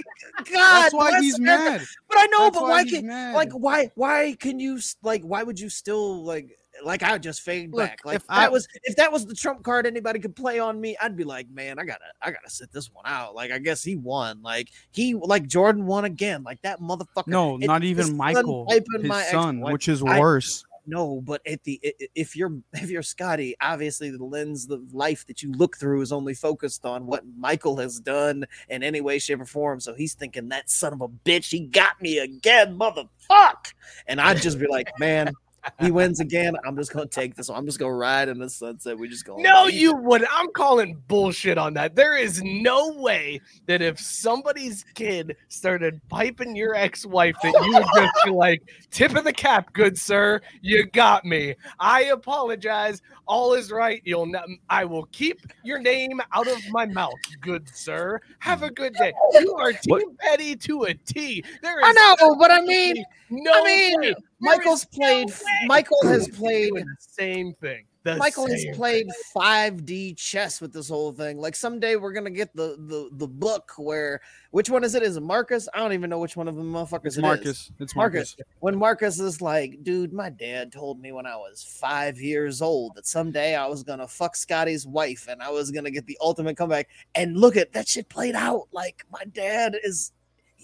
God, 0.52 0.82
That's 0.82 0.94
why 0.94 1.18
he's 1.20 1.38
mad. 1.38 1.82
But 2.08 2.18
I 2.18 2.26
know, 2.26 2.38
That's 2.44 2.56
but 2.56 2.62
why 2.64 2.70
why 2.70 2.84
can 2.84 3.06
mad. 3.06 3.34
like 3.34 3.52
why 3.52 3.90
why 3.94 4.36
can 4.38 4.60
you 4.60 4.78
like 5.02 5.22
why 5.22 5.42
would 5.42 5.58
you 5.58 5.70
still 5.70 6.22
like 6.24 6.58
like 6.84 7.02
I 7.02 7.12
would 7.12 7.22
just 7.22 7.40
fade 7.40 7.70
Look, 7.72 7.78
back? 7.88 8.00
Like 8.04 8.16
if 8.16 8.26
that 8.26 8.36
I- 8.36 8.48
was 8.50 8.68
if 8.84 8.96
that 8.96 9.10
was 9.10 9.24
the 9.24 9.34
trump 9.34 9.62
card 9.62 9.86
anybody 9.86 10.18
could 10.18 10.36
play 10.36 10.58
on 10.58 10.78
me, 10.78 10.94
I'd 11.00 11.16
be 11.16 11.24
like, 11.24 11.48
man, 11.48 11.78
I 11.78 11.84
gotta 11.86 12.04
I 12.20 12.30
gotta 12.32 12.50
sit 12.50 12.70
this 12.70 12.92
one 12.92 13.06
out. 13.06 13.34
Like 13.34 13.50
I 13.50 13.58
guess 13.58 13.82
he 13.82 13.96
won. 13.96 14.42
Like 14.42 14.68
he 14.90 15.14
like 15.14 15.46
Jordan 15.46 15.86
won 15.86 16.04
again. 16.04 16.42
Like 16.42 16.60
that 16.62 16.82
motherfucker. 16.82 17.28
No, 17.28 17.56
not 17.56 17.82
even 17.82 18.14
Michael, 18.14 18.66
his 18.68 19.10
son, 19.30 19.56
ex-wife. 19.56 19.72
which 19.72 19.88
is 19.88 20.02
worse. 20.02 20.65
No, 20.86 21.20
but 21.20 21.40
at 21.46 21.64
the 21.64 21.80
if 22.14 22.36
you're 22.36 22.52
if 22.72 22.90
you're 22.90 23.02
Scottie, 23.02 23.54
obviously 23.60 24.10
the 24.10 24.24
lens 24.24 24.70
of 24.70 24.94
life 24.94 25.26
that 25.26 25.42
you 25.42 25.52
look 25.52 25.76
through 25.76 26.02
is 26.02 26.12
only 26.12 26.34
focused 26.34 26.84
on 26.84 27.06
what 27.06 27.24
Michael 27.36 27.76
has 27.78 27.98
done 27.98 28.46
in 28.68 28.82
any 28.82 29.00
way, 29.00 29.18
shape, 29.18 29.40
or 29.40 29.46
form. 29.46 29.80
So 29.80 29.94
he's 29.94 30.14
thinking 30.14 30.48
that 30.48 30.70
son 30.70 30.92
of 30.92 31.00
a 31.00 31.08
bitch, 31.08 31.50
he 31.50 31.60
got 31.60 32.00
me 32.00 32.18
again, 32.18 32.78
motherfuck. 32.78 33.72
And 34.06 34.20
I'd 34.20 34.42
just 34.42 34.58
be 34.58 34.66
like, 34.68 34.88
man, 34.98 35.32
he 35.80 35.90
wins 35.90 36.20
again. 36.20 36.56
I'm 36.64 36.76
just 36.76 36.92
gonna 36.92 37.06
take 37.06 37.34
this. 37.34 37.48
one. 37.48 37.58
I'm 37.58 37.66
just 37.66 37.78
gonna 37.78 37.92
ride 37.94 38.28
in 38.28 38.38
the 38.38 38.48
sunset. 38.50 38.98
We 38.98 39.08
just 39.08 39.24
go. 39.24 39.36
No, 39.36 39.66
you 39.66 39.94
would. 39.94 40.24
I'm 40.30 40.50
calling 40.52 41.02
bullshit 41.08 41.58
on 41.58 41.74
that. 41.74 41.94
There 41.94 42.16
is 42.16 42.42
no 42.42 42.92
way 42.92 43.40
that 43.66 43.82
if 43.82 43.98
somebody's 43.98 44.84
kid 44.94 45.36
started 45.48 46.00
piping 46.08 46.56
your 46.56 46.74
ex-wife, 46.74 47.36
that 47.42 47.52
you 47.52 47.72
would 47.72 47.86
just 47.94 48.24
be 48.24 48.30
like, 48.30 48.62
"Tip 48.90 49.14
of 49.16 49.24
the 49.24 49.32
cap, 49.32 49.72
good 49.72 49.98
sir, 49.98 50.40
you 50.60 50.86
got 50.86 51.24
me. 51.24 51.54
I 51.80 52.04
apologize. 52.04 53.02
All 53.26 53.54
is 53.54 53.72
right. 53.72 54.00
You'll 54.04 54.26
not. 54.26 54.46
I 54.70 54.84
will 54.84 55.06
keep 55.06 55.40
your 55.64 55.78
name 55.78 56.20
out 56.32 56.46
of 56.46 56.58
my 56.70 56.86
mouth, 56.86 57.12
good 57.40 57.68
sir. 57.74 58.20
Have 58.38 58.62
a 58.62 58.70
good 58.70 58.94
day. 58.94 59.12
You 59.40 59.54
are 59.54 59.72
Team 59.72 59.80
What- 59.88 60.18
Petty 60.18 60.56
to 60.56 60.84
a 60.84 60.94
T. 60.94 61.44
There 61.62 61.80
I 61.82 61.92
know, 62.20 62.36
but 62.36 62.50
I 62.50 62.60
mean, 62.60 63.04
no. 63.30 63.52
I 63.54 63.64
mean, 63.64 64.00
way. 64.00 64.14
Michael's 64.40 64.82
is 64.82 64.88
no 64.96 64.98
played. 64.98 65.32
Michael 65.66 65.98
has 66.04 66.28
played. 66.28 66.72
The 66.74 66.84
same 66.98 67.52
thing. 67.54 67.84
The 68.06 68.16
Michael 68.16 68.46
has 68.46 68.64
played 68.74 69.08
5D 69.36 70.16
chess 70.16 70.60
with 70.60 70.72
this 70.72 70.88
whole 70.88 71.10
thing. 71.10 71.38
Like 71.38 71.56
someday 71.56 71.96
we're 71.96 72.12
gonna 72.12 72.30
get 72.30 72.54
the 72.54 72.76
the 72.78 73.08
the 73.12 73.26
book 73.26 73.72
where 73.78 74.20
which 74.52 74.70
one 74.70 74.84
is 74.84 74.94
it? 74.94 75.02
Is 75.02 75.16
it 75.16 75.24
Marcus? 75.24 75.68
I 75.74 75.78
don't 75.78 75.92
even 75.92 76.08
know 76.08 76.20
which 76.20 76.36
one 76.36 76.46
of 76.46 76.54
them 76.54 76.72
motherfuckers 76.72 77.06
It's 77.06 77.16
it 77.16 77.20
is. 77.20 77.22
Marcus. 77.22 77.72
It's 77.80 77.96
Marcus. 77.96 78.36
Marcus. 78.38 78.54
When 78.60 78.78
Marcus 78.78 79.18
is 79.18 79.42
like, 79.42 79.82
dude, 79.82 80.12
my 80.12 80.30
dad 80.30 80.70
told 80.70 81.00
me 81.00 81.10
when 81.10 81.26
I 81.26 81.34
was 81.34 81.64
five 81.80 82.20
years 82.20 82.62
old 82.62 82.94
that 82.94 83.08
someday 83.08 83.56
I 83.56 83.66
was 83.66 83.82
gonna 83.82 84.06
fuck 84.06 84.36
Scottie's 84.36 84.86
wife 84.86 85.26
and 85.28 85.42
I 85.42 85.50
was 85.50 85.72
gonna 85.72 85.90
get 85.90 86.06
the 86.06 86.16
ultimate 86.20 86.56
comeback. 86.56 86.88
And 87.16 87.36
look 87.36 87.56
at 87.56 87.72
that 87.72 87.88
shit 87.88 88.08
played 88.08 88.36
out. 88.36 88.68
Like 88.70 89.04
my 89.10 89.24
dad 89.32 89.76
is 89.82 90.12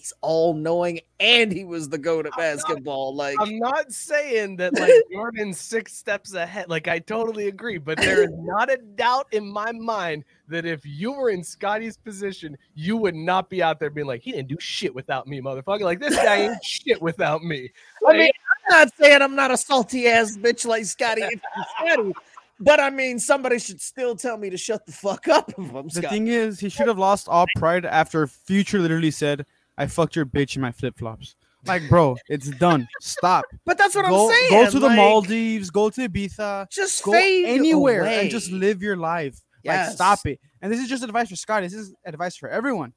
he's 0.02 0.12
all 0.20 0.52
knowing 0.52 0.98
and 1.20 1.52
he 1.52 1.64
was 1.64 1.88
the 1.88 1.96
goat 1.98 2.26
at 2.26 2.36
basketball. 2.36 3.14
Like 3.14 3.36
I'm 3.38 3.58
not 3.58 3.92
saying 3.92 4.56
that 4.56 4.74
like 4.74 4.92
Jordan's 5.12 5.60
six 5.60 5.92
steps 5.96 6.34
ahead. 6.34 6.68
Like 6.68 6.88
I 6.88 6.98
totally 6.98 7.46
agree, 7.46 7.78
but 7.78 7.98
there 7.98 8.24
is 8.24 8.30
not 8.32 8.68
a 8.68 8.78
doubt 8.96 9.28
in 9.30 9.46
my 9.46 9.70
mind 9.70 10.24
that 10.48 10.66
if 10.66 10.84
you 10.84 11.12
were 11.12 11.30
in 11.30 11.44
Scottie's 11.44 11.96
position, 11.96 12.58
you 12.74 12.96
would 12.96 13.14
not 13.14 13.48
be 13.48 13.62
out 13.62 13.78
there 13.78 13.90
being 13.90 14.08
like, 14.08 14.22
he 14.22 14.32
didn't 14.32 14.48
do 14.48 14.56
shit 14.58 14.92
without 14.92 15.28
me, 15.28 15.40
motherfucker. 15.40 15.82
Like 15.82 16.00
this 16.00 16.16
guy 16.16 16.36
ain't 16.48 16.64
shit 16.64 17.00
without 17.00 17.44
me. 17.44 17.70
I 18.06 18.12
mean, 18.14 18.32
I'm 18.70 18.78
not 18.80 18.92
saying 18.98 19.22
I'm 19.22 19.36
not 19.36 19.52
a 19.52 19.56
salty 19.56 20.08
ass 20.08 20.36
bitch 20.36 20.66
like 20.66 20.84
Scottie. 20.84 21.22
Scottie, 21.78 22.12
but 22.58 22.80
I 22.80 22.90
mean, 22.90 23.20
somebody 23.20 23.60
should 23.60 23.80
still 23.80 24.16
tell 24.16 24.36
me 24.36 24.50
to 24.50 24.56
shut 24.56 24.84
the 24.86 24.92
fuck 24.92 25.28
up 25.28 25.50
if 25.50 25.58
I'm 25.58 25.86
The 25.86 25.90
Scottie. 25.90 26.08
thing 26.08 26.26
is, 26.26 26.58
he 26.58 26.68
should 26.68 26.88
have 26.88 26.98
lost 26.98 27.28
all 27.28 27.46
pride 27.56 27.84
after 27.84 28.26
Future 28.26 28.80
literally 28.80 29.12
said, 29.12 29.46
"I 29.82 29.86
fucked 29.86 30.16
your 30.16 30.26
bitch 30.26 30.56
in 30.56 30.62
my 30.62 30.72
flip 30.72 30.98
flops." 30.98 31.36
Like, 31.64 31.88
bro, 31.88 32.16
it's 32.28 32.48
done. 32.48 32.88
Stop. 33.00 33.44
but 33.64 33.78
that's 33.78 33.94
what 33.94 34.06
go, 34.06 34.28
I'm 34.28 34.34
saying. 34.34 34.50
go 34.50 34.70
to 34.70 34.78
the 34.80 34.86
like, 34.86 34.96
Maldives. 34.96 35.70
Go 35.70 35.90
to 35.90 36.08
Ibiza. 36.08 36.70
Just 36.70 37.02
Go 37.04 37.12
fade 37.12 37.46
anywhere 37.46 38.02
away. 38.02 38.20
and 38.20 38.30
just 38.30 38.50
live 38.50 38.82
your 38.82 38.96
life. 38.96 39.40
Like, 39.64 39.90
stop 39.90 40.26
it. 40.26 40.40
And 40.60 40.72
this 40.72 40.80
is 40.80 40.88
just 40.88 41.04
advice 41.04 41.28
for 41.28 41.36
Scott. 41.36 41.62
This 41.62 41.74
is 41.74 41.94
advice 42.04 42.36
for 42.36 42.48
everyone. 42.48 42.92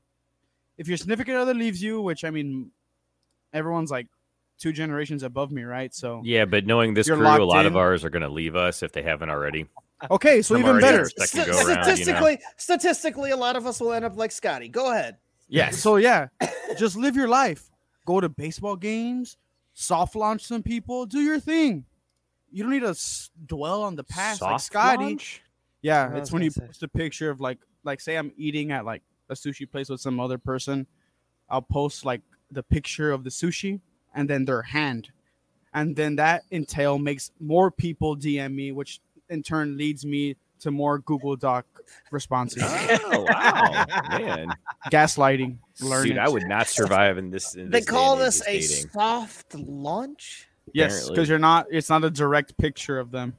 If 0.78 0.88
your 0.88 0.98
significant 0.98 1.38
other 1.38 1.54
leaves 1.54 1.82
you, 1.82 2.02
which 2.02 2.24
I 2.24 2.32
mean, 2.32 2.72
everyone's 3.54 3.92
like 3.92 4.08
two 4.60 4.74
generations 4.74 5.24
above 5.24 5.52
me, 5.52 5.64
right? 5.64 5.94
So 5.94 6.22
Yeah, 6.24 6.46
but 6.46 6.66
knowing 6.66 6.94
this 6.94 7.08
crew, 7.08 7.18
a 7.18 7.24
locked 7.24 7.44
lot 7.44 7.66
of 7.66 7.78
ours 7.78 8.04
are 8.04 8.10
going 8.10 8.24
to 8.24 8.30
leave 8.30 8.56
us 8.56 8.82
if 8.84 8.92
they 8.92 9.02
haven't 9.02 9.30
already. 9.30 9.68
okay, 10.10 10.42
so 10.42 10.56
Some 10.56 10.64
even 10.64 10.80
better. 10.80 11.10
St- 11.18 11.48
go 11.48 11.54
around, 11.54 11.68
you 11.68 11.76
know? 11.76 11.84
statistically, 11.84 12.40
statistically, 12.58 13.32
a 13.32 13.38
lot 13.38 13.56
of 13.56 13.66
us 13.68 13.80
will 13.80 13.94
end 13.94 14.06
up 14.06 14.18
like 14.18 14.32
Scottie. 14.32 14.70
Go 14.70 14.92
ahead. 14.92 15.18
Yes. 15.48 15.78
So 15.78 15.98
yeah, 15.98 16.28
just 16.78 16.96
live 16.96 17.16
your 17.16 17.28
life. 17.28 17.70
Go 18.06 18.20
to 18.20 18.30
baseball 18.30 18.76
games, 18.76 19.38
soft 19.74 20.16
launch 20.16 20.44
some 20.46 20.64
people, 20.64 21.06
do 21.06 21.20
your 21.20 21.40
thing. 21.40 21.86
You 22.52 22.64
don't 22.64 22.72
need 22.72 22.82
to 22.82 22.90
s- 22.90 23.30
dwell 23.46 23.84
on 23.84 23.96
the 23.96 24.04
past 24.04 24.42
like 24.42 24.52
Soft 24.52 24.66
Scottie. 24.66 25.04
launch? 25.04 25.42
Yeah, 25.82 26.10
I 26.12 26.18
it's 26.18 26.22
was 26.22 26.32
when 26.32 26.44
you 26.44 26.52
say. 26.52 26.66
post 26.66 26.84
a 26.84 26.88
picture 26.88 27.30
of 27.30 27.40
like 27.42 27.60
like 27.84 28.00
say 28.02 28.16
I'm 28.16 28.32
eating 28.38 28.72
at 28.72 28.86
like 28.86 29.02
a 29.30 29.34
sushi 29.34 29.70
place 29.70 29.90
with 29.90 30.02
some 30.02 30.20
other 30.20 30.38
person. 30.38 30.88
I'll 31.50 31.62
post 31.62 32.06
like 32.06 32.22
the 32.52 32.64
picture 32.64 33.12
of 33.12 33.24
the 33.24 33.30
sushi 33.30 33.82
and 34.14 34.30
then 34.30 34.46
their 34.46 34.62
hand. 34.64 35.10
And 35.74 35.96
then 35.96 36.16
that 36.16 36.44
entail 36.52 36.98
makes 36.98 37.32
more 37.40 37.70
people 37.70 38.16
DM 38.16 38.54
me, 38.56 38.72
which 38.72 39.00
in 39.30 39.44
turn 39.44 39.78
leads 39.78 40.06
me 40.06 40.38
to 40.60 40.72
more 40.72 41.00
Google 41.00 41.36
Doc 41.36 41.66
responses. 42.12 42.64
Oh 42.66 43.26
wow, 43.30 43.86
man! 44.10 44.48
Gaslighting. 44.92 45.58
Learn 45.82 46.04
Dude, 46.08 46.12
it. 46.18 46.20
I 46.20 46.30
would 46.30 46.48
not 46.48 46.68
survive 46.68 47.18
in 47.18 47.30
this. 47.30 47.56
In 47.56 47.70
They 47.70 47.80
this 47.80 47.90
call 47.90 48.16
this 48.16 48.42
a 48.48 48.60
dating. 48.60 48.90
soft 48.92 49.54
launch. 49.56 50.48
Yes, 50.74 51.10
because 51.10 51.30
you're 51.30 51.38
not. 51.40 51.68
It's 51.70 51.90
not 51.90 52.04
a 52.04 52.10
direct 52.10 52.58
picture 52.58 52.98
of 53.00 53.12
them. 53.12 53.36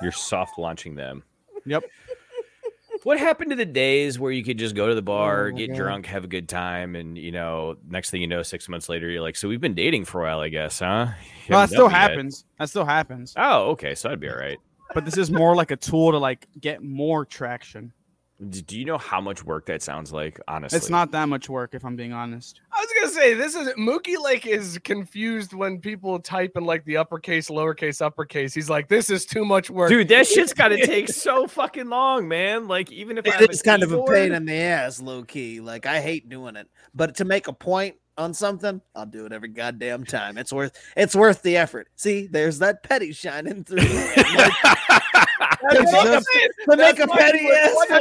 You're 0.00 0.12
soft 0.12 0.58
launching 0.58 0.94
them. 0.94 1.24
Yep. 1.66 1.84
What 3.04 3.18
happened 3.18 3.50
to 3.50 3.56
the 3.56 3.64
days 3.66 4.20
where 4.20 4.30
you 4.30 4.44
could 4.44 4.58
just 4.58 4.76
go 4.76 4.86
to 4.86 4.94
the 4.94 5.02
bar, 5.02 5.48
Oh 5.48 5.56
get 5.56 5.68
God. 5.70 5.76
drunk, 5.76 6.06
have 6.06 6.22
a 6.22 6.28
good 6.28 6.48
time, 6.48 6.94
and 6.94 7.18
you 7.18 7.32
know, 7.32 7.76
next 7.88 8.10
thing 8.10 8.20
you 8.20 8.28
know, 8.28 8.44
six 8.44 8.68
months 8.68 8.88
later, 8.88 9.10
you're 9.10 9.22
like, 9.22 9.34
"So 9.34 9.48
we've 9.48 9.60
been 9.60 9.74
dating 9.74 10.04
for 10.04 10.20
a 10.20 10.24
while, 10.24 10.38
I 10.38 10.50
guess, 10.50 10.78
huh?" 10.78 11.08
You 11.46 11.50
No, 11.50 11.56
that 11.58 11.68
still 11.70 11.88
done 11.88 11.90
it 11.90 11.94
yet." 11.94 12.10
happens. 12.10 12.44
That 12.60 12.68
still 12.68 12.84
happens. 12.84 13.34
Oh, 13.36 13.70
okay, 13.70 13.96
so 13.96 14.08
I'd 14.10 14.20
be 14.20 14.28
all 14.28 14.36
right. 14.36 14.58
But 14.94 15.04
this 15.04 15.16
is 15.16 15.30
more 15.30 15.54
like 15.56 15.70
a 15.70 15.76
tool 15.76 16.12
to 16.12 16.18
like 16.18 16.46
get 16.60 16.82
more 16.82 17.24
traction. 17.24 17.92
Do 18.48 18.76
you 18.76 18.84
know 18.84 18.98
how 18.98 19.20
much 19.20 19.44
work 19.44 19.66
that 19.66 19.82
sounds 19.82 20.12
like? 20.12 20.40
Honestly, 20.48 20.76
It's 20.76 20.90
not 20.90 21.12
that 21.12 21.28
much 21.28 21.48
work, 21.48 21.74
if 21.74 21.84
I'm 21.84 21.94
being 21.94 22.12
honest. 22.12 22.60
I 22.72 22.80
was 22.80 22.90
gonna 22.98 23.12
say 23.12 23.34
this 23.34 23.54
is 23.54 23.68
Mookie 23.74 24.18
like 24.20 24.46
is 24.46 24.80
confused 24.82 25.52
when 25.52 25.78
people 25.78 26.18
type 26.18 26.52
in 26.56 26.64
like 26.64 26.84
the 26.84 26.96
uppercase, 26.96 27.50
lowercase, 27.50 28.02
uppercase. 28.04 28.52
He's 28.52 28.68
like, 28.68 28.88
this 28.88 29.10
is 29.10 29.26
too 29.26 29.44
much 29.44 29.70
work. 29.70 29.90
Dude, 29.90 30.08
that 30.08 30.26
shit's 30.26 30.52
got 30.52 30.68
to 30.68 30.86
take 30.86 31.08
so 31.08 31.46
fucking 31.46 31.88
long, 31.88 32.26
man. 32.26 32.66
Like, 32.66 32.90
even 32.90 33.16
if 33.16 33.26
It 33.26 33.48
is 33.48 33.60
a 33.60 33.64
kind 33.64 33.84
of 33.84 33.92
a 33.92 34.02
pain 34.02 34.32
in 34.32 34.44
the 34.44 34.54
ass, 34.54 35.00
low 35.00 35.22
key. 35.22 35.60
Like 35.60 35.86
I 35.86 36.00
hate 36.00 36.28
doing 36.28 36.56
it, 36.56 36.66
but 36.94 37.14
to 37.16 37.24
make 37.24 37.46
a 37.46 37.52
point 37.52 37.94
on 38.18 38.34
something, 38.34 38.80
I'll 38.94 39.06
do 39.06 39.24
it 39.26 39.32
every 39.32 39.48
goddamn 39.48 40.04
time. 40.04 40.36
It's 40.38 40.52
worth 40.52 40.72
it's 40.96 41.14
worth 41.16 41.42
the 41.42 41.56
effort. 41.56 41.88
See, 41.96 42.26
there's 42.26 42.58
that 42.60 42.82
petty 42.82 43.12
shining 43.12 43.64
through. 43.64 43.78
Like, 45.62 45.78
That's 45.78 45.92
It's 45.92 45.92
what 45.92 46.04
just- 46.06 46.28
to 46.70 46.76
make 46.76 46.98
a 46.98 47.06
petty 47.06 47.38
you 47.40 47.48
would 47.48 47.90
ass 47.90 48.00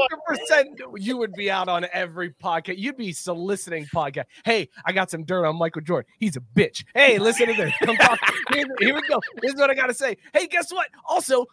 100% 0.49 0.65
you 0.97 1.17
would 1.17 1.33
be 1.33 1.49
out 1.51 1.67
on 1.67 1.85
every 1.93 2.31
podcast. 2.31 2.77
You'd 2.79 2.97
be 2.97 3.13
soliciting 3.13 3.85
podcast. 3.85 4.25
Hey, 4.45 4.69
I 4.85 4.91
got 4.91 5.11
some 5.11 5.23
dirt 5.25 5.45
on 5.45 5.57
Michael 5.57 5.81
Jordan. 5.81 6.09
He's 6.19 6.35
a 6.37 6.39
bitch. 6.39 6.83
Hey, 6.95 7.19
listen 7.19 7.47
to 7.47 7.53
this. 7.53 7.73
Come 7.83 7.95
talk. 7.97 8.19
Here, 8.53 8.65
here 8.79 8.95
we 8.95 9.01
go. 9.07 9.21
This 9.41 9.53
is 9.53 9.59
what 9.59 9.69
I 9.69 9.75
gotta 9.75 9.93
say. 9.93 10.17
Hey, 10.33 10.47
guess 10.47 10.71
what? 10.71 10.87
Also, 11.07 11.45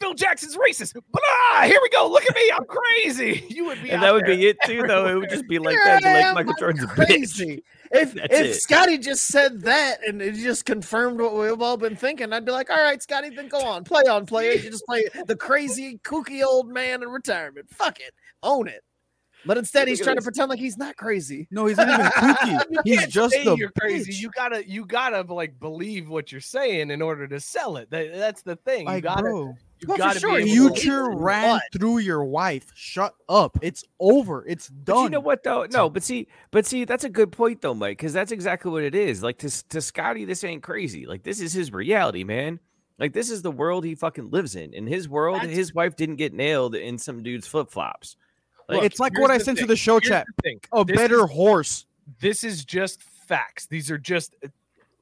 Phil 0.00 0.14
Jackson's 0.14 0.56
racist. 0.56 0.94
Blah. 0.94 1.62
Here 1.62 1.78
we 1.82 1.88
go. 1.90 2.08
Look 2.08 2.24
at 2.28 2.34
me. 2.34 2.50
I'm 2.54 2.64
crazy. 2.64 3.46
You 3.60 3.66
would 3.66 3.82
be. 3.82 3.90
and 3.90 4.02
that 4.02 4.14
would 4.14 4.24
there 4.24 4.36
be 4.36 4.46
it 4.46 4.56
too, 4.64 4.82
though. 4.86 5.06
It 5.06 5.14
would 5.16 5.28
just 5.28 5.46
be 5.46 5.58
like 5.58 5.74
Here 5.74 6.00
that. 6.00 6.34
Like 6.34 6.46
Michael 6.46 6.54
Jordan's 6.58 6.86
crazy. 6.92 7.62
If 7.90 8.14
That's 8.14 8.32
if 8.32 8.46
it. 8.46 8.54
Scottie 8.54 8.96
just 8.96 9.26
said 9.26 9.60
that 9.62 9.98
and 10.06 10.22
it 10.22 10.34
just 10.34 10.64
confirmed 10.64 11.20
what 11.20 11.34
we've 11.34 11.60
all 11.60 11.76
been 11.76 11.96
thinking, 11.96 12.32
I'd 12.32 12.44
be 12.44 12.52
like, 12.52 12.70
all 12.70 12.82
right, 12.82 13.02
Scottie, 13.02 13.30
then 13.30 13.48
go 13.48 13.60
on, 13.60 13.84
play 13.84 14.02
on, 14.08 14.24
player. 14.24 14.52
You 14.52 14.70
just 14.70 14.86
play 14.86 15.04
the 15.26 15.36
crazy, 15.36 15.98
kooky 16.04 16.42
old 16.42 16.68
man 16.68 17.02
in 17.02 17.08
retirement. 17.08 17.68
Fuck 17.70 17.98
it, 17.98 18.14
own 18.42 18.68
it. 18.68 18.82
But 19.44 19.58
instead, 19.58 19.88
he's 19.88 20.00
trying 20.00 20.16
to 20.16 20.22
pretend 20.22 20.50
like 20.50 20.58
he's 20.58 20.76
not 20.76 20.96
crazy. 20.96 21.48
No, 21.50 21.66
he's 21.66 21.76
not 21.76 21.88
even 21.88 22.06
kooky. 22.12 22.76
He's 22.84 23.06
just 23.08 23.34
the 23.44 23.56
you're 23.56 23.72
crazy. 23.78 24.12
You 24.12 24.30
gotta, 24.30 24.66
you 24.68 24.86
gotta 24.86 25.22
like 25.32 25.58
believe 25.58 26.08
what 26.08 26.30
you're 26.30 26.40
saying 26.40 26.90
in 26.90 27.02
order 27.02 27.26
to 27.26 27.40
sell 27.40 27.76
it. 27.76 27.90
That, 27.90 28.12
that's 28.14 28.42
the 28.42 28.56
thing. 28.56 28.88
You 28.88 29.00
gotta, 29.00 29.22
bro, 29.22 29.54
you 29.80 29.88
Well, 29.88 29.96
gotta 29.98 30.20
sure, 30.20 30.36
be 30.38 30.50
you 30.50 30.68
to- 30.68 30.74
future 30.74 31.10
What? 31.10 31.20
ran 31.20 31.60
through 31.72 31.98
your 31.98 32.24
wife. 32.24 32.66
Shut 32.74 33.14
up. 33.28 33.58
It's 33.62 33.82
over. 33.98 34.46
It's 34.46 34.68
done. 34.68 34.96
But 34.96 35.02
you 35.04 35.08
know 35.10 35.20
what 35.20 35.42
though? 35.42 35.66
No, 35.72 35.88
but 35.88 36.02
see, 36.02 36.28
but 36.50 36.66
see, 36.66 36.84
that's 36.84 37.04
a 37.04 37.08
good 37.08 37.32
point 37.32 37.60
though, 37.62 37.74
Mike, 37.74 37.96
because 37.98 38.12
that's 38.12 38.32
exactly 38.32 38.70
what 38.70 38.82
it 38.82 38.94
is. 38.94 39.22
Like 39.22 39.38
to 39.38 39.68
to 39.68 39.80
Scottie, 39.80 40.24
this 40.24 40.44
ain't 40.44 40.62
crazy. 40.62 41.06
Like 41.06 41.22
this 41.22 41.40
is 41.40 41.52
his 41.52 41.72
reality, 41.72 42.24
man. 42.24 42.60
Like 42.98 43.12
this 43.14 43.30
is 43.30 43.40
the 43.42 43.50
world 43.50 43.84
he 43.84 43.94
fucking 43.94 44.30
lives 44.30 44.54
in. 44.56 44.74
In 44.74 44.86
his 44.86 45.08
world, 45.08 45.36
That's- 45.36 45.56
his 45.56 45.74
wife 45.74 45.96
didn't 45.96 46.16
get 46.16 46.34
nailed 46.34 46.74
in 46.74 46.98
some 46.98 47.22
dude's 47.22 47.46
flip 47.46 47.70
flops. 47.70 48.16
Look, 48.68 48.84
it's 48.84 49.00
like 49.00 49.18
what 49.18 49.30
I 49.30 49.38
the 49.38 49.44
sent 49.44 49.58
to 49.58 49.66
the 49.66 49.74
show 49.76 49.94
Here's 49.98 50.08
chat. 50.10 50.26
the. 50.44 50.58
A 50.72 50.84
This 50.84 50.96
better 50.96 51.24
is- 51.24 51.30
horse. 51.30 51.86
this 52.20 52.44
is 52.44 52.64
just 52.64 53.02
facts. 53.02 53.66
These 53.66 53.90
are 53.90 53.98
just 53.98 54.36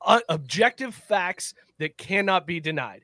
uh, 0.01 0.21
objective 0.29 0.95
facts 0.95 1.55
that 1.79 1.99
cannot 1.99 2.47
be 2.47 2.61
denied. 2.61 3.03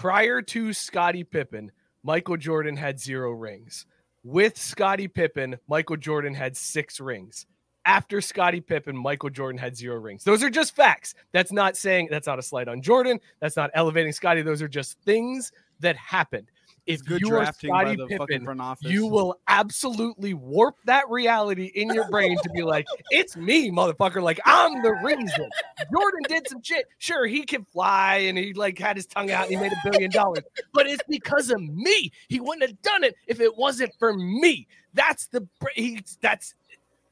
Prior 0.00 0.40
to 0.40 0.72
Scottie 0.72 1.24
Pippen, 1.24 1.70
Michael 2.02 2.38
Jordan 2.38 2.74
had 2.74 2.98
zero 2.98 3.32
rings. 3.32 3.84
With 4.24 4.56
Scottie 4.56 5.08
Pippen, 5.08 5.58
Michael 5.68 5.98
Jordan 5.98 6.32
had 6.32 6.56
six 6.56 7.00
rings. 7.00 7.44
After 7.84 8.22
Scottie 8.22 8.62
Pippen, 8.62 8.96
Michael 8.96 9.28
Jordan 9.28 9.58
had 9.58 9.76
zero 9.76 9.96
rings. 9.96 10.24
Those 10.24 10.42
are 10.42 10.48
just 10.48 10.74
facts. 10.74 11.14
That's 11.32 11.52
not 11.52 11.76
saying 11.76 12.08
that's 12.10 12.26
not 12.26 12.38
a 12.38 12.42
slight 12.42 12.66
on 12.66 12.80
Jordan. 12.80 13.20
That's 13.40 13.58
not 13.58 13.68
elevating 13.74 14.12
Scottie. 14.12 14.40
Those 14.40 14.62
are 14.62 14.68
just 14.68 14.96
things 15.04 15.52
that 15.80 15.98
happened. 15.98 16.50
If 16.90 17.00
It's 17.00 17.02
good 17.02 17.20
you 17.20 17.28
are 17.34 17.38
drafting 17.40 17.70
by 17.70 17.82
Scottie 17.82 17.96
the 17.96 18.02
fucking 18.04 18.18
Pippen, 18.26 18.44
front 18.44 18.60
office. 18.60 18.90
you 18.90 19.06
will 19.06 19.40
absolutely 19.48 20.34
warp 20.34 20.76
that 20.84 21.08
reality 21.08 21.66
in 21.74 21.92
your 21.94 22.08
brain 22.10 22.36
to 22.42 22.50
be 22.50 22.62
like, 22.62 22.86
it's 23.10 23.36
me, 23.36 23.70
motherfucker. 23.70 24.22
Like, 24.22 24.40
I'm 24.44 24.82
the 24.82 24.92
reason. 25.04 25.48
Jordan 25.92 26.20
did 26.28 26.48
some 26.48 26.62
shit. 26.62 26.86
Sure, 26.98 27.26
he 27.26 27.44
can 27.44 27.64
fly 27.72 28.16
and 28.16 28.36
he 28.36 28.52
like 28.52 28.78
had 28.78 28.96
his 28.96 29.06
tongue 29.06 29.30
out 29.30 29.44
and 29.44 29.54
he 29.54 29.56
made 29.56 29.72
a 29.72 29.90
billion 29.90 30.10
dollars, 30.10 30.44
but 30.72 30.86
it's 30.86 31.02
because 31.08 31.50
of 31.50 31.60
me. 31.62 32.10
He 32.28 32.40
wouldn't 32.40 32.62
have 32.62 32.80
done 32.82 33.04
it 33.04 33.14
if 33.26 33.40
it 33.40 33.56
wasn't 33.56 33.92
for 33.98 34.12
me. 34.14 34.66
That's 34.94 35.28
the 35.28 35.46
he's 35.74 36.18
that's 36.20 36.54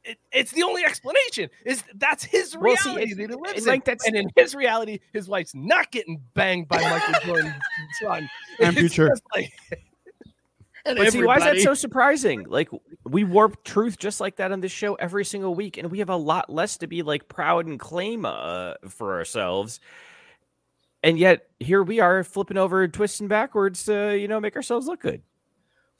it, 0.09 0.18
it's 0.32 0.52
the 0.52 0.62
only 0.62 0.84
explanation 0.84 1.48
is 1.64 1.84
that's 1.96 2.24
his 2.24 2.56
Well, 2.56 2.76
see, 2.76 2.90
reality 2.90 3.14
that 3.14 3.30
he 3.30 3.36
lives 3.36 3.62
in. 3.62 3.68
like 3.68 3.84
that's- 3.84 4.06
and 4.06 4.16
in 4.16 4.28
his 4.36 4.54
reality, 4.54 4.98
his 5.12 5.28
wife's 5.28 5.54
not 5.54 5.90
getting 5.90 6.20
banged 6.34 6.68
by 6.68 6.80
Michael 6.80 7.14
Jordan's 7.26 7.54
son. 8.00 8.28
And 8.61 8.76
future. 8.76 9.14
like- 9.34 9.52
And 10.86 10.96
But 10.96 11.12
see, 11.12 11.22
why 11.22 11.36
is 11.36 11.44
that 11.44 11.61
so 11.61 11.74
surprising? 11.74 12.44
Like 12.48 12.70
we 13.04 13.22
warp 13.22 13.62
truth 13.62 13.98
just 13.98 14.20
like 14.20 14.36
that 14.36 14.52
on 14.52 14.61
this 14.61 14.72
show 14.72 14.94
every 14.94 15.24
single 15.24 15.54
week, 15.54 15.76
and 15.76 15.90
we 15.90 15.98
have 15.98 16.09
a 16.09 16.16
lot 16.16 16.48
less 16.48 16.78
to 16.78 16.86
be 16.86 17.02
like 17.02 17.28
proud 17.28 17.66
and 17.66 17.78
claim 17.78 18.24
uh, 18.24 18.74
for 18.88 19.18
ourselves. 19.18 19.80
And 21.02 21.18
yet 21.18 21.48
here 21.61 21.82
we 21.82 22.00
are 22.00 22.24
flipping 22.24 22.56
over, 22.56 22.88
twisting 22.88 23.28
backwards 23.28 23.84
to 23.84 24.16
you 24.16 24.28
know 24.28 24.40
make 24.40 24.56
ourselves 24.56 24.86
look 24.86 25.00
good. 25.02 25.20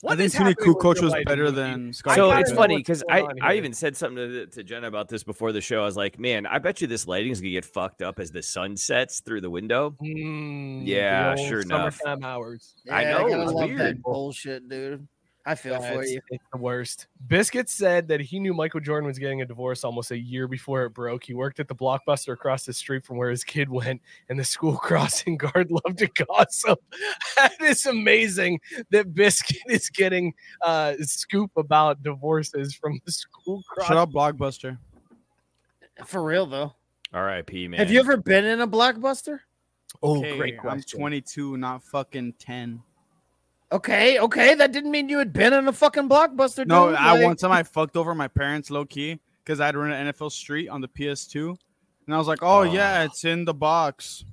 What 0.01 0.12
I 0.12 0.16
think 0.16 0.26
is 0.26 0.32
Toni 0.34 0.51
happening 0.51 0.74
Kukoc 0.74 1.03
was 1.03 1.14
better 1.26 1.46
Mookie? 1.46 1.55
than 1.57 1.88
I 1.88 1.90
Scottie 1.90 2.16
so 2.20 2.28
gotta 2.28 2.40
it's 2.40 2.53
funny 2.53 2.76
because 2.76 3.03
I, 3.11 3.24
I 3.42 3.55
even 3.55 3.72
said 3.72 3.96
something 3.96 4.16
to, 4.16 4.46
to 4.46 4.62
Jenna 4.62 4.86
about 4.86 5.09
this 5.09 5.24
before 5.24 5.51
the 5.51 5.61
show. 5.61 5.80
I 5.82 5.84
was 5.86 5.96
like, 5.96 6.20
man, 6.20 6.46
I 6.46 6.59
bet 6.59 6.80
you 6.80 6.86
this 6.86 7.09
lighting's 7.09 7.40
gonna 7.40 7.51
get 7.51 7.64
fucked 7.64 8.01
up 8.03 8.20
as 8.20 8.30
the 8.30 8.42
sun 8.42 8.76
sets 8.76 9.20
through 9.20 9.40
the 9.40 9.51
window. 9.51 9.96
Mm, 10.01 10.86
Yeah, 10.86 11.34
old 11.36 11.49
sure 11.49 11.61
enough. 11.62 11.99
Summertime 11.99 12.24
hours. 12.24 12.74
I 12.90 13.05
know, 13.05 13.28
gotta 13.28 13.42
it's 13.42 13.53
love 13.53 13.68
weird. 13.70 13.80
that 13.80 14.03
bullshit, 14.03 14.68
dude. 14.68 15.09
I 15.47 15.55
feel 15.55 15.76
for 15.76 15.80
That's- 15.80 16.11
you. 16.11 16.20
It's 16.30 16.45
the 16.53 16.59
worst. 16.59 17.07
Biscuit 17.26 17.70
said 17.70 18.07
that 18.09 18.20
he 18.20 18.39
knew 18.39 18.53
Michael 18.53 18.80
Jordan 18.80 19.07
was 19.07 19.18
getting 19.18 19.41
a 19.41 19.47
divorce 19.47 19.82
almost 19.82 20.11
a 20.11 20.18
year 20.18 20.47
before 20.47 20.84
it 20.84 20.91
broke. 20.91 21.24
He 21.24 21.32
worked 21.32 21.59
at 21.59 21.68
the 21.68 21.74
Blockbuster 21.74 22.34
across 22.34 22.64
the 22.66 22.72
street 22.74 23.05
from 23.07 23.16
where 23.16 23.30
his 23.30 23.45
kid 23.45 23.70
went, 23.70 24.03
and 24.28 24.39
the 24.39 24.45
school 24.45 24.76
crossing 24.82 25.39
guard 25.39 25.70
loved 25.70 25.99
to 25.99 26.09
gossip. 26.26 26.78
that 27.39 27.55
is 27.62 27.86
amazing 27.86 28.61
that 28.91 29.14
Biscuit 29.14 29.62
is 29.68 29.89
getting 29.89 30.34
uh, 30.62 30.95
scoop 31.01 31.51
about 31.57 32.03
divorces 32.03 32.74
from 32.74 33.01
the 33.07 33.12
school 33.12 33.62
crossing. 33.70 33.89
Shut 33.89 33.97
up, 33.97 34.11
Blockbuster. 34.11 34.76
For 36.05 36.22
real 36.22 36.47
though. 36.47 36.74
R.I.P. 37.12 37.68
Man. 37.68 37.78
Have 37.78 37.91
you 37.91 38.01
ever 38.01 38.18
been 38.18 38.45
in 38.45 38.61
a 38.61 38.68
blockbuster? 38.68 39.41
Oh, 40.03 40.18
Okay, 40.18 40.36
great 40.36 40.59
I'm 40.62 40.82
22, 40.82 41.57
not 41.57 41.82
fucking 41.82 42.34
10. 42.39 42.82
Okay, 43.70 44.18
okay. 44.18 44.54
That 44.54 44.72
didn't 44.72 44.90
mean 44.90 45.08
you 45.08 45.18
had 45.18 45.32
been 45.32 45.52
in 45.52 45.68
a 45.68 45.72
fucking 45.72 46.08
blockbuster. 46.08 46.66
No, 46.66 46.88
dude. 46.88 46.96
I 46.96 47.12
Like- 47.12 47.24
one 47.24 47.36
time 47.36 47.52
I 47.52 47.62
fucked 47.62 47.96
over 47.96 48.14
my 48.14 48.28
parents 48.28 48.70
low 48.70 48.84
key 48.86 49.20
because 49.44 49.60
I'd 49.60 49.76
run 49.76 49.92
an 49.92 50.06
NFL 50.08 50.30
Street 50.32 50.68
on 50.68 50.80
the 50.80 50.88
PS2, 50.88 51.54
and 52.06 52.14
I 52.14 52.18
was 52.18 52.26
like, 52.28 52.38
"Oh 52.42 52.62
yeah, 52.62 53.00
Oh. 53.00 53.04
it's 53.04 53.24
in 53.24 53.44
the 53.44 53.52
box." 53.54 54.24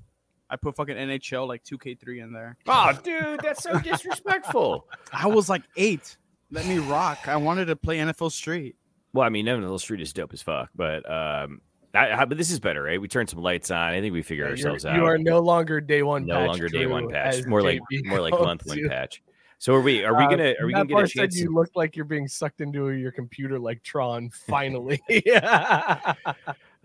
I 0.49 0.55
put 0.57 0.75
fucking 0.75 0.95
NHL 0.95 1.47
like 1.47 1.63
2K3 1.63 2.19
in 2.23 2.31
there. 2.31 2.55
Oh, 2.67 2.91
dude, 3.03 3.39
that's 3.41 3.63
so 3.63 3.79
disrespectful. 3.79 4.87
I 5.11 5.27
was 5.27 5.49
like 5.49 5.63
eight. 5.75 6.17
Let 6.51 6.67
me 6.67 6.77
rock. 6.77 7.27
I 7.27 7.35
wanted 7.35 7.65
to 7.65 7.75
play 7.75 7.97
NFL 7.97 8.31
Street. 8.31 8.75
well, 9.11 9.25
I 9.25 9.29
mean, 9.29 9.47
NFL 9.47 9.79
Street 9.79 10.01
is 10.01 10.13
dope 10.13 10.33
as 10.33 10.41
fuck, 10.43 10.69
but 10.75 11.09
um, 11.11 11.61
I, 11.95 12.25
but 12.25 12.37
this 12.37 12.51
is 12.51 12.59
better, 12.59 12.83
right? 12.83 12.99
We 12.99 13.07
turned 13.07 13.29
some 13.29 13.39
lights 13.41 13.71
on. 13.71 13.93
I 13.93 14.01
think 14.01 14.13
we 14.13 14.21
figure 14.21 14.45
Yeah, 14.45 14.51
ourselves 14.51 14.85
out. 14.85 14.95
You 14.95 15.05
are 15.05 15.17
no 15.17 15.39
longer 15.39 15.79
day 15.81 16.03
one. 16.03 16.25
no 16.25 16.45
longer 16.45 16.67
day 16.69 16.85
one 16.85 17.09
patch. 17.09 17.45
More 17.45 17.61
like 17.61 17.79
more 18.05 18.19
like 18.21 18.33
month 18.33 18.65
one 18.65 18.87
patch. 18.89 19.23
So 19.57 19.73
are 19.73 19.81
we? 19.81 20.03
Are 20.03 20.15
we 20.17 20.25
Uh, 20.25 20.29
gonna? 20.29 20.53
Are 20.59 20.65
we 20.65 20.73
gonna 20.73 20.85
get 20.85 21.03
a 21.03 21.07
said 21.07 21.19
chance? 21.31 21.39
You 21.39 21.53
look 21.53 21.69
like 21.75 21.95
you're 21.95 22.05
being 22.05 22.27
sucked 22.27 22.59
into 22.61 22.89
your 22.91 23.11
computer 23.11 23.57
like 23.57 23.81
Tron. 23.83 24.29
Finally. 24.47 25.01
yeah. 25.25 26.13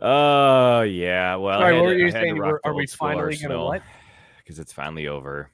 Oh 0.03 0.81
yeah. 0.81 1.35
Well, 1.37 1.61
Sorry, 1.61 1.75
what 1.77 1.85
were 1.85 1.95
you 1.95 2.11
saying? 2.11 2.39
Were- 2.39 2.61
are 2.65 2.73
we 2.73 2.87
finally 2.87 3.37
gonna 3.37 3.63
what? 3.63 3.83
Because 4.39 4.59
it's 4.59 4.73
finally 4.73 5.09
over 5.09 5.51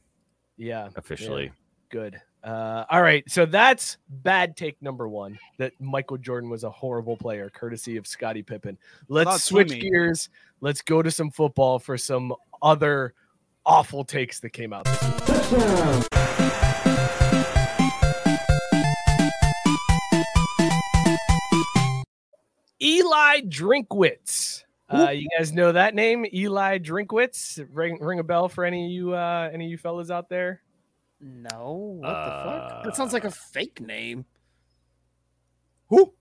Yeah. 0.57 0.89
officially. 0.95 1.51
Good. 1.89 2.21
Uh, 2.45 2.85
all 2.91 3.03
right. 3.03 3.29
So 3.29 3.45
that's 3.45 3.97
bad 4.09 4.57
take 4.57 4.81
number 4.81 5.09
one 5.09 5.39
that 5.59 5.73
Michael 5.81 6.17
Jordan 6.19 6.49
was 6.49 6.65
a 6.65 6.71
horrible 6.71 7.17
player, 7.17 7.51
courtesy 7.51 7.97
of 7.97 8.07
Scottie 8.07 8.43
Pippen. 8.43 8.79
Let's 9.09 9.27
Not 9.27 9.41
switch 9.41 9.69
swimming. 9.69 9.91
gears. 9.91 10.29
Let's 10.61 10.81
go 10.81 11.03
to 11.03 11.11
some 11.11 11.31
football 11.31 11.79
for 11.79 11.99
some 11.99 12.33
other 12.63 13.15
awful 13.65 14.05
takes 14.05 14.41
that 14.41 14.51
came 14.51 14.73
out. 14.73 14.87
Eli 22.81 23.41
Drinkwitz. 23.43 24.63
Uh, 24.89 25.11
you 25.11 25.27
guys 25.37 25.53
know 25.53 25.73
that 25.73 25.95
name, 25.95 26.25
Eli 26.33 26.79
Drinkwitz. 26.79 27.67
Ring, 27.73 27.99
ring 28.01 28.21
a 28.21 28.25
bell 28.25 28.49
for 28.49 28.65
any 28.65 28.87
of 28.87 28.93
you, 28.93 29.15
uh, 29.15 29.51
any 29.53 29.65
of 29.65 29.71
you 29.71 29.79
fellas 29.79 30.11
out 30.11 30.29
there. 30.29 30.63
No, 31.21 31.99
what 32.01 32.09
the 32.09 32.15
fuck? 32.51 32.85
That 32.85 32.97
sounds 32.97 33.13
Uh, 33.13 33.17
like 33.17 33.25
a 33.25 33.31
fake 33.31 33.81
name. 33.81 34.25
Who? 35.89 36.13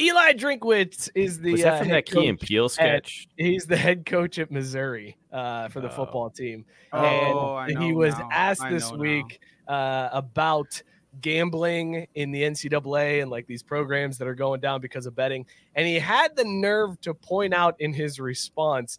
Eli 0.00 0.32
Drinkwitz 0.32 1.08
is 1.14 1.38
the 1.40 1.52
Was 1.52 1.62
that 1.62 1.74
uh, 1.74 1.78
from 1.78 1.88
that 1.90 2.06
Key 2.06 2.26
and 2.26 2.38
coach 2.40 2.48
Peele 2.48 2.64
at- 2.64 2.70
sketch? 2.72 3.28
He's 3.36 3.64
the 3.66 3.76
head 3.76 4.04
coach 4.04 4.40
at 4.40 4.50
Missouri 4.50 5.16
uh, 5.32 5.68
for 5.68 5.80
the 5.80 5.88
Oh. 5.88 5.94
football 5.94 6.30
team. 6.30 6.64
Oh, 6.92 7.54
I 7.54 7.68
and 7.68 7.80
he 7.80 7.92
was 7.92 8.12
now. 8.18 8.28
asked 8.32 8.68
this 8.68 8.90
week 8.90 9.38
uh, 9.68 10.08
about 10.12 10.82
gambling 11.20 12.08
in 12.16 12.32
the 12.32 12.42
NCAA 12.42 13.22
and 13.22 13.30
like 13.30 13.46
these 13.46 13.62
programs 13.62 14.18
that 14.18 14.26
are 14.26 14.34
going 14.34 14.60
down 14.60 14.80
because 14.80 15.06
of 15.06 15.14
betting. 15.14 15.46
And 15.76 15.86
he 15.86 15.94
had 16.00 16.34
the 16.34 16.44
nerve 16.44 17.00
to 17.02 17.14
point 17.14 17.54
out 17.54 17.76
in 17.80 17.92
his 17.92 18.18
response 18.18 18.98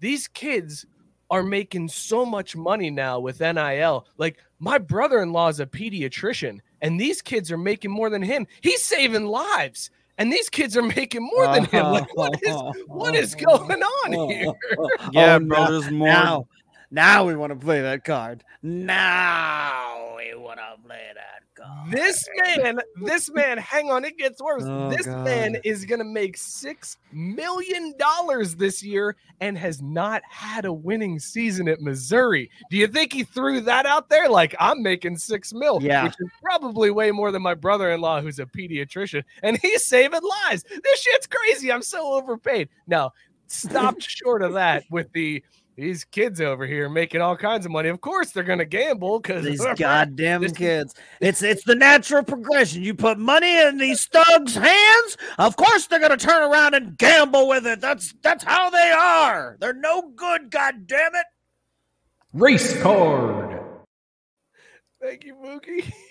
these 0.00 0.28
kids 0.28 0.84
are 1.30 1.42
making 1.42 1.88
so 1.88 2.26
much 2.26 2.54
money 2.54 2.90
now 2.90 3.18
with 3.18 3.40
NIL. 3.40 4.06
Like, 4.18 4.36
my 4.58 4.78
brother 4.78 5.20
in 5.22 5.32
law 5.32 5.48
is 5.48 5.60
a 5.60 5.66
pediatrician, 5.66 6.60
and 6.82 7.00
these 7.00 7.20
kids 7.22 7.50
are 7.52 7.58
making 7.58 7.90
more 7.90 8.10
than 8.10 8.22
him. 8.22 8.46
He's 8.60 8.82
saving 8.82 9.26
lives. 9.26 9.90
And 10.18 10.32
these 10.32 10.48
kids 10.48 10.78
are 10.78 10.82
making 10.82 11.22
more 11.22 11.46
than 11.52 11.66
him. 11.66 11.84
Like, 11.86 12.16
what 12.16 12.42
is 12.42 12.56
what 12.86 13.14
is 13.14 13.34
going 13.46 13.82
on 13.82 14.30
here? 14.30 14.46
Yeah, 15.12 15.34
Oh, 15.34 15.40
bro. 15.40 15.64
no. 15.64 15.70
There's 15.80 15.92
more. 15.92 16.08
Now, 16.08 16.48
now 16.90 17.26
we 17.26 17.36
want 17.36 17.52
to 17.52 17.58
play 17.58 17.82
that 17.82 18.02
card. 18.04 18.42
Now 18.62 20.14
we 20.16 20.34
want 20.34 20.58
to 20.58 20.82
play 20.88 21.02
that 21.14 21.35
This 21.88 22.28
man, 22.44 22.78
this 23.02 23.30
man, 23.32 23.58
hang 23.58 23.90
on, 23.90 24.04
it 24.04 24.18
gets 24.18 24.42
worse. 24.42 24.64
Oh, 24.66 24.90
this 24.90 25.06
man 25.06 25.56
is 25.64 25.84
gonna 25.84 26.04
make 26.04 26.36
six 26.36 26.96
million 27.12 27.94
dollars 27.98 28.56
this 28.56 28.82
year 28.82 29.14
and 29.40 29.56
has 29.56 29.80
not 29.80 30.22
had 30.28 30.64
a 30.64 30.72
winning 30.72 31.18
season 31.20 31.68
at 31.68 31.80
Missouri. 31.80 32.50
Do 32.70 32.76
you 32.76 32.86
think 32.88 33.12
he 33.12 33.22
threw 33.22 33.60
that 33.60 33.86
out 33.86 34.08
there? 34.08 34.28
Like, 34.28 34.54
I'm 34.58 34.82
making 34.82 35.18
six 35.18 35.52
mil, 35.52 35.80
Yeah. 35.82 36.04
which 36.04 36.14
is 36.18 36.28
probably 36.42 36.90
way 36.90 37.10
more 37.12 37.30
than 37.30 37.42
my 37.42 37.54
brother-in-law, 37.54 38.20
who's 38.20 38.38
a 38.40 38.46
pediatrician, 38.46 39.22
and 39.42 39.56
he's 39.58 39.84
saving 39.84 40.20
lives. 40.48 40.64
This 40.82 41.00
shit's 41.02 41.26
crazy. 41.28 41.70
I'm 41.70 41.82
so 41.82 42.14
overpaid. 42.14 42.68
No, 42.88 43.10
stopped 43.46 44.02
short 44.10 44.42
of 44.42 44.54
that 44.54 44.84
with 44.90 45.12
the 45.12 45.42
these 45.76 46.04
kids 46.04 46.40
over 46.40 46.66
here 46.66 46.88
making 46.88 47.20
all 47.20 47.36
kinds 47.36 47.66
of 47.66 47.72
money. 47.72 47.90
Of 47.90 48.00
course, 48.00 48.30
they're 48.32 48.42
gonna 48.42 48.64
gamble 48.64 49.20
because 49.20 49.44
These 49.44 49.64
goddamn 49.76 50.42
This- 50.42 50.52
kids. 50.52 50.94
It's 51.20 51.42
it's 51.42 51.64
the 51.64 51.74
natural 51.74 52.22
progression. 52.22 52.82
You 52.82 52.94
put 52.94 53.18
money 53.18 53.58
in 53.60 53.76
these 53.78 54.06
thugs' 54.06 54.54
hands, 54.54 55.16
of 55.38 55.56
course 55.56 55.86
they're 55.86 56.00
gonna 56.00 56.16
turn 56.16 56.50
around 56.50 56.74
and 56.74 56.96
gamble 56.96 57.46
with 57.48 57.66
it. 57.66 57.80
That's 57.80 58.14
that's 58.22 58.42
how 58.44 58.70
they 58.70 58.90
are. 58.90 59.56
They're 59.60 59.74
no 59.74 60.10
good, 60.16 60.50
god 60.50 60.86
damn 60.86 61.14
it. 61.14 61.26
Race 62.32 62.80
card. 62.82 63.60
Thank 65.00 65.24
you, 65.24 65.34
Mookie. 65.36 65.92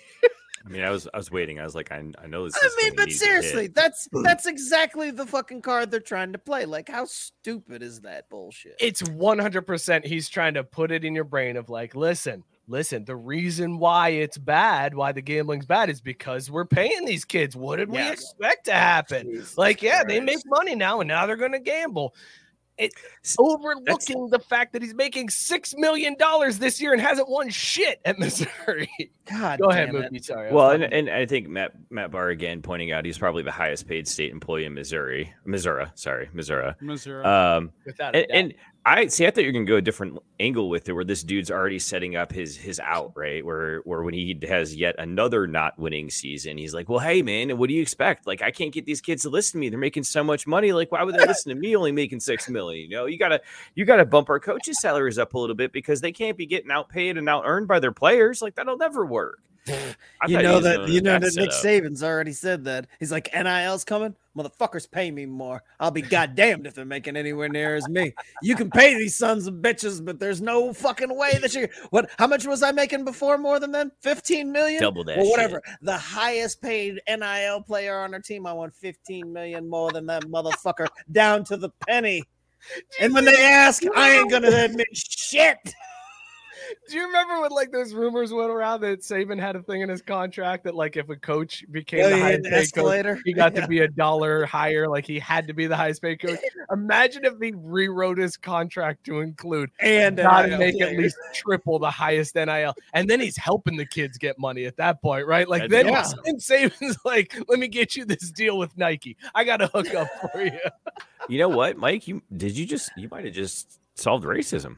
I 0.66 0.68
mean, 0.68 0.82
I 0.82 0.90
was 0.90 1.06
I 1.14 1.16
was 1.16 1.30
waiting. 1.30 1.60
I 1.60 1.64
was 1.64 1.74
like, 1.74 1.92
I, 1.92 2.02
I 2.22 2.26
know 2.26 2.44
this. 2.44 2.54
I 2.60 2.66
is 2.66 2.76
mean, 2.82 2.94
but 2.96 3.06
need 3.06 3.14
seriously, 3.14 3.68
that's 3.68 4.08
hmm. 4.12 4.22
that's 4.22 4.46
exactly 4.46 5.12
the 5.12 5.26
fucking 5.26 5.62
card 5.62 5.90
they're 5.90 6.00
trying 6.00 6.32
to 6.32 6.38
play. 6.38 6.64
Like, 6.64 6.88
how 6.88 7.04
stupid 7.04 7.82
is 7.82 8.00
that 8.00 8.28
bullshit? 8.28 8.76
it's 8.80 9.02
100% 9.02 10.04
he's 10.04 10.28
trying 10.28 10.54
to 10.54 10.64
put 10.64 10.90
it 10.90 11.04
in 11.04 11.14
your 11.14 11.24
brain 11.24 11.56
of 11.56 11.68
like 11.68 11.94
listen 11.94 12.44
listen 12.68 13.04
the 13.04 13.16
reason 13.16 13.78
why 13.78 14.08
it's 14.08 14.38
bad 14.38 14.94
why 14.94 15.12
the 15.12 15.20
gambling's 15.20 15.66
bad 15.66 15.88
is 15.88 16.00
because 16.00 16.50
we're 16.50 16.64
paying 16.64 17.04
these 17.04 17.24
kids 17.24 17.54
what 17.54 17.76
did 17.76 17.88
we 17.88 18.10
expect 18.10 18.64
to 18.64 18.72
happen 18.72 19.30
Jesus 19.30 19.56
like 19.56 19.82
yeah 19.82 20.02
they 20.02 20.20
make 20.20 20.38
money 20.46 20.74
now 20.74 21.00
and 21.00 21.08
now 21.08 21.26
they're 21.26 21.36
gonna 21.36 21.60
gamble 21.60 22.14
it 22.78 22.92
overlooking 23.38 24.28
the 24.28 24.38
fact 24.38 24.72
that 24.72 24.82
he's 24.82 24.94
making 24.94 25.30
six 25.30 25.74
million 25.76 26.14
dollars 26.18 26.58
this 26.58 26.80
year 26.80 26.92
and 26.92 27.00
hasn't 27.00 27.28
won 27.28 27.48
shit 27.48 28.00
at 28.04 28.18
missouri 28.18 28.90
God 29.30 29.58
go 29.58 29.70
ahead 29.70 29.92
damn 29.92 30.02
it. 30.02 30.12
Mookie. 30.12 30.24
sorry 30.24 30.52
Well, 30.52 30.70
and, 30.70 30.84
and 30.84 31.10
I 31.10 31.26
think 31.26 31.48
Matt 31.48 31.72
Matt 31.90 32.10
Barr 32.10 32.28
again 32.28 32.62
pointing 32.62 32.92
out 32.92 33.04
he's 33.04 33.18
probably 33.18 33.42
the 33.42 33.50
highest 33.50 33.88
paid 33.88 34.06
state 34.06 34.30
employee 34.30 34.64
in 34.64 34.74
Missouri, 34.74 35.34
Missouri, 35.44 35.86
sorry, 35.94 36.28
Missouri. 36.32 36.72
Missouri. 36.80 37.24
Um, 37.24 37.72
and, 38.00 38.26
and 38.30 38.54
I 38.88 39.08
see. 39.08 39.26
I 39.26 39.32
thought 39.32 39.40
you 39.42 39.48
were 39.48 39.52
gonna 39.52 39.64
go 39.64 39.76
a 39.76 39.82
different 39.82 40.16
angle 40.38 40.68
with 40.70 40.88
it, 40.88 40.92
where 40.92 41.02
this 41.02 41.24
dude's 41.24 41.50
already 41.50 41.80
setting 41.80 42.14
up 42.14 42.30
his 42.30 42.56
his 42.56 42.78
out, 42.78 43.12
right? 43.16 43.44
Where 43.44 43.80
where 43.80 44.04
when 44.04 44.14
he 44.14 44.38
has 44.48 44.76
yet 44.76 44.94
another 45.00 45.48
not 45.48 45.76
winning 45.76 46.08
season, 46.08 46.56
he's 46.56 46.72
like, 46.72 46.88
"Well, 46.88 47.00
hey 47.00 47.20
man, 47.20 47.58
what 47.58 47.68
do 47.68 47.74
you 47.74 47.82
expect? 47.82 48.28
Like, 48.28 48.42
I 48.42 48.52
can't 48.52 48.72
get 48.72 48.86
these 48.86 49.00
kids 49.00 49.22
to 49.22 49.28
listen 49.28 49.58
to 49.58 49.60
me. 49.60 49.70
They're 49.70 49.78
making 49.78 50.04
so 50.04 50.22
much 50.22 50.46
money. 50.46 50.72
Like, 50.72 50.92
why 50.92 51.02
would 51.02 51.16
they 51.16 51.26
listen 51.26 51.50
to 51.50 51.60
me? 51.60 51.74
Only 51.74 51.90
making 51.90 52.20
six 52.20 52.48
million? 52.48 52.88
You 52.88 52.96
know, 52.96 53.06
you 53.06 53.18
gotta 53.18 53.40
you 53.74 53.84
gotta 53.84 54.04
bump 54.06 54.30
our 54.30 54.38
coaches' 54.38 54.80
salaries 54.80 55.18
up 55.18 55.34
a 55.34 55.38
little 55.38 55.56
bit 55.56 55.72
because 55.72 56.00
they 56.00 56.12
can't 56.12 56.36
be 56.38 56.46
getting 56.46 56.70
outpaid 56.70 57.18
and 57.18 57.28
out 57.28 57.42
earned 57.44 57.66
by 57.66 57.80
their 57.80 57.92
players. 57.92 58.40
Like, 58.40 58.54
that'll 58.54 58.78
never 58.78 59.04
work." 59.04 59.40
I 59.68 60.26
You 60.28 60.42
know 60.42 60.60
that 60.60 60.88
you 60.88 61.00
know 61.00 61.18
that 61.18 61.34
that 61.34 61.36
Nick 61.36 61.52
setup. 61.52 61.84
Saban's 61.84 62.02
already 62.02 62.32
said 62.32 62.64
that. 62.64 62.86
He's 62.98 63.12
like, 63.12 63.28
NIL's 63.34 63.84
coming. 63.84 64.14
Motherfuckers 64.36 64.90
pay 64.90 65.10
me 65.10 65.24
more. 65.24 65.62
I'll 65.80 65.90
be 65.90 66.02
goddamned 66.02 66.66
if 66.66 66.74
they're 66.74 66.84
making 66.84 67.16
anywhere 67.16 67.48
near 67.48 67.74
as 67.74 67.88
me. 67.88 68.14
You 68.42 68.54
can 68.54 68.70
pay 68.70 68.94
these 68.94 69.16
sons 69.16 69.46
of 69.46 69.54
bitches, 69.54 70.04
but 70.04 70.20
there's 70.20 70.42
no 70.42 70.72
fucking 70.72 71.16
way 71.16 71.38
that 71.38 71.54
you 71.54 71.68
what 71.90 72.10
how 72.18 72.26
much 72.26 72.46
was 72.46 72.62
I 72.62 72.72
making 72.72 73.04
before 73.04 73.38
more 73.38 73.58
than 73.58 73.72
them? 73.72 73.92
15 74.00 74.52
million? 74.52 74.82
Double 74.82 75.04
that. 75.04 75.16
Well, 75.16 75.26
shit. 75.26 75.30
whatever. 75.30 75.62
The 75.82 75.96
highest 75.96 76.60
paid 76.60 77.00
NIL 77.08 77.62
player 77.62 77.98
on 77.98 78.12
our 78.14 78.20
team, 78.20 78.46
I 78.46 78.52
won 78.52 78.70
15 78.70 79.32
million 79.32 79.68
more 79.68 79.90
than 79.90 80.06
that 80.06 80.24
motherfucker 80.24 80.88
down 81.10 81.44
to 81.44 81.56
the 81.56 81.70
penny. 81.88 82.22
And 83.00 83.14
when 83.14 83.24
they 83.24 83.42
ask, 83.42 83.82
I 83.96 84.16
ain't 84.16 84.30
gonna 84.30 84.48
admit 84.48 84.88
shit. 84.92 85.58
Do 86.88 86.96
you 86.96 87.06
remember 87.06 87.40
when 87.40 87.50
like 87.50 87.70
those 87.72 87.94
rumors 87.94 88.32
went 88.32 88.50
around 88.50 88.80
that 88.82 89.00
Saban 89.00 89.40
had 89.40 89.56
a 89.56 89.62
thing 89.62 89.80
in 89.82 89.88
his 89.88 90.02
contract 90.02 90.64
that 90.64 90.74
like 90.74 90.96
if 90.96 91.08
a 91.08 91.16
coach 91.16 91.64
became 91.70 92.04
Oh, 92.04 92.10
the 92.10 92.18
highest 92.18 92.42
the 92.44 92.50
paid 92.50 92.72
coach, 92.72 93.18
he 93.24 93.32
got 93.32 93.54
Yeah. 93.54 93.62
to 93.62 93.68
be 93.68 93.80
a 93.80 93.88
dollar 93.88 94.46
higher, 94.46 94.88
like 94.88 95.06
he 95.06 95.18
had 95.18 95.46
to 95.48 95.54
be 95.54 95.66
the 95.66 95.76
highest 95.76 96.02
paid 96.02 96.20
coach. 96.20 96.38
Imagine 96.72 97.24
if 97.24 97.34
he 97.40 97.52
rewrote 97.54 98.18
his 98.18 98.36
contract 98.36 99.04
to 99.06 99.20
include 99.20 99.70
and 99.80 100.16
got 100.16 100.42
to 100.42 100.48
NIL 100.48 100.58
make 100.58 100.80
at 100.80 100.92
least 100.96 101.16
triple 101.34 101.78
the 101.78 101.90
highest 101.90 102.34
NIL, 102.34 102.74
and 102.94 103.08
then 103.08 103.20
he's 103.20 103.36
helping 103.36 103.76
the 103.76 103.86
kids 103.86 104.18
get 104.18 104.38
money 104.38 104.64
at 104.64 104.76
that 104.76 105.00
point, 105.02 105.26
right? 105.26 105.48
Like 105.48 105.70
then, 105.70 105.86
Yeah. 105.86 106.04
then 106.24 106.36
Saban's 106.36 106.98
like, 107.04 107.36
"Let 107.48 107.58
me 107.58 107.68
get 107.68 107.96
you 107.96 108.04
this 108.04 108.30
deal 108.30 108.58
with 108.58 108.76
Nike. 108.76 109.16
I 109.34 109.44
got 109.44 109.58
to 109.58 109.66
hook 109.68 109.94
up 109.94 110.08
for 110.32 110.42
you." 110.42 110.58
You 111.28 111.38
know 111.38 111.48
what, 111.48 111.76
Mike? 111.76 112.06
You 112.06 112.22
did 112.36 112.56
you 112.56 112.66
just 112.66 112.90
you 112.96 113.08
might 113.10 113.24
have 113.24 113.34
just 113.34 113.80
solved 113.94 114.24
racism. 114.24 114.76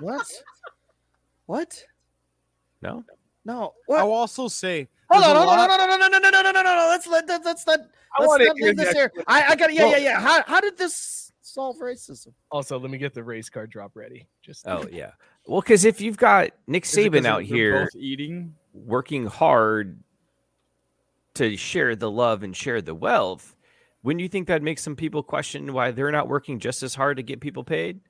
What? 0.00 0.26
What? 1.46 1.84
No, 2.80 3.04
No. 3.44 3.74
What? 3.86 4.00
I'll 4.00 4.12
also 4.12 4.48
say. 4.48 4.88
Hold 5.10 5.24
on, 5.24 5.36
hold 5.36 5.48
on, 5.50 5.68
no, 5.68 5.76
no, 5.76 5.86
no, 5.86 5.96
no, 5.96 6.08
no, 6.08 6.18
no, 6.18 6.30
no, 6.30 6.40
no, 6.42 6.52
no, 6.52 6.62
no. 6.62 6.86
Let's 6.88 7.06
let 7.06 7.26
that, 7.26 7.44
that's 7.44 7.66
not. 7.66 7.80
Let's 8.18 8.30
not 8.30 8.40
hear 8.58 8.68
leave 8.68 8.76
this 8.76 8.92
here. 8.92 9.12
I, 9.26 9.44
I 9.50 9.56
got 9.56 9.66
to 9.68 9.74
Yeah, 9.74 9.90
yeah, 9.90 9.96
yeah. 9.98 10.20
How, 10.20 10.42
how 10.46 10.60
did 10.60 10.78
this 10.78 11.32
solve 11.42 11.76
racism? 11.78 12.28
Also, 12.50 12.78
let 12.78 12.90
me 12.90 12.98
get 12.98 13.12
the 13.14 13.22
race 13.22 13.50
card 13.50 13.70
drop 13.70 13.92
ready. 13.94 14.26
Just 14.42 14.66
oh 14.66 14.86
yeah. 14.90 15.10
Well, 15.46 15.60
because 15.60 15.84
if 15.84 16.00
you've 16.00 16.16
got 16.16 16.50
Nick 16.66 16.84
Is 16.84 16.96
it 16.96 17.10
'cause 17.12 17.20
Saban 17.20 17.26
out 17.26 17.42
here 17.42 17.88
eating. 17.94 18.54
working 18.72 19.26
hard 19.26 20.02
to 21.34 21.56
share 21.56 21.94
the 21.96 22.10
love 22.10 22.42
and 22.42 22.56
share 22.56 22.80
the 22.80 22.94
wealth, 22.94 23.54
wouldn't 24.02 24.20
you 24.22 24.28
think 24.28 24.48
that 24.48 24.62
makes 24.62 24.82
some 24.82 24.96
people 24.96 25.22
question 25.22 25.72
why 25.72 25.90
they're 25.90 26.10
not 26.10 26.28
working 26.28 26.58
just 26.58 26.82
as 26.82 26.94
hard 26.94 27.16
to 27.18 27.22
get 27.22 27.40
people 27.40 27.64
paid? 27.64 28.00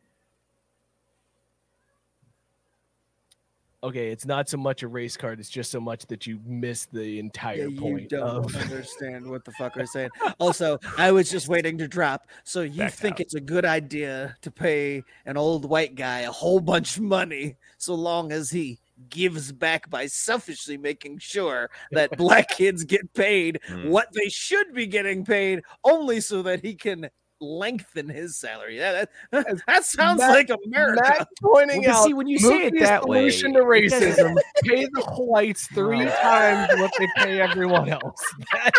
Okay, 3.83 4.11
it's 4.11 4.25
not 4.27 4.49
so 4.49 4.57
much 4.57 4.83
a 4.83 4.89
race 4.89 5.17
card; 5.17 5.41
it's 5.41 5.49
just 5.51 5.71
so 5.71 5.81
much 5.81 6.07
that 6.07 6.27
you 6.27 6.41
miss 6.47 6.87
the 6.87 7.19
entire 7.19 7.67
you 7.69 7.81
point. 7.81 8.09
don't 8.11 8.23
of- 8.45 8.57
understand 8.71 9.29
what 9.29 9.45
the 9.45 9.53
fuck 9.53 9.77
we're 9.77 9.87
saying. 9.87 10.11
Also, 10.41 10.79
I 10.99 11.13
was 11.13 11.31
just 11.31 11.49
waiting 11.49 11.79
to 11.79 11.87
drop. 11.89 12.27
So 12.45 12.63
you 12.63 12.79
Back 12.79 12.93
think 12.95 13.15
out. 13.15 13.21
it's 13.21 13.35
a 13.35 13.41
good 13.41 13.65
idea 13.65 14.37
to 14.43 14.51
pay 14.51 15.03
an 15.27 15.37
old 15.37 15.65
white 15.69 15.95
guy 15.95 16.21
a 16.21 16.31
whole 16.33 16.61
bunch 16.61 16.97
of 16.97 17.03
money 17.03 17.57
so 17.79 17.95
long 17.95 18.33
as 18.33 18.51
he 18.51 18.79
gives 19.09 19.51
back 19.53 19.89
by 19.91 20.07
selfishly 20.07 20.77
making 20.77 21.19
sure 21.19 21.71
that 21.91 22.11
black 22.17 22.49
kids 22.51 22.85
get 22.85 23.13
paid 23.15 23.59
Hmm. 23.67 23.89
what 23.89 24.09
they 24.13 24.29
should 24.29 24.73
be 24.75 24.87
getting 24.87 25.25
paid 25.25 25.63
only 25.85 26.21
so 26.21 26.43
that 26.43 26.61
he 26.65 26.75
can 26.75 27.09
lengthen 27.43 28.09
his 28.09 28.37
salary. 28.37 28.79
Yeah, 28.79 29.05
that, 29.31 29.61
that 29.67 29.85
sounds 29.85 30.21
Matt- 30.21 30.31
like 30.31 30.51
America. 30.67 31.03
Matt 31.19 31.29
pointing 31.43 31.83
Well, 31.83 31.97
out 31.99 32.05
see, 32.07 32.15
when 32.15 32.27
you 32.27 32.39
say 32.39 32.67
it 32.67 32.75
Mookie's 32.75 32.83
that 32.89 33.07
way, 33.07 33.31
solution 33.31 33.53
to 33.55 33.61
racism: 33.61 34.37
pay 34.65 34.85
the 34.87 35.03
whites 35.19 35.67
three 35.69 36.05
times 36.07 36.81
what 36.81 36.93
they 36.99 37.09
pay 37.17 37.41
everyone 37.41 37.89
else. 37.89 38.23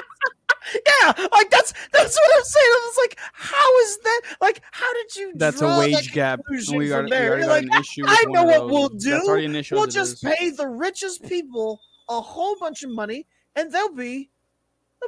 Yeah, 0.73 1.07
like 1.33 1.49
that's 1.49 1.73
that's 1.91 2.15
what 2.15 2.37
I'm 2.37 2.43
saying. 2.43 2.65
I 2.65 2.81
was 2.87 2.97
like, 2.97 3.19
how 3.33 3.79
is 3.81 3.97
that? 3.99 4.21
Like, 4.39 4.61
how 4.71 4.91
did 4.93 5.15
you? 5.15 5.33
That's 5.35 5.57
a 5.57 5.59
draw 5.59 5.75
that 5.75 5.79
wage 5.79 6.13
gap. 6.13 6.39
and 6.47 6.57
We 6.57 6.63
from 6.63 6.87
got, 6.87 7.03
we 7.03 7.09
there? 7.09 7.45
Like, 7.45 7.65
issue. 7.79 8.05
I 8.07 8.23
know 8.29 8.45
what 8.45 8.69
we'll 8.69 8.87
do. 8.89 9.13
already 9.27 9.45
an 9.45 9.55
issue 9.57 9.75
We'll 9.75 9.87
just 9.87 10.23
pay 10.23 10.51
the 10.51 10.67
richest 10.67 11.23
people 11.27 11.81
a 12.07 12.21
whole 12.21 12.55
bunch 12.61 12.83
of 12.83 12.91
money, 12.91 13.27
and 13.57 13.73
they'll 13.73 13.93
be 13.93 13.97
they'll 13.97 14.31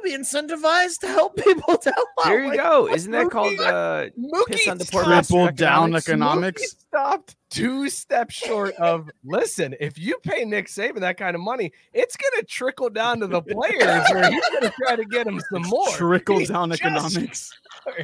be 0.02 0.12
incentivized 0.16 0.98
to 1.00 1.08
help 1.08 1.36
people 1.44 1.76
to 1.78 1.90
help 1.90 2.08
out. 2.20 2.24
There 2.24 2.40
you 2.42 2.48
Like, 2.48 2.58
go. 2.58 2.88
Isn't 2.88 3.12
that 3.12 3.26
Mookie- 3.26 3.30
called 3.30 3.60
uh, 3.60 4.04
piss 4.48 4.68
on 4.68 4.78
the 4.78 4.84
Mookie 4.84 4.92
poor 4.92 5.04
Triple 5.04 5.46
down 5.52 5.94
economics? 5.94 6.08
economics. 6.08 6.62
Mookie 6.62 6.80
stopped 6.80 7.36
two 7.50 7.88
steps 7.88 8.34
short 8.34 8.74
of 8.76 9.08
listen. 9.24 9.74
If 9.80 9.98
you 9.98 10.18
pay 10.22 10.44
Nick 10.44 10.66
Saban 10.66 11.00
that 11.00 11.16
kind 11.16 11.34
of 11.34 11.40
money, 11.42 11.72
it's 11.92 12.16
gonna 12.16 12.42
trickle 12.44 12.90
down 12.90 13.20
to 13.20 13.26
the 13.26 13.42
players, 13.42 14.10
or 14.10 14.30
he's 14.30 14.44
gonna 14.52 14.72
try 14.82 14.96
to 14.96 15.04
get 15.04 15.26
him 15.26 15.40
some 15.52 15.62
more. 15.62 15.88
Trickle 15.90 16.38
He's 16.38 16.48
down 16.48 16.70
just- 16.70 16.82
economics. 16.82 17.52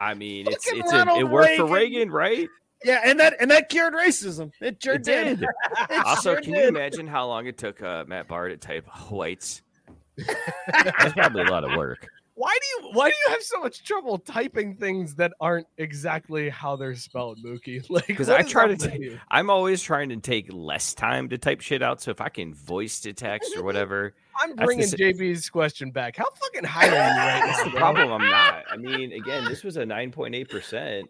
I 0.00 0.14
mean, 0.14 0.46
it's 0.48 0.66
Fucking 0.68 0.80
it's 0.82 0.92
a, 0.92 1.08
it 1.16 1.24
worked 1.28 1.56
for 1.56 1.64
Reagan. 1.64 1.72
Reagan, 1.72 2.10
right? 2.10 2.48
Yeah, 2.84 3.00
and 3.02 3.18
that 3.18 3.34
and 3.40 3.50
that 3.50 3.70
cured 3.70 3.94
racism. 3.94 4.50
It 4.60 4.82
sure 4.82 4.94
It 4.96 5.04
did. 5.04 5.40
did. 5.40 5.48
It 5.90 6.04
Also, 6.06 6.34
sure 6.34 6.42
can 6.42 6.52
you 6.54 6.68
imagine 6.68 7.06
how 7.06 7.26
long 7.26 7.46
it 7.46 7.56
took 7.56 7.82
uh, 7.82 8.04
Matt 8.06 8.28
Barr 8.28 8.48
to 8.48 8.58
type 8.58 8.86
whites? 9.10 9.62
That's 10.72 11.12
probably 11.14 11.42
a 11.42 11.50
lot 11.50 11.64
of 11.64 11.76
work. 11.76 12.08
Why 12.34 12.54
do 12.60 12.66
you 12.86 12.92
why 12.92 13.08
do 13.08 13.14
you 13.26 13.32
have 13.32 13.42
so 13.42 13.60
much 13.60 13.82
trouble 13.82 14.18
typing 14.18 14.74
things 14.76 15.14
that 15.14 15.32
aren't 15.40 15.66
exactly 15.78 16.50
how 16.50 16.76
they're 16.76 16.94
spelled, 16.94 17.38
Mookie? 17.42 17.82
Like 17.90 18.14
'Cause 18.14 18.28
what 18.28 18.38
I 18.40 18.42
try 18.42 18.68
to 18.68 18.76
take, 18.76 19.00
you? 19.00 19.18
I'm 19.30 19.48
always 19.48 19.80
trying 19.80 20.10
to 20.10 20.16
take 20.18 20.52
less 20.52 20.92
time 20.92 21.30
to 21.30 21.38
type 21.38 21.62
shit 21.62 21.82
out. 21.82 22.02
So 22.02 22.10
if 22.10 22.20
I 22.20 22.28
can 22.28 22.52
voice 22.52 23.00
to 23.00 23.14
text 23.14 23.56
or 23.56 23.62
whatever, 23.64 24.14
I'm 24.38 24.50
that's 24.50 24.60
the 24.60 24.64
bringing 24.66 24.86
sa- 24.86 24.96
JB's 24.98 25.48
question 25.48 25.90
back. 25.92 26.16
How 26.18 26.26
fucking 26.34 26.64
high 26.64 26.88
are 26.88 26.90
you 26.90 26.94
right 26.98 27.42
that's 27.46 27.64
now? 27.64 27.72
the 27.72 27.78
problem. 27.78 28.12
I'm 28.12 28.30
not. 28.30 28.64
I 28.70 28.76
mean, 28.76 29.12
again, 29.12 29.44
this 29.46 29.64
was 29.64 29.78
a 29.78 29.84
9.8 29.84 30.50
percent, 30.50 31.08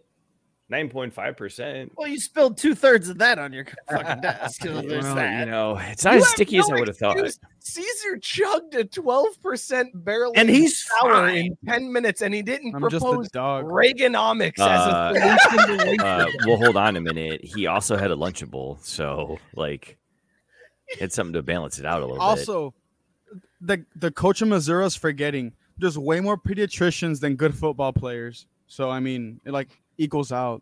9.5 0.71 1.37
percent. 1.37 1.91
Well, 1.95 2.07
you 2.09 2.19
spilled 2.19 2.57
two 2.57 2.75
thirds 2.75 3.07
of 3.07 3.17
that 3.19 3.39
on 3.39 3.53
your 3.53 3.65
fucking 3.89 4.21
desk. 4.21 4.63
so 4.63 4.81
there's 4.81 5.05
Well, 5.05 5.15
that. 5.15 5.39
you 5.45 5.51
know, 5.51 5.77
it's 5.77 6.03
not 6.03 6.13
You 6.15 6.17
as 6.19 6.23
have 6.25 6.33
sticky 6.33 6.57
as 6.57 6.69
I 6.69 6.73
would 6.75 6.87
have 6.89 6.97
thought. 6.97 7.17
Caesar 7.59 8.17
chugged 8.21 8.75
a 8.75 8.83
12% 8.85 9.85
barrel 9.93 10.31
And 10.35 10.49
he's 10.49 10.85
sour 10.85 11.27
in 11.29 11.57
10 11.67 11.91
minutes, 11.91 12.21
and 12.21 12.33
he 12.33 12.41
didn't 12.41 12.75
I'm 12.75 12.89
just 12.89 13.03
propose 13.05 13.29
dog. 13.29 13.65
Reaganomics 13.65 14.59
Uh, 14.59 15.13
as 15.15 15.45
a 15.45 15.49
solution 15.49 15.97
to. 15.97 16.03
Uh, 16.05 16.27
well, 16.45 16.57
hold 16.57 16.75
on 16.77 16.95
a 16.97 17.01
minute. 17.01 17.43
He 17.43 17.67
also 17.67 17.95
had 17.95 18.11
a 18.11 18.15
Lunchable, 18.15 18.77
so 18.83 19.37
like, 19.55 19.97
had 20.99 21.11
something 21.13 21.33
to 21.33 21.41
balance 21.43 21.79
it 21.79 21.85
out 21.85 22.01
a 22.01 22.05
little 22.05 22.17
bit. 22.17 22.21
Also, 22.23 22.73
the 23.61 23.83
the 23.95 24.11
coach 24.11 24.41
of 24.41 24.47
Missouri 24.49 24.85
is 24.85 24.95
forgetting 24.95 25.53
there's 25.77 25.97
way 25.97 26.19
more 26.19 26.37
pediatricians 26.37 27.19
than 27.19 27.35
good 27.35 27.53
football 27.55 27.91
players. 27.93 28.45
So 28.67 28.89
I 28.89 28.99
mean, 28.99 29.39
like 29.45 29.69
equals 29.97 30.31
out. 30.31 30.61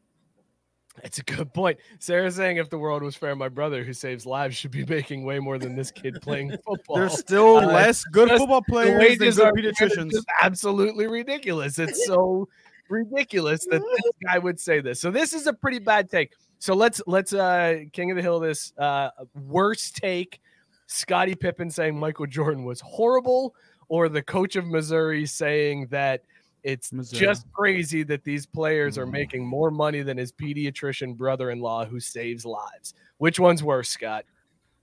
That's 1.04 1.18
a 1.20 1.24
good 1.24 1.54
point. 1.54 1.78
Sarah's 2.00 2.36
saying 2.38 2.56
if 2.56 2.70
the 2.70 2.78
world 2.78 3.04
was 3.04 3.18
fair, 3.18 3.36
my 3.36 3.50
brother 3.50 3.84
who 3.84 3.92
saves 3.92 4.26
lives 4.26 4.56
should 4.56 4.72
be 4.72 4.86
making 4.86 5.26
way 5.26 5.40
more 5.40 5.58
than 5.60 5.76
this 5.76 5.92
kid 5.92 6.22
playing 6.22 6.52
football. 6.66 6.96
There's 6.96 7.20
still 7.20 7.58
Uh, 7.58 7.66
less 7.68 8.06
good 8.06 8.30
football 8.30 8.62
players 8.62 9.18
than 9.18 9.32
good 9.32 9.54
pediatricians. 9.56 10.14
absolutely 10.42 11.08
ridiculous. 11.08 11.80
It's 11.80 12.06
so 12.06 12.48
ridiculous 12.88 13.66
that 13.66 13.82
this 13.82 14.12
guy 14.26 14.38
would 14.38 14.58
say 14.58 14.80
this. 14.80 15.02
So 15.02 15.12
this 15.12 15.34
is 15.34 15.48
a 15.48 15.54
pretty 15.54 15.80
bad 15.80 16.10
take. 16.10 16.32
So 16.60 16.74
let's 16.74 17.02
let's 17.08 17.34
uh 17.34 17.80
King 17.92 18.12
of 18.12 18.16
the 18.16 18.24
Hill 18.24 18.40
this 18.40 18.72
uh 18.78 19.10
worst 19.34 19.98
take. 19.98 20.40
Scottie 20.88 21.36
Pippen 21.36 21.70
saying 21.70 22.00
Michael 22.00 22.28
Jordan 22.28 22.64
was 22.64 22.80
horrible, 22.80 23.54
or 23.90 24.08
the 24.08 24.22
coach 24.22 24.56
of 24.56 24.66
Missouri 24.66 25.26
saying 25.26 25.88
that 25.88 26.22
it's 26.66 26.92
Missouri. 26.92 27.20
just 27.22 27.46
crazy 27.54 28.04
that 28.04 28.24
these 28.24 28.46
players 28.46 28.98
are 28.98 29.06
Mm. 29.06 29.12
making 29.12 29.46
more 29.46 29.70
money 29.72 30.02
than 30.02 30.18
his 30.18 30.32
pediatrician 30.32 31.16
brother-in-law 31.16 31.86
who 31.86 32.00
saves 32.00 32.44
lives. 32.46 32.94
Which 33.20 33.40
one's 33.40 33.64
worse, 33.64 33.88
Scott? 33.90 34.26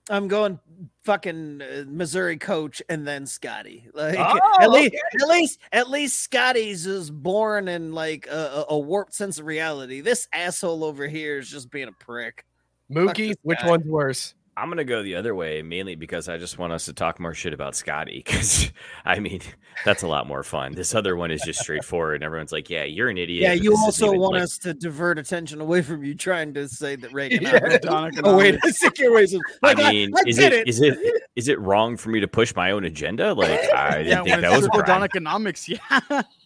I'm 0.09 0.27
going 0.27 0.59
fucking 1.03 1.61
uh, 1.61 1.83
Missouri 1.87 2.37
coach 2.37 2.81
and 2.89 3.07
then 3.07 3.25
Scotty. 3.25 3.89
Like 3.93 4.15
Oh, 4.17 4.57
at 4.61 4.69
least, 4.71 4.93
okay. 4.95 4.99
at 5.23 5.27
least, 5.29 5.59
at 5.71 5.89
least 5.89 6.19
Scotty's 6.21 6.85
is 6.85 7.09
born 7.11 7.67
in 7.67 7.93
like 7.93 8.27
a, 8.27 8.65
a, 8.69 8.73
a 8.75 8.79
warped 8.79 9.13
sense 9.13 9.37
of 9.39 9.45
reality. 9.45 10.01
This 10.01 10.27
asshole 10.33 10.83
over 10.83 11.07
here 11.07 11.37
is 11.37 11.49
just 11.49 11.69
being 11.69 11.87
a 11.89 11.93
prick. 11.93 12.45
Mookie, 12.91 13.33
which 13.43 13.59
one's 13.65 13.85
worse? 13.85 14.35
I'm 14.55 14.69
gonna 14.69 14.83
go 14.83 15.01
the 15.01 15.15
other 15.15 15.33
way, 15.33 15.61
mainly 15.63 15.95
because 15.95 16.29
I 16.29 16.37
just 16.37 16.59
want 16.59 16.73
us 16.73 16.85
to 16.85 16.93
talk 16.93 17.19
more 17.19 17.33
shit 17.33 17.53
about 17.53 17.75
Scotty. 17.75 18.21
Because 18.25 18.71
I 19.05 19.19
mean, 19.19 19.41
that's 19.83 20.03
a 20.03 20.07
lot 20.07 20.27
more 20.27 20.43
fun. 20.43 20.73
This 20.73 20.93
other 20.93 21.15
one 21.15 21.31
is 21.31 21.41
just 21.41 21.59
straightforward. 21.59 22.15
and 22.15 22.23
Everyone's 22.23 22.51
like, 22.51 22.69
"Yeah, 22.69 22.83
you're 22.83 23.09
an 23.09 23.17
idiot." 23.17 23.41
Yeah, 23.41 23.53
you 23.53 23.71
also 23.75 24.11
want 24.11 24.33
like- 24.33 24.43
us 24.43 24.57
to 24.59 24.73
divert 24.73 25.17
attention 25.17 25.59
away 25.59 25.81
from 25.81 26.03
you 26.03 26.13
trying 26.13 26.53
to 26.53 26.67
say 26.67 26.95
that 26.95 27.11
Reagan. 27.11 27.41
Yeah. 27.41 27.77
Oh 28.23 28.37
wait, 28.37 28.59
secure 28.65 29.11
racism. 29.19 29.39
Like, 29.61 29.79
I 29.79 29.91
mean, 29.91 30.11
is 30.27 30.37
get 30.37 30.53
it, 30.53 30.67
is 30.67 30.81
it 30.81 30.97
is 31.35 31.47
it 31.47 31.59
wrong 31.59 31.97
for 31.97 32.09
me 32.09 32.19
to 32.19 32.27
push 32.27 32.53
my 32.55 32.71
own 32.71 32.83
agenda? 32.85 33.33
Like 33.33 33.73
I 33.73 34.03
didn't 34.03 34.07
yeah, 34.07 34.23
think 34.23 34.41
that 34.41 34.51
was 34.51 34.61
trickle 34.61 34.83
down 34.83 35.03
economics. 35.03 35.67
Yeah, 35.67 35.77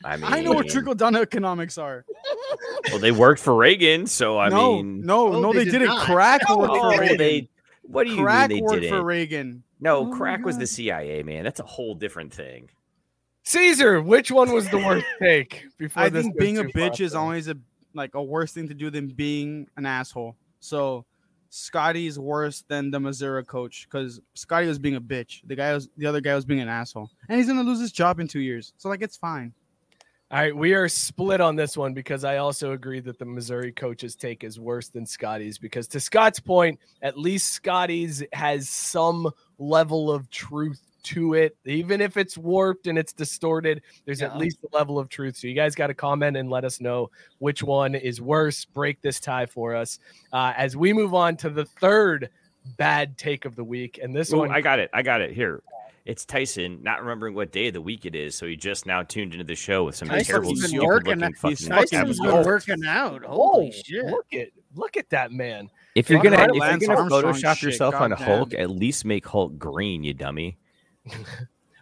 I 0.06 0.16
mean, 0.18 0.24
I 0.24 0.42
know 0.42 0.54
what 0.54 0.70
trickle 0.70 0.96
down 0.96 1.16
economics 1.16 1.78
are. 1.78 2.06
Well, 2.90 3.00
they 3.00 3.12
worked 3.12 3.42
for 3.42 3.56
Reagan, 3.56 4.08
so 4.08 4.40
I 4.40 4.50
no, 4.50 4.78
mean, 4.78 5.02
no, 5.06 5.34
Oh, 5.34 5.42
no, 5.42 5.52
they 5.54 5.60
they, 5.60 5.66
did 5.66 5.72
didn't. 5.80 5.88
not. 5.90 6.06
Crack 6.06 6.42
No, 6.48 6.58
worked 6.58 6.74
they 6.74 6.80
for 6.80 6.86
oh, 6.86 6.98
Reagan. 6.98 7.18
they. 7.18 7.50
What 7.88 8.06
do 8.06 8.14
you 8.14 8.22
Crack 8.22 8.50
mean 8.50 8.58
they 8.58 8.62
worked 8.62 8.82
didn't? 8.82 8.98
for 8.98 9.04
Reagan. 9.04 9.64
No, 9.80 9.98
Oh 10.00 10.06
my 10.06 10.18
crack 10.18 10.46
was 10.46 10.58
the 10.58 10.62
God. 10.64 10.70
CIA, 10.70 11.24
man. 11.24 11.44
That's 11.44 11.60
a 11.60 11.64
whole 11.66 11.96
different 11.96 12.34
thing. 12.34 12.70
Caesar, 13.44 14.02
which 14.02 14.30
one 14.32 14.52
was 14.52 14.70
the 14.70 14.78
worst 14.78 15.06
take? 15.22 15.66
Before 15.78 16.04
I 16.04 16.10
this 16.10 16.24
think 16.24 16.36
goes 16.38 16.44
being 16.46 16.58
a 16.58 16.64
too 16.64 16.72
far 16.74 16.82
bitch 16.82 17.00
is 17.00 17.16
always 17.16 17.48
a 17.48 17.56
like 17.94 18.14
a 18.16 18.22
worse 18.24 18.52
thing 18.52 18.68
to 18.68 18.74
do 18.74 18.90
than 18.90 19.08
being 19.08 19.68
an 19.78 19.86
asshole. 19.86 20.36
So 20.60 21.06
Scotty's 21.50 22.20
worse 22.20 22.64
than 22.68 22.92
the 22.92 23.00
Missouri 23.00 23.46
coach 23.46 23.88
because 23.90 24.20
Scotty 24.34 24.68
was 24.68 24.78
being 24.80 24.96
a 24.96 25.02
bitch. 25.02 25.42
The 25.46 25.56
guy 25.56 25.74
was 25.74 25.88
the 25.98 26.06
other 26.06 26.20
guy 26.20 26.36
was 26.36 26.44
being 26.46 26.60
an 26.60 26.68
asshole, 26.68 27.10
and 27.30 27.38
he's 27.38 27.48
gonna 27.48 27.64
lose 27.64 27.80
his 27.80 27.92
job 27.94 28.20
in 28.20 28.28
two 28.28 28.42
years. 28.42 28.74
So 28.78 28.90
like 28.90 29.02
it's 29.02 29.16
fine. 29.16 29.54
All 30.30 30.40
right, 30.40 30.56
we 30.56 30.74
are 30.74 30.90
split 30.90 31.40
on 31.40 31.56
this 31.56 31.78
one 31.78 31.94
because 31.94 32.26
I 32.26 32.38
also 32.38 32.74
agree 32.74 33.00
that 33.00 33.18
the 33.18 33.24
Missouri 33.24 33.72
coach's 33.72 34.14
take 34.14 34.44
is 34.44 34.60
worse 34.60 34.90
than 34.90 35.06
Scotty's. 35.06 35.58
Because 35.58 35.88
to 35.90 36.02
Scott's 36.02 36.40
point, 36.40 36.80
at 37.02 37.18
least 37.18 37.54
Scotty's 37.54 38.22
has 38.34 38.68
some 38.68 39.32
level 39.58 40.12
of 40.12 40.30
truth 40.30 40.82
to 41.04 41.34
it, 41.34 41.56
even 41.64 42.02
if 42.02 42.18
it's 42.18 42.38
warped 42.38 42.88
and 42.88 42.98
it's 42.98 43.14
distorted. 43.14 43.82
There's 44.04 44.22
at 44.22 44.38
least 44.38 44.58
a 44.70 44.76
level 44.76 45.00
of 45.00 45.08
truth. 45.08 45.38
So 45.38 45.48
you 45.48 45.54
guys 45.54 45.76
got 45.76 45.88
to 45.88 45.94
comment 45.94 46.36
and 46.36 46.50
let 46.50 46.66
us 46.66 46.82
know 46.82 47.10
which 47.40 47.64
one 47.64 47.96
is 47.96 48.20
worse. 48.20 48.66
Break 48.66 49.02
this 49.02 49.22
tie 49.22 49.46
for 49.46 49.74
us 49.74 49.98
uh, 50.34 50.52
as 50.58 50.76
we 50.76 50.92
move 50.92 51.14
on 51.14 51.38
to 51.38 51.50
the 51.50 51.64
third 51.64 52.30
bad 52.76 53.18
take 53.18 53.46
of 53.46 53.56
the 53.56 53.64
week, 53.64 53.98
and 54.04 54.14
this 54.14 54.34
Ooh, 54.34 54.40
one 54.40 54.52
I 54.52 54.60
got 54.60 54.80
it. 54.80 54.90
I 54.94 55.04
got 55.04 55.22
it. 55.22 55.32
Here. 55.32 55.62
It's 56.08 56.26
Tyson 56.26 56.80
not 56.82 57.02
remembering 57.02 57.36
what 57.36 57.52
day 57.52 57.68
of 57.68 57.74
the 57.74 57.82
week 57.82 58.06
it 58.06 58.16
is, 58.16 58.34
so 58.36 58.48
he 58.48 58.56
just 58.56 58.86
now 58.86 59.04
tuned 59.04 59.34
into 59.34 59.44
the 59.44 59.56
show 59.56 59.84
with 59.84 59.96
some 59.96 60.08
Tyson's 60.08 60.28
terrible, 60.28 60.54
been 60.56 60.84
working 60.86 61.10
looking 61.20 61.24
out- 61.24 61.36
fucking 61.36 61.58
Tyson's 61.68 61.92
been 62.20 62.28
episode. 62.30 62.46
working 62.46 62.86
out. 62.86 63.24
Holy 63.26 63.66
Whoa, 63.68 63.72
shit. 63.72 64.06
Look 64.06 64.26
at 64.34 64.48
look 64.76 64.98
at 64.98 65.10
that 65.10 65.32
man. 65.32 65.70
If 65.96 66.10
you're 66.10 66.22
gonna 66.22 66.48
if 66.54 66.82
you're 66.82 66.96
gonna 66.96 67.10
Photoshop 67.10 67.56
shit, 67.56 67.64
yourself 67.64 67.96
on 67.96 68.12
goddamn. 68.12 68.26
Hulk, 68.28 68.54
at 68.54 68.70
least 68.70 69.04
make 69.06 69.26
Hulk 69.28 69.58
green, 69.58 70.04
you 70.04 70.14
dummy. 70.14 70.58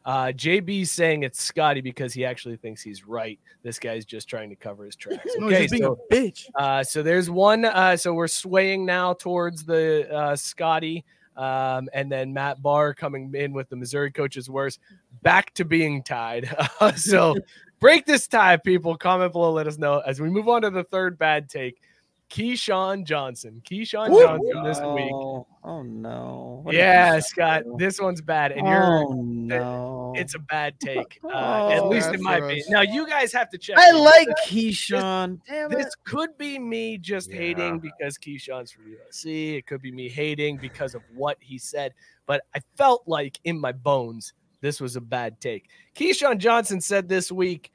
Uh, 0.05 0.27
JB 0.27 0.87
saying 0.87 1.23
it's 1.23 1.41
Scotty 1.41 1.81
because 1.81 2.13
he 2.13 2.23
actually 2.25 2.57
thinks 2.57 2.79
he's 2.83 3.07
right. 3.07 3.39
This 3.63 3.79
guy's 3.79 4.05
just 4.05 4.29
trying 4.29 4.51
to 4.51 4.55
cover 4.55 4.85
his 4.85 4.95
tracks. 4.95 5.23
No, 5.37 5.47
Okay, 5.47 5.63
he's 5.63 5.71
being 5.71 5.81
so, 5.81 5.97
a 6.11 6.13
bitch. 6.13 6.47
uh, 6.53 6.83
so 6.83 7.01
there's 7.01 7.27
one. 7.27 7.65
Uh, 7.65 7.97
so 7.97 8.13
we're 8.13 8.27
swaying 8.27 8.85
now 8.85 9.13
towards 9.13 9.63
the 9.63 10.07
uh, 10.13 10.35
Scotty, 10.35 11.03
um, 11.37 11.89
and 11.93 12.11
then 12.11 12.33
Matt 12.33 12.61
Barr 12.61 12.93
coming 12.93 13.33
in 13.33 13.53
with 13.53 13.69
the 13.69 13.75
Missouri 13.75 14.11
coach's 14.11 14.49
worst, 14.49 14.79
back 15.21 15.53
to 15.55 15.65
being 15.65 16.03
tied. 16.03 16.55
so 16.95 17.35
break 17.79 18.05
this 18.05 18.27
tie, 18.27 18.57
people. 18.57 18.95
Comment 18.95 19.31
below, 19.31 19.51
let 19.51 19.67
us 19.67 19.77
know 19.77 19.99
as 19.99 20.19
we 20.19 20.29
move 20.29 20.47
on 20.47 20.61
to 20.61 20.69
the 20.69 20.83
third 20.83 21.17
bad 21.17 21.49
take. 21.49 21.81
Keyshawn 22.29 23.05
Johnson. 23.05 23.61
Keyshawn 23.69 24.09
Woo! 24.09 24.19
Johnson 24.21 24.63
this 24.63 24.79
week. 24.79 25.11
Oh, 25.13 25.47
oh 25.63 25.83
no. 25.83 26.59
What 26.63 26.73
Yeah, 26.75 27.19
Scott, 27.19 27.63
do? 27.63 27.75
this 27.77 27.99
one's 28.01 28.21
bad, 28.21 28.51
and 28.51 28.67
you're 28.67 29.05
Oh 29.05 29.13
no. 29.23 30.13
it's 30.15 30.33
a 30.35 30.39
bad 30.39 30.79
take, 30.83 31.19
uh, 31.23 31.69
at 31.71 31.79
Oh, 31.81 31.89
least 31.89 32.07
bad 32.07 32.15
in 32.15 32.23
my 32.23 32.39
for 32.39 32.45
opinion. 32.45 32.65
Now 32.69 32.81
you 32.81 33.07
guys 33.07 33.31
have 33.33 33.49
to 33.51 33.57
check. 33.59 33.77
I 33.79 33.91
me. 33.91 33.99
like 33.99 34.27
Keyshawn. 34.47 35.39
Damn 35.47 35.71
it. 35.71 35.77
This 35.77 35.95
could 36.03 36.35
be 36.37 36.57
me 36.57 36.97
just 36.97 37.29
Yeah. 37.29 37.37
hating 37.37 37.79
because 37.79 38.17
Keyshawn's 38.17 38.71
from 38.71 38.85
USC. 38.85 39.57
It 39.57 39.67
could 39.67 39.81
be 39.81 39.91
me 39.91 40.09
hating 40.09 40.57
because 40.57 40.95
of 40.95 41.03
what 41.13 41.37
he 41.39 41.57
said, 41.59 41.93
but 42.25 42.41
I 42.55 42.59
felt 42.75 43.03
like 43.07 43.39
in 43.43 43.59
my 43.59 43.71
bones 43.71 44.33
this 44.61 44.81
was 44.81 44.95
a 44.95 45.01
bad 45.01 45.39
take. 45.39 45.69
Keyshawn 45.95 46.39
Johnson 46.39 46.81
said 46.81 47.07
this 47.07 47.31
week, 47.31 47.71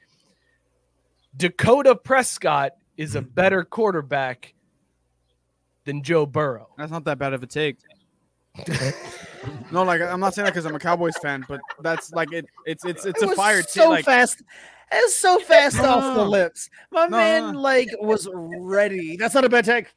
Dakota 1.37 1.95
Prescott 1.95 2.73
is 3.01 3.15
a 3.15 3.21
mm-hmm. 3.23 3.31
better 3.31 3.65
quarterback 3.65 4.53
than 5.85 6.03
Joe 6.03 6.27
Burrow. 6.27 6.69
That's 6.77 6.93
not 6.93 7.05
that 7.05 7.19
bad 7.19 7.33
of 7.33 7.43
a 7.43 7.47
take. 7.47 7.79
no, 9.73 9.85
like 9.85 10.03
I'm 10.03 10.21
not 10.21 10.35
saying 10.35 10.45
that 10.45 10.53
because 10.53 10.67
I'm 10.67 10.75
a 10.75 10.79
Cowboys 10.79 11.17
fan, 11.23 11.47
but 11.49 11.61
that's 11.81 12.13
like 12.13 12.31
it. 12.35 12.45
It's 12.67 12.85
it's 12.85 13.07
it's 13.07 13.23
It 13.23 13.25
a 13.25 13.29
was 13.29 13.37
fire 13.37 13.63
so 13.63 13.81
take. 13.81 13.89
Like 13.89 14.05
fast. 14.05 14.43
It 14.93 15.03
was 15.03 15.17
so 15.17 15.39
fast 15.39 15.77
No, 15.77 15.85
off 15.85 16.15
the 16.15 16.25
no. 16.25 16.29
lips. 16.29 16.69
My 16.91 17.07
No, 17.07 17.17
man, 17.17 17.53
no. 17.55 17.61
like, 17.61 17.89
was 18.01 18.29
ready. 18.35 19.17
That's 19.17 19.35
not 19.35 19.45
a 19.45 19.49
bad 19.49 19.65
take. 19.65 19.95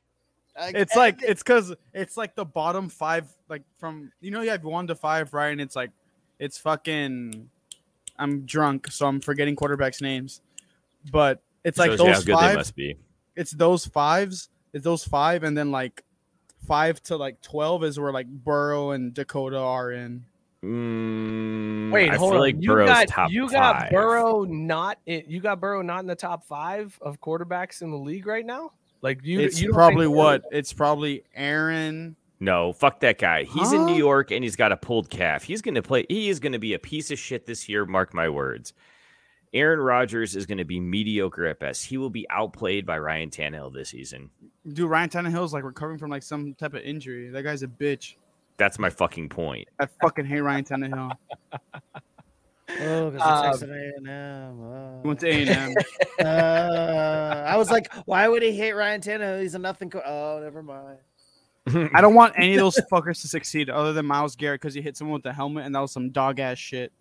Like, 0.58 0.76
it's 0.76 0.96
like 0.96 1.22
it's 1.24 1.44
because 1.44 1.74
it's 1.94 2.16
like 2.16 2.36
the 2.36 2.46
bottom 2.46 2.88
five, 2.88 3.28
like 3.50 3.64
from 3.80 4.14
you 4.22 4.32
know 4.32 4.42
you 4.42 4.52
have 4.52 4.64
one 4.64 4.88
to 4.88 4.96
five, 4.96 5.34
right? 5.34 5.52
And 5.52 5.60
it's 5.60 5.76
like 5.76 5.92
it's 6.40 6.58
fucking. 6.58 7.50
I'm 8.18 8.46
drunk, 8.46 8.92
so 8.92 9.08
I'm 9.08 9.20
forgetting 9.20 9.58
quarterbacks' 9.58 10.02
names, 10.02 10.40
but 11.12 11.42
it's 11.64 11.78
like 11.78 11.92
Shows 11.92 12.00
how 12.00 12.06
those 12.06 12.26
good 12.26 12.36
they 12.36 12.40
five. 12.40 12.56
must 12.56 12.76
be. 12.76 12.98
It's 13.36 13.52
those 13.52 13.86
fives. 13.86 14.50
It's 14.74 14.84
those 14.84 15.04
five, 15.04 15.44
and 15.44 15.58
then 15.58 15.72
like 15.72 16.04
five 16.68 17.02
to 17.04 17.18
like 17.18 17.42
twelve 17.42 17.84
is 17.84 18.00
where 18.00 18.12
like 18.12 18.28
Burrow 18.28 18.92
and 18.92 19.14
Dakota 19.14 19.58
are 19.60 19.92
in. 19.92 20.26
Mm, 20.64 21.92
Wait, 21.92 22.10
I 22.10 22.16
hold 22.16 22.32
feel 22.32 22.36
on. 22.38 22.42
like 22.42 22.56
you 22.60 22.70
Burrow's 22.70 22.88
got 22.88 23.08
top 23.08 23.32
you 23.32 23.50
got 23.50 23.80
five. 23.82 23.92
Burrow 23.92 24.44
not 24.44 24.98
in, 25.06 25.24
you 25.28 25.40
got 25.42 25.60
Burrow 25.60 25.82
not 25.82 26.00
in 26.00 26.08
the 26.08 26.16
top 26.16 26.46
five 26.46 26.98
of 27.02 27.20
quarterbacks 27.20 27.82
in 27.82 27.92
the 27.92 27.98
league 27.98 28.26
right 28.26 28.46
now. 28.46 28.72
Like 29.02 29.20
you, 29.24 29.42
it's 29.42 29.62
you 29.62 29.74
probably 29.74 30.06
think- 30.06 30.16
what? 30.16 30.44
It's 30.52 30.72
probably 30.74 31.24
Aaron. 31.36 32.16
No, 32.40 32.74
fuck 32.74 33.00
that 33.02 33.20
guy. 33.20 33.44
He's 33.44 33.72
in 33.72 33.86
New 33.86 33.96
York 33.96 34.32
and 34.32 34.44
he's 34.44 34.56
got 34.58 34.72
a 34.74 34.78
pulled 34.78 35.10
calf. 35.10 35.44
He's 35.44 35.62
going 35.62 35.76
to 35.76 35.82
play. 35.82 36.06
He 36.10 36.28
is 36.30 36.42
going 36.42 36.52
to 36.52 36.60
be 36.60 36.74
a 36.74 36.80
piece 36.80 37.10
of 37.10 37.18
shit 37.18 37.46
this 37.46 37.70
year. 37.70 37.86
Mark 37.86 38.14
my 38.14 38.28
words. 38.28 38.74
Aaron 39.54 39.80
Rodgers 39.80 40.36
is 40.36 40.46
going 40.46 40.58
to 40.58 40.66
be 40.66 40.80
mediocre 40.80 41.46
at 41.46 41.60
best. 41.60 41.86
He 41.86 41.98
will 41.98 42.10
be 42.10 42.26
outplayed 42.30 42.86
by 42.86 42.98
Ryan 42.98 43.30
Tannehill 43.30 43.74
this 43.74 43.90
season. 43.90 44.30
Dude, 44.68 44.90
Ryan 44.90 45.10
Tannehill's 45.10 45.54
like 45.54 45.64
recovering 45.64 46.00
from 46.00 46.10
like 46.10 46.24
some 46.24 46.54
type 46.56 46.74
of 46.74 46.82
injury. 46.82 47.30
That 47.30 47.44
guy's 47.44 47.62
a 47.64 47.68
bitch. 47.68 48.16
That's 48.58 48.80
my 48.80 48.90
fucking 48.90 49.30
point. 49.30 49.68
I 49.80 49.88
fucking 50.02 50.26
hate 50.26 50.42
Ryan 50.42 50.64
Tannehill. 50.64 51.12
Oh, 52.82 53.12
because 53.12 53.46
Um, 53.46 53.54
it's 53.54 53.62
A&M. 54.08 55.02
He 55.04 55.08
went 55.08 55.20
to 55.20 55.28
A 55.28 55.42
and 55.42 55.50
M. 55.50 55.74
Oh. 56.20 56.24
Uh, 56.26 57.44
I 57.48 57.58
was 57.58 57.70
like, 57.70 57.92
why 58.06 58.28
would 58.28 58.42
he 58.44 58.52
hate 58.54 58.74
Ryan 58.74 59.02
Tannehill? 59.02 59.42
He's 59.42 59.56
a 59.56 59.60
nothing. 59.60 59.90
Co- 59.90 60.02
oh, 60.06 60.40
never 60.42 60.64
mind. 60.64 60.98
I 61.94 62.02
don't 62.02 62.14
want 62.14 62.34
any 62.38 62.54
of 62.54 62.60
those 62.60 62.80
fuckers 62.92 63.22
to 63.22 63.28
succeed 63.28 63.70
other 63.70 63.94
than 63.94 64.06
Myles 64.06 64.36
Garrett 64.36 64.62
because 64.62 64.74
he 64.74 64.82
hit 64.82 64.96
someone 64.98 65.14
with 65.16 65.24
the 65.24 65.34
helmet 65.34 65.66
and 65.66 65.74
that 65.76 65.80
was 65.80 65.92
some 65.92 66.10
dog 66.12 66.40
ass 66.40 66.58
shit. 66.58 66.92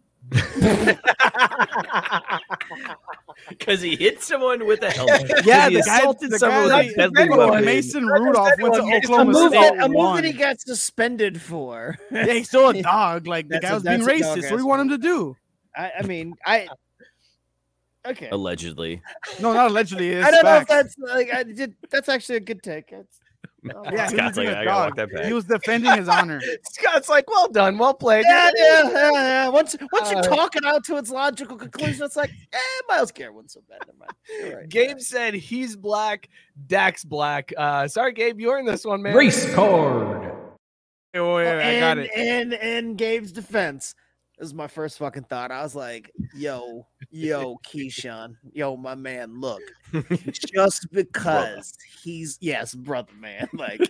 Because 3.49 3.81
he 3.83 3.97
hit 3.97 4.23
someone 4.23 4.67
with 4.67 4.83
a 4.83 4.91
helmet. 4.91 5.31
Yeah, 5.45 5.69
he 5.69 5.77
the 5.77 5.83
guy- 5.83 5.99
assaulted 5.99 6.31
the 6.31 6.39
someone 6.39 6.69
guy- 6.69 6.85
with 6.85 6.95
the 6.97 7.03
deadly 7.11 7.29
guy- 7.29 7.37
weapons. 7.37 7.63
Oh, 7.63 7.65
Mason 7.65 8.07
Rudolph 8.07 8.53
went 8.61 8.75
to 8.75 8.81
It's 8.83 8.89
a 8.89 8.93
A 8.93 8.97
Oklahoma 9.15 9.33
move, 9.33 9.51
State. 9.51 9.61
that, 9.77 9.85
a 9.85 9.89
move 9.89 10.17
that 10.17 10.25
he 10.25 10.33
got 10.33 10.61
suspended 10.61 11.41
for. 11.41 11.99
Yeah, 12.13 12.27
he's 12.27 12.49
still 12.49 12.69
a 12.69 12.83
dog. 12.83 13.27
Like 13.27 13.49
the 13.49 13.55
That's 13.61 13.65
guy 13.65 13.75
was 13.75 13.83
being 13.83 13.95
a 14.03 14.05
dog 14.05 14.09
racist. 14.09 14.27
What 14.29 14.49
do 14.51 14.55
ass 14.55 14.61
you 14.61 14.67
want 14.67 14.83
him 14.83 14.89
to 14.91 14.99
do? 14.99 15.37
I, 15.77 15.93
I 15.99 16.03
mean, 16.03 16.35
I. 16.47 16.69
Okay. 18.07 18.29
Allegedly. 18.31 19.01
No, 19.41 19.53
not 19.53 19.71
allegedly. 19.71 20.11
It's 20.11 20.27
I 20.29 20.31
don't 20.31 20.45
know 20.45 20.57
if 20.57 20.67
that's 20.69 20.97
like 20.99 21.33
I 21.33 21.43
did. 21.45 21.75
That's 21.91 22.09
actually 22.09 22.37
a 22.37 22.41
good 22.41 22.63
take. 22.63 22.93
It's, 22.93 23.19
oh, 23.75 23.83
Yeah, 23.85 23.91
he 23.91 23.97
was 24.03 24.11
Scott's 24.13 24.37
like, 24.39 24.49
a 24.49 24.59
I 24.59 24.65
gotta 24.65 24.71
walk 24.71 24.89
dog. 24.89 24.97
that 24.97 25.13
back. 25.17 25.25
He 25.27 25.33
was 25.33 25.45
defending 25.45 25.93
his 25.97 26.09
honor. 26.09 26.41
Scott's 26.65 27.09
like, 27.09 27.29
well 27.29 27.49
done, 27.49 27.79
well 27.79 27.95
played. 27.95 28.25
yeah, 28.29 28.51
yeah, 28.57 28.91
yeah, 28.91 29.11
yeah. 29.13 29.49
Once 29.49 29.77
once 29.93 30.11
you 30.11 30.17
Uh, 30.19 30.23
talk 30.23 30.57
it 30.57 30.65
out 30.65 30.85
to 30.85 30.97
its 30.97 31.11
logical 31.11 31.57
conclusion, 31.57 32.05
it's 32.05 32.17
like, 32.17 32.31
eh, 32.53 32.59
Myles 32.89 33.13
Garrett 33.13 33.35
wasn't 33.35 33.51
so 33.53 33.61
bad. 33.69 33.79
Never 33.87 33.99
mind. 33.99 34.13
You're 34.41 34.59
right. 34.61 34.69
Gabe 34.69 34.99
said 35.01 35.35
he's 35.35 35.77
black, 35.77 36.29
Dak's 36.67 37.05
black. 37.05 37.53
Uh, 37.57 37.87
sorry, 37.89 38.13
Gabe, 38.13 38.41
you're 38.41 38.59
in 38.59 38.67
this 38.67 38.85
one, 38.85 39.03
man. 39.03 39.15
Race 39.15 39.53
card. 39.55 40.33
Oh, 41.15 41.39
yeah, 41.39 41.59
I 41.59 41.79
got 41.79 41.99
and, 41.99 42.01
it. 42.01 42.11
And 42.17 42.53
in 42.55 42.97
Gabe's 42.97 43.33
defense, 43.33 43.95
this 44.39 44.47
is 44.47 44.55
my 44.55 44.67
first 44.67 44.99
fucking 44.99 45.25
thought. 45.25 45.51
I 45.51 45.63
was 45.63 45.75
like, 45.75 46.11
yo, 46.35 46.87
yo, 47.13 47.59
Keyshawn, 47.65 48.37
yo, 48.53 48.77
my 48.77 48.95
man, 48.95 49.41
look, 49.41 49.63
just 50.31 50.91
because 50.91 51.75
he's 52.03 52.39
yes, 52.41 52.75
brother, 52.75 53.13
man, 53.19 53.49
like 53.53 53.81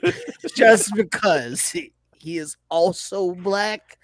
just 0.55 0.94
because 0.94 1.69
he, 1.70 1.93
he 2.19 2.39
is 2.39 2.57
also 2.69 3.32
black. 3.32 3.99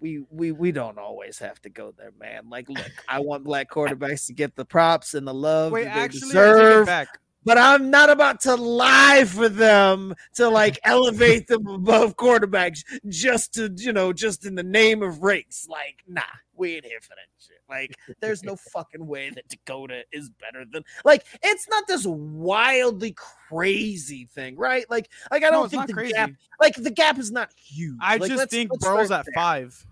We, 0.00 0.24
we 0.30 0.52
we 0.52 0.70
don't 0.70 0.98
always 0.98 1.38
have 1.38 1.60
to 1.62 1.70
go 1.70 1.94
there, 1.96 2.12
man. 2.20 2.50
Like, 2.50 2.68
look, 2.68 2.90
I 3.08 3.20
want 3.20 3.44
black 3.44 3.70
quarterbacks 3.70 4.26
to 4.26 4.34
get 4.34 4.54
the 4.54 4.64
props 4.64 5.14
and 5.14 5.26
the 5.26 5.32
love 5.32 5.72
Wait, 5.72 5.84
that 5.84 5.94
they 5.94 6.00
actually, 6.00 6.30
I 6.30 6.32
take 6.32 6.34
it 6.34 6.58
deserve 6.58 6.86
back. 6.86 7.08
But 7.44 7.58
I'm 7.58 7.90
not 7.90 8.10
about 8.10 8.40
to 8.42 8.54
lie 8.54 9.24
for 9.26 9.48
them 9.48 10.14
to 10.34 10.48
like 10.48 10.78
elevate 10.84 11.46
them 11.46 11.66
above 11.66 12.16
quarterbacks 12.16 12.80
just 13.08 13.54
to, 13.54 13.72
you 13.76 13.92
know, 13.92 14.12
just 14.12 14.46
in 14.46 14.54
the 14.54 14.62
name 14.62 15.02
of 15.02 15.22
race. 15.22 15.66
Like, 15.68 16.02
nah, 16.08 16.22
we 16.54 16.76
ain't 16.76 16.84
here 16.84 17.00
for 17.00 17.10
that 17.10 17.28
shit. 17.38 17.58
Like, 17.68 17.94
there's 18.20 18.42
no 18.42 18.56
fucking 18.72 19.06
way 19.06 19.30
that 19.30 19.48
Dakota 19.48 20.04
is 20.12 20.30
better 20.30 20.64
than 20.70 20.82
like 21.04 21.24
it's 21.42 21.68
not 21.68 21.86
this 21.86 22.04
wildly 22.06 23.14
crazy 23.48 24.28
thing, 24.34 24.56
right? 24.56 24.84
Like, 24.90 25.10
like 25.30 25.44
I 25.44 25.50
don't 25.50 25.66
it's 25.66 25.74
think 25.74 25.86
the 25.86 25.92
crazy. 25.92 26.12
gap 26.12 26.30
like 26.60 26.74
the 26.74 26.90
gap 26.90 27.18
is 27.18 27.30
not 27.30 27.50
huge. 27.56 27.98
I 28.00 28.16
Like, 28.16 28.28
just 28.28 28.38
let's- 28.38 28.50
think 28.50 28.70
let's 28.72 28.84
Burrow's 28.84 29.10
at 29.10 29.24
there. 29.26 29.34
five. 29.34 29.86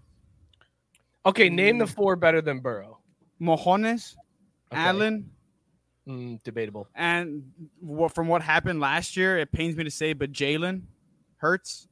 Okay, 1.25 1.49
name 1.49 1.79
the 1.79 1.85
mm. 1.85 1.95
four 1.95 2.17
better 2.17 2.41
than 2.41 2.59
Burrow. 2.59 2.99
Mojones, 3.41 4.17
Okay. 4.73 4.81
Allen, 4.81 5.31
Mm, 6.09 6.43
debatable. 6.43 6.89
and 6.97 7.53
what 7.81 8.13
from 8.15 8.27
what 8.27 8.43
happened 8.43 8.81
last 8.81 9.17
year, 9.17 9.39
it 9.39 9.53
pains 9.53 9.77
me 9.77 9.85
to 9.85 9.91
say, 9.91 10.13
but 10.15 10.33
Jalen 10.33 10.83
Hurts, 11.37 11.87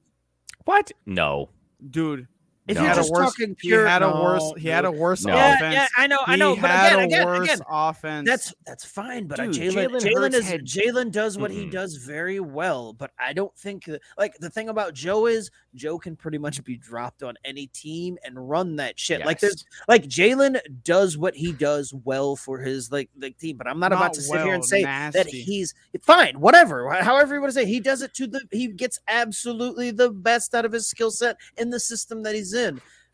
What? 0.64 0.90
No. 1.06 1.50
dude. 1.90 2.26
If 2.70 2.76
No. 2.76 2.80
He 2.82 2.86
you're 2.86 2.88
had 2.88 2.98
a 2.98 3.00
just 3.00 3.12
worse. 3.12 3.26
talking 3.30 3.56
He 3.60 3.70
had 3.70 4.02
a 4.02 4.10
no, 4.10 4.22
worse. 4.22 4.52
He 4.58 4.68
had 4.68 4.84
a 4.84 4.90
worse 4.90 5.24
No. 5.24 5.32
Offense. 5.34 5.74
yeah, 5.74 5.88
I 5.96 6.06
know, 6.06 6.18
I 6.26 6.36
know, 6.36 6.54
He 6.54 6.60
but 6.60 6.70
had 6.70 6.92
again, 6.92 7.00
a 7.00 7.04
again, 7.06 7.26
worse 7.26 7.44
again, 7.48 7.60
offense. 7.68 8.28
That's 8.28 8.54
that's 8.66 8.84
fine, 8.84 9.26
but 9.26 9.40
uh, 9.40 9.44
Jalen 9.44 9.88
Jalen 10.00 10.00
Jalen 10.00 10.34
is 10.34 10.46
Jalen 10.62 11.10
does 11.12 11.36
what 11.38 11.50
he 11.50 11.66
Mm-mm. 11.66 11.70
does 11.72 11.96
very 11.96 12.40
well, 12.40 12.92
but 12.92 13.10
I 13.18 13.32
don't 13.32 13.56
think 13.56 13.84
that, 13.86 14.00
like 14.18 14.36
the 14.38 14.50
thing 14.50 14.68
about 14.68 14.94
Joe 14.94 15.26
is 15.26 15.50
Joe 15.74 15.98
can 15.98 16.16
pretty 16.16 16.38
much 16.38 16.62
be 16.64 16.76
dropped 16.76 17.22
on 17.22 17.34
any 17.44 17.66
team 17.68 18.18
and 18.24 18.48
run 18.48 18.76
that 18.76 18.98
shit. 18.98 19.24
Like 19.24 19.40
there's 19.40 19.64
like 19.88 20.04
Jalen 20.04 20.58
does 20.84 21.18
what 21.18 21.34
he 21.34 21.52
does 21.52 21.92
well 22.04 22.36
for 22.36 22.58
his 22.58 22.90
like 22.92 23.10
like 23.18 23.36
team, 23.38 23.56
but 23.56 23.66
I'm 23.66 23.78
not, 23.78 23.92
about 23.92 24.14
to 24.14 24.22
sit 24.22 24.40
here 24.42 24.54
and 24.54 24.64
say 24.64 24.82
that 24.82 25.26
he's 25.26 25.74
fine, 26.02 26.38
whatever, 26.40 26.88
however 27.02 27.34
you 27.34 27.40
want 27.40 27.52
to 27.52 27.60
say. 27.60 27.66
He 27.66 27.80
does 27.80 28.02
it 28.02 28.14
to 28.14 28.26
the 28.26 28.40
he 28.52 28.68
gets 28.68 29.00
absolutely 29.08 29.90
the 29.90 30.10
best 30.10 30.54
out 30.54 30.64
of 30.64 30.72
his 30.72 30.86
skill 30.88 31.10
set 31.10 31.36
in 31.56 31.70
the 31.70 31.80
system 31.80 32.22
that 32.22 32.34
he's 32.34 32.52
in. 32.52 32.59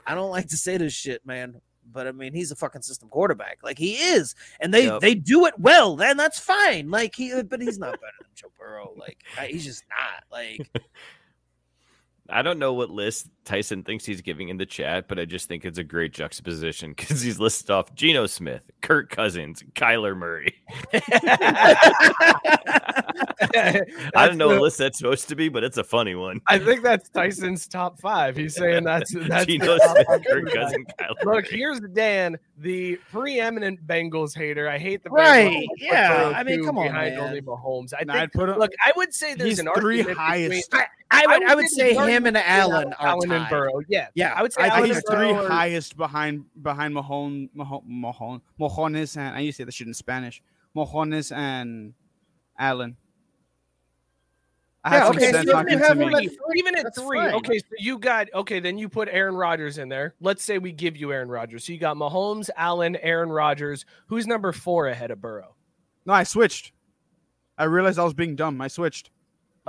I 0.07 0.15
don't 0.15 0.31
like 0.31 0.49
to 0.49 0.57
say 0.57 0.77
this 0.77 0.93
shit, 0.93 1.25
man, 1.27 1.61
but 1.93 2.07
I 2.07 2.13
mean 2.13 2.33
he's 2.35 2.51
a 2.53 2.57
fucking 2.57 2.83
system 2.83 3.09
quarterback, 3.09 3.59
like 3.63 3.79
he 3.79 3.95
is, 3.97 4.35
and 4.61 4.73
they 4.73 4.87
Yep. 4.87 5.01
they 5.01 5.15
do 5.15 5.47
it 5.47 5.55
well. 5.59 5.97
Then 5.97 6.17
that's 6.17 6.39
fine. 6.39 6.91
Like 6.91 7.15
he, 7.15 7.33
uh, 7.33 7.43
but 7.43 7.61
he's 7.61 7.79
not 7.79 7.93
better 7.93 8.13
than 8.21 8.31
Joe 8.35 8.49
Burrow. 8.59 8.93
Like 8.97 9.19
I- 9.39 9.47
he's 9.49 9.65
just 9.65 9.85
not. 9.89 10.25
Like 10.31 10.69
I 12.29 12.43
don't 12.43 12.59
know 12.59 12.73
what 12.73 12.91
list 12.91 13.29
Tyson 13.47 13.83
thinks 13.85 14.05
he's 14.05 14.21
giving 14.21 14.49
in 14.51 14.57
the 14.59 14.67
chat, 14.67 15.07
but 15.09 15.19
I 15.19 15.25
just 15.25 15.49
think 15.49 15.65
it's 15.65 15.79
a 15.79 15.85
great 15.85 16.13
juxtaposition 16.13 16.91
because 16.97 17.23
he's 17.23 17.39
listed 17.41 17.71
off 17.71 17.95
Geno 17.95 18.27
Smith, 18.27 18.71
Kirk 18.83 19.09
Cousins, 19.09 19.63
Kyler 19.75 20.15
Murray. 20.17 20.55
I 23.55 24.27
don't 24.27 24.37
know 24.37 24.49
what 24.49 24.55
the- 24.55 24.61
list 24.61 24.79
that's 24.79 24.99
supposed 24.99 25.29
to 25.29 25.37
be, 25.37 25.49
but 25.49 25.65
it's 25.65 25.79
a 25.79 25.85
funny 25.85 26.15
one. 26.15 26.41
I 26.49 26.59
think 26.59 26.83
that's 26.83 27.09
Tyson's 27.09 27.67
top 27.67 28.01
five. 28.01 28.37
He's 28.37 28.55
saying 28.57 28.85
that's 28.85 29.13
that's 29.29 29.47
Geno 29.47 29.79
Smith, 29.79 30.07
Kirk. 30.27 30.53
Cousins, 30.53 30.87
Kyler 30.99 31.09
Look, 31.11 31.25
Murray. 31.25 31.47
here's 31.51 31.81
Dan, 31.93 32.37
the 32.59 32.97
preeminent 33.13 33.87
Bengals 33.87 34.37
hater. 34.37 34.69
I 34.69 34.79
hate 34.79 35.03
the 35.05 35.11
Bengals. 35.11 35.17
Right, 35.19 35.57
I 35.57 35.67
yeah, 35.79 36.33
I 36.35 36.43
mean, 36.43 36.65
come 36.65 36.79
on, 36.79 36.87
behind 36.89 37.17
man. 37.17 37.25
only 37.29 37.41
Mahomes. 37.43 37.93
I 37.99 38.05
Nah, 38.05 38.13
think. 38.15 38.23
I'd 38.25 38.33
put 38.33 38.49
him. 38.49 38.59
Look, 38.59 38.73
I 38.85 38.93
would 38.97 39.15
say 39.15 39.35
there's 39.35 39.51
he's 39.51 39.59
an 39.61 39.69
three 39.77 39.99
argument 40.01 40.19
highest. 40.19 40.71
between- 40.71 40.87
I, 41.09 41.23
I 41.23 41.39
would 41.39 41.49
I 41.51 41.55
would 41.55 41.69
say 41.69 41.95
say 41.95 41.95
him 41.95 42.27
and 42.27 42.37
argument 42.37 42.45
Allen 42.49 42.93
are 42.95 43.07
Allen 43.07 43.29
and 43.37 43.45
tied. 43.45 43.51
Burrow. 43.51 43.81
Yeah, 43.89 44.09
Yeah, 44.15 44.35
I 44.35 44.43
would 44.43 44.53
say 44.53 44.63
I 44.63 44.71
think 44.71 44.87
he's 44.87 45.03
three 45.09 45.33
Burrow 45.33 45.47
highest 45.49 45.97
behind 45.97 46.45
behind 46.63 46.95
Mahone, 46.95 47.49
Mahone, 47.55 47.83
Mahone, 47.87 48.41
Mojones, 48.61 49.17
and 49.17 49.35
I 49.37 49.41
used 49.41 49.57
to 49.57 49.61
say 49.63 49.65
that 49.65 49.73
shit 49.75 49.87
in 49.87 49.95
Spanish. 49.95 50.43
Mojones 50.77 51.35
and 51.35 51.95
Allen. 52.59 52.97
I 54.85 54.91
had 54.91 54.97
Yeah, 54.99 55.07
some 55.07 55.17
okay, 55.17 55.33
so 55.33 55.39
if 55.41 55.47
talking 55.47 55.73
you 55.73 55.79
to 55.79 55.85
have 55.89 55.99
me. 55.99 56.07
at 56.07 56.13
Three, 56.13 56.31
even 56.59 56.77
at 56.77 56.85
That's 56.85 57.01
three. 57.03 57.19
fine. 57.19 57.35
Okay, 57.35 57.59
so 57.59 57.65
you 57.79 57.99
got 57.99 58.29
okay. 58.33 58.61
Then 58.61 58.79
you 58.79 58.89
put 58.89 59.09
Aaron 59.11 59.35
Rodgers 59.35 59.79
in 59.79 59.89
there. 59.89 60.15
Let's 60.21 60.45
say 60.45 60.59
we 60.59 60.71
give 60.71 60.97
you 60.97 61.13
Aaron 61.13 61.29
Rodgers. 61.29 61.65
So 61.65 61.73
you 61.73 61.79
got 61.81 61.97
Mahomes, 61.97 62.51
Allen, 62.57 62.95
Aaron 63.03 63.31
Rodgers. 63.31 63.85
Who's 64.07 64.29
number 64.29 64.53
four 64.53 64.87
ahead 64.87 65.11
of 65.11 65.21
Burrow? 65.21 65.57
No, 66.05 66.13
I 66.13 66.23
switched. 66.23 66.71
I 67.59 67.65
realized 67.65 67.99
I 67.99 68.05
was 68.05 68.15
being 68.15 68.37
dumb. 68.37 68.61
I 68.61 68.69
switched. 68.69 69.11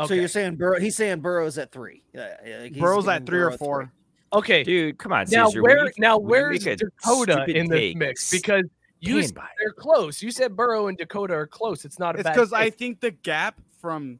So 0.05 0.13
you're 0.13 0.27
saying 0.27 0.57
Burrow? 0.57 0.79
He's 0.79 0.95
saying 0.95 1.21
Burrow's 1.21 1.57
at 1.57 1.71
three. 1.71 2.03
Yeah, 2.13 2.35
yeah, 2.45 2.57
like 2.59 2.73
Burrow's 2.77 3.07
at 3.07 3.13
giving 3.19 3.25
three 3.25 3.39
or 3.39 3.47
Burrow 3.49 3.57
four. 3.57 3.91
okay. 4.33 4.63
Dude, 4.63 4.97
come 4.99 5.11
on, 5.13 5.25
now 5.29 5.47
Caesar. 5.47 5.63
when 5.63 5.75
where 5.75 5.85
you- 5.85 5.91
now 5.97 6.17
where's 6.19 6.63
Dakota 6.63 7.45
in 7.47 7.67
this 7.69 7.79
take, 7.79 7.97
mix? 7.97 8.29
Because 8.31 8.65
you 8.99 9.21
stand 9.23 9.35
by 9.35 9.43
it. 9.45 9.49
they're 9.59 9.71
close. 9.73 10.21
You 10.21 10.29
said 10.31 10.55
Burrow 10.55 10.87
and 10.87 10.97
Dakota 10.97 11.33
are 11.33 11.47
close. 11.47 11.85
It's 11.85 11.97
not 11.99 12.15
a 12.15 12.19
It's 12.19 12.29
because 12.29 12.53
I 12.53 12.69
think 12.69 12.99
the 12.99 13.11
gap 13.11 13.59
from 13.81 14.19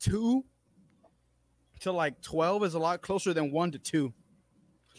two 0.00 0.44
to 1.80 1.92
like 1.92 2.20
twelve 2.22 2.62
is 2.64 2.74
a 2.74 2.78
lot 2.78 3.02
closer 3.02 3.32
than 3.34 3.50
one 3.50 3.72
to 3.72 3.78
two. 3.78 4.12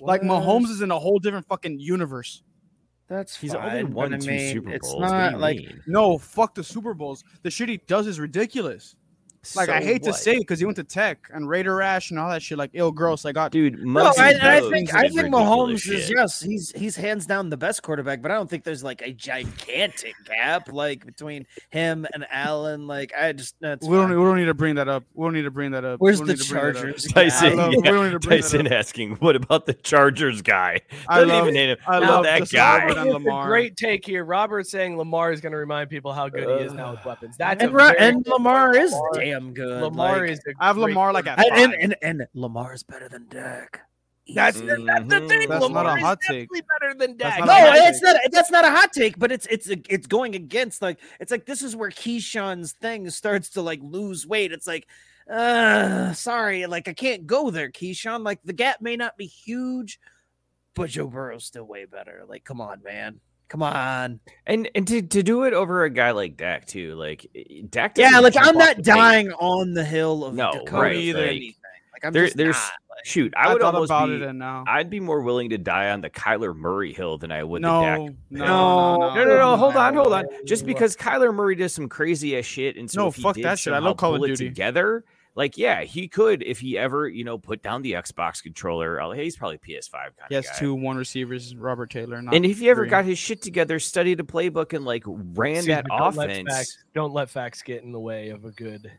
Like 0.01 0.21
Mahomes 0.21 0.69
is 0.69 0.81
in 0.81 0.91
a 0.91 0.99
whole 0.99 1.19
different 1.19 1.47
fucking 1.47 1.79
universe. 1.79 2.43
That's 3.07 3.35
He's 3.37 3.53
fine, 3.53 3.69
only 3.69 3.83
but 3.83 3.91
won 3.93 4.13
I 4.15 4.17
two 4.17 4.27
mean, 4.31 4.53
Super 4.53 4.79
Bowls. 4.79 4.95
What 4.95 5.07
do 5.09 5.13
not 5.13 5.39
like 5.39 5.57
mean? 5.57 5.81
No, 5.87 6.17
fuck 6.17 6.55
the 6.55 6.63
Super 6.63 6.93
Bowls. 6.93 7.23
The 7.43 7.51
shit 7.51 7.69
he 7.69 7.77
does 7.77 8.07
is 8.07 8.19
ridiculous. 8.19 8.95
Like 9.53 9.69
I 9.69 9.79
So 9.81 9.85
hate 9.85 10.03
to 10.03 10.13
say 10.13 10.35
it 10.35 10.39
because 10.39 10.59
he 10.59 10.65
went 10.65 10.77
to 10.77 10.83
Tech 10.83 11.29
and 11.33 11.47
Raider 11.49 11.75
Rash 11.75 12.11
and 12.11 12.19
all 12.19 12.29
that 12.29 12.41
shit. 12.41 12.57
Like 12.57 12.71
ill 12.73 12.91
gross. 12.91 13.25
I 13.25 13.31
got 13.33 13.51
dude. 13.51 13.85
No, 13.85 14.13
I, 14.17 14.33
I 14.41 14.61
think 14.69 14.93
I 14.93 15.03
did 15.03 15.13
think 15.13 15.27
Mahomes 15.33 15.73
is 15.75 15.81
shit. 15.81 16.11
yes, 16.15 16.41
he's 16.41 16.71
he's 16.75 16.95
hands 16.95 17.25
down 17.25 17.49
the 17.49 17.57
best 17.57 17.83
quarterback, 17.83 18.21
but 18.21 18.31
I 18.31 18.35
don't 18.35 18.49
think 18.49 18.63
there's 18.63 18.83
like 18.83 19.01
a 19.01 19.11
gigantic 19.11 20.13
gap 20.25 20.71
like 20.71 21.05
between 21.05 21.45
him 21.69 22.05
and 22.13 22.25
Allen. 22.31 22.87
Like 22.87 23.13
I 23.17 23.33
just 23.33 23.55
that's 23.59 23.85
we 23.87 23.95
don't, 23.95 24.09
fine. 24.09 24.17
we 24.17 24.23
don't 24.25 24.37
need 24.37 24.45
to 24.45 24.53
bring 24.53 24.75
that 24.75 24.87
up. 24.87 25.03
We 25.13 25.25
don't 25.25 25.33
need 25.33 25.41
to 25.43 25.51
bring 25.51 25.71
that 25.71 25.83
up. 25.85 25.99
Where's 25.99 26.19
the 26.19 26.25
don't 26.27 26.37
need 26.37 26.43
to 26.43 26.49
bring 26.53 26.63
that 26.63 26.69
up. 26.69 26.75
Chargers? 26.83 27.03
Tyson, 27.05 27.57
love- 27.57 27.71
yeah, 27.73 27.77
we 27.79 27.81
don't 27.97 28.05
need 28.05 28.11
to 28.11 28.19
bring 28.19 28.37
that 28.41 28.43
Tyson 28.43 28.67
asking, 28.73 29.15
"What 29.15 29.35
about 29.35 29.65
the 29.65 29.73
Chargers 29.73 30.41
guy?" 30.41 30.81
I 31.07 31.15
Doesn't 31.19 31.29
love- 31.29 31.43
even 31.45 31.53
name 31.53 31.69
him. 31.71 31.77
I 31.87 31.99
Not 31.99 32.09
love 32.09 32.23
that 32.25 32.39
Justin 32.39 32.57
guy. 32.57 33.01
And 33.01 33.09
Lamar. 33.13 33.47
great 33.47 33.75
take 33.77 34.05
here. 34.05 34.23
Robert 34.23 34.67
saying 34.67 34.97
Lamar 34.97 35.31
is 35.31 35.41
going 35.41 35.51
to 35.51 35.57
remind 35.57 35.89
people 35.89 36.13
how 36.13 36.29
good 36.29 36.43
he 36.59 36.65
is 36.65 36.73
now 36.73 36.91
with 36.91 37.05
weapons. 37.05 37.37
That's 37.37 37.61
and, 37.61 37.71
a 37.71 37.73
Ra- 37.73 37.87
very 37.87 37.99
and 37.99 38.25
Lamar 38.27 38.75
is 38.75 38.91
Lamar- 38.91 39.21
damn 39.39 39.53
good. 39.53 39.81
Lamar 39.81 40.19
like- 40.21 40.31
is. 40.31 40.39
A 40.47 40.53
I 40.59 40.67
have 40.67 40.77
Lamar 40.77 41.13
like 41.13 41.27
at 41.27 41.39
and, 41.39 41.49
five. 41.49 41.63
and, 41.63 41.73
and 41.81 41.95
and 42.01 42.27
Lamar 42.33 42.73
is 42.73 42.83
better 42.83 43.09
than 43.09 43.27
Dak. 43.27 43.81
That's, 44.33 44.57
Easy. 44.57 44.65
the, 44.65 44.77
that's 44.77 45.07
the 45.07 45.27
thing. 45.27 45.47
That's 45.47 45.61
Lamar 45.61 45.83
not 45.83 45.93
a 45.93 45.97
is 45.97 46.03
hot 46.03 46.19
take. 46.21 46.49
definitely 46.49 46.61
better 46.79 46.93
than 46.95 47.17
That's 47.17 47.37
Dak. 47.37 47.45
No, 47.45 47.87
it's 47.87 48.01
not. 48.01 48.15
That's 48.31 48.49
not 48.51 48.65
a 48.65 48.71
hot 48.71 48.91
take, 48.91 49.19
but 49.19 49.31
it's 49.31 49.45
it's 49.51 49.67
it's 49.69 50.07
going 50.07 50.33
against 50.33 50.81
like 50.81 50.99
it's 51.19 51.31
like 51.31 51.45
this 51.45 51.61
is 51.61 51.75
where 51.75 51.91
Keyshawn's 51.91 52.71
thing 52.71 53.07
starts 53.11 53.51
to 53.51 53.61
like 53.61 53.79
lose 53.83 54.25
weight. 54.25 54.51
It's 54.51 54.65
like, 54.65 54.87
uh, 55.31 56.13
sorry, 56.13 56.65
like 56.65 56.87
I 56.87 56.93
can't 56.93 57.27
go 57.27 57.51
there, 57.51 57.69
Keyshawn. 57.69 58.25
Like 58.25 58.39
the 58.43 58.53
gap 58.53 58.81
may 58.81 58.95
not 58.95 59.15
be 59.15 59.27
huge, 59.27 59.99
but 60.73 60.89
Joe 60.89 61.07
Burrow's 61.07 61.45
still 61.45 61.65
way 61.65 61.85
better. 61.85 62.23
Like, 62.27 62.43
come 62.43 62.61
on, 62.61 62.81
man, 62.83 63.19
come 63.49 63.63
on. 63.63 64.19
And 64.45 64.69
and 64.75 64.87
to, 64.87 65.01
to 65.01 65.23
do 65.23 65.43
it 65.43 65.53
over 65.53 65.83
a 65.83 65.89
guy 65.89 66.11
like 66.11 66.37
Dak 66.37 66.65
too, 66.67 66.95
like 66.95 67.25
eh, 67.35 67.61
Dak. 67.69 67.97
Yeah, 67.97 68.19
like 68.19 68.35
I'm 68.37 68.57
not 68.57 68.77
the 68.77 68.83
page. 68.83 68.85
dying 68.85 69.31
on 69.33 69.73
the 69.73 69.83
hill 69.85 70.25
of 70.25 70.33
No, 70.35 70.51
Dakota 70.51 70.71
right, 70.81 71.11
for 71.13 71.19
like, 71.19 71.27
anything. 71.29 71.53
Like 71.93 72.05
I'm 72.05 72.13
there- 72.13 72.25
just 72.25 72.37
there's- 72.37 72.55
not. 72.55 72.71
Like, 72.97 73.05
Shoot, 73.05 73.33
I, 73.35 73.49
I 73.49 73.53
would 73.53 73.61
almost 73.61 73.89
about 73.91 74.07
be. 74.07 74.15
it 74.15 74.21
and 74.21 74.39
now. 74.39 74.63
I'd 74.65 74.89
be 74.89 75.01
more 75.01 75.21
willing 75.21 75.49
to 75.49 75.57
die 75.57 75.89
on 75.91 75.99
the 75.99 76.09
Kyler 76.09 76.55
Murray 76.55 76.93
hill 76.93 77.17
than 77.17 77.29
I 77.29 77.43
would 77.43 77.61
no, 77.61 77.81
the 77.81 77.85
Dak. 77.85 77.99
no, 77.99 78.45
No, 78.45 78.45
no, 78.45 79.15
No, 79.15 79.23
no, 79.25 79.37
no. 79.37 79.57
Hold 79.57 79.75
on, 79.75 79.93
hold 79.95 80.13
on. 80.13 80.25
Just 80.45 80.65
because 80.65 80.95
Kyler 80.95 81.35
Murray 81.35 81.55
does 81.55 81.73
some 81.73 81.89
crazy 81.89 82.37
ass 82.37 82.45
shit, 82.45 82.77
and 82.77 82.89
so 82.89 83.01
No, 83.01 83.07
if 83.09 83.17
he 83.17 83.21
fuck 83.21 83.35
did 83.35 83.43
that 83.43 83.59
shit. 83.59 83.73
I 83.73 83.77
somehow 83.77 83.89
love 83.89 83.97
Call 83.97 84.15
of 84.15 84.23
it 84.23 84.27
Duty. 84.27 84.45
together. 84.47 85.03
Like, 85.35 85.57
yeah, 85.57 85.83
he 85.83 86.07
could 86.07 86.41
if 86.43 86.59
he 86.61 86.77
ever, 86.77 87.09
you 87.09 87.25
know, 87.25 87.37
put 87.37 87.61
down 87.61 87.81
the 87.81 87.91
Xbox 87.93 88.41
controller. 88.41 89.01
oh, 89.01 89.11
He's 89.11 89.35
probably 89.35 89.57
PS5 89.57 89.91
kind 89.91 90.11
He 90.29 90.35
has 90.35 90.45
of 90.45 90.51
guy. 90.53 90.59
two 90.59 90.73
one 90.75 90.95
receivers, 90.95 91.53
Robert 91.55 91.89
Taylor. 91.89 92.21
Not 92.21 92.33
and 92.33 92.45
if 92.45 92.59
he 92.59 92.69
ever 92.69 92.83
three. 92.83 92.89
got 92.89 93.03
his 93.03 93.17
shit 93.19 93.41
together, 93.41 93.77
studied 93.79 94.21
a 94.21 94.23
playbook, 94.23 94.71
and 94.73 94.85
like 94.85 95.03
ran 95.05 95.57
Excuse 95.57 95.65
that 95.75 95.85
me, 95.85 95.97
don't 95.97 96.15
let 96.15 96.29
offense, 96.29 96.49
facts- 96.49 96.83
don't 96.93 97.13
let 97.13 97.29
facts 97.29 97.61
get 97.63 97.83
in 97.83 97.91
the 97.91 97.99
way 97.99 98.29
of 98.29 98.45
a 98.45 98.51
good 98.51 98.89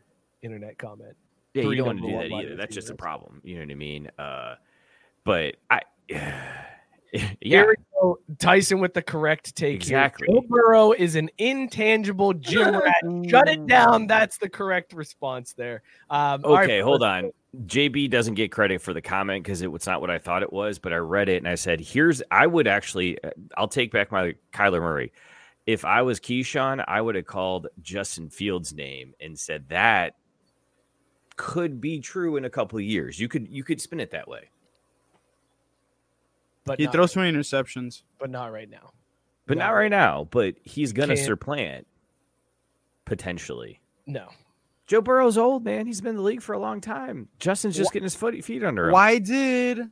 internet 0.43 0.77
comment. 0.77 1.15
yeah, 1.55 1.63
you 1.63 1.69
three 1.69 1.77
don't 1.77 1.85
want 1.87 2.01
to 2.03 2.07
do 2.07 2.17
that 2.17 2.31
either. 2.31 2.55
That's 2.55 2.75
just 2.75 2.91
a 2.91 2.95
problem. 2.95 3.41
You 3.43 3.55
know 3.55 3.61
what 3.61 3.71
I 3.71 3.75
mean? 3.75 4.11
Uh, 4.19 4.55
but 5.23 5.55
I, 5.71 5.81
yeah, 7.13 7.29
Here 7.41 7.67
we 7.69 7.75
go. 8.01 8.19
Tyson 8.39 8.79
with 8.79 8.93
the 8.93 9.01
correct 9.01 9.55
take. 9.55 9.75
Exactly. 9.75 10.27
Here. 10.29 10.41
Joe 10.41 10.47
Burrow 10.49 10.91
is 10.91 11.15
an 11.15 11.29
intangible 11.37 12.33
gym 12.33 12.75
rat. 12.81 13.29
Shut 13.29 13.47
it 13.47 13.65
down. 13.67 14.07
That's 14.07 14.37
the 14.37 14.49
correct 14.49 14.93
response 14.93 15.53
there. 15.53 15.81
Um, 16.09 16.41
all 16.43 16.55
right, 16.55 16.65
Okay, 16.65 16.81
hold 16.81 17.03
on. 17.03 17.31
JB 17.65 18.09
doesn't 18.09 18.35
get 18.35 18.51
credit 18.51 18.81
for 18.81 18.93
the 18.93 19.01
comment 19.01 19.43
because 19.43 19.61
it 19.61 19.71
was 19.71 19.87
not 19.87 20.01
what 20.01 20.11
I 20.11 20.19
thought 20.19 20.43
it 20.43 20.53
was, 20.53 20.77
but 20.79 20.93
I 20.93 20.97
read 20.97 21.29
it 21.29 21.37
and 21.37 21.47
I 21.47 21.55
said, 21.55 21.79
"Here's 21.79 22.21
I 22.29 22.45
would 22.45 22.67
actually 22.67 23.21
uh, 23.23 23.31
I'll 23.57 23.67
take 23.67 23.91
back 23.91 24.11
my 24.11 24.35
Kyler 24.53 24.81
Murray. 24.81 25.11
If 25.65 25.83
I 25.83 26.01
was 26.01 26.19
Keyshawn, 26.19 26.83
I 26.87 27.01
would 27.01 27.15
have 27.15 27.25
called 27.25 27.67
Justin 27.81 28.29
Fields' 28.29 28.73
name 28.73 29.13
and 29.19 29.37
said 29.37 29.69
that 29.69 30.15
could 31.35 31.79
be 31.79 31.99
true 31.99 32.35
in 32.35 32.45
a 32.45 32.49
couple 32.49 32.77
of 32.77 32.83
years. 32.83 33.19
You 33.19 33.27
could 33.27 33.47
you 33.47 33.63
could 33.63 33.81
spin 33.81 33.99
it 33.99 34.11
that 34.11 34.27
way, 34.27 34.49
But 36.67 36.79
he 36.79 36.85
not, 36.85 36.93
throws 36.93 37.13
too 37.13 37.19
many 37.21 37.35
interceptions. 37.37 38.03
but 38.19 38.29
not 38.29 38.51
right 38.51 38.69
now. 38.69 38.91
but 39.47 39.57
not 39.57 39.69
No. 39.71 39.75
right 39.77 39.89
now. 39.91 40.27
But 40.29 40.55
he's 40.63 40.93
gonna 40.93 41.15
Can't- 41.15 41.25
supplant 41.25 41.87
potentially. 43.05 43.79
No. 44.05 44.29
Joe 44.85 45.01
Burrow's 45.01 45.37
old 45.37 45.65
man. 45.65 45.85
He's 45.85 45.99
been 46.01 46.11
in 46.11 46.15
the 46.17 46.21
league 46.21 46.41
for 46.41 46.53
a 46.53 46.59
long 46.59 46.79
time. 46.81 47.27
Justin's 47.39 47.75
just 47.75 47.89
Wh- 47.91 47.93
getting 47.93 48.03
his 48.05 48.15
foot, 48.15 48.41
feet 48.43 48.63
under 48.63 48.87
him. 48.87 48.93
Why 48.93 49.19
did 49.19 49.91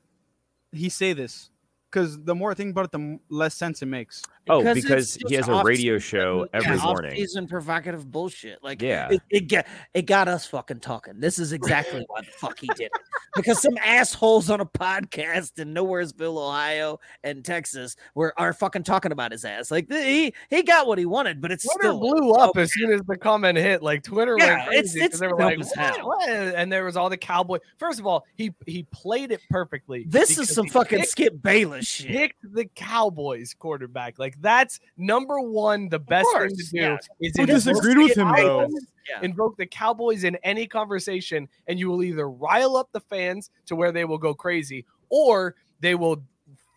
he 0.71 0.87
say 0.89 1.13
this? 1.13 1.49
Because 1.95 2.21
the 2.25 2.35
more 2.35 2.51
I 2.51 2.53
think 2.53 2.71
about 2.71 2.85
it, 2.85 2.91
the 2.91 3.17
less 3.29 3.55
sense 3.55 3.81
it 3.81 3.85
makes. 3.85 4.21
Oh, 4.49 4.59
Because 4.59 4.75
because 4.83 5.17
he 5.29 5.35
has 5.35 5.47
a 5.47 5.63
radio 5.63 5.97
show 5.97 6.45
every 6.53 6.75
yeah, 6.75 6.83
morning. 6.83 7.11
Off-season 7.13 7.47
provocative 7.47 8.11
bullshit. 8.11 8.61
Like, 8.61 8.81
Yeah. 8.81 9.09
it, 9.09 9.21
it 9.31 9.39
got 9.49 9.65
it 9.93 10.01
got 10.03 10.27
us 10.27 10.45
fucking 10.45 10.81
talking. 10.81 11.19
This 11.19 11.39
is 11.39 11.51
exactly 11.53 12.03
why 12.07 12.21
the 12.21 12.27
fuck 12.27 12.59
he 12.59 12.67
did 12.75 12.87
it. 12.87 12.91
Because 13.35 13.61
some 13.61 13.77
assholes 13.83 14.49
on 14.49 14.61
a 14.61 14.65
podcast 14.65 15.59
in 15.59 15.73
Nowheresville, 15.73 16.37
Ohio, 16.37 17.01
and 17.21 17.43
Texas 17.43 17.97
were 18.13 18.33
are 18.39 18.53
fucking 18.53 18.83
talking 18.83 19.11
about 19.11 19.33
his 19.33 19.43
ass. 19.43 19.69
Like 19.71 19.91
he 19.91 20.33
he 20.49 20.63
got 20.63 20.87
what 20.87 20.97
he 20.97 21.05
wanted, 21.05 21.41
but 21.41 21.51
it's 21.51 21.65
Twitter 21.65 21.89
still 21.89 21.99
blew 21.99 22.31
up 22.31 22.55
as 22.55 22.71
soon 22.73 22.93
as 22.93 23.01
the 23.07 23.17
comment 23.17 23.57
hit. 23.57 23.83
Like 23.83 24.03
Twitter 24.03 24.37
Yeah, 24.39 24.59
went 24.69 24.73
it's- 24.75 24.95
it's 24.95 25.19
they 25.19 25.27
were 25.27 25.37
like, 25.37 25.57
"What? 25.59 25.75
hell." 25.75 26.07
What?" 26.07 26.29
And 26.29 26.71
there 26.71 26.85
was 26.85 26.95
all 26.95 27.09
the 27.09 27.17
cowboy. 27.17 27.57
First 27.77 27.99
of 27.99 28.07
all, 28.07 28.23
he 28.35 28.53
he 28.67 28.83
played 28.83 29.33
it 29.33 29.41
perfectly. 29.49 30.05
This 30.07 30.37
is 30.37 30.53
some 30.55 30.69
fucking 30.69 30.99
picked- 30.99 31.11
Skip 31.11 31.41
Bayless 31.41 31.84
shit. 31.85 32.07
picked 32.07 32.53
the 32.53 32.65
Cowboys 32.65 33.53
quarterback. 33.57 34.19
Like 34.19 34.39
that's 34.41 34.79
number 34.97 35.39
one. 35.39 35.89
The 35.89 35.99
best 35.99 36.27
thing 36.33 36.49
to 36.49 36.55
do 36.55 36.69
yeah. 36.73 36.97
is 37.19 37.33
Who 37.37 37.45
disagreed 37.45 37.97
with 37.97 38.15
the 38.15 38.21
him, 38.21 38.33
though? 38.35 38.69
Yeah. 39.09 39.21
Invoke 39.21 39.57
the 39.57 39.67
Cowboys 39.67 40.23
in 40.23 40.35
any 40.43 40.67
conversation, 40.67 41.47
and 41.67 41.79
you 41.79 41.89
will 41.89 42.03
either 42.03 42.29
rile 42.29 42.75
up 42.75 42.89
the 42.91 43.01
fans 43.01 43.51
to 43.67 43.75
where 43.75 43.91
they 43.91 44.05
will 44.05 44.17
go 44.17 44.33
crazy, 44.33 44.85
or 45.09 45.55
they 45.79 45.95
will 45.95 46.23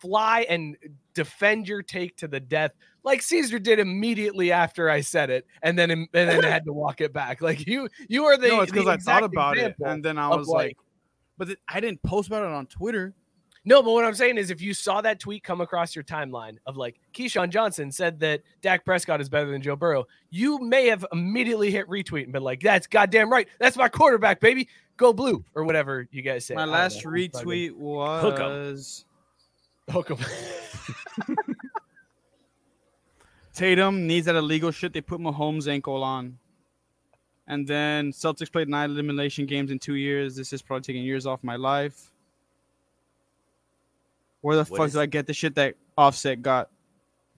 fly 0.01 0.47
and 0.49 0.77
defend 1.15 1.69
your 1.69 1.83
take 1.83 2.17
to 2.17 2.29
the 2.29 2.41
death, 2.41 2.73
like 3.03 3.23
Caesar 3.23 3.59
did 3.59 3.79
immediately 3.79 4.53
after 4.53 4.89
I 4.91 5.01
said 5.01 5.31
it, 5.31 5.47
and 5.63 5.79
then 5.79 5.91
and 5.91 6.09
then 6.13 6.43
had 6.43 6.65
to 6.67 6.73
walk 6.73 7.01
it 7.01 7.13
back. 7.13 7.41
Like 7.41 7.67
you, 7.67 7.89
you 8.09 8.25
are 8.27 8.37
the 8.37 8.49
no, 8.49 8.61
it's 8.61 8.73
because 8.73 8.87
I 8.87 8.97
thought 8.97 9.25
about 9.25 9.57
it, 9.57 9.75
and 9.81 10.05
then 10.05 10.19
I 10.19 10.29
was 10.29 10.49
like, 10.49 10.77
but 11.37 11.51
it, 11.51 11.59
I 11.69 11.81
didn't 11.81 12.03
post 12.03 12.29
about 12.29 12.45
it 12.45 12.51
on 12.51 12.67
Twitter. 12.67 13.15
No, 13.69 13.83
but 13.83 13.91
what 13.91 14.07
I'm 14.07 14.15
saying 14.15 14.39
is 14.39 14.51
if 14.51 14.63
you 14.63 14.73
saw 14.73 15.03
that 15.03 15.21
tweet 15.21 15.45
come 15.45 15.61
across 15.61 15.95
your 15.95 16.03
timeline 16.03 16.57
of 16.65 16.79
like 16.79 16.99
Keyshawn 17.13 17.51
Johnson 17.51 17.93
said 17.93 18.19
that 18.21 18.41
Dak 18.63 18.83
Prescott 18.83 19.21
is 19.21 19.29
better 19.29 19.51
than 19.51 19.61
Joe 19.61 19.77
Burrow, 19.77 20.07
you 20.31 20.59
may 20.59 20.87
have 20.87 21.05
immediately 21.13 21.71
hit 21.71 21.87
retweet 21.87 22.25
and 22.25 22.33
been 22.33 22.43
like, 22.43 22.61
that's 22.63 22.87
goddamn 22.87 23.31
right. 23.31 23.47
That's 23.59 23.77
my 23.77 23.91
quarterback, 23.91 24.41
baby. 24.41 24.71
Go 24.97 25.13
blue 25.13 25.45
or 25.55 25.65
whatever 25.65 26.09
you 26.11 26.23
guys 26.23 26.47
say. 26.47 26.55
My 26.55 26.65
last 26.65 27.05
know. 27.05 27.11
Retweet 27.11 27.73
was 27.73 29.05
Hook 29.91 30.13
'em. 30.13 30.17
Tatum 33.53 34.07
needs 34.07 34.25
that 34.25 34.35
illegal 34.35 34.71
shit. 34.71 34.95
They 34.95 35.03
put 35.03 35.21
Mahomes' 35.21 35.69
ankle 35.69 36.03
on. 36.03 36.39
And 37.47 37.69
then 37.69 38.13
Celtics 38.13 38.51
played 38.51 38.71
nine 38.71 38.89
elimination 38.89 39.45
games 39.45 39.71
in 39.71 39.79
two 39.79 39.97
years. 39.97 40.35
This 40.37 40.55
is 40.55 40.63
probably 40.63 40.85
taking 40.85 41.05
years 41.05 41.27
off 41.27 41.45
my 41.45 41.57
life. 41.57 42.13
Where 44.41 44.57
the 44.57 44.65
What 44.65 44.79
fuck 44.79 44.87
is- 44.89 44.93
did 44.95 45.01
I 45.01 45.07
get 45.07 45.27
the 45.27 45.35
shit 45.35 45.55
that 45.57 45.75
Offset 45.97 46.43
got? 46.43 46.71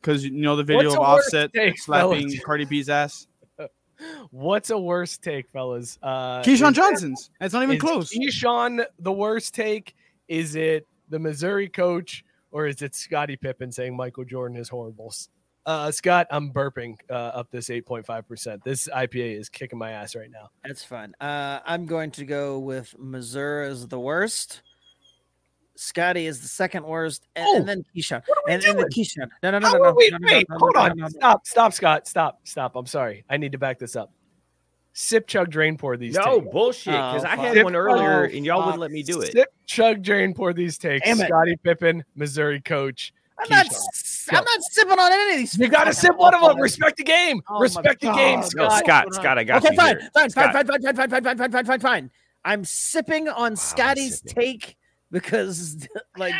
Because 0.00 0.24
you 0.24 0.30
know 0.30 0.56
the 0.56 0.64
video 0.64 0.90
What's 0.90 0.96
of 0.96 1.02
Offset 1.02 1.52
take, 1.52 1.78
slapping 1.78 2.28
fellas? 2.28 2.40
Cardi 2.44 2.64
B's 2.64 2.88
ass. 2.88 3.26
What's 4.30 4.70
a 4.70 4.78
worse 4.78 5.18
take, 5.18 5.48
fellas? 5.50 5.98
Uh, 6.02 6.42
Keyshawn 6.42 6.72
Johnson's. 6.72 7.30
It's 7.40 7.52
not 7.52 7.62
even 7.62 7.76
is 7.76 7.82
close. 7.82 8.14
Keyshawn 8.14 8.84
the 8.98 9.12
worst 9.12 9.54
take? 9.54 9.94
Is 10.28 10.54
it 10.54 10.86
the 11.10 11.18
Missouri 11.18 11.68
coach 11.68 12.24
or 12.50 12.66
is 12.66 12.80
it 12.82 12.94
Scottie 12.94 13.36
Pippen 13.36 13.70
saying 13.72 13.96
Michael 13.96 14.24
Jordan 14.24 14.56
is 14.56 14.68
horrible? 14.68 15.12
Uh, 15.66 15.90
Scott, 15.90 16.26
I'm 16.30 16.50
burping 16.52 16.96
uh, 17.10 17.14
up 17.14 17.50
this 17.50 17.68
8.5%. 17.68 18.62
This 18.64 18.88
IPA 18.88 19.38
is 19.38 19.48
kicking 19.48 19.78
my 19.78 19.90
ass 19.90 20.16
right 20.16 20.30
now. 20.30 20.50
That's 20.64 20.82
fine. 20.82 21.14
Uh, 21.20 21.60
I'm 21.66 21.84
going 21.86 22.10
to 22.12 22.24
go 22.24 22.58
with 22.58 22.94
Missouri 22.98 23.68
as 23.68 23.86
the 23.86 24.00
worst. 24.00 24.62
Scotty 25.82 26.26
is 26.26 26.40
the 26.42 26.46
second 26.48 26.84
worst, 26.84 27.26
and, 27.34 27.46
Oh, 27.48 27.56
and 27.56 27.66
then 27.66 27.84
Keyshawn. 27.96 28.22
what 28.26 28.36
are 28.38 28.42
we 28.46 28.52
And, 28.52 28.62
and 28.64 28.78
then 28.78 28.86
doing? 28.88 28.90
Keyshawn. 29.06 29.28
No, 29.42 29.50
no, 29.52 29.58
no, 29.60 29.66
How 29.68 29.72
no, 29.78 29.82
no. 29.84 29.92
we- 29.96 30.10
no, 30.10 30.18
no, 30.18 30.26
wait, 30.26 30.46
no, 30.50 30.54
no, 30.54 30.58
hold 30.58 30.72
no, 30.74 30.80
on. 30.82 30.88
no, 30.90 30.94
no, 30.94 31.02
no. 31.04 31.08
Stop, 31.08 31.46
stop, 31.46 31.72
Scott. 31.72 32.06
Stop, 32.06 32.40
stop. 32.44 32.76
I'm 32.76 32.84
sorry. 32.84 33.24
I 33.30 33.38
need 33.38 33.52
to 33.52 33.58
back 33.58 33.78
this 33.78 33.96
up. 33.96 34.12
Sip, 34.92 35.26
chug, 35.26 35.50
drain, 35.50 35.78
pour 35.78 35.96
these 35.96 36.16
No 36.16 36.40
takes. 36.40 36.52
bullshit. 36.52 36.92
Because 36.92 37.24
Oh, 37.24 37.28
I 37.28 37.36
had 37.36 37.54
Sip- 37.54 37.64
one 37.64 37.76
earlier, 37.76 38.28
oh, 38.30 38.36
and 38.36 38.44
y'all 38.44 38.58
fuck. 38.58 38.66
wouldn't 38.66 38.80
let 38.82 38.90
me 38.90 39.02
do 39.02 39.22
it. 39.22 39.32
Sip, 39.32 39.48
chug, 39.64 40.02
drain, 40.02 40.34
pour 40.34 40.52
these 40.52 40.76
takes. 40.76 41.06
Damn 41.06 41.20
it. 41.20 41.28
Scotty 41.28 41.56
Pippen, 41.56 42.04
Missouri 42.14 42.60
coach. 42.60 43.14
I'm 43.38 43.48
not. 43.48 43.64
Keyshawn. 43.66 43.70
s- 43.70 44.28
I'm 44.32 44.44
not 44.44 44.62
sipping 44.72 44.98
on 44.98 45.12
any 45.12 45.32
of 45.32 45.38
these. 45.38 45.56
You 45.58 45.68
got 45.68 45.84
to 45.84 45.94
sip 45.94 46.14
one 46.16 46.34
of 46.34 46.42
them. 46.42 46.60
Respect 46.60 46.98
the 46.98 47.04
game. 47.04 47.40
Oh 47.48 47.58
Respect 47.60 48.02
the 48.02 48.12
game, 48.12 48.40
God. 48.40 48.50
No, 48.54 48.68
Scott. 48.68 48.78
Scott, 48.84 49.14
Scott, 49.14 49.38
I 49.38 49.44
got 49.44 49.64
Okay, 49.64 49.72
you. 49.74 49.76
fine, 49.80 49.98
here. 49.98 50.10
fine, 50.12 50.30
fine, 50.30 50.52
fine, 50.52 50.66
fine, 50.66 50.82
fine, 50.82 50.94
fine, 50.96 51.10
fine, 51.10 51.24
fine, 51.24 51.38
fine, 51.38 51.50
fine, 51.52 51.64
fine, 51.64 51.80
fine. 51.80 52.10
I'm 52.44 52.64
sipping 52.64 53.28
on 53.28 53.52
I'm 53.52 53.56
Scotty's 53.56 54.18
sipping. 54.20 54.34
take 54.34 54.76
because, 55.10 55.86
like, 56.16 56.34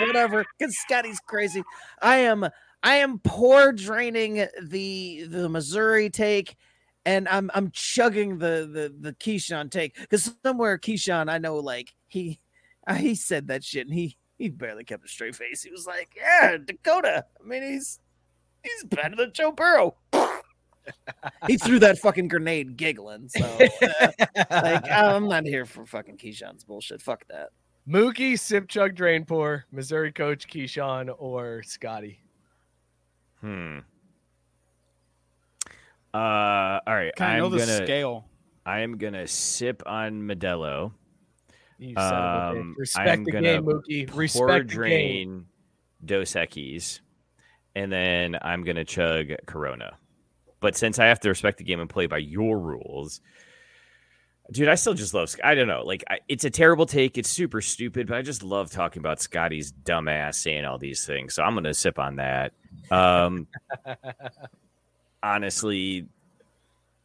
whatever. 0.00 0.44
Because 0.58 0.76
Scotty's 0.78 1.20
crazy. 1.20 1.62
I 2.02 2.18
am. 2.18 2.48
I 2.82 2.96
am 2.96 3.18
poor 3.18 3.72
draining 3.72 4.46
the 4.62 5.24
the 5.24 5.48
Missouri 5.48 6.08
take, 6.08 6.56
and 7.04 7.28
I'm 7.28 7.50
I'm 7.54 7.70
chugging 7.72 8.38
the 8.38 8.68
the 8.72 8.94
the 8.98 9.12
Keyshawn 9.12 9.70
take 9.70 9.96
because 9.96 10.34
somewhere 10.42 10.78
Keyshawn 10.78 11.30
I 11.30 11.38
know 11.38 11.56
like 11.56 11.94
he 12.08 12.40
he 12.96 13.14
said 13.14 13.48
that 13.48 13.64
shit 13.64 13.86
and 13.86 13.94
he 13.94 14.16
he 14.38 14.48
barely 14.48 14.84
kept 14.84 15.04
a 15.04 15.08
straight 15.08 15.36
face. 15.36 15.62
He 15.62 15.70
was 15.70 15.86
like, 15.86 16.16
"Yeah, 16.16 16.56
Dakota. 16.64 17.26
I 17.38 17.46
mean, 17.46 17.62
he's 17.62 18.00
he's 18.62 18.84
better 18.84 19.14
than 19.14 19.32
Joe 19.34 19.52
Burrow." 19.52 19.96
he 21.46 21.58
threw 21.58 21.78
that 21.80 21.98
fucking 21.98 22.28
grenade 22.28 22.76
giggling. 22.78 23.28
So, 23.28 23.44
uh, 23.44 24.44
like, 24.50 24.90
I'm 24.90 25.28
not 25.28 25.44
here 25.44 25.66
for 25.66 25.84
fucking 25.84 26.16
Keyshawn's 26.16 26.64
bullshit. 26.64 27.02
Fuck 27.02 27.26
that. 27.28 27.50
Mookie, 27.90 28.38
sip, 28.38 28.68
chug, 28.68 28.94
drain, 28.94 29.24
pour. 29.24 29.64
Missouri 29.72 30.12
coach 30.12 30.46
Keyshawn 30.46 31.12
or 31.18 31.62
Scotty. 31.64 32.20
Hmm. 33.40 33.78
Uh, 36.14 36.78
all 36.86 36.94
right. 36.94 37.12
Can 37.16 37.30
I 37.30 37.38
know 37.38 37.46
I'm 37.46 37.52
the 37.52 37.58
gonna. 37.58 37.76
scale? 37.84 38.26
I 38.66 38.80
am 38.80 38.96
gonna 38.98 39.26
sip 39.26 39.82
on 39.86 40.22
Modelo. 40.22 40.92
You 41.78 41.94
son 41.96 42.14
of 42.14 42.56
a 42.56 42.58
bitch. 42.58 42.60
Um, 42.60 42.74
Respect 42.78 43.08
I'm 43.08 43.24
the 43.24 43.32
gonna 43.32 43.42
game, 43.54 43.64
Mookie. 43.64 44.08
pour 44.08 44.20
Respect 44.20 44.48
the 44.48 44.58
game. 44.58 44.66
drain 44.68 45.46
Dos 46.04 46.32
Equis, 46.34 47.00
and 47.74 47.90
then 47.90 48.38
I'm 48.42 48.62
gonna 48.64 48.84
chug 48.84 49.28
Corona. 49.46 49.96
But 50.60 50.76
since 50.76 50.98
I 50.98 51.06
have 51.06 51.20
to 51.20 51.28
respect 51.30 51.58
the 51.58 51.64
game 51.64 51.80
and 51.80 51.88
play 51.88 52.06
by 52.06 52.18
your 52.18 52.58
rules, 52.60 53.20
dude, 54.50 54.68
I 54.68 54.74
still 54.74 54.94
just 54.94 55.14
love. 55.14 55.34
I 55.42 55.54
don't 55.54 55.68
know, 55.68 55.84
like 55.84 56.04
I, 56.10 56.18
it's 56.28 56.44
a 56.44 56.50
terrible 56.50 56.86
take. 56.86 57.18
It's 57.18 57.28
super 57.28 57.60
stupid, 57.60 58.06
but 58.06 58.16
I 58.16 58.22
just 58.22 58.42
love 58.42 58.70
talking 58.70 59.00
about 59.00 59.20
Scotty's 59.20 59.72
dumbass 59.72 60.36
saying 60.36 60.64
all 60.64 60.78
these 60.78 61.04
things. 61.04 61.34
So 61.34 61.42
I'm 61.42 61.54
gonna 61.54 61.74
sip 61.74 61.98
on 61.98 62.16
that. 62.16 62.52
Um, 62.90 63.46
honestly. 65.22 66.06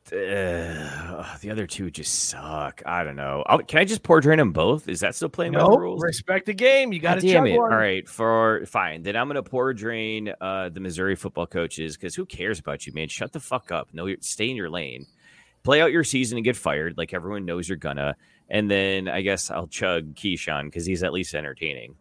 Uh, 0.08 1.36
the 1.42 1.50
other 1.50 1.66
two 1.66 1.90
just 1.90 2.30
suck. 2.30 2.84
I 2.86 3.04
don't 3.04 3.16
know. 3.16 3.44
I'll, 3.48 3.58
can 3.58 3.80
I 3.80 3.86
just 3.86 4.04
pour 4.04 4.22
drain 4.22 4.38
them 4.38 4.52
both? 4.52 4.88
Is 4.88 5.00
that 5.00 5.16
still 5.16 5.30
playing 5.30 5.54
by 5.54 5.62
the 5.62 5.80
rules? 5.80 6.00
respect 6.04 6.46
the 6.46 6.54
game. 6.54 6.94
You 6.94 7.00
got 7.00 7.16
to 7.16 7.22
damn 7.22 7.48
it. 7.48 7.58
one. 7.58 7.74
All 7.74 7.80
right, 7.80 8.08
for 8.08 8.64
fine. 8.68 9.02
Then 9.02 9.16
I'm 9.16 9.28
gonna 9.28 9.42
pour 9.42 9.74
drain 9.74 10.32
uh 10.40 10.70
the 10.70 10.80
Missouri 10.80 11.16
football 11.16 11.48
coaches 11.48 11.98
because 11.98 12.14
who 12.14 12.24
cares 12.24 12.60
about 12.60 12.86
you, 12.86 12.94
man? 12.94 13.08
Shut 13.08 13.32
the 13.32 13.40
fuck 13.40 13.72
up. 13.72 13.90
No, 13.94 14.06
you're 14.06 14.18
stay 14.22 14.48
in 14.48 14.56
your 14.56 14.70
lane. 14.70 15.08
Play 15.66 15.82
out 15.82 15.92
your 15.92 16.04
season 16.04 16.38
and 16.38 16.46
get 16.46 16.56
fired, 16.56 16.96
like 16.96 17.14
everyone 17.14 17.44
knows 17.44 17.68
you're 17.68 17.76
gonna. 17.76 18.16
And 18.50 18.70
then 18.70 19.08
I 19.08 19.22
guess 19.22 19.50
I'll 19.50 19.68
chug 19.68 20.14
Keyshawn 20.14 20.66
because 20.66 20.86
he's 20.86 21.02
at 21.02 21.12
least 21.12 21.34
entertaining. 21.34 21.96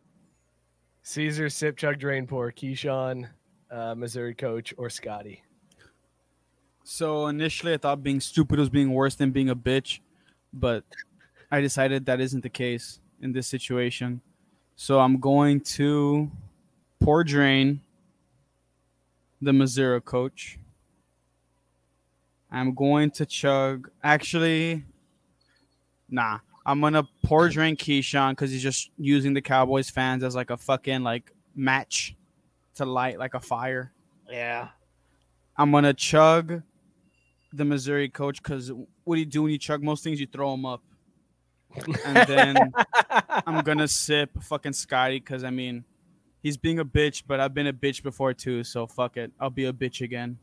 Caesar, 1.03 1.49
sip, 1.49 1.79
chug, 1.79 1.99
drain, 1.99 2.27
pour. 2.27 2.53
Keyshawn, 2.53 3.27
uh, 3.71 3.95
Missouri 3.95 4.35
coach, 4.35 4.75
or 4.77 4.91
Scotty. 4.91 5.43
So 6.85 7.29
initially, 7.29 7.73
I 7.73 7.79
thought 7.79 8.03
being 8.03 8.21
stupid 8.21 8.59
was 8.59 8.69
being 8.69 8.93
worse 8.93 9.15
than 9.15 9.31
being 9.31 9.49
a 9.49 9.57
bitch, 9.57 10.01
but 10.53 10.85
I 11.51 11.63
decided 11.63 12.05
that 12.05 12.21
isn't 12.21 12.43
the 12.43 12.51
case 12.51 13.01
in 13.23 13.33
this 13.33 13.47
situation. 13.47 14.21
So 14.77 15.01
I'm 15.01 15.21
going 15.21 15.61
to 15.61 16.31
pour 17.01 17.25
drain 17.25 17.81
the 19.41 19.55
Missouri 19.55 20.03
coach. 20.03 20.59
I'm 22.55 22.75
going 22.75 23.11
to 23.13 23.27
chug. 23.27 23.91
Actually, 24.03 24.85
nah. 26.09 26.39
I'm 26.65 26.81
gonna 26.81 27.07
pour 27.25 27.49
drain 27.49 27.77
Keyshawn 27.77 28.31
because 28.31 28.51
he's 28.51 28.63
just 28.63 28.91
using 28.97 29.35
the 29.35 29.43
Cowboys 29.43 29.91
fans 29.91 30.25
as 30.25 30.35
like 30.35 30.51
a 30.51 30.57
fucking 30.57 31.03
like 31.03 31.31
match 31.55 32.17
to 32.77 32.85
light 32.87 33.19
like 33.19 33.35
a 33.35 33.41
fire. 33.41 33.93
Yeah. 34.31 34.69
I'm 35.57 35.73
gonna 35.73 35.93
chug 35.93 36.63
the 37.53 37.65
Missouri 37.65 38.09
coach 38.09 38.43
because 38.43 38.73
what 39.03 39.17
do 39.17 39.21
you 39.21 39.27
do 39.27 39.43
when 39.43 39.53
you 39.53 39.59
chug 39.59 39.83
most 39.83 40.05
things? 40.05 40.21
You 40.21 40.27
throw 40.27 40.53
them 40.53 40.65
up. 40.65 40.83
And 42.07 42.29
then 42.29 42.73
I'm 43.47 43.63
gonna 43.63 43.89
sip 43.89 44.31
fucking 44.43 44.73
Scotty 44.73 45.19
because 45.19 45.45
I 45.45 45.51
mean, 45.51 45.85
he's 46.43 46.57
being 46.57 46.79
a 46.79 46.85
bitch, 46.85 47.25
but 47.27 47.41
I've 47.41 47.53
been 47.53 47.67
a 47.67 47.73
bitch 47.73 48.03
before 48.03 48.33
too. 48.33 48.65
So 48.65 48.87
fuck 48.87 49.17
it, 49.17 49.33
I'll 49.39 49.51
be 49.51 49.67
a 49.67 49.73
bitch 49.73 50.01
again. 50.01 50.39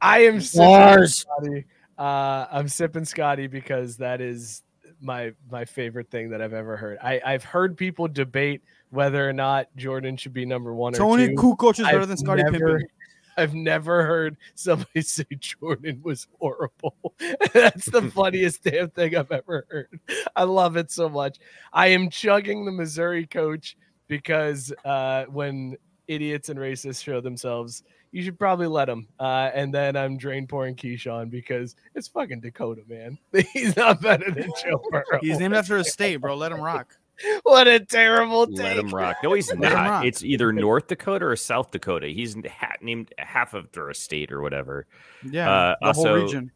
I 0.00 0.20
am 0.20 0.40
sipping 0.40 1.06
Scotty. 1.06 1.64
Uh, 1.98 2.46
I'm 2.50 2.68
sipping 2.68 3.04
Scotty 3.04 3.46
because 3.46 3.96
that 3.98 4.20
is 4.20 4.62
my 5.00 5.32
my 5.50 5.64
favorite 5.64 6.10
thing 6.10 6.30
that 6.30 6.40
I've 6.42 6.52
ever 6.54 6.76
heard. 6.76 6.98
I, 7.02 7.20
I've 7.24 7.44
heard 7.44 7.76
people 7.76 8.08
debate 8.08 8.62
whether 8.90 9.28
or 9.28 9.32
not 9.32 9.66
Jordan 9.76 10.16
should 10.16 10.32
be 10.32 10.46
number 10.46 10.74
one 10.74 10.94
or 10.94 10.98
Toni 10.98 11.28
two. 11.28 11.34
Kukoc 11.34 11.78
is 11.78 11.84
better 11.86 12.00
I've 12.00 12.08
than 12.08 12.16
Scottie 12.16 12.42
never- 12.44 12.78
Pippen. 12.78 12.88
I've 13.36 13.54
never 13.54 14.04
heard 14.04 14.36
somebody 14.56 15.00
say 15.02 15.24
Jordan 15.38 16.00
was 16.02 16.26
horrible. 16.40 16.96
That's 17.52 17.86
the 17.88 18.02
funniest 18.10 18.64
damn 18.64 18.90
thing 18.90 19.14
I've 19.14 19.30
ever 19.30 19.64
heard. 19.70 20.00
I 20.34 20.42
love 20.42 20.76
it 20.76 20.90
so 20.90 21.08
much. 21.08 21.38
I 21.72 21.86
am 21.88 22.10
chugging 22.10 22.64
the 22.64 22.72
Missouri 22.72 23.28
coach 23.28 23.76
because 24.08 24.72
uh, 24.84 25.26
when 25.26 25.76
idiots 26.08 26.48
and 26.48 26.58
racists 26.58 27.00
show 27.04 27.20
themselves, 27.20 27.84
you 28.12 28.22
should 28.22 28.38
probably 28.38 28.66
let 28.66 28.88
him. 28.88 29.06
Uh, 29.20 29.50
and 29.54 29.72
then 29.72 29.96
I'm 29.96 30.16
drain 30.16 30.46
pouring 30.46 30.74
Keyshawn 30.76 31.30
because 31.30 31.76
it's 31.94 32.08
fucking 32.08 32.40
Dakota, 32.40 32.82
man. 32.88 33.18
He's 33.52 33.76
not 33.76 34.00
better 34.00 34.30
than 34.30 34.50
Joe 34.64 34.82
Burrow. 34.90 35.18
He's 35.20 35.38
named 35.38 35.54
after 35.54 35.76
a 35.76 35.84
state, 35.84 36.16
bro. 36.16 36.34
Let 36.36 36.52
him 36.52 36.60
rock. 36.60 36.96
what 37.42 37.66
a 37.66 37.80
terrible 37.80 38.46
Let 38.46 38.76
him 38.78 38.90
rock. 38.90 39.16
No, 39.24 39.32
he's 39.32 39.52
not. 39.54 40.06
It's 40.06 40.22
either 40.22 40.52
North 40.52 40.86
Dakota 40.86 41.26
or 41.26 41.34
South 41.36 41.70
Dakota. 41.72 42.06
He's 42.06 42.36
ha- 42.46 42.76
named 42.80 43.12
half 43.18 43.54
of 43.54 43.70
their 43.72 43.92
state 43.92 44.30
or 44.30 44.40
whatever. 44.40 44.86
Yeah, 45.28 45.50
Uh, 45.50 45.76
the 45.82 45.92
whole 45.94 46.12
region. 46.14 46.52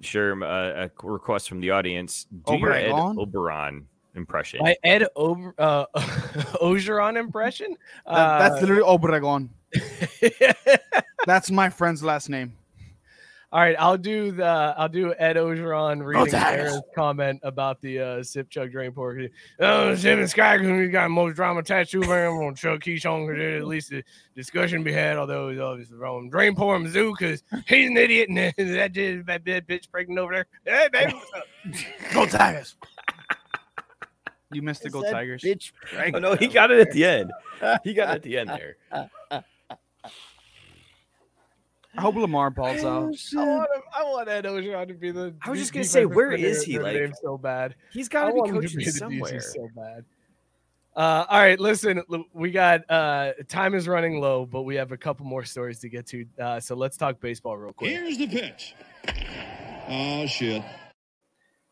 Sure. 0.00 0.42
Uh, 0.44 0.86
a 0.86 0.90
request 1.02 1.48
from 1.48 1.60
the 1.60 1.70
audience. 1.70 2.26
Do 2.46 2.56
your 2.56 2.72
Ed 2.72 2.92
Oberon 2.92 3.86
impression. 4.14 4.60
My 4.62 4.76
Ed 4.84 5.06
Ober, 5.16 5.52
uh, 5.58 5.86
Orgeron 6.60 7.16
impression. 7.18 7.76
That- 8.06 8.38
that's 8.38 8.56
Uh, 8.56 8.60
literally 8.60 8.82
Obregon. 8.82 9.48
That's 11.26 11.50
my 11.50 11.70
friend's 11.70 12.02
last 12.02 12.28
name. 12.28 12.54
All 13.54 13.60
right, 13.60 13.76
I'll 13.78 13.96
do 13.96 14.32
the 14.32 14.44
I'll 14.44 14.88
do 14.88 15.14
Ed 15.16 15.36
Orgeron 15.36 16.04
reading 16.04 16.26
Tigers. 16.26 16.72
Aaron's 16.72 16.84
comment 16.92 17.38
about 17.44 17.80
the 17.80 18.00
uh, 18.00 18.22
sip 18.24 18.50
chug 18.50 18.72
drain 18.72 18.90
pork. 18.90 19.16
Oh, 19.60 19.94
Sim 19.94 20.18
and 20.18 20.28
Sky, 20.28 20.58
who 20.58 20.88
got 20.88 21.08
most 21.12 21.36
drama 21.36 21.62
tattoo 21.62 22.00
man, 22.00 22.32
I'm 22.32 22.40
gonna 22.40 22.56
chug 22.56 22.80
Keyshawn 22.80 23.28
because 23.28 23.62
at 23.62 23.68
least 23.68 23.90
the 23.90 24.02
discussion 24.34 24.82
be 24.82 24.92
had. 24.92 25.18
Although 25.18 25.50
he's 25.50 25.60
obviously 25.60 25.96
wrong. 25.96 26.28
Drain 26.30 26.56
pour 26.56 26.76
Mizzou 26.80 27.14
because 27.16 27.44
he's 27.68 27.88
an 27.90 27.96
idiot 27.96 28.28
and 28.28 28.38
that 28.76 28.92
dude, 28.92 29.24
that 29.26 29.44
bad 29.44 29.68
bitch 29.68 29.88
pregnant 29.88 30.18
over 30.18 30.34
there. 30.34 30.46
Hey, 30.64 30.88
baby, 30.92 31.12
what's 31.12 31.32
up? 31.32 32.12
Go 32.12 32.26
Tigers. 32.26 32.74
You 34.52 34.62
missed 34.62 34.82
the 34.82 34.88
Is 34.88 34.92
Go 34.94 35.02
that 35.02 35.12
Tigers. 35.12 35.42
Bitch, 35.42 35.70
oh, 36.12 36.18
no, 36.18 36.34
he 36.34 36.48
got 36.48 36.72
it 36.72 36.80
at 36.80 36.90
the 36.90 37.04
end. 37.04 37.32
He 37.84 37.94
got 37.94 38.10
it 38.10 38.14
at 38.16 38.22
the 38.22 38.38
end 38.38 38.50
there. 38.50 38.76
I 41.96 42.00
hope 42.00 42.16
Lamar 42.16 42.50
balls 42.50 42.82
Oh, 42.82 42.88
out. 42.88 42.92
I 42.92 43.46
want, 43.46 43.70
him, 43.76 43.82
I 43.96 44.02
want 44.04 44.28
Ed 44.28 44.44
Orgeron 44.44 44.88
to 44.88 44.94
be 44.94 45.10
the. 45.12 45.34
I 45.42 45.50
was 45.50 45.58
just 45.60 45.72
gonna 45.72 45.84
say, 45.84 46.00
defensive 46.00 46.16
where 46.16 46.26
coordinator 46.28 46.48
is 46.50 46.62
at 46.62 46.66
he, 46.68 46.78
like- 46.78 46.94
Dame 46.94 47.12
so 47.22 47.38
bad. 47.38 47.74
He's 47.92 48.08
got 48.08 48.26
to 48.26 48.32
be 48.32 48.38
want 48.40 48.50
him 48.50 48.56
to 48.56 48.60
coaching 48.62 48.78
be 48.78 48.84
somewhere. 48.86 49.32
DC 49.34 49.42
so 49.42 49.68
bad. 49.76 50.04
Uh, 50.96 51.24
all 51.28 51.40
right, 51.40 51.58
listen, 51.58 52.02
we 52.32 52.52
got 52.52 52.88
uh, 52.88 53.32
time 53.48 53.74
is 53.74 53.88
running 53.88 54.20
low, 54.20 54.46
but 54.46 54.62
we 54.62 54.76
have 54.76 54.92
a 54.92 54.96
couple 54.96 55.26
more 55.26 55.44
stories 55.44 55.80
to 55.80 55.88
get 55.88 56.06
to. 56.06 56.24
Uh, 56.40 56.60
so 56.60 56.76
let's 56.76 56.96
talk 56.96 57.20
baseball 57.20 57.56
real 57.56 57.72
quick. 57.72 57.90
Here's 57.90 58.16
the 58.16 58.28
pitch. 58.28 58.74
Oh 59.88 60.24
shit. 60.26 60.62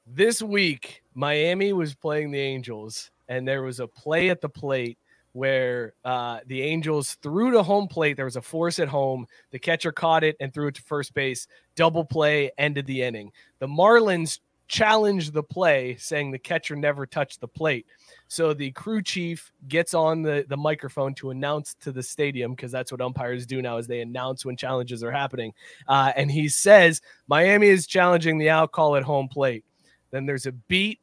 This 0.07 0.43
week, 0.43 1.03
Miami 1.15 1.73
was 1.73 1.95
playing 1.95 2.33
the 2.33 2.41
Angels, 2.41 3.11
and 3.29 3.47
there 3.47 3.63
was 3.63 3.79
a 3.81 3.87
play 3.87 4.31
at 4.31 4.41
the 4.41 4.49
plate 4.49 4.99
where 5.33 5.95
uh, 6.05 6.41
the 6.47 6.63
Angels 6.63 7.15
threw 7.23 7.53
to 7.53 7.63
home 7.63 7.89
plate. 7.89 8.17
There 8.17 8.25
was 8.27 8.37
a 8.37 8.43
force 8.43 8.79
at 8.79 8.89
home. 8.89 9.27
The 9.51 9.59
catcher 9.59 9.93
caught 9.93 10.25
it 10.25 10.37
and 10.41 10.53
threw 10.53 10.69
it 10.69 10.75
to 10.77 10.83
first 10.83 11.15
base. 11.15 11.47
Double 11.75 12.05
play 12.05 12.51
ended 12.59 12.87
the 12.87 13.03
inning. 13.03 13.33
The 13.59 13.67
Marlins 13.67 14.41
challenged 14.69 15.35
the 15.35 15.43
play, 15.43 15.97
saying 15.97 16.31
the 16.31 16.39
catcher 16.39 16.75
never 16.75 17.05
touched 17.05 17.41
the 17.41 17.49
plate. 17.49 17.87
So 18.29 18.55
the 18.55 18.71
crew 18.73 19.03
chief 19.03 19.53
gets 19.69 19.93
on 19.93 20.23
the, 20.23 20.47
the 20.49 20.57
microphone 20.57 21.15
to 21.17 21.31
announce 21.31 21.75
to 21.81 21.93
the 21.93 22.03
stadium 22.03 22.53
because 22.53 22.73
that's 22.73 22.91
what 22.91 23.03
umpires 23.03 23.45
do 23.45 23.61
now 23.61 23.77
is 23.77 23.87
they 23.87 24.01
announce 24.01 24.47
when 24.47 24.57
challenges 24.57 25.05
are 25.05 25.13
happening. 25.13 25.53
Uh, 25.87 26.13
and 26.17 26.31
he 26.31 26.49
says 26.49 27.03
Miami 27.29 27.67
is 27.67 27.87
challenging 27.87 28.39
the 28.39 28.49
out 28.49 28.73
call 28.73 28.97
at 28.97 29.03
home 29.03 29.29
plate. 29.29 29.65
Then 30.11 30.25
there's 30.25 30.47
a 30.47 30.53
beat, 30.53 31.01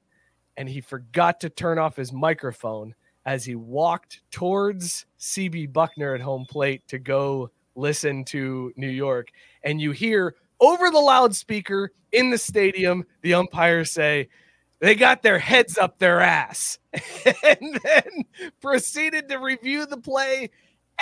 and 0.58 0.68
he 0.68 0.82
forgot 0.82 1.40
to 1.42 1.50
turn 1.50 1.78
off 1.78 1.96
his 1.96 2.12
microphone 2.12 2.96
as 3.26 3.46
he 3.46 3.56
walked 3.56 4.22
towards 4.32 5.06
CB 5.20 5.72
Bucknor 5.72 6.16
at 6.16 6.22
home 6.22 6.46
plate 6.50 6.88
to 6.88 7.00
go 7.00 7.52
listen 7.76 8.24
to 8.26 8.72
New 8.76 8.90
York. 8.90 9.30
And 9.64 9.80
you 9.80 9.92
hear 9.92 10.36
over 10.60 10.90
the 10.90 11.00
loudspeaker 11.00 11.92
in 12.12 12.30
the 12.30 12.38
stadium 12.38 13.04
the 13.22 13.36
umpires 13.36 13.92
say, 13.92 14.30
they 14.80 14.96
got 14.96 15.22
their 15.22 15.40
heads 15.40 15.78
up 15.78 16.00
their 16.00 16.22
ass 16.22 16.80
and 17.44 17.80
then 17.84 18.24
proceeded 18.62 19.28
to 19.30 19.38
review 19.38 19.86
the 19.86 19.98
play 19.98 20.50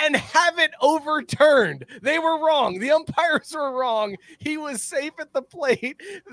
and 0.00 0.16
have 0.16 0.58
it 0.58 0.70
overturned. 0.80 1.84
They 2.02 2.18
were 2.18 2.44
wrong. 2.44 2.78
The 2.78 2.92
umpires 2.92 3.52
were 3.54 3.72
wrong. 3.72 4.16
He 4.38 4.56
was 4.56 4.82
safe 4.82 5.12
at 5.20 5.32
the 5.32 5.42
plate. 5.42 6.00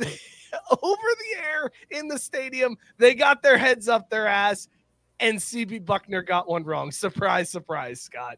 Over 0.71 1.07
the 1.19 1.43
air 1.43 1.71
in 1.89 2.07
the 2.07 2.19
stadium, 2.19 2.77
they 2.97 3.13
got 3.13 3.41
their 3.41 3.57
heads 3.57 3.89
up 3.89 4.09
their 4.09 4.27
ass, 4.27 4.67
and 5.19 5.37
CB 5.37 5.85
Bucknor 5.85 6.25
got 6.25 6.47
one 6.49 6.63
wrong. 6.63 6.91
Surprise, 6.91 7.49
surprise, 7.49 8.01
Scott. 8.01 8.37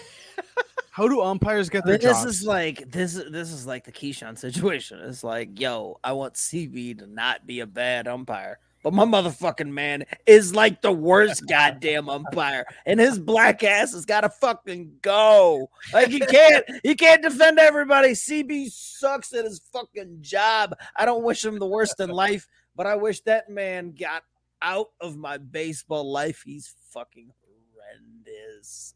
How 0.91 1.07
do 1.09 1.21
umpires 1.21 1.69
get 1.69 1.83
their 1.85 1.95
But 1.95 2.01
this 2.01 2.23
jobs? 2.23 2.39
is 2.41 2.45
like 2.47 2.89
this. 2.91 3.15
is- 3.15 3.31
This 3.31 3.51
is 3.51 3.65
like 3.67 3.83
the 3.83 3.91
Keyshawn 3.91 4.37
situation. 4.37 4.99
It's 5.01 5.23
like, 5.23 5.59
yo, 5.59 5.99
I 6.03 6.13
want 6.13 6.35
CB 6.35 6.99
to 6.99 7.07
not 7.07 7.45
be 7.45 7.59
a 7.59 7.67
bad 7.67 8.07
umpire, 8.07 8.59
but 8.81 8.93
my 8.93 9.03
motherfucking 9.03 9.69
man 9.69 10.05
is 10.25 10.55
like 10.55 10.81
the 10.81 10.93
worst 10.93 11.43
goddamn 11.49 12.07
umpire, 12.07 12.65
and 12.85 12.97
his 12.97 13.19
black 13.19 13.61
ass 13.63 13.91
has 13.91 14.05
got 14.05 14.21
to 14.21 14.29
fucking 14.29 14.93
go. 15.01 15.69
Like 15.91 16.07
he 16.07 16.19
can't, 16.21 16.63
he 16.83 16.95
can't 16.95 17.21
defend 17.21 17.59
everybody. 17.59 18.11
CB 18.11 18.69
sucks 18.71 19.33
at 19.33 19.43
his 19.43 19.59
fucking 19.73 20.19
job. 20.21 20.77
I 20.95 21.03
don't 21.03 21.23
wish 21.25 21.43
him 21.43 21.59
the 21.59 21.67
worst 21.67 21.99
in 21.99 22.09
life, 22.09 22.47
but 22.75 22.87
I 22.87 22.95
wish 22.95 23.21
that 23.21 23.49
man 23.49 23.93
got 23.97 24.23
out 24.61 24.87
of 24.99 25.17
my 25.17 25.37
baseball 25.37 26.11
life. 26.11 26.43
He's 26.45 26.73
fucking 26.91 27.29
horrendous. 27.73 28.95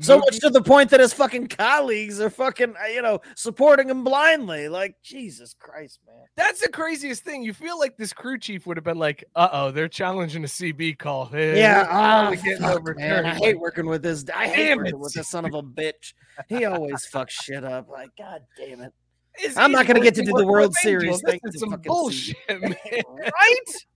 So 0.00 0.18
much 0.18 0.38
to 0.40 0.50
the 0.50 0.62
point 0.62 0.90
that 0.90 1.00
his 1.00 1.12
fucking 1.12 1.48
colleagues 1.48 2.20
are 2.20 2.30
fucking, 2.30 2.74
uh, 2.80 2.86
you 2.86 3.02
know, 3.02 3.20
supporting 3.34 3.90
him 3.90 4.04
blindly. 4.04 4.68
Like, 4.68 4.94
Jesus 5.02 5.54
Christ, 5.58 5.98
man. 6.06 6.24
That's 6.36 6.60
the 6.60 6.68
craziest 6.68 7.24
thing. 7.24 7.42
You 7.42 7.52
feel 7.52 7.78
like 7.78 7.96
this 7.96 8.12
crew 8.12 8.38
chief 8.38 8.66
would 8.66 8.76
have 8.76 8.84
been 8.84 8.98
like, 8.98 9.24
"Uh 9.34 9.48
oh, 9.50 9.70
they're 9.72 9.88
challenging 9.88 10.44
a 10.44 10.46
CB 10.46 10.98
call." 10.98 11.26
Hey, 11.26 11.60
Yeah, 11.60 11.86
oh, 11.90 12.36
fuck, 12.36 12.96
man. 12.96 13.26
I 13.26 13.34
hate 13.34 13.58
working 13.58 13.86
with 13.86 14.02
this. 14.02 14.24
I 14.32 14.46
hate 14.48 14.68
Damn 14.68 14.78
working 14.78 14.94
it, 14.94 14.98
with 15.00 15.14
this 15.14 15.28
son 15.28 15.44
of 15.44 15.54
a 15.54 15.62
bitch. 15.62 16.14
He 16.48 16.64
always 16.64 17.06
fucks 17.12 17.30
shit 17.30 17.64
up. 17.64 17.88
Like, 17.88 18.10
God 18.16 18.42
damn 18.56 18.82
it. 18.82 18.92
It's 19.38 19.56
I'm 19.56 19.72
not 19.72 19.86
gonna 19.86 20.00
get 20.00 20.14
to 20.16 20.22
do 20.22 20.32
the 20.32 20.46
World 20.46 20.74
Angels. 20.84 21.20
Series. 21.20 21.40
This 21.42 21.54
is 21.54 21.60
some 21.60 21.80
bullshit, 21.84 22.36
man. 22.48 22.76
right? 22.92 23.86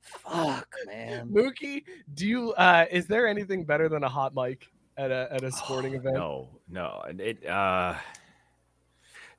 Fuck, 0.00 0.68
man. 0.86 1.28
Mookie, 1.28 1.84
do 2.14 2.26
you? 2.26 2.52
uh 2.52 2.86
Is 2.90 3.06
there 3.06 3.26
anything 3.26 3.64
better 3.64 3.88
than 3.88 4.04
a 4.04 4.08
hot 4.08 4.34
mic 4.34 4.66
at 4.96 5.10
a 5.10 5.28
at 5.30 5.42
a 5.44 5.52
sporting 5.52 5.94
event? 5.94 6.16
No, 6.16 6.48
no. 6.68 7.02
It 7.18 7.46
uh 7.46 7.94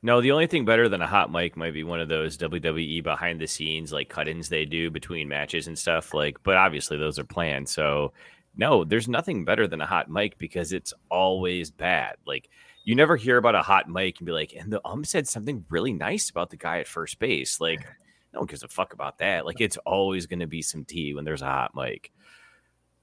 no, 0.02 0.22
the 0.22 0.32
only 0.32 0.48
thing 0.48 0.64
better 0.64 0.88
than 0.88 1.02
a 1.02 1.08
hot 1.08 1.30
mic 1.32 1.58
might 1.58 1.74
be 1.74 1.84
one 1.84 2.00
of 2.00 2.08
those 2.08 2.38
WWE 2.38 3.04
behind 3.04 3.42
the 3.42 3.48
scenes 3.48 3.92
like 3.92 4.08
cut-ins 4.08 4.48
they 4.48 4.64
do 4.64 4.90
between 4.90 5.28
matches 5.28 5.68
and 5.68 5.78
stuff. 5.78 6.14
Like, 6.14 6.38
but 6.44 6.56
obviously 6.56 6.98
those 6.98 7.20
are 7.20 7.26
planned. 7.26 7.68
So 7.68 8.14
no, 8.56 8.84
there's 8.86 9.10
nothing 9.10 9.44
better 9.44 9.68
than 9.68 9.82
a 9.82 9.86
hot 9.86 10.10
mic 10.10 10.38
because 10.38 10.72
it's 10.72 10.94
always 11.10 11.70
bad. 11.70 12.16
Like 12.26 12.50
you 12.90 12.95
never 12.95 13.16
hear 13.16 13.38
about 13.38 13.53
a 13.53 13.61
hot 13.61 13.88
mic 13.88 14.20
and 14.20 14.26
be 14.26 14.32
like, 14.32 14.56
and 14.57 14.74
the 14.74 14.82
ump 14.84 15.06
said 15.06 15.28
something 15.28 15.64
really 15.70 15.94
nice 15.94 16.32
about 16.32 16.49
the 16.49 16.57
guy 16.57 16.80
at 16.80 16.88
first 16.88 17.20
base. 17.20 17.61
Like, 17.61 17.82
no 18.34 18.40
one 18.40 18.48
gives 18.48 18.64
a 18.64 18.68
fuck 18.68 18.94
about 18.94 19.20
that. 19.20 19.45
Like 19.45 19.61
it's 19.61 19.78
always 19.86 20.26
gonna 20.26 20.48
be 20.48 20.64
some 20.64 20.86
tea 20.86 21.14
when 21.14 21.24
there's 21.24 21.44
a 21.44 21.45
hot 21.45 21.76
mic. 21.76 22.11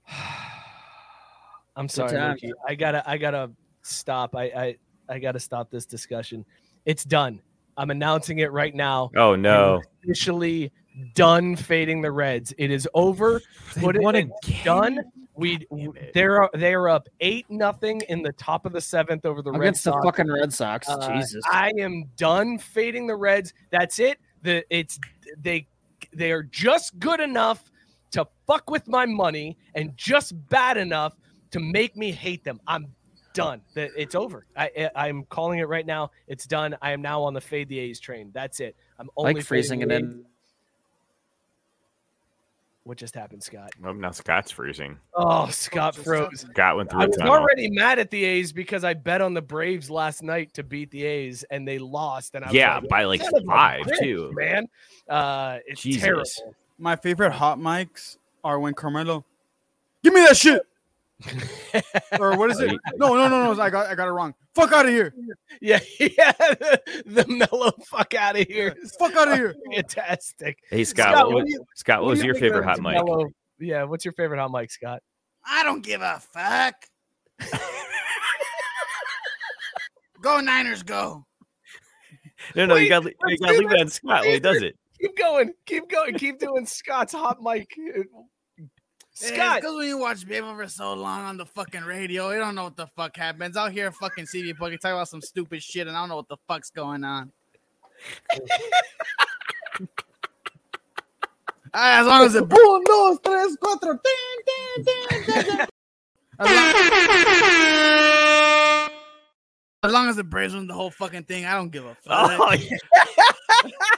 I'm 1.76 1.88
sorry. 1.88 2.10
Mookie. 2.10 2.50
I 2.66 2.74
gotta 2.74 3.08
I 3.08 3.16
gotta 3.16 3.52
stop. 3.82 4.34
I 4.34 4.42
I 4.46 4.76
I 5.08 5.18
gotta 5.20 5.38
stop 5.38 5.70
this 5.70 5.86
discussion. 5.86 6.44
It's 6.84 7.04
done. 7.04 7.40
I'm 7.76 7.90
announcing 7.90 8.40
it 8.40 8.50
right 8.50 8.74
now. 8.74 9.12
Oh 9.16 9.36
no. 9.36 9.82
Officially 10.02 10.72
done 11.14 11.56
fading 11.56 12.02
the 12.02 12.10
Reds. 12.10 12.52
It 12.58 12.70
is 12.70 12.88
over. 12.94 13.40
Put 13.74 13.96
it 13.96 14.02
won 14.02 14.16
in 14.16 14.32
done. 14.64 15.04
We 15.34 15.66
they're 16.14 16.48
they're 16.54 16.88
up 16.88 17.08
eight 17.20 17.46
nothing 17.50 18.00
in 18.08 18.22
the 18.22 18.32
top 18.32 18.64
of 18.64 18.72
the 18.72 18.80
seventh 18.80 19.26
over 19.26 19.42
the 19.42 19.52
Red 19.52 19.60
Against 19.60 19.84
the 19.84 19.92
fucking 20.02 20.30
Red 20.30 20.52
Sox. 20.52 20.88
Uh, 20.88 21.14
Jesus. 21.14 21.44
I 21.50 21.72
am 21.78 22.04
done 22.16 22.58
fading 22.58 23.06
the 23.06 23.16
Reds. 23.16 23.52
That's 23.70 23.98
it. 23.98 24.18
The 24.42 24.64
it's 24.70 24.98
they 25.38 25.66
they 26.12 26.32
are 26.32 26.42
just 26.42 26.98
good 26.98 27.20
enough 27.20 27.70
to 28.12 28.26
fuck 28.46 28.70
with 28.70 28.88
my 28.88 29.04
money 29.04 29.58
and 29.74 29.94
just 29.96 30.34
bad 30.48 30.78
enough 30.78 31.14
to 31.50 31.60
make 31.60 31.96
me 31.96 32.12
hate 32.12 32.42
them. 32.44 32.60
I'm 32.66 32.86
done. 33.34 33.60
It's 33.74 34.14
over. 34.14 34.46
I, 34.56 34.90
I 34.96 35.08
I'm 35.08 35.24
calling 35.24 35.58
it 35.58 35.68
right 35.68 35.84
now. 35.84 36.10
It's 36.26 36.46
done. 36.46 36.76
I 36.80 36.92
am 36.92 37.02
now 37.02 37.22
on 37.22 37.34
the 37.34 37.40
fade 37.40 37.68
the 37.68 37.78
A's 37.78 38.00
train. 38.00 38.30
That's 38.32 38.60
it. 38.60 38.74
I'm 38.98 39.10
only 39.16 39.34
like 39.34 39.44
freezing 39.44 39.82
it 39.82 39.90
fading 39.90 40.10
in. 40.10 40.24
What 42.86 42.98
just 42.98 43.16
happened, 43.16 43.42
Scott? 43.42 43.72
Oh, 43.84 43.92
now 43.92 44.12
Scott's 44.12 44.52
freezing. 44.52 44.96
Oh, 45.12 45.48
Scott 45.48 45.94
just 45.94 46.06
froze. 46.06 46.46
Scott 46.52 46.76
went 46.76 46.88
through 46.88 47.00
I 47.00 47.06
was 47.06 47.18
already 47.18 47.68
mad 47.68 47.98
at 47.98 48.12
the 48.12 48.22
A's 48.24 48.52
because 48.52 48.84
I 48.84 48.94
bet 48.94 49.20
on 49.20 49.34
the 49.34 49.42
Braves 49.42 49.90
last 49.90 50.22
night 50.22 50.54
to 50.54 50.62
beat 50.62 50.92
the 50.92 51.02
A's 51.02 51.42
and 51.50 51.66
they 51.66 51.80
lost. 51.80 52.36
And 52.36 52.44
I 52.44 52.46
was 52.46 52.54
Yeah, 52.54 52.78
like, 52.78 52.88
by 52.88 53.02
like 53.02 53.22
"Son 53.22 53.34
of 53.34 53.42
a 53.42 53.44
five 53.46 53.86
bitch, 53.86 53.98
too. 53.98 54.30
man. 54.36 54.68
Uh, 55.08 55.58
it's 55.66 55.82
Jesus. 55.82 56.00
terrible. 56.00 56.54
My 56.78 56.94
favorite 56.94 57.32
hot 57.32 57.58
mics 57.58 58.18
are 58.44 58.60
when 58.60 58.72
Carmelo, 58.72 59.24
give 60.04 60.14
me 60.14 60.20
that 60.20 60.36
shit. 60.36 60.62
Or 62.20 62.36
what 62.36 62.50
is 62.50 62.60
it? 62.60 62.70
No, 62.96 63.14
no, 63.14 63.28
no, 63.28 63.52
no. 63.54 63.60
I 63.62 63.70
got, 63.70 63.86
I 63.86 63.94
got 63.94 64.06
it 64.08 64.10
wrong. 64.12 64.34
Fuck 64.54 64.72
out 64.72 64.84
of 64.86 64.92
here. 64.92 65.14
Yeah, 65.60 65.80
yeah. 66.00 66.32
The, 66.32 66.80
the 67.06 67.26
mellow 67.28 67.72
fuck 67.86 68.14
out 68.14 68.38
of 68.38 68.46
here. 68.46 68.74
is 68.82 68.94
Fuck 68.98 69.14
out 69.16 69.28
of 69.28 69.34
here. 69.34 69.54
Fantastic. 69.74 70.58
Hey 70.70 70.84
Scott, 70.84 71.12
Scott, 71.12 71.26
what, 71.26 71.34
what 71.34 71.42
what, 71.44 71.48
you- 71.48 71.64
Scott, 71.74 72.00
what 72.00 72.04
What 72.06 72.10
was 72.10 72.18
you 72.20 72.26
your 72.26 72.34
favorite 72.34 72.64
hot 72.64 72.80
mic? 72.80 72.94
mellow- 72.94 73.30
Yeah, 73.58 73.84
what's 73.84 74.04
your 74.04 74.12
favorite 74.12 74.38
hot 74.38 74.50
mic, 74.50 74.70
Scott? 74.70 75.02
I 75.44 75.64
don't 75.64 75.82
give 75.82 76.02
a 76.02 76.20
fuck. 76.32 76.74
go 80.20 80.40
Niners, 80.40 80.82
go. 80.82 81.24
No, 82.54 82.66
no, 82.66 82.76
you 82.76 82.88
got 82.88 83.04
you 83.04 83.12
got 83.38 83.52
to 83.52 83.58
leave 83.58 83.72
it 83.72 83.80
on 83.80 83.88
Scott 83.88 84.22
when 84.22 84.32
he 84.32 84.40
does 84.40 84.62
it. 84.62 84.76
Keep 85.00 85.16
going. 85.16 85.52
Keep 85.66 85.88
going. 85.88 86.14
Keep 86.14 86.38
doing 86.38 86.66
Scott's 86.66 87.12
hot 87.12 87.42
mic. 87.42 87.74
Scott. 89.16 89.62
because 89.62 89.74
when 89.74 89.88
you 89.88 89.96
watch 89.96 90.26
Babe 90.26 90.44
for 90.44 90.68
so 90.68 90.92
long 90.92 91.22
on 91.22 91.38
the 91.38 91.46
fucking 91.46 91.84
radio, 91.84 92.30
you 92.30 92.38
don't 92.38 92.54
know 92.54 92.64
what 92.64 92.76
the 92.76 92.86
fuck 92.86 93.16
happens. 93.16 93.56
I'll 93.56 93.70
hear 93.70 93.90
fucking 93.90 94.26
CD 94.26 94.52
Boogie 94.52 94.78
talk 94.78 94.92
about 94.92 95.08
some 95.08 95.22
stupid 95.22 95.62
shit, 95.62 95.86
and 95.86 95.96
I 95.96 96.00
don't 96.00 96.10
know 96.10 96.16
what 96.16 96.28
the 96.28 96.36
fuck's 96.46 96.70
going 96.70 97.02
on. 97.02 97.32
As 101.78 102.06
long 102.06 102.24
as 102.24 102.34
it 102.34 102.44
uno, 102.50 102.82
dos, 102.84 103.18
tres, 103.22 103.56
cuatro, 103.62 103.98
ding, 104.02 104.42
ding, 104.46 104.84
ding. 105.26 105.66
As 106.38 106.48
long, 106.48 106.70
as 109.82 109.92
long 109.92 110.08
as 110.08 110.16
the 110.16 110.24
Braves 110.24 110.54
win 110.54 110.66
the 110.66 110.74
whole 110.74 110.90
fucking 110.90 111.24
thing, 111.24 111.44
I 111.44 111.54
don't 111.54 111.70
give 111.70 111.84
a 111.84 111.94
fuck. 111.94 112.02
Oh, 112.06 112.52
yeah. 112.52 112.76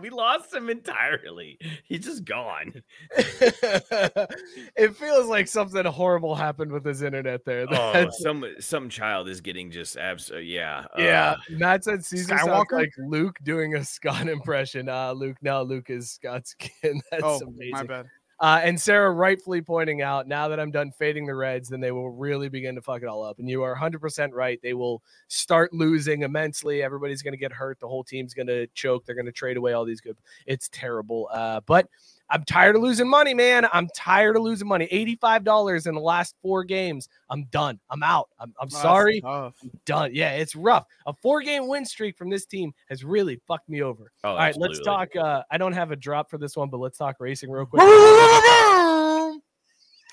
we 0.00 0.10
lost 0.10 0.52
him 0.54 0.68
entirely. 0.70 1.58
He's 1.84 2.04
just 2.04 2.24
gone. 2.24 2.82
it 3.16 4.96
feels 4.96 5.26
like 5.26 5.48
something 5.48 5.84
horrible 5.84 6.34
happened 6.34 6.72
with 6.72 6.84
his 6.84 7.02
internet 7.02 7.44
there. 7.44 7.66
Oh, 7.80 8.08
some 8.10 8.44
some 8.58 8.88
child 8.88 9.28
is 9.28 9.40
getting 9.40 9.70
just 9.70 9.96
abs. 9.96 10.30
Yeah, 10.30 10.84
yeah, 10.98 11.30
uh, 11.30 11.36
Matt 11.50 11.84
said 11.84 12.04
Caesar 12.04 12.36
sounds 12.36 12.42
Skywalker? 12.48 12.72
like 12.72 12.92
Luke 12.98 13.36
doing 13.42 13.74
a 13.74 13.84
Scott 13.84 14.28
impression. 14.28 14.88
Uh, 14.88 15.12
Luke, 15.12 15.36
now 15.42 15.62
Luke 15.62 15.88
is 15.88 16.10
Scott's 16.10 16.50
skin. 16.60 17.00
That's 17.10 17.24
oh, 17.24 17.40
amazing. 17.46 17.70
my 17.72 17.82
bad. 17.84 18.06
Uh, 18.40 18.58
and 18.64 18.80
Sarah 18.80 19.10
rightfully 19.12 19.60
pointing 19.60 20.00
out, 20.00 20.26
now 20.26 20.48
that 20.48 20.58
I'm 20.58 20.70
done 20.70 20.90
fading 20.92 21.26
the 21.26 21.34
Reds, 21.34 21.68
then 21.68 21.80
they 21.80 21.92
will 21.92 22.10
really 22.10 22.48
begin 22.48 22.74
to 22.74 22.80
fuck 22.80 23.02
it 23.02 23.06
all 23.06 23.22
up. 23.22 23.38
And 23.38 23.48
you 23.48 23.62
are 23.62 23.76
100% 23.76 24.30
right. 24.32 24.58
They 24.62 24.72
will 24.72 25.02
start 25.28 25.74
losing 25.74 26.22
immensely. 26.22 26.82
Everybody's 26.82 27.20
going 27.20 27.34
to 27.34 27.38
get 27.38 27.52
hurt. 27.52 27.78
The 27.80 27.88
whole 27.88 28.02
team's 28.02 28.32
going 28.32 28.46
to 28.46 28.66
choke. 28.68 29.04
They're 29.04 29.14
going 29.14 29.26
to 29.26 29.32
trade 29.32 29.58
away 29.58 29.74
all 29.74 29.84
these 29.84 30.00
good. 30.00 30.16
It's 30.46 30.70
terrible. 30.72 31.28
Uh, 31.30 31.60
but 31.66 31.86
I'm 32.32 32.44
tired 32.44 32.76
of 32.76 32.82
losing 32.82 33.08
money, 33.08 33.34
man. 33.34 33.66
I'm 33.72 33.88
tired 33.94 34.36
of 34.36 34.42
losing 34.42 34.68
money. 34.68 34.86
$85 35.20 35.86
in 35.86 35.94
the 35.96 36.00
last 36.00 36.36
four 36.42 36.62
games. 36.64 37.08
I'm 37.28 37.44
done. 37.50 37.80
I'm 37.90 38.02
out. 38.04 38.28
I'm, 38.38 38.54
I'm 38.60 38.68
Oh, 38.68 38.70
that's 38.70 38.80
sorry. 38.82 39.20
tough. 39.20 39.54
Done. 39.84 40.10
Yeah, 40.14 40.30
it's 40.32 40.54
rough. 40.54 40.86
A 41.06 41.12
four 41.12 41.42
game 41.42 41.66
win 41.66 41.84
streak 41.84 42.16
from 42.16 42.30
this 42.30 42.46
team 42.46 42.72
has 42.88 43.02
really 43.04 43.40
fucked 43.48 43.68
me 43.68 43.82
over. 43.82 44.12
Oh, 44.22 44.30
all 44.30 44.36
right, 44.36 44.56
let's 44.56 44.78
talk. 44.80 45.14
Uh, 45.16 45.42
I 45.50 45.58
don't 45.58 45.72
have 45.72 45.90
a 45.90 45.96
drop 45.96 46.30
for 46.30 46.38
this 46.38 46.56
one, 46.56 46.70
but 46.70 46.78
let's 46.78 46.96
talk 46.98 47.16
racing 47.18 47.50
real 47.50 47.66
quick. 47.66 47.82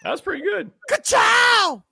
That 0.03 0.11
was 0.11 0.21
pretty 0.21 0.43
good. 0.43 0.71
Ka-chow! 0.89 1.83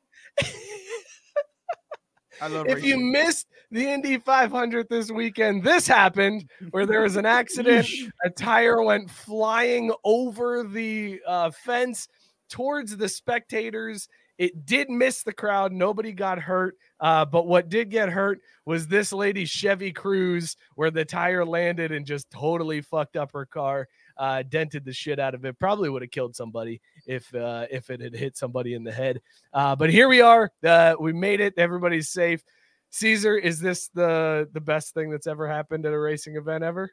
I 2.41 2.47
love 2.47 2.67
if 2.67 2.83
you 2.83 2.97
missed 2.97 3.47
the 3.71 3.87
Indy 3.89 4.17
500 4.17 4.87
this 4.89 5.11
weekend, 5.11 5.63
this 5.63 5.87
happened 5.87 6.49
where 6.71 6.85
there 6.85 7.01
was 7.01 7.15
an 7.15 7.25
accident. 7.25 7.87
a 8.23 8.29
tire 8.29 8.81
went 8.81 9.09
flying 9.09 9.91
over 10.03 10.63
the 10.63 11.19
uh, 11.27 11.51
fence 11.51 12.07
towards 12.49 12.95
the 12.97 13.09
spectators. 13.09 14.07
It 14.37 14.65
did 14.65 14.89
miss 14.89 15.23
the 15.23 15.33
crowd. 15.33 15.71
Nobody 15.71 16.11
got 16.11 16.39
hurt. 16.39 16.77
Uh, 16.99 17.25
but 17.25 17.47
what 17.47 17.69
did 17.69 17.89
get 17.89 18.09
hurt 18.09 18.41
was 18.65 18.87
this 18.87 19.13
lady's 19.13 19.49
Chevy 19.49 19.93
Cruze, 19.93 20.55
where 20.75 20.91
the 20.91 21.05
tire 21.05 21.45
landed 21.45 21.91
and 21.91 22.05
just 22.05 22.29
totally 22.29 22.81
fucked 22.81 23.15
up 23.15 23.31
her 23.31 23.45
car, 23.45 23.87
uh, 24.17 24.43
dented 24.47 24.85
the 24.85 24.93
shit 24.93 25.19
out 25.19 25.35
of 25.35 25.45
it. 25.45 25.59
Probably 25.59 25.89
would 25.89 26.01
have 26.01 26.11
killed 26.11 26.35
somebody 26.35 26.81
if 27.05 27.33
uh, 27.35 27.67
if 27.69 27.89
it 27.89 28.01
had 28.01 28.15
hit 28.15 28.37
somebody 28.37 28.73
in 28.73 28.83
the 28.83 28.91
head. 28.91 29.21
Uh, 29.53 29.75
but 29.75 29.89
here 29.89 30.07
we 30.07 30.21
are. 30.21 30.51
Uh, 30.63 30.95
we 30.99 31.13
made 31.13 31.41
it. 31.41 31.53
Everybody's 31.57 32.09
safe. 32.09 32.43
Caesar, 32.91 33.37
is 33.37 33.59
this 33.59 33.89
the 33.89 34.47
the 34.53 34.61
best 34.61 34.93
thing 34.93 35.09
that's 35.09 35.27
ever 35.27 35.47
happened 35.47 35.85
at 35.85 35.93
a 35.93 35.99
racing 35.99 36.35
event 36.35 36.63
ever? 36.63 36.91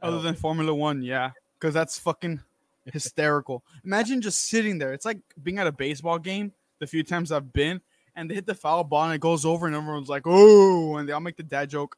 Other 0.00 0.20
than 0.20 0.34
Formula 0.34 0.72
One, 0.72 1.02
yeah, 1.02 1.32
because 1.58 1.74
that's 1.74 1.98
fucking 1.98 2.40
hysterical. 2.92 3.64
Imagine 3.84 4.20
just 4.20 4.46
sitting 4.46 4.78
there. 4.78 4.92
It's 4.92 5.04
like 5.04 5.18
being 5.42 5.58
at 5.58 5.66
a 5.66 5.72
baseball 5.72 6.18
game. 6.18 6.52
The 6.78 6.86
few 6.86 7.02
times 7.02 7.32
I've 7.32 7.52
been, 7.52 7.80
and 8.14 8.30
they 8.30 8.36
hit 8.36 8.46
the 8.46 8.54
foul 8.54 8.84
ball 8.84 9.06
and 9.06 9.14
it 9.14 9.20
goes 9.20 9.44
over, 9.44 9.66
and 9.66 9.74
everyone's 9.74 10.08
like, 10.08 10.22
"Oh!" 10.26 10.96
And 10.96 11.08
they 11.08 11.12
all 11.12 11.20
make 11.20 11.36
the 11.36 11.42
dad 11.42 11.68
joke. 11.68 11.96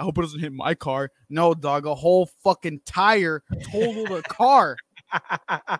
I 0.00 0.02
hope 0.02 0.16
it 0.16 0.22
doesn't 0.22 0.40
hit 0.40 0.52
my 0.54 0.74
car. 0.74 1.10
No, 1.28 1.52
dog, 1.52 1.84
a 1.84 1.94
whole 1.94 2.24
fucking 2.42 2.80
tire 2.86 3.42
totaled 3.70 4.10
a 4.12 4.22
car. 4.22 4.76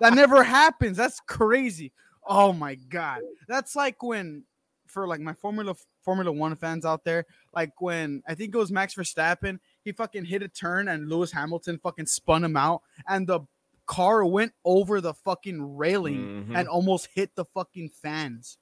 That 0.00 0.14
never 0.14 0.42
happens. 0.42 0.96
That's 0.96 1.20
crazy. 1.26 1.92
Oh 2.26 2.52
my 2.52 2.74
god. 2.74 3.20
That's 3.48 3.74
like 3.76 4.02
when 4.02 4.44
for 4.86 5.06
like 5.06 5.20
my 5.20 5.32
Formula 5.34 5.74
Formula 6.04 6.32
1 6.32 6.56
fans 6.56 6.84
out 6.84 7.04
there, 7.04 7.24
like 7.54 7.70
when 7.80 8.22
I 8.28 8.34
think 8.34 8.54
it 8.54 8.58
was 8.58 8.72
Max 8.72 8.94
Verstappen, 8.94 9.58
he 9.84 9.92
fucking 9.92 10.24
hit 10.24 10.42
a 10.42 10.48
turn 10.48 10.88
and 10.88 11.08
Lewis 11.08 11.30
Hamilton 11.32 11.78
fucking 11.82 12.06
spun 12.06 12.42
him 12.44 12.56
out 12.56 12.82
and 13.08 13.26
the 13.26 13.40
car 13.86 14.24
went 14.24 14.52
over 14.64 15.00
the 15.00 15.14
fucking 15.14 15.76
railing 15.76 16.46
Mhm. 16.48 16.58
and 16.58 16.68
almost 16.68 17.08
hit 17.14 17.34
the 17.36 17.44
fucking 17.44 17.90
fans. 17.90 18.58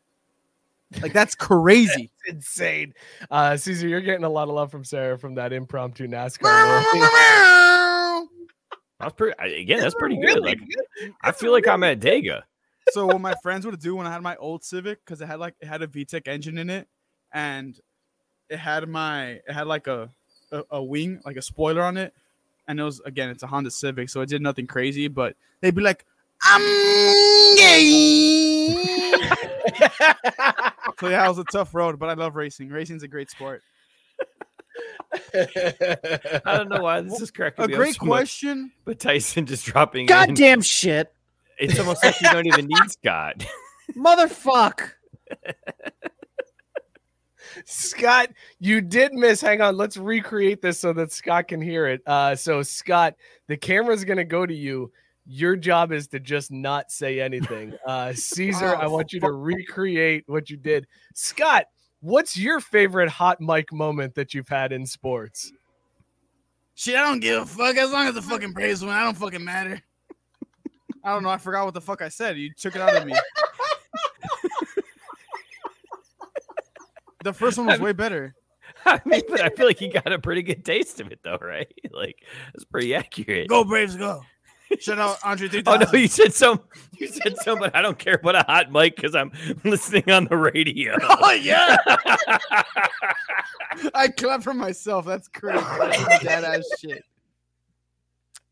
Like 1.03 1.13
that's 1.13 1.35
crazy. 1.35 2.11
insane. 2.27 2.95
Uh, 3.31 3.57
Caesar, 3.57 3.89
you're 3.89 4.01
getting 4.01 4.25
a 4.25 4.29
lot 4.29 4.49
of 4.49 4.55
love 4.55 4.71
from 4.71 4.85
Sarah 4.85 5.19
from 5.19 5.35
that 5.35 5.53
impromptu 5.53 6.07
NASCAR. 6.07 6.43
That's 9.01 9.15
pretty. 9.15 9.39
I- 9.39 9.47
Again, 9.61 9.81
that's 9.81 9.95
pretty 9.95 10.17
good. 10.21 10.41
Like. 10.41 10.59
I 11.23 11.33
feel 11.33 11.53
like 11.53 11.69
I'm 11.69 11.85
at 11.85 12.01
Dega. 12.01 12.43
so 12.91 13.07
what 13.07 13.21
my 13.21 13.35
friends 13.43 13.65
would 13.67 13.79
do 13.81 13.95
when 13.97 14.07
I 14.07 14.13
had 14.13 14.23
my 14.23 14.35
old 14.37 14.65
Civic, 14.65 15.05
because 15.05 15.21
it 15.21 15.27
had 15.27 15.39
like 15.39 15.55
it 15.61 15.67
had 15.67 15.83
a 15.83 15.87
VTEC 15.87 16.27
engine 16.27 16.59
in 16.59 16.71
it, 16.71 16.89
and 17.33 17.79
it 18.49 18.59
had 18.59 18.89
my 18.89 19.33
it 19.47 19.53
had 19.53 19.67
like 19.67 19.87
a, 19.87 20.09
a 20.53 20.63
a 20.71 20.83
wing, 20.83 21.21
like 21.25 21.37
a 21.37 21.43
spoiler 21.43 21.83
on 21.83 21.97
it, 21.99 22.13
and 22.67 22.81
it 22.81 22.83
was 22.83 23.01
again 23.05 23.29
it's 23.29 23.43
a 23.43 23.47
Honda 23.47 23.71
Civic, 23.71 24.09
so 24.09 24.21
it 24.23 24.29
did 24.31 24.41
nothing 24.43 24.67
crazy, 24.67 25.07
but 25.07 25.37
they'd 25.61 25.75
be 25.75 25.83
like, 25.83 26.05
"I'm 26.43 26.61
gay." 27.57 28.75
so 31.01 31.09
yeah, 31.09 31.25
it 31.25 31.29
was 31.29 31.39
a 31.39 31.45
tough 31.45 31.75
road, 31.75 31.99
but 31.99 32.09
I 32.09 32.15
love 32.15 32.37
racing. 32.37 32.69
Racing's 32.69 33.03
a 33.03 33.09
great 33.09 33.31
sport. 33.31 33.63
I 35.35 36.41
don't 36.45 36.69
know 36.69 36.83
why 36.83 37.01
this 37.01 37.21
is 37.21 37.31
cracking 37.31 37.65
A 37.65 37.69
me 37.69 37.75
great 37.75 37.95
so 37.97 38.05
much, 38.05 38.09
question. 38.19 38.73
but 38.85 38.99
Tyson 38.99 39.47
just 39.47 39.65
dropping 39.65 40.03
in. 40.03 40.07
Goddamn 40.07 40.61
shit, 40.63 41.13
It's 41.59 41.79
almost 41.79 42.05
like 42.05 42.21
you 42.21 42.31
don't 42.31 42.47
even 42.47 42.67
need 42.67 42.91
Scott. 42.91 43.45
motherfuck. 43.97 44.91
Scott, 47.65 48.31
you 48.61 48.81
did 48.81 49.13
miss. 49.15 49.41
Hang 49.41 49.61
on, 49.61 49.77
let's 49.77 49.97
recreate 49.97 50.63
this 50.63 50.79
so 50.79 50.93
that 50.93 51.13
Scott 51.13 51.49
can 51.49 51.61
hear 51.61 51.87
it. 51.87 52.03
Uh, 52.07 52.37
so 52.37 52.63
Scott, 52.63 53.15
the 53.49 53.57
camera's 53.57 54.05
gonna 54.05 54.25
go 54.25 54.47
to 54.47 54.55
you. 54.55 54.93
Your 55.31 55.57
job 55.57 55.93
is 55.93 56.09
to 56.09 56.21
just 56.21 56.51
not 56.51 56.91
say 56.91 57.21
anything. 57.21 57.75
Uh, 57.87 58.13
Caesar, 58.15 58.75
I 58.75 58.87
Oh, 58.87 58.91
want 58.91 59.13
you 59.13 59.21
to 59.21 59.31
recreate 59.31 60.25
what 60.27 60.49
you 60.51 60.57
did. 60.57 60.87
Scott, 61.15 61.67
what's 62.01 62.37
your 62.37 62.61
favorite 62.61 63.09
hot 63.11 63.41
mic 63.41 63.73
moment 63.73 64.15
that 64.15 64.33
you've 64.35 64.49
had 64.49 64.73
in 64.73 64.87
sports? 64.87 65.53
Shit, 66.75 66.97
I 66.97 67.03
don't 67.03 67.21
give 67.21 67.43
a 67.43 67.47
fuck. 67.47 67.77
As 67.77 67.91
long 67.93 68.07
as 68.09 68.15
the 68.15 68.23
fucking 68.23 68.53
Braves 68.53 68.81
win, 68.83 68.91
I 68.91 69.05
don't 69.05 69.17
fucking 69.17 69.45
matter. 69.45 69.81
I 71.05 71.13
don't 71.13 71.23
know. 71.23 71.31
I 71.31 71.39
forgot 71.39 71.65
what 71.65 71.75
the 71.75 71.81
fuck 71.81 72.03
I 72.03 72.09
said. 72.09 72.37
You 72.39 72.53
took 72.55 72.75
it 72.77 72.81
out 72.83 72.97
of 72.97 73.07
me. 73.07 73.15
the 77.25 77.33
first 77.33 77.59
one 77.59 77.67
was 77.67 77.81
way 77.81 77.93
better. 77.93 78.35
I 78.85 79.01
mean, 79.05 79.23
but 79.29 79.41
I 79.41 79.49
feel 79.51 79.67
like 79.67 79.81
you 79.81 79.91
got 79.91 80.13
a 80.13 80.19
pretty 80.19 80.43
good 80.43 80.65
taste 80.65 81.01
of 81.01 81.11
it, 81.11 81.21
though, 81.23 81.39
right? 81.41 81.73
Like 81.91 82.23
it's 82.55 82.65
pretty 82.65 82.95
accurate. 82.95 83.49
Go 83.49 83.65
Braves, 83.65 83.97
go! 83.97 84.23
Shout 84.79 84.99
out 84.99 85.19
Andre 85.25 85.63
Oh 85.67 85.77
no, 85.77 85.99
you 85.99 86.09
said 86.09 86.35
some. 86.35 86.61
You 86.99 87.09
said 87.09 87.37
some, 87.39 87.59
but 87.59 87.75
I 87.75 87.81
don't 87.81 87.99
care 87.99 88.15
about 88.15 88.37
a 88.37 88.43
hot 88.43 88.71
mic 88.71 88.97
because 88.97 89.15
I'm 89.15 89.33
listening 89.65 90.11
on 90.11 90.27
the 90.27 90.37
radio. 90.37 90.97
Oh 91.21 91.33
yeah! 91.33 91.77
I 93.95 94.09
clap 94.09 94.43
for 94.43 94.55
myself. 94.55 95.07
That's 95.07 95.29
crazy. 95.29 95.65
That's 95.79 96.23
dead 96.23 96.45
ass 96.45 96.65
shit. 96.81 97.05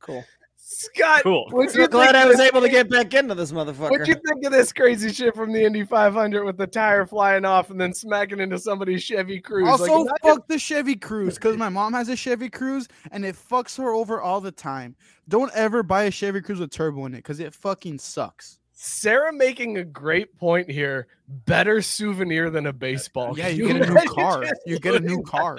Cool. 0.00 0.24
Scott, 0.68 1.22
Cool. 1.22 1.46
what'd 1.52 1.80
I'm 1.80 1.88
glad 1.90 2.16
I 2.16 2.26
was 2.26 2.40
able 2.40 2.60
to 2.60 2.68
get 2.68 2.90
back 2.90 3.14
into 3.14 3.36
this 3.36 3.52
motherfucker. 3.52 3.88
What'd 3.92 4.08
you 4.08 4.16
think 4.26 4.44
of 4.44 4.50
this 4.50 4.72
crazy 4.72 5.12
shit 5.12 5.32
from 5.36 5.52
the 5.52 5.62
Indy 5.64 5.84
500 5.84 6.44
with 6.44 6.56
the 6.56 6.66
tire 6.66 7.06
flying 7.06 7.44
off 7.44 7.70
and 7.70 7.80
then 7.80 7.94
smacking 7.94 8.40
into 8.40 8.58
somebody's 8.58 9.04
Chevy 9.04 9.40
Cruze? 9.40 9.68
Also, 9.68 9.84
like, 9.84 9.92
imagine- 10.24 10.38
fuck 10.40 10.48
the 10.48 10.58
Chevy 10.58 10.96
Cruze 10.96 11.36
because 11.36 11.56
my 11.56 11.68
mom 11.68 11.92
has 11.92 12.08
a 12.08 12.16
Chevy 12.16 12.50
Cruze 12.50 12.88
and 13.12 13.24
it 13.24 13.36
fucks 13.36 13.78
her 13.78 13.92
over 13.92 14.20
all 14.20 14.40
the 14.40 14.50
time. 14.50 14.96
Don't 15.28 15.52
ever 15.54 15.84
buy 15.84 16.02
a 16.04 16.10
Chevy 16.10 16.40
Cruze 16.40 16.58
with 16.58 16.72
turbo 16.72 17.06
in 17.06 17.14
it 17.14 17.18
because 17.18 17.38
it 17.38 17.54
fucking 17.54 18.00
sucks. 18.00 18.58
Sarah 18.72 19.32
making 19.32 19.78
a 19.78 19.84
great 19.84 20.36
point 20.36 20.68
here. 20.68 21.06
Better 21.28 21.80
souvenir 21.80 22.50
than 22.50 22.66
a 22.66 22.72
baseball. 22.72 23.38
Yeah, 23.38 23.50
Can 23.50 23.56
you 23.56 23.68
get 23.68 23.88
a 23.88 23.94
new 23.94 24.04
car. 24.10 24.44
You 24.66 24.80
get 24.80 24.94
a 24.96 25.00
new 25.00 25.22
car. 25.22 25.58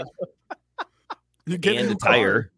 You 1.46 1.58
get 1.58 1.76
a 1.76 1.80
and 1.80 1.88
new 1.88 1.94
the 1.94 2.00
tire. 2.06 2.52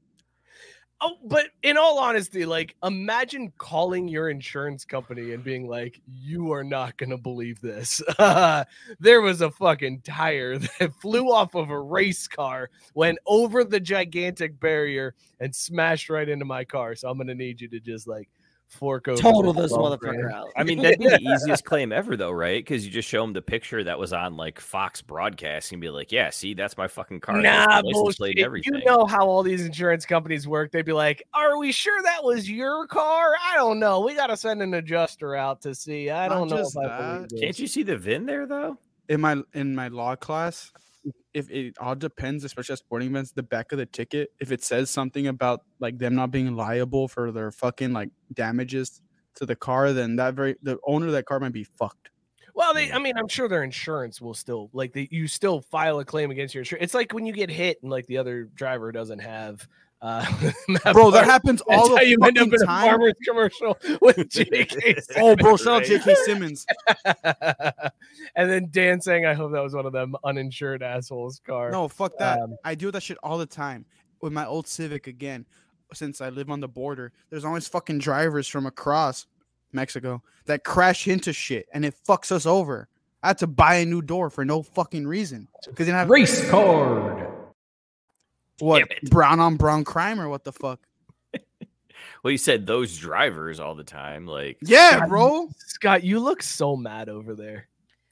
Oh, 1.01 1.15
but 1.23 1.47
in 1.63 1.77
all 1.77 1.97
honesty, 1.97 2.45
like 2.45 2.75
imagine 2.83 3.53
calling 3.57 4.09
your 4.09 4.29
insurance 4.29 4.83
company 4.83 5.31
and 5.33 5.41
being 5.41 5.65
like, 5.65 6.01
"You 6.05 6.51
are 6.51 6.63
not 6.63 6.97
gonna 6.97 7.17
believe 7.17 7.61
this. 7.61 8.01
there 8.99 9.21
was 9.21 9.39
a 9.41 9.49
fucking 9.49 10.01
tire 10.01 10.57
that 10.79 10.93
flew 11.01 11.31
off 11.31 11.55
of 11.55 11.69
a 11.69 11.79
race 11.79 12.27
car, 12.27 12.69
went 12.95 13.17
over 13.25 13.63
the 13.63 13.79
gigantic 13.79 14.59
barrier, 14.59 15.15
and 15.39 15.55
smashed 15.55 16.09
right 16.09 16.27
into 16.27 16.43
my 16.45 16.65
car. 16.65 16.95
So 16.95 17.09
I'm 17.09 17.17
gonna 17.17 17.33
need 17.33 17.61
you 17.61 17.69
to 17.69 17.79
just 17.79 18.05
like 18.05 18.29
fork 18.69 19.07
over 19.07 19.21
Total 19.21 19.51
this 19.53 19.73
motherfucker 19.73 20.31
out. 20.31 20.49
I 20.55 20.63
mean, 20.63 20.81
that'd 20.81 20.99
be 20.99 21.09
the 21.09 21.19
easiest 21.21 21.65
claim 21.65 21.91
ever, 21.91 22.15
though, 22.15 22.31
right? 22.31 22.63
Because 22.63 22.85
you 22.85 22.91
just 22.91 23.09
show 23.09 23.21
them 23.21 23.33
the 23.33 23.41
picture 23.41 23.83
that 23.83 23.99
was 23.99 24.13
on 24.13 24.37
like 24.37 24.59
Fox 24.59 25.01
broadcast 25.01 25.71
and 25.71 25.81
be 25.81 25.89
like, 25.89 26.11
"Yeah, 26.11 26.29
see, 26.29 26.53
that's 26.53 26.77
my 26.77 26.87
fucking 26.87 27.19
car. 27.19 27.41
Nah, 27.41 27.81
the 27.81 27.87
license 27.87 28.17
plate 28.17 28.35
bullshit. 28.35 28.45
everything." 28.45 28.75
You 28.75 28.85
know 28.85 29.05
how 29.05 29.27
all 29.27 29.43
these 29.43 29.65
insurance 29.65 30.05
companies 30.05 30.47
work. 30.47 30.71
They'd 30.71 30.85
be 30.85 30.93
like, 30.93 31.23
"Are 31.33 31.57
we 31.57 31.71
sure 31.71 32.01
that 32.03 32.23
was 32.23 32.49
your 32.49 32.87
car? 32.87 33.33
I 33.51 33.55
don't 33.55 33.79
know. 33.79 34.01
We 34.01 34.15
got 34.15 34.27
to 34.27 34.37
send 34.37 34.61
an 34.61 34.73
adjuster 34.73 35.35
out 35.35 35.61
to 35.63 35.75
see. 35.75 36.09
I 36.09 36.27
Not 36.27 36.35
don't 36.35 36.49
know 36.49 36.67
if 36.67 36.77
I 36.77 36.97
believe 36.97 37.29
this." 37.29 37.39
Can't 37.41 37.59
you 37.59 37.67
see 37.67 37.83
the 37.83 37.97
VIN 37.97 38.25
there, 38.25 38.45
though? 38.45 38.77
in 39.09 39.19
my 39.19 39.41
in 39.53 39.75
my 39.75 39.87
law 39.89 40.15
class 40.15 40.71
if 41.33 41.49
it 41.51 41.75
all 41.79 41.95
depends 41.95 42.43
especially 42.43 42.73
at 42.73 42.79
sporting 42.79 43.09
events 43.09 43.31
the 43.31 43.43
back 43.43 43.71
of 43.71 43.77
the 43.77 43.85
ticket 43.85 44.31
if 44.39 44.51
it 44.51 44.63
says 44.63 44.89
something 44.89 45.27
about 45.27 45.61
like 45.79 45.97
them 45.97 46.15
not 46.15 46.31
being 46.31 46.55
liable 46.55 47.07
for 47.07 47.31
their 47.31 47.51
fucking 47.51 47.93
like 47.93 48.09
damages 48.33 49.01
to 49.35 49.45
the 49.45 49.55
car 49.55 49.93
then 49.93 50.15
that 50.15 50.33
very 50.33 50.55
the 50.63 50.77
owner 50.87 51.07
of 51.07 51.11
that 51.11 51.25
car 51.25 51.39
might 51.39 51.53
be 51.53 51.63
fucked 51.63 52.09
Well, 52.55 52.73
they, 52.73 52.91
I 52.91 52.99
mean, 52.99 53.17
I'm 53.17 53.27
sure 53.29 53.47
their 53.47 53.63
insurance 53.63 54.19
will 54.19 54.33
still 54.33 54.69
like 54.73 54.91
they, 54.93 55.07
you 55.11 55.27
still 55.27 55.61
file 55.61 55.99
a 55.99 56.05
claim 56.05 56.29
against 56.31 56.53
your 56.53 56.61
insurance. 56.61 56.83
It's 56.83 56.93
like 56.93 57.13
when 57.13 57.25
you 57.25 57.31
get 57.33 57.49
hit 57.49 57.81
and 57.81 57.91
like 57.91 58.05
the 58.07 58.17
other 58.17 58.43
driver 58.43 58.91
doesn't 58.91 59.19
have. 59.19 59.67
Uh, 60.01 60.25
bro 60.93 61.11
that 61.11 61.25
happens 61.25 61.61
all 61.69 61.89
how 61.89 61.95
the 61.97 62.07
you 62.07 62.17
end 62.23 62.37
up 62.37 62.45
fucking 62.45 62.53
in 62.53 62.61
a 62.61 62.65
time. 62.65 62.87
farmer's 62.87 63.13
commercial 63.27 63.77
with 64.01 64.29
J.K. 64.29 64.95
oh 65.17 65.35
bro 65.35 65.57
shout 65.57 65.81
out 65.81 65.83
jk 65.83 66.15
simmons. 66.23 66.65
And 68.35 68.49
then 68.49 68.67
Dan 68.71 69.01
saying, 69.01 69.25
"I 69.25 69.33
hope 69.33 69.51
that 69.51 69.61
was 69.61 69.73
one 69.73 69.85
of 69.85 69.91
them 69.91 70.15
uninsured 70.23 70.83
assholes' 70.83 71.41
car." 71.45 71.69
no 71.69 71.89
fuck 71.89 72.17
that. 72.17 72.39
Um, 72.39 72.55
i 72.63 72.75
do 72.75 72.91
that 72.91 73.03
shit 73.03 73.17
all 73.23 73.37
the 73.37 73.45
time 73.45 73.85
with 74.21 74.31
my 74.31 74.45
old 74.45 74.67
civic 74.67 75.07
again 75.07 75.45
since 75.93 76.21
i 76.21 76.29
live 76.29 76.49
on 76.49 76.61
the 76.61 76.69
border. 76.69 77.11
There's 77.29 77.43
always 77.43 77.67
fucking 77.67 77.99
drivers 77.99 78.47
from 78.47 78.65
across 78.65 79.27
mexico 79.73 80.23
that 80.45 80.63
crash 80.63 81.07
into 81.07 81.33
shit 81.33 81.67
and 81.73 81.83
it 81.83 81.93
fucks 82.07 82.31
us 82.31 82.45
over. 82.45 82.87
I 83.21 83.27
had 83.27 83.37
to 83.39 83.47
buy 83.47 83.75
a 83.75 83.85
new 83.85 84.01
door 84.01 84.29
for 84.29 84.45
no 84.45 84.63
fucking 84.63 85.05
reason. 85.05 85.49
Because 85.65 85.87
didn't 85.87 85.99
have 85.99 86.09
Race 86.09 86.49
card. 86.49 87.18
What 88.59 88.83
brown 89.09 89.39
on 89.39 89.55
brown 89.57 89.83
crime 89.83 90.19
or 90.19 90.29
what 90.29 90.43
the 90.43 90.53
fuck 90.53 90.79
Well, 92.23 92.31
you 92.31 92.37
said 92.37 92.65
those 92.65 92.97
drivers 92.97 93.59
all 93.59 93.75
the 93.75 93.83
time, 93.83 94.25
like 94.27 94.57
yeah 94.61 94.99
God, 94.99 95.09
bro 95.09 95.49
Scott, 95.67 96.03
you 96.03 96.19
look 96.19 96.43
so 96.43 96.75
mad 96.75 97.07
over 97.09 97.35
there. 97.35 97.67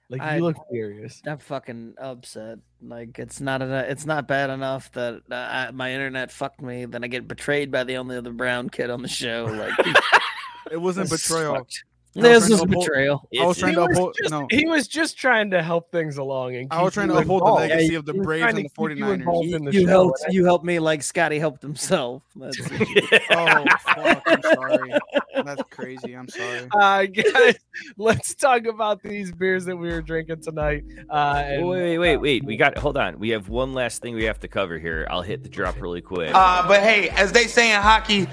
Like 0.10 0.22
I- 0.22 0.38
you 0.38 0.44
look 0.44 0.56
furious. 0.72 1.22
I'm 1.28 1.38
fucking 1.38 1.95
upset. 1.99 2.60
Like 2.82 3.19
it's 3.19 3.41
not 3.41 3.61
enough. 3.61 3.86
It's 3.90 4.06
not 4.06 4.28
bad 4.28 4.49
enough 4.49 4.91
that 4.94 5.22
uh, 5.30 5.36
I, 5.36 5.72
my 5.72 5.91
internet 5.91 6.32
fucked 6.32 6.61
me. 6.61 6.86
Then 6.86 7.03
I 7.03 7.07
get 7.07 7.28
betrayed 7.28 7.72
by 7.72 7.84
the 7.84 7.98
only 7.98 8.15
other 8.15 8.32
brown 8.32 8.69
kid 8.69 8.90
on 8.90 9.02
the 9.02 9.10
show. 9.10 9.45
Like 9.52 9.98
it 10.72 10.78
wasn't 10.78 11.10
betrayal 11.11 11.56
sucked. 11.56 11.84
No, 12.18 12.23
This 12.23 12.49
is 12.49 12.60
uphold- 12.61 12.85
betrayal. 12.85 13.30
I 13.39 13.45
was 13.45 13.57
trying 13.57 13.72
He 13.72 13.76
to 13.76 13.81
was, 13.81 13.89
uphold 13.91 14.15
just, 14.18 14.31
no 14.31 14.48
he 14.49 14.65
was 14.65 14.88
just 14.88 15.18
trying 15.18 15.52
to 15.52 15.61
help 15.61 15.91
things 15.91 16.18
along 16.18 16.56
and 16.56 16.68
i 16.72 16.81
was 16.81 16.94
trying 16.94 17.10
to 17.10 17.18
uphold 17.18 17.44
the 17.45 17.52
legacy 17.52 17.94
Yeah, 17.94 17.99
of 17.99 18.06
the 18.06 18.14
he 18.14 18.19
braves 18.19 18.45
and 18.48 18.57
the 18.57 18.64
to 18.64 18.69
you 18.95 19.06
49ers 19.06 19.14
involved 19.14 19.49
in 19.49 19.65
the 19.65 19.72
You 19.72 19.81
show, 19.81 19.88
helped. 19.88 20.26
You 20.30 20.45
helped 20.45 20.65
me 20.65 20.80
like 20.80 21.03
Scotty 21.03 21.38
helped 21.39 21.61
himself. 21.61 22.23
That's 22.35 22.57
oh 23.31 23.65
fuck 23.94 24.23
i'm 24.27 24.41
sorry 24.44 24.94
that's 25.45 25.64
crazy 25.69 26.14
i'm 26.14 26.27
sorry 26.27 26.68
Uh, 26.73 27.06
guys, 27.06 27.56
let's 27.98 28.34
talk 28.35 28.65
about 28.65 29.02
these 29.03 29.31
beers 29.31 29.65
that 29.65 29.76
we 29.77 29.88
were 29.89 30.02
drinking 30.02 30.41
tonight. 30.41 30.84
Uh, 31.10 31.44
and, 31.45 31.68
wait, 31.68 31.98
wait, 31.98 31.98
wait, 31.98 32.18
wait. 32.18 32.44
We 32.45 32.57
got 32.57 32.77
hold 32.77 32.98
on. 32.98 33.19
We 33.19 33.30
have 33.30 33.48
one 33.49 33.73
last 33.73 34.02
thing 34.02 34.15
we 34.15 34.23
have 34.26 34.39
to 34.41 34.48
cover 34.48 34.77
here. 34.80 35.07
I'll 35.10 35.22
hit 35.22 35.44
the 35.44 35.49
drop 35.49 35.80
really 35.80 36.02
quick. 36.02 36.31
Uh, 36.34 36.68
but 36.68 36.81
hey, 36.81 37.10
as 37.10 37.31
they 37.31 37.45
say 37.48 37.73
in 37.73 37.81
hockey, 37.81 38.27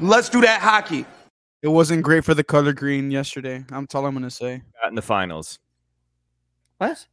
let's 0.00 0.28
do 0.28 0.40
that 0.42 0.60
hockey. 0.60 1.06
It 1.64 1.68
wasn't 1.68 2.02
great 2.02 2.22
for 2.24 2.34
the 2.34 2.44
color 2.44 2.74
green 2.74 3.10
yesterday 3.10 3.64
i'm 3.72 3.88
all 3.94 4.06
i'm 4.06 4.12
gonna 4.14 4.30
say 4.30 4.62
got 4.80 4.90
in 4.90 4.94
the 4.94 5.02
finals. 5.02 5.58
what? 6.76 7.06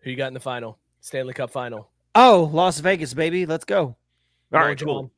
who 0.00 0.10
you 0.10 0.16
got 0.16 0.28
in 0.28 0.34
the 0.34 0.40
final? 0.40 0.78
Stanley 1.00 1.34
Cup 1.34 1.50
final. 1.50 1.88
Oh, 2.14 2.48
Las 2.52 2.78
Vegas, 2.80 3.12
baby. 3.14 3.44
Let's 3.44 3.64
go. 3.64 3.80
All 3.80 3.96
Go, 4.52 4.58
right, 4.58 4.78
John. 4.78 4.86
cool. 4.86 5.10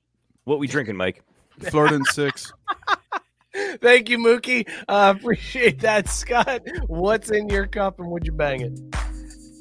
What 0.44 0.58
we 0.58 0.66
drinking, 0.66 0.96
Mike? 0.96 1.22
florida 1.70 1.94
in 1.94 2.04
six 2.06 2.52
Thank 3.80 4.08
you, 4.08 4.18
Mookie. 4.18 4.68
Uh, 4.88 5.14
appreciate 5.16 5.78
that, 5.80 6.08
Scott. 6.08 6.62
What's 6.88 7.30
in 7.30 7.48
your 7.48 7.66
cup 7.66 8.00
and 8.00 8.10
would 8.10 8.26
you 8.26 8.32
bang 8.32 8.62
it? 8.62 8.80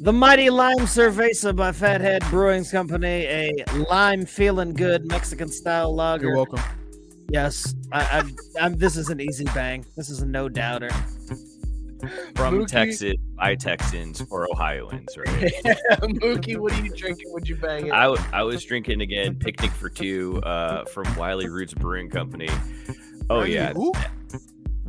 The 0.04 0.12
Mighty 0.12 0.50
Lime 0.50 0.80
Cerveza 0.80 1.56
by 1.56 1.72
Fathead 1.72 2.24
Brewing 2.32 2.66
Company, 2.66 3.26
a 3.26 3.52
lime 3.91 4.26
feeling 4.26 4.74
good 4.74 5.06
Mexican 5.06 5.50
style 5.50 5.94
lager. 5.94 6.26
you're 6.28 6.36
welcome 6.36 6.60
Yes, 7.34 7.73
I, 7.91 8.01
I, 8.03 8.64
I'm. 8.64 8.77
This 8.77 8.95
is 8.95 9.10
an 9.10 9.19
easy 9.19 9.45
bang. 9.55 9.84
This 9.97 10.11
is 10.11 10.22
a 10.22 10.26
no 10.27 10.47
doubter. 10.47 10.91
From 12.35 12.60
Mookie? 12.60 12.68
Texas 12.68 13.15
by 13.35 13.55
Texans 13.55 14.22
for 14.22 14.47
Ohioans, 14.51 15.18
right? 15.18 15.51
yeah, 15.65 15.73
Mookie, 16.01 16.57
what 16.57 16.73
are 16.73 16.85
you 16.85 16.91
drinking? 16.95 17.34
Would 17.34 17.49
you 17.49 17.55
bang 17.55 17.88
it? 17.88 17.91
I, 17.91 18.03
w- 18.03 18.22
I 18.31 18.43
was 18.43 18.64
drinking 18.64 19.01
again, 19.01 19.34
picnic 19.35 19.72
for 19.72 19.89
two, 19.89 20.41
uh, 20.43 20.85
from 20.85 21.15
Wiley 21.15 21.49
Roots 21.49 21.73
Brewing 21.73 22.07
Company. 22.07 22.49
Oh 23.31 23.39
Riley 23.39 23.55
yeah, 23.55 23.73
who? 23.73 23.93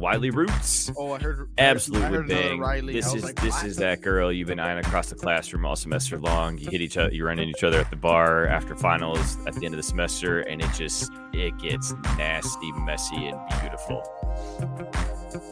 Wiley 0.05 0.29
Roots. 0.33 0.93
oh 0.99 1.13
i 1.13 1.19
heard 1.19 1.49
Absolutely 1.57 2.07
I 2.07 2.11
heard 2.11 2.29
bang. 2.29 2.61
Riley. 2.61 2.93
This 2.93 3.15
is 3.15 3.25
like, 3.25 3.41
this 3.41 3.55
what? 3.55 3.65
is 3.65 3.77
that 3.79 4.03
girl 4.03 4.31
you've 4.31 4.49
been 4.49 4.61
eyeing 4.61 4.79
across 4.79 5.09
the 5.09 5.15
classroom 5.15 5.65
all 5.65 5.77
semester 5.77 6.19
long. 6.19 6.59
You 6.59 6.69
hit 6.71 6.83
each 6.83 6.99
other, 6.99 7.11
you 7.11 7.25
run 7.25 7.39
into 7.39 7.57
each 7.57 7.65
other 7.65 7.81
at 7.81 7.89
the 7.89 7.97
bar 7.97 8.47
after 8.47 8.77
finals 8.77 9.39
at 9.47 9.55
the 9.55 9.65
end 9.65 9.75
of 9.75 9.79
the 9.79 9.83
semester, 9.83 10.41
and 10.41 10.61
it 10.61 10.71
just 10.75 11.11
it 11.33 11.57
gets 11.57 11.95
nasty, 12.19 12.71
messy, 12.73 13.29
and 13.29 13.41
beautiful. 13.63 14.03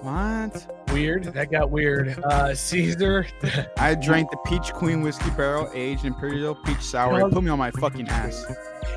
what 0.03 0.85
weird. 0.93 1.24
That 1.33 1.51
got 1.51 1.70
weird. 1.70 2.23
Uh, 2.23 2.55
Caesar. 2.55 3.27
I 3.79 3.95
drank 3.95 4.31
the 4.31 4.37
Peach 4.45 4.74
Queen 4.74 5.01
Whiskey 5.01 5.31
Barrel 5.31 5.70
Aged 5.73 6.05
Imperial 6.05 6.55
Peach 6.57 6.83
Sour. 6.83 7.27
It 7.27 7.33
put 7.33 7.43
me 7.43 7.51
on 7.51 7.59
my 7.59 7.70
fucking 7.70 8.07
ass. 8.07 8.45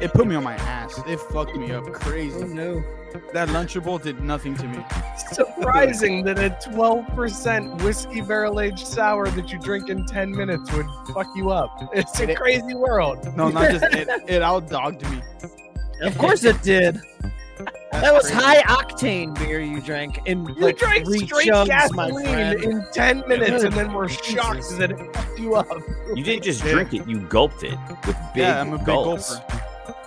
It 0.02 0.11
put 0.11 0.27
me 0.27 0.36
on 0.36 0.44
my 0.44 0.56
ass. 0.56 0.99
It 1.07 1.22
fucked 1.32 1.56
me 1.56 1.72
up 1.72 1.86
crazy. 1.94 2.44
Oh, 2.44 2.48
no! 2.48 2.84
That 3.33 3.49
Lunchable 3.49 4.01
did 4.01 4.21
nothing 4.21 4.55
to 4.57 4.67
me. 4.67 4.83
Surprising 5.31 6.23
that 6.25 6.37
a 6.39 6.49
12% 6.69 7.81
whiskey 7.83 8.21
barrel 8.21 8.59
aged 8.59 8.85
sour 8.87 9.27
that 9.29 9.51
you 9.51 9.59
drink 9.59 9.89
in 9.89 10.05
10 10.05 10.31
minutes 10.31 10.71
would 10.73 10.85
fuck 11.13 11.27
you 11.35 11.49
up. 11.51 11.89
It's 11.93 12.19
a 12.19 12.33
crazy 12.35 12.73
world. 12.75 13.35
No, 13.35 13.49
not 13.49 13.71
just 13.71 13.83
it. 13.93 14.07
It 14.27 14.41
outdogged 14.41 15.09
me. 15.11 15.21
Of 16.01 16.17
course 16.17 16.43
it 16.43 16.61
did. 16.61 16.99
That's 17.57 18.03
That 18.03 18.13
was 18.13 18.23
crazy. 18.29 18.35
high 18.41 18.61
octane 18.63 19.33
beer 19.39 19.61
you 19.61 19.79
drank 19.79 20.19
in 20.25 20.45
You 20.45 20.55
like 20.55 20.77
drank 20.77 21.05
three 21.05 21.25
straight 21.25 21.47
chugs, 21.47 21.67
gasoline 21.67 22.61
in 22.63 22.85
10 22.93 23.23
minutes 23.29 23.63
and 23.63 23.73
then 23.73 23.93
we're 23.93 24.09
Jesus. 24.09 24.25
shocked 24.25 24.77
that 24.77 24.91
it 24.91 25.15
fucked 25.15 25.39
you 25.39 25.55
up. 25.55 25.67
You 26.13 26.21
didn't 26.21 26.43
just 26.43 26.61
drink 26.63 26.93
it; 26.93 27.07
you 27.07 27.19
gulped 27.19 27.63
it 27.63 27.77
with 28.05 28.17
big 28.33 28.43
Yeah, 28.43 28.59
I'm 28.59 28.73
a 28.73 28.77
big 28.77 28.85
gulps. 28.87 29.37
gulper. 29.37 29.61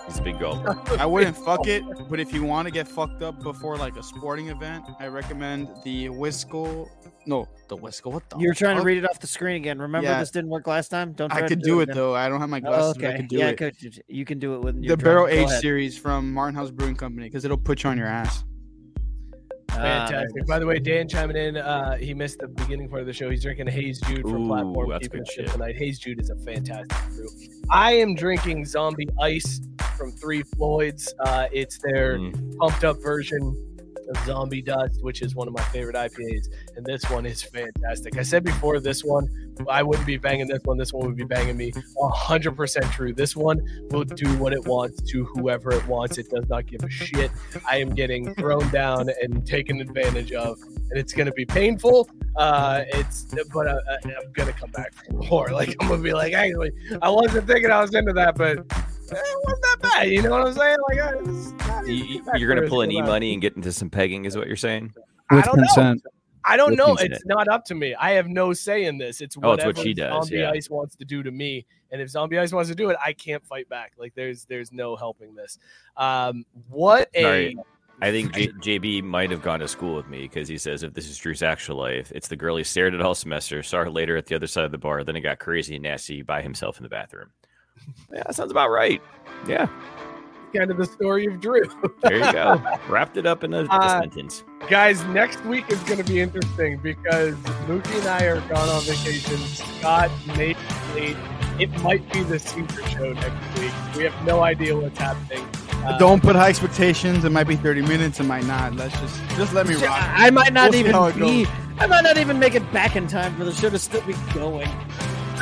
He's 0.09 0.17
a 0.17 0.23
big 0.23 0.37
gulper. 0.39 0.97
I 0.99 1.05
wouldn't 1.05 1.37
fuck 1.37 1.67
it, 1.67 1.83
but 2.09 2.19
if 2.19 2.33
you 2.33 2.43
want 2.43 2.67
to 2.67 2.71
get 2.71 2.87
fucked 2.87 3.21
up 3.21 3.43
before 3.43 3.77
like 3.77 3.95
a 3.95 4.01
sporting 4.01 4.47
event, 4.49 4.83
I 4.99 5.05
recommend 5.05 5.67
the 5.83 6.09
Whistle. 6.09 6.89
No, 7.27 7.47
the 7.67 7.75
Whistle. 7.75 8.11
What 8.13 8.27
the? 8.31 8.39
You 8.39 8.47
were 8.47 8.55
trying 8.55 8.77
to 8.77 8.81
read 8.83 8.97
it 8.97 9.07
off 9.07 9.19
the 9.19 9.27
screen 9.27 9.57
again. 9.57 9.77
Remember 9.77 10.07
Yeah. 10.09 10.19
this 10.19 10.31
didn't 10.31 10.49
work 10.49 10.65
last 10.65 10.89
time. 10.89 11.11
Don't. 11.13 11.29
Try 11.29 11.43
I 11.43 11.47
could 11.47 11.61
do 11.61 11.81
it 11.81 11.83
again. 11.83 11.95
though. 11.95 12.15
I 12.15 12.27
don't 12.27 12.39
have 12.39 12.49
my 12.49 12.57
Oh, 12.57 12.61
glasses. 12.61 12.93
but 12.97 13.05
okay. 13.05 13.13
I 13.13 13.17
could 13.17 13.27
do 13.27 13.37
yeah, 13.37 13.47
it. 13.49 13.57
could, 13.57 13.75
you 14.07 14.25
can 14.25 14.39
do 14.39 14.55
it 14.55 14.61
with 14.61 14.81
the 14.81 14.97
barrel 14.97 15.25
drink. 15.25 15.37
Go 15.37 15.41
aged 15.43 15.51
ahead. 15.51 15.61
series 15.61 15.95
from 15.95 16.33
Martin 16.33 16.55
House 16.55 16.71
Brewing 16.71 16.95
Company 16.95 17.27
because 17.27 17.45
it'll 17.45 17.55
put 17.57 17.83
you 17.83 17.91
on 17.91 17.97
your 17.99 18.07
ass. 18.07 18.43
Ah, 19.71 19.75
there 19.75 19.85
it 19.85 20.09
Fantastic. 20.09 20.41
is. 20.41 20.47
By 20.49 20.57
the 20.57 20.65
way, 20.65 20.79
Dan 20.79 21.07
chiming 21.07 21.37
in. 21.37 21.55
Uh, 21.57 21.95
he 21.97 22.15
missed 22.15 22.39
the 22.39 22.47
beginning 22.47 22.89
part 22.89 23.01
of 23.01 23.05
the 23.07 23.13
show. 23.13 23.29
He's 23.29 23.43
drinking 23.43 23.67
Haze 23.67 24.01
Jude 24.01 24.23
from 24.23 24.45
Ooh, 24.45 24.47
Platform 24.47 24.89
that's 24.89 25.07
good 25.07 25.27
shit. 25.31 25.47
tonight. 25.49 25.75
Haze 25.77 25.99
Jude 25.99 26.19
is 26.19 26.31
a 26.31 26.35
fantastic 26.37 26.97
brew. 27.15 27.27
I 27.69 27.91
am 27.93 28.15
drinking 28.15 28.65
Zombie 28.65 29.07
Ice 29.21 29.61
from 29.99 30.11
Three 30.13 30.41
Floyds. 30.43 31.13
Uh, 31.19 31.47
it's 31.51 31.77
their 31.83 32.17
Mm. 32.17 32.57
pumped 32.57 32.83
up 32.83 32.97
version 33.03 33.65
of 34.09 34.25
Zombie 34.25 34.63
Dust, 34.63 35.03
which 35.03 35.21
is 35.21 35.35
one 35.35 35.47
of 35.47 35.53
my 35.53 35.61
favorite 35.65 35.95
IPAs, 35.95 36.47
and 36.75 36.83
this 36.83 37.07
one 37.11 37.27
is 37.27 37.43
fantastic. 37.43 38.17
I 38.17 38.23
said 38.23 38.43
before, 38.43 38.79
this 38.79 39.03
one 39.03 39.27
I 39.67 39.83
wouldn't 39.83 40.07
be 40.07 40.15
banging 40.17 40.47
this 40.47 40.61
one. 40.63 40.77
This 40.77 40.93
one 40.93 41.05
would 41.05 41.17
be 41.17 41.25
banging 41.25 41.57
me. 41.57 41.73
hundred 42.13 42.53
percent 42.55 42.85
true. 42.93 43.13
This 43.13 43.35
one 43.35 43.59
will 43.91 44.05
do 44.05 44.27
what 44.37 44.53
it 44.53 44.65
wants 44.65 45.01
to 45.11 45.25
whoever 45.25 45.71
it 45.73 45.85
wants. 45.85 46.17
It 46.17 46.29
does 46.29 46.47
not 46.49 46.65
give 46.65 46.81
a 46.83 46.89
shit. 46.89 47.29
I 47.69 47.77
am 47.77 47.89
getting 47.93 48.33
thrown 48.35 48.67
down 48.71 49.09
and 49.21 49.45
taken 49.45 49.81
advantage 49.81 50.31
of, 50.31 50.57
and 50.61 50.97
it's 50.97 51.11
going 51.13 51.25
to 51.27 51.33
be 51.33 51.45
painful. 51.45 52.09
Uh, 52.37 52.83
it's 52.93 53.25
but 53.53 53.67
uh, 53.67 53.71
uh, 53.91 53.97
I'm 54.05 54.31
gonna 54.33 54.53
come 54.53 54.71
back 54.71 54.93
for 54.95 55.11
more. 55.13 55.49
Like 55.51 55.75
I'm 55.81 55.89
gonna 55.89 56.01
be 56.01 56.13
like, 56.13 56.33
actually, 56.33 56.71
I 57.01 57.09
wasn't 57.09 57.45
thinking 57.45 57.69
I 57.69 57.81
was 57.81 57.93
into 57.93 58.13
that, 58.13 58.35
but 58.37 58.59
it 59.11 59.39
wasn't 59.43 59.61
that 59.63 59.77
bad. 59.81 60.09
You 60.09 60.21
know 60.21 60.31
what 60.31 60.47
I'm 60.47 60.53
saying? 60.53 60.77
Like, 60.89 60.99
I, 60.99 61.13
it's 61.19 61.51
not- 61.67 61.87
you, 61.87 62.23
you're 62.35 62.53
gonna 62.53 62.67
pull 62.67 62.81
an 62.81 62.91
e 62.91 63.01
money 63.01 63.33
and 63.33 63.41
get 63.41 63.55
into 63.55 63.71
some 63.71 63.89
pegging, 63.89 64.25
is 64.25 64.37
what 64.37 64.47
you're 64.47 64.55
saying? 64.55 64.93
I 65.29 65.41
don't 65.41 65.57
know. 65.75 65.95
I 66.45 66.57
don't 66.57 66.75
know. 66.75 66.87
consent. 66.95 67.11
It's 67.13 67.25
not 67.25 67.47
up 67.49 67.65
to 67.65 67.75
me. 67.75 67.93
I 67.95 68.11
have 68.11 68.27
no 68.27 68.53
say 68.53 68.85
in 68.85 68.97
this. 68.97 69.21
It's 69.21 69.35
Oh, 69.37 69.53
it's 69.53 69.63
whatever 69.63 69.69
what 69.77 69.83
she 69.83 69.93
does, 69.93 70.27
Zombie 70.27 70.37
yeah. 70.41 70.51
Ice 70.51 70.69
wants 70.69 70.95
to 70.95 71.05
do 71.05 71.21
to 71.21 71.31
me, 71.31 71.65
and 71.91 72.01
if 72.01 72.09
Zombie 72.09 72.39
Ice 72.39 72.51
wants 72.53 72.69
to 72.69 72.75
do 72.75 72.89
it, 72.89 72.97
I 73.03 73.13
can't 73.13 73.45
fight 73.45 73.67
back. 73.69 73.93
Like 73.97 74.13
there's 74.15 74.45
there's 74.45 74.71
no 74.71 74.95
helping 74.95 75.35
this. 75.35 75.59
Um, 75.97 76.45
what 76.69 77.09
a 77.13 77.21
Sorry. 77.21 77.57
I 78.01 78.11
think 78.11 78.33
J- 78.33 78.47
JB 78.79 79.03
might 79.03 79.29
have 79.31 79.41
gone 79.43 79.59
to 79.59 79.67
school 79.67 79.95
with 79.95 80.07
me 80.07 80.21
because 80.21 80.47
he 80.47 80.57
says 80.57 80.83
if 80.83 80.93
this 80.93 81.09
is 81.09 81.17
Drew's 81.17 81.43
actual 81.43 81.75
life, 81.75 82.11
it's 82.15 82.29
the 82.29 82.37
girl 82.37 82.55
he 82.55 82.63
stared 82.63 82.95
at 82.95 83.01
all 83.01 83.13
semester, 83.13 83.61
saw 83.61 83.79
her 83.83 83.89
later 83.89 84.15
at 84.15 84.25
the 84.25 84.35
other 84.35 84.47
side 84.47 84.63
of 84.63 84.71
the 84.71 84.77
bar, 84.77 85.03
then 85.03 85.17
it 85.17 85.21
got 85.21 85.39
crazy 85.39 85.75
and 85.75 85.83
nasty 85.83 86.21
by 86.21 86.41
himself 86.41 86.77
in 86.77 86.83
the 86.83 86.89
bathroom. 86.89 87.29
Yeah, 88.13 88.23
that 88.25 88.35
sounds 88.35 88.51
about 88.51 88.69
right. 88.69 89.01
Yeah, 89.47 89.67
kind 90.55 90.71
of 90.71 90.77
the 90.77 90.85
story 90.85 91.25
of 91.25 91.39
Drew. 91.39 91.63
there 92.03 92.17
you 92.17 92.31
go. 92.33 92.61
Wrapped 92.89 93.17
it 93.17 93.25
up 93.25 93.43
in 93.43 93.53
a, 93.53 93.63
a 93.63 93.67
Uh, 93.69 94.01
sentence. 94.01 94.43
Guys, 94.69 95.03
next 95.05 95.43
week 95.45 95.69
is 95.71 95.79
going 95.83 95.97
to 95.97 96.03
be 96.03 96.19
interesting 96.19 96.77
because 96.79 97.35
Mookie 97.67 97.97
and 97.99 98.07
I 98.07 98.25
are 98.25 98.41
gone 98.41 98.67
on 98.69 98.81
vacation. 98.81 99.37
Scott, 99.37 100.11
Nate, 100.35 100.57
Nate. 100.95 101.17
It 101.59 101.69
might 101.81 102.09
be 102.13 102.23
the 102.23 102.39
Caesar 102.39 102.87
show 102.87 103.11
next 103.13 103.59
week. 103.59 103.71
We 103.97 104.03
have 104.05 104.25
no 104.25 104.41
idea 104.43 104.77
what's 104.77 104.97
happening. 104.97 105.45
Uh, 105.85 105.97
Don't 105.97 106.21
put 106.23 106.35
high 106.35 106.49
expectations. 106.49 107.23
It 107.25 107.31
might 107.31 107.47
be 107.47 107.55
30 107.57 107.81
minutes. 107.83 108.19
It 108.19 108.23
might 108.23 108.45
not. 108.45 108.75
Let's 108.75 108.97
just 108.99 109.21
just 109.37 109.53
let 109.53 109.67
me 109.67 109.75
rock. 109.75 109.91
I 109.91 110.27
I 110.27 110.29
might 110.29 110.53
not 110.53 110.71
We'll 110.71 110.83
see 110.83 110.89
how 110.91 111.05
it 111.05 111.15
even 111.17 111.27
be. 111.45 111.49
I 111.79 111.87
might 111.87 112.01
not 112.03 112.17
even 112.17 112.39
make 112.39 112.55
it 112.55 112.69
back 112.73 112.95
in 112.97 113.07
time 113.07 113.35
for 113.37 113.43
the 113.45 113.51
show 113.53 113.69
to 113.69 113.79
still 113.79 114.01
be 114.01 114.13
going. 114.33 114.69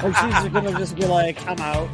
Like 0.04 0.16
she's 0.16 0.34
just 0.34 0.52
gonna 0.54 0.72
just 0.78 0.96
be 0.96 1.06
like, 1.06 1.46
"I'm 1.48 1.60
out." 1.60 1.90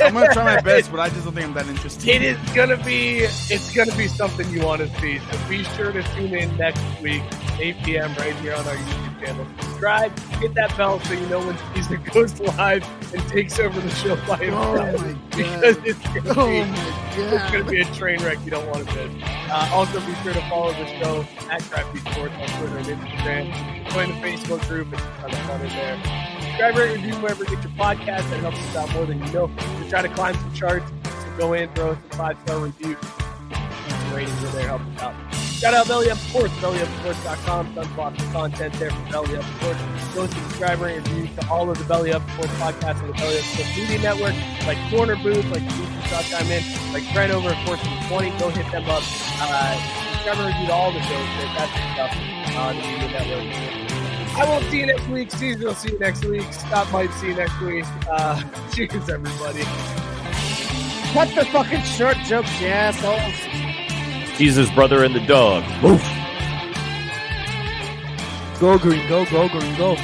I'm 0.00 0.14
gonna 0.14 0.32
try 0.32 0.44
my 0.56 0.60
best, 0.60 0.90
but 0.90 1.00
I 1.00 1.08
just 1.10 1.24
don't 1.24 1.34
think 1.34 1.46
I'm 1.46 1.54
that 1.54 1.66
interested. 1.68 2.08
It 2.08 2.22
is 2.22 2.38
gonna 2.54 2.76
be 2.82 3.18
it's 3.50 3.74
gonna 3.74 3.94
be 3.96 4.08
something 4.08 4.48
you 4.50 4.62
want 4.62 4.80
to 4.80 4.88
see. 5.00 5.18
So 5.18 5.48
be 5.48 5.64
sure 5.64 5.92
to 5.92 6.02
tune 6.14 6.34
in 6.34 6.56
next 6.56 6.82
week, 7.00 7.22
8 7.60 7.76
p.m. 7.84 8.14
right 8.14 8.34
here 8.36 8.54
on 8.54 8.66
our 8.66 8.74
YouTube 8.76 9.20
channel. 9.20 9.46
Subscribe, 9.60 10.18
hit 10.40 10.54
that 10.54 10.76
bell 10.76 11.00
so 11.00 11.12
you 11.14 11.26
know 11.26 11.40
when 11.40 11.56
Caesar 11.74 11.98
goes 11.98 12.40
live 12.40 12.84
and 13.14 13.22
takes 13.28 13.58
over 13.60 13.80
the 13.80 13.90
show 13.90 14.16
by 14.26 14.38
Oh 14.50 14.82
himself. 14.82 14.96
my 14.96 15.16
because 15.36 15.76
god! 15.76 15.86
it's 15.86 16.08
gonna 16.08 16.34
Oh 16.36 16.46
be 16.46 17.22
it's 17.22 17.50
gonna 17.52 17.64
be 17.64 17.80
a 17.80 17.84
train 17.94 18.22
wreck 18.22 18.38
you 18.44 18.50
don't 18.50 18.66
want 18.66 18.86
to 18.88 18.94
miss. 19.08 19.22
Uh, 19.50 19.68
also, 19.72 20.00
be 20.00 20.14
sure 20.22 20.32
to 20.32 20.40
follow 20.48 20.72
the 20.72 20.86
show 20.98 21.26
at 21.50 21.62
Crafty 21.64 21.98
Sports 22.00 22.34
on 22.40 22.48
Twitter 22.58 22.78
and 22.78 22.86
Instagram. 22.86 23.90
Join 23.92 24.08
the 24.08 24.14
Facebook 24.26 24.66
group; 24.68 24.92
it's 24.92 25.02
a 25.02 25.06
ton 25.20 25.30
of 25.32 25.38
fun 25.40 25.60
in 25.62 25.68
there. 25.68 26.33
Subscribe, 26.54 26.76
rate, 26.76 26.94
review 26.94 27.14
wherever 27.16 27.42
you 27.42 27.50
get 27.50 27.64
your 27.64 27.72
podcast. 27.72 28.30
That 28.30 28.38
helps 28.38 28.58
us 28.58 28.76
out 28.76 28.92
more 28.92 29.04
than 29.06 29.18
you 29.18 29.32
know. 29.32 29.50
We 29.82 29.90
try 29.90 30.02
to 30.02 30.08
climb 30.08 30.36
some 30.36 30.52
charts, 30.54 30.88
so 31.02 31.36
go 31.36 31.52
in, 31.52 31.68
throw 31.74 31.90
us 31.90 31.98
a 32.12 32.16
five 32.16 32.38
star 32.44 32.60
review. 32.60 32.96
Some 33.88 34.14
ratings 34.14 34.44
in 34.44 34.52
there 34.52 34.68
help 34.68 34.82
us 34.82 35.02
out. 35.02 35.34
Shout 35.34 35.74
out 35.74 35.88
Belly 35.88 36.12
Up 36.12 36.18
Sports, 36.18 36.54
bellyupsports.com. 36.54 37.74
Tons 37.74 37.88
of 37.88 37.98
awesome 37.98 38.30
content 38.30 38.72
there 38.74 38.92
for 38.92 39.10
Belly 39.10 39.36
Up 39.36 39.44
Sports. 39.56 39.80
Go 40.14 40.26
subscribe 40.28 40.80
and 40.80 41.04
review 41.04 41.28
to 41.34 41.48
all 41.50 41.68
of 41.68 41.76
the 41.76 41.84
Belly 41.86 42.12
Up 42.12 42.22
Sports 42.30 42.52
podcasts 42.52 43.02
on 43.02 43.08
the 43.08 43.14
Belly 43.14 43.36
Up 43.36 43.44
Sports 43.46 43.76
Media 43.76 43.98
Network, 43.98 44.34
like 44.64 44.78
Corner 44.90 45.16
Booth, 45.16 45.44
like 45.50 45.68
Shot 46.06 46.22
Time 46.30 46.46
In, 46.52 46.62
like 46.92 47.02
Brent 47.12 47.32
over 47.32 47.50
at 47.50 47.66
1420. 47.66 48.30
Go 48.38 48.50
hit 48.50 48.70
them 48.70 48.84
up. 48.84 49.02
Uh, 49.42 49.74
subscribe 50.22 50.38
and 50.38 50.46
review 50.54 50.66
to 50.68 50.72
all 50.72 50.92
the 50.92 51.02
shows. 51.02 51.28
Fantastic 51.34 51.82
stuff 51.98 52.14
on 52.54 52.76
the 52.76 52.82
Media 52.86 53.10
Network. 53.10 53.93
I 54.36 54.44
won't 54.48 54.64
see 54.64 54.80
you 54.80 54.86
next 54.86 55.06
week. 55.08 55.30
Caesar 55.30 55.66
will 55.66 55.74
see 55.74 55.92
you 55.92 55.98
next 55.98 56.24
week. 56.24 56.52
Scott 56.52 56.90
might 56.90 57.12
see 57.14 57.28
you 57.28 57.34
next 57.34 57.60
week. 57.60 57.84
Uh, 58.10 58.42
cheers, 58.72 59.08
everybody. 59.08 59.62
Cut 61.12 61.32
the 61.36 61.44
fucking 61.52 61.82
short 61.82 62.16
jokes, 62.26 62.60
you 62.60 62.66
assholes. 62.66 64.36
Jesus' 64.36 64.68
brother 64.72 65.04
and 65.04 65.14
the 65.14 65.24
dog. 65.26 65.62
Go 68.58 68.78
green, 68.78 69.08
go, 69.08 69.24
go 69.26 69.48
green, 69.48 69.76
go. 69.76 69.96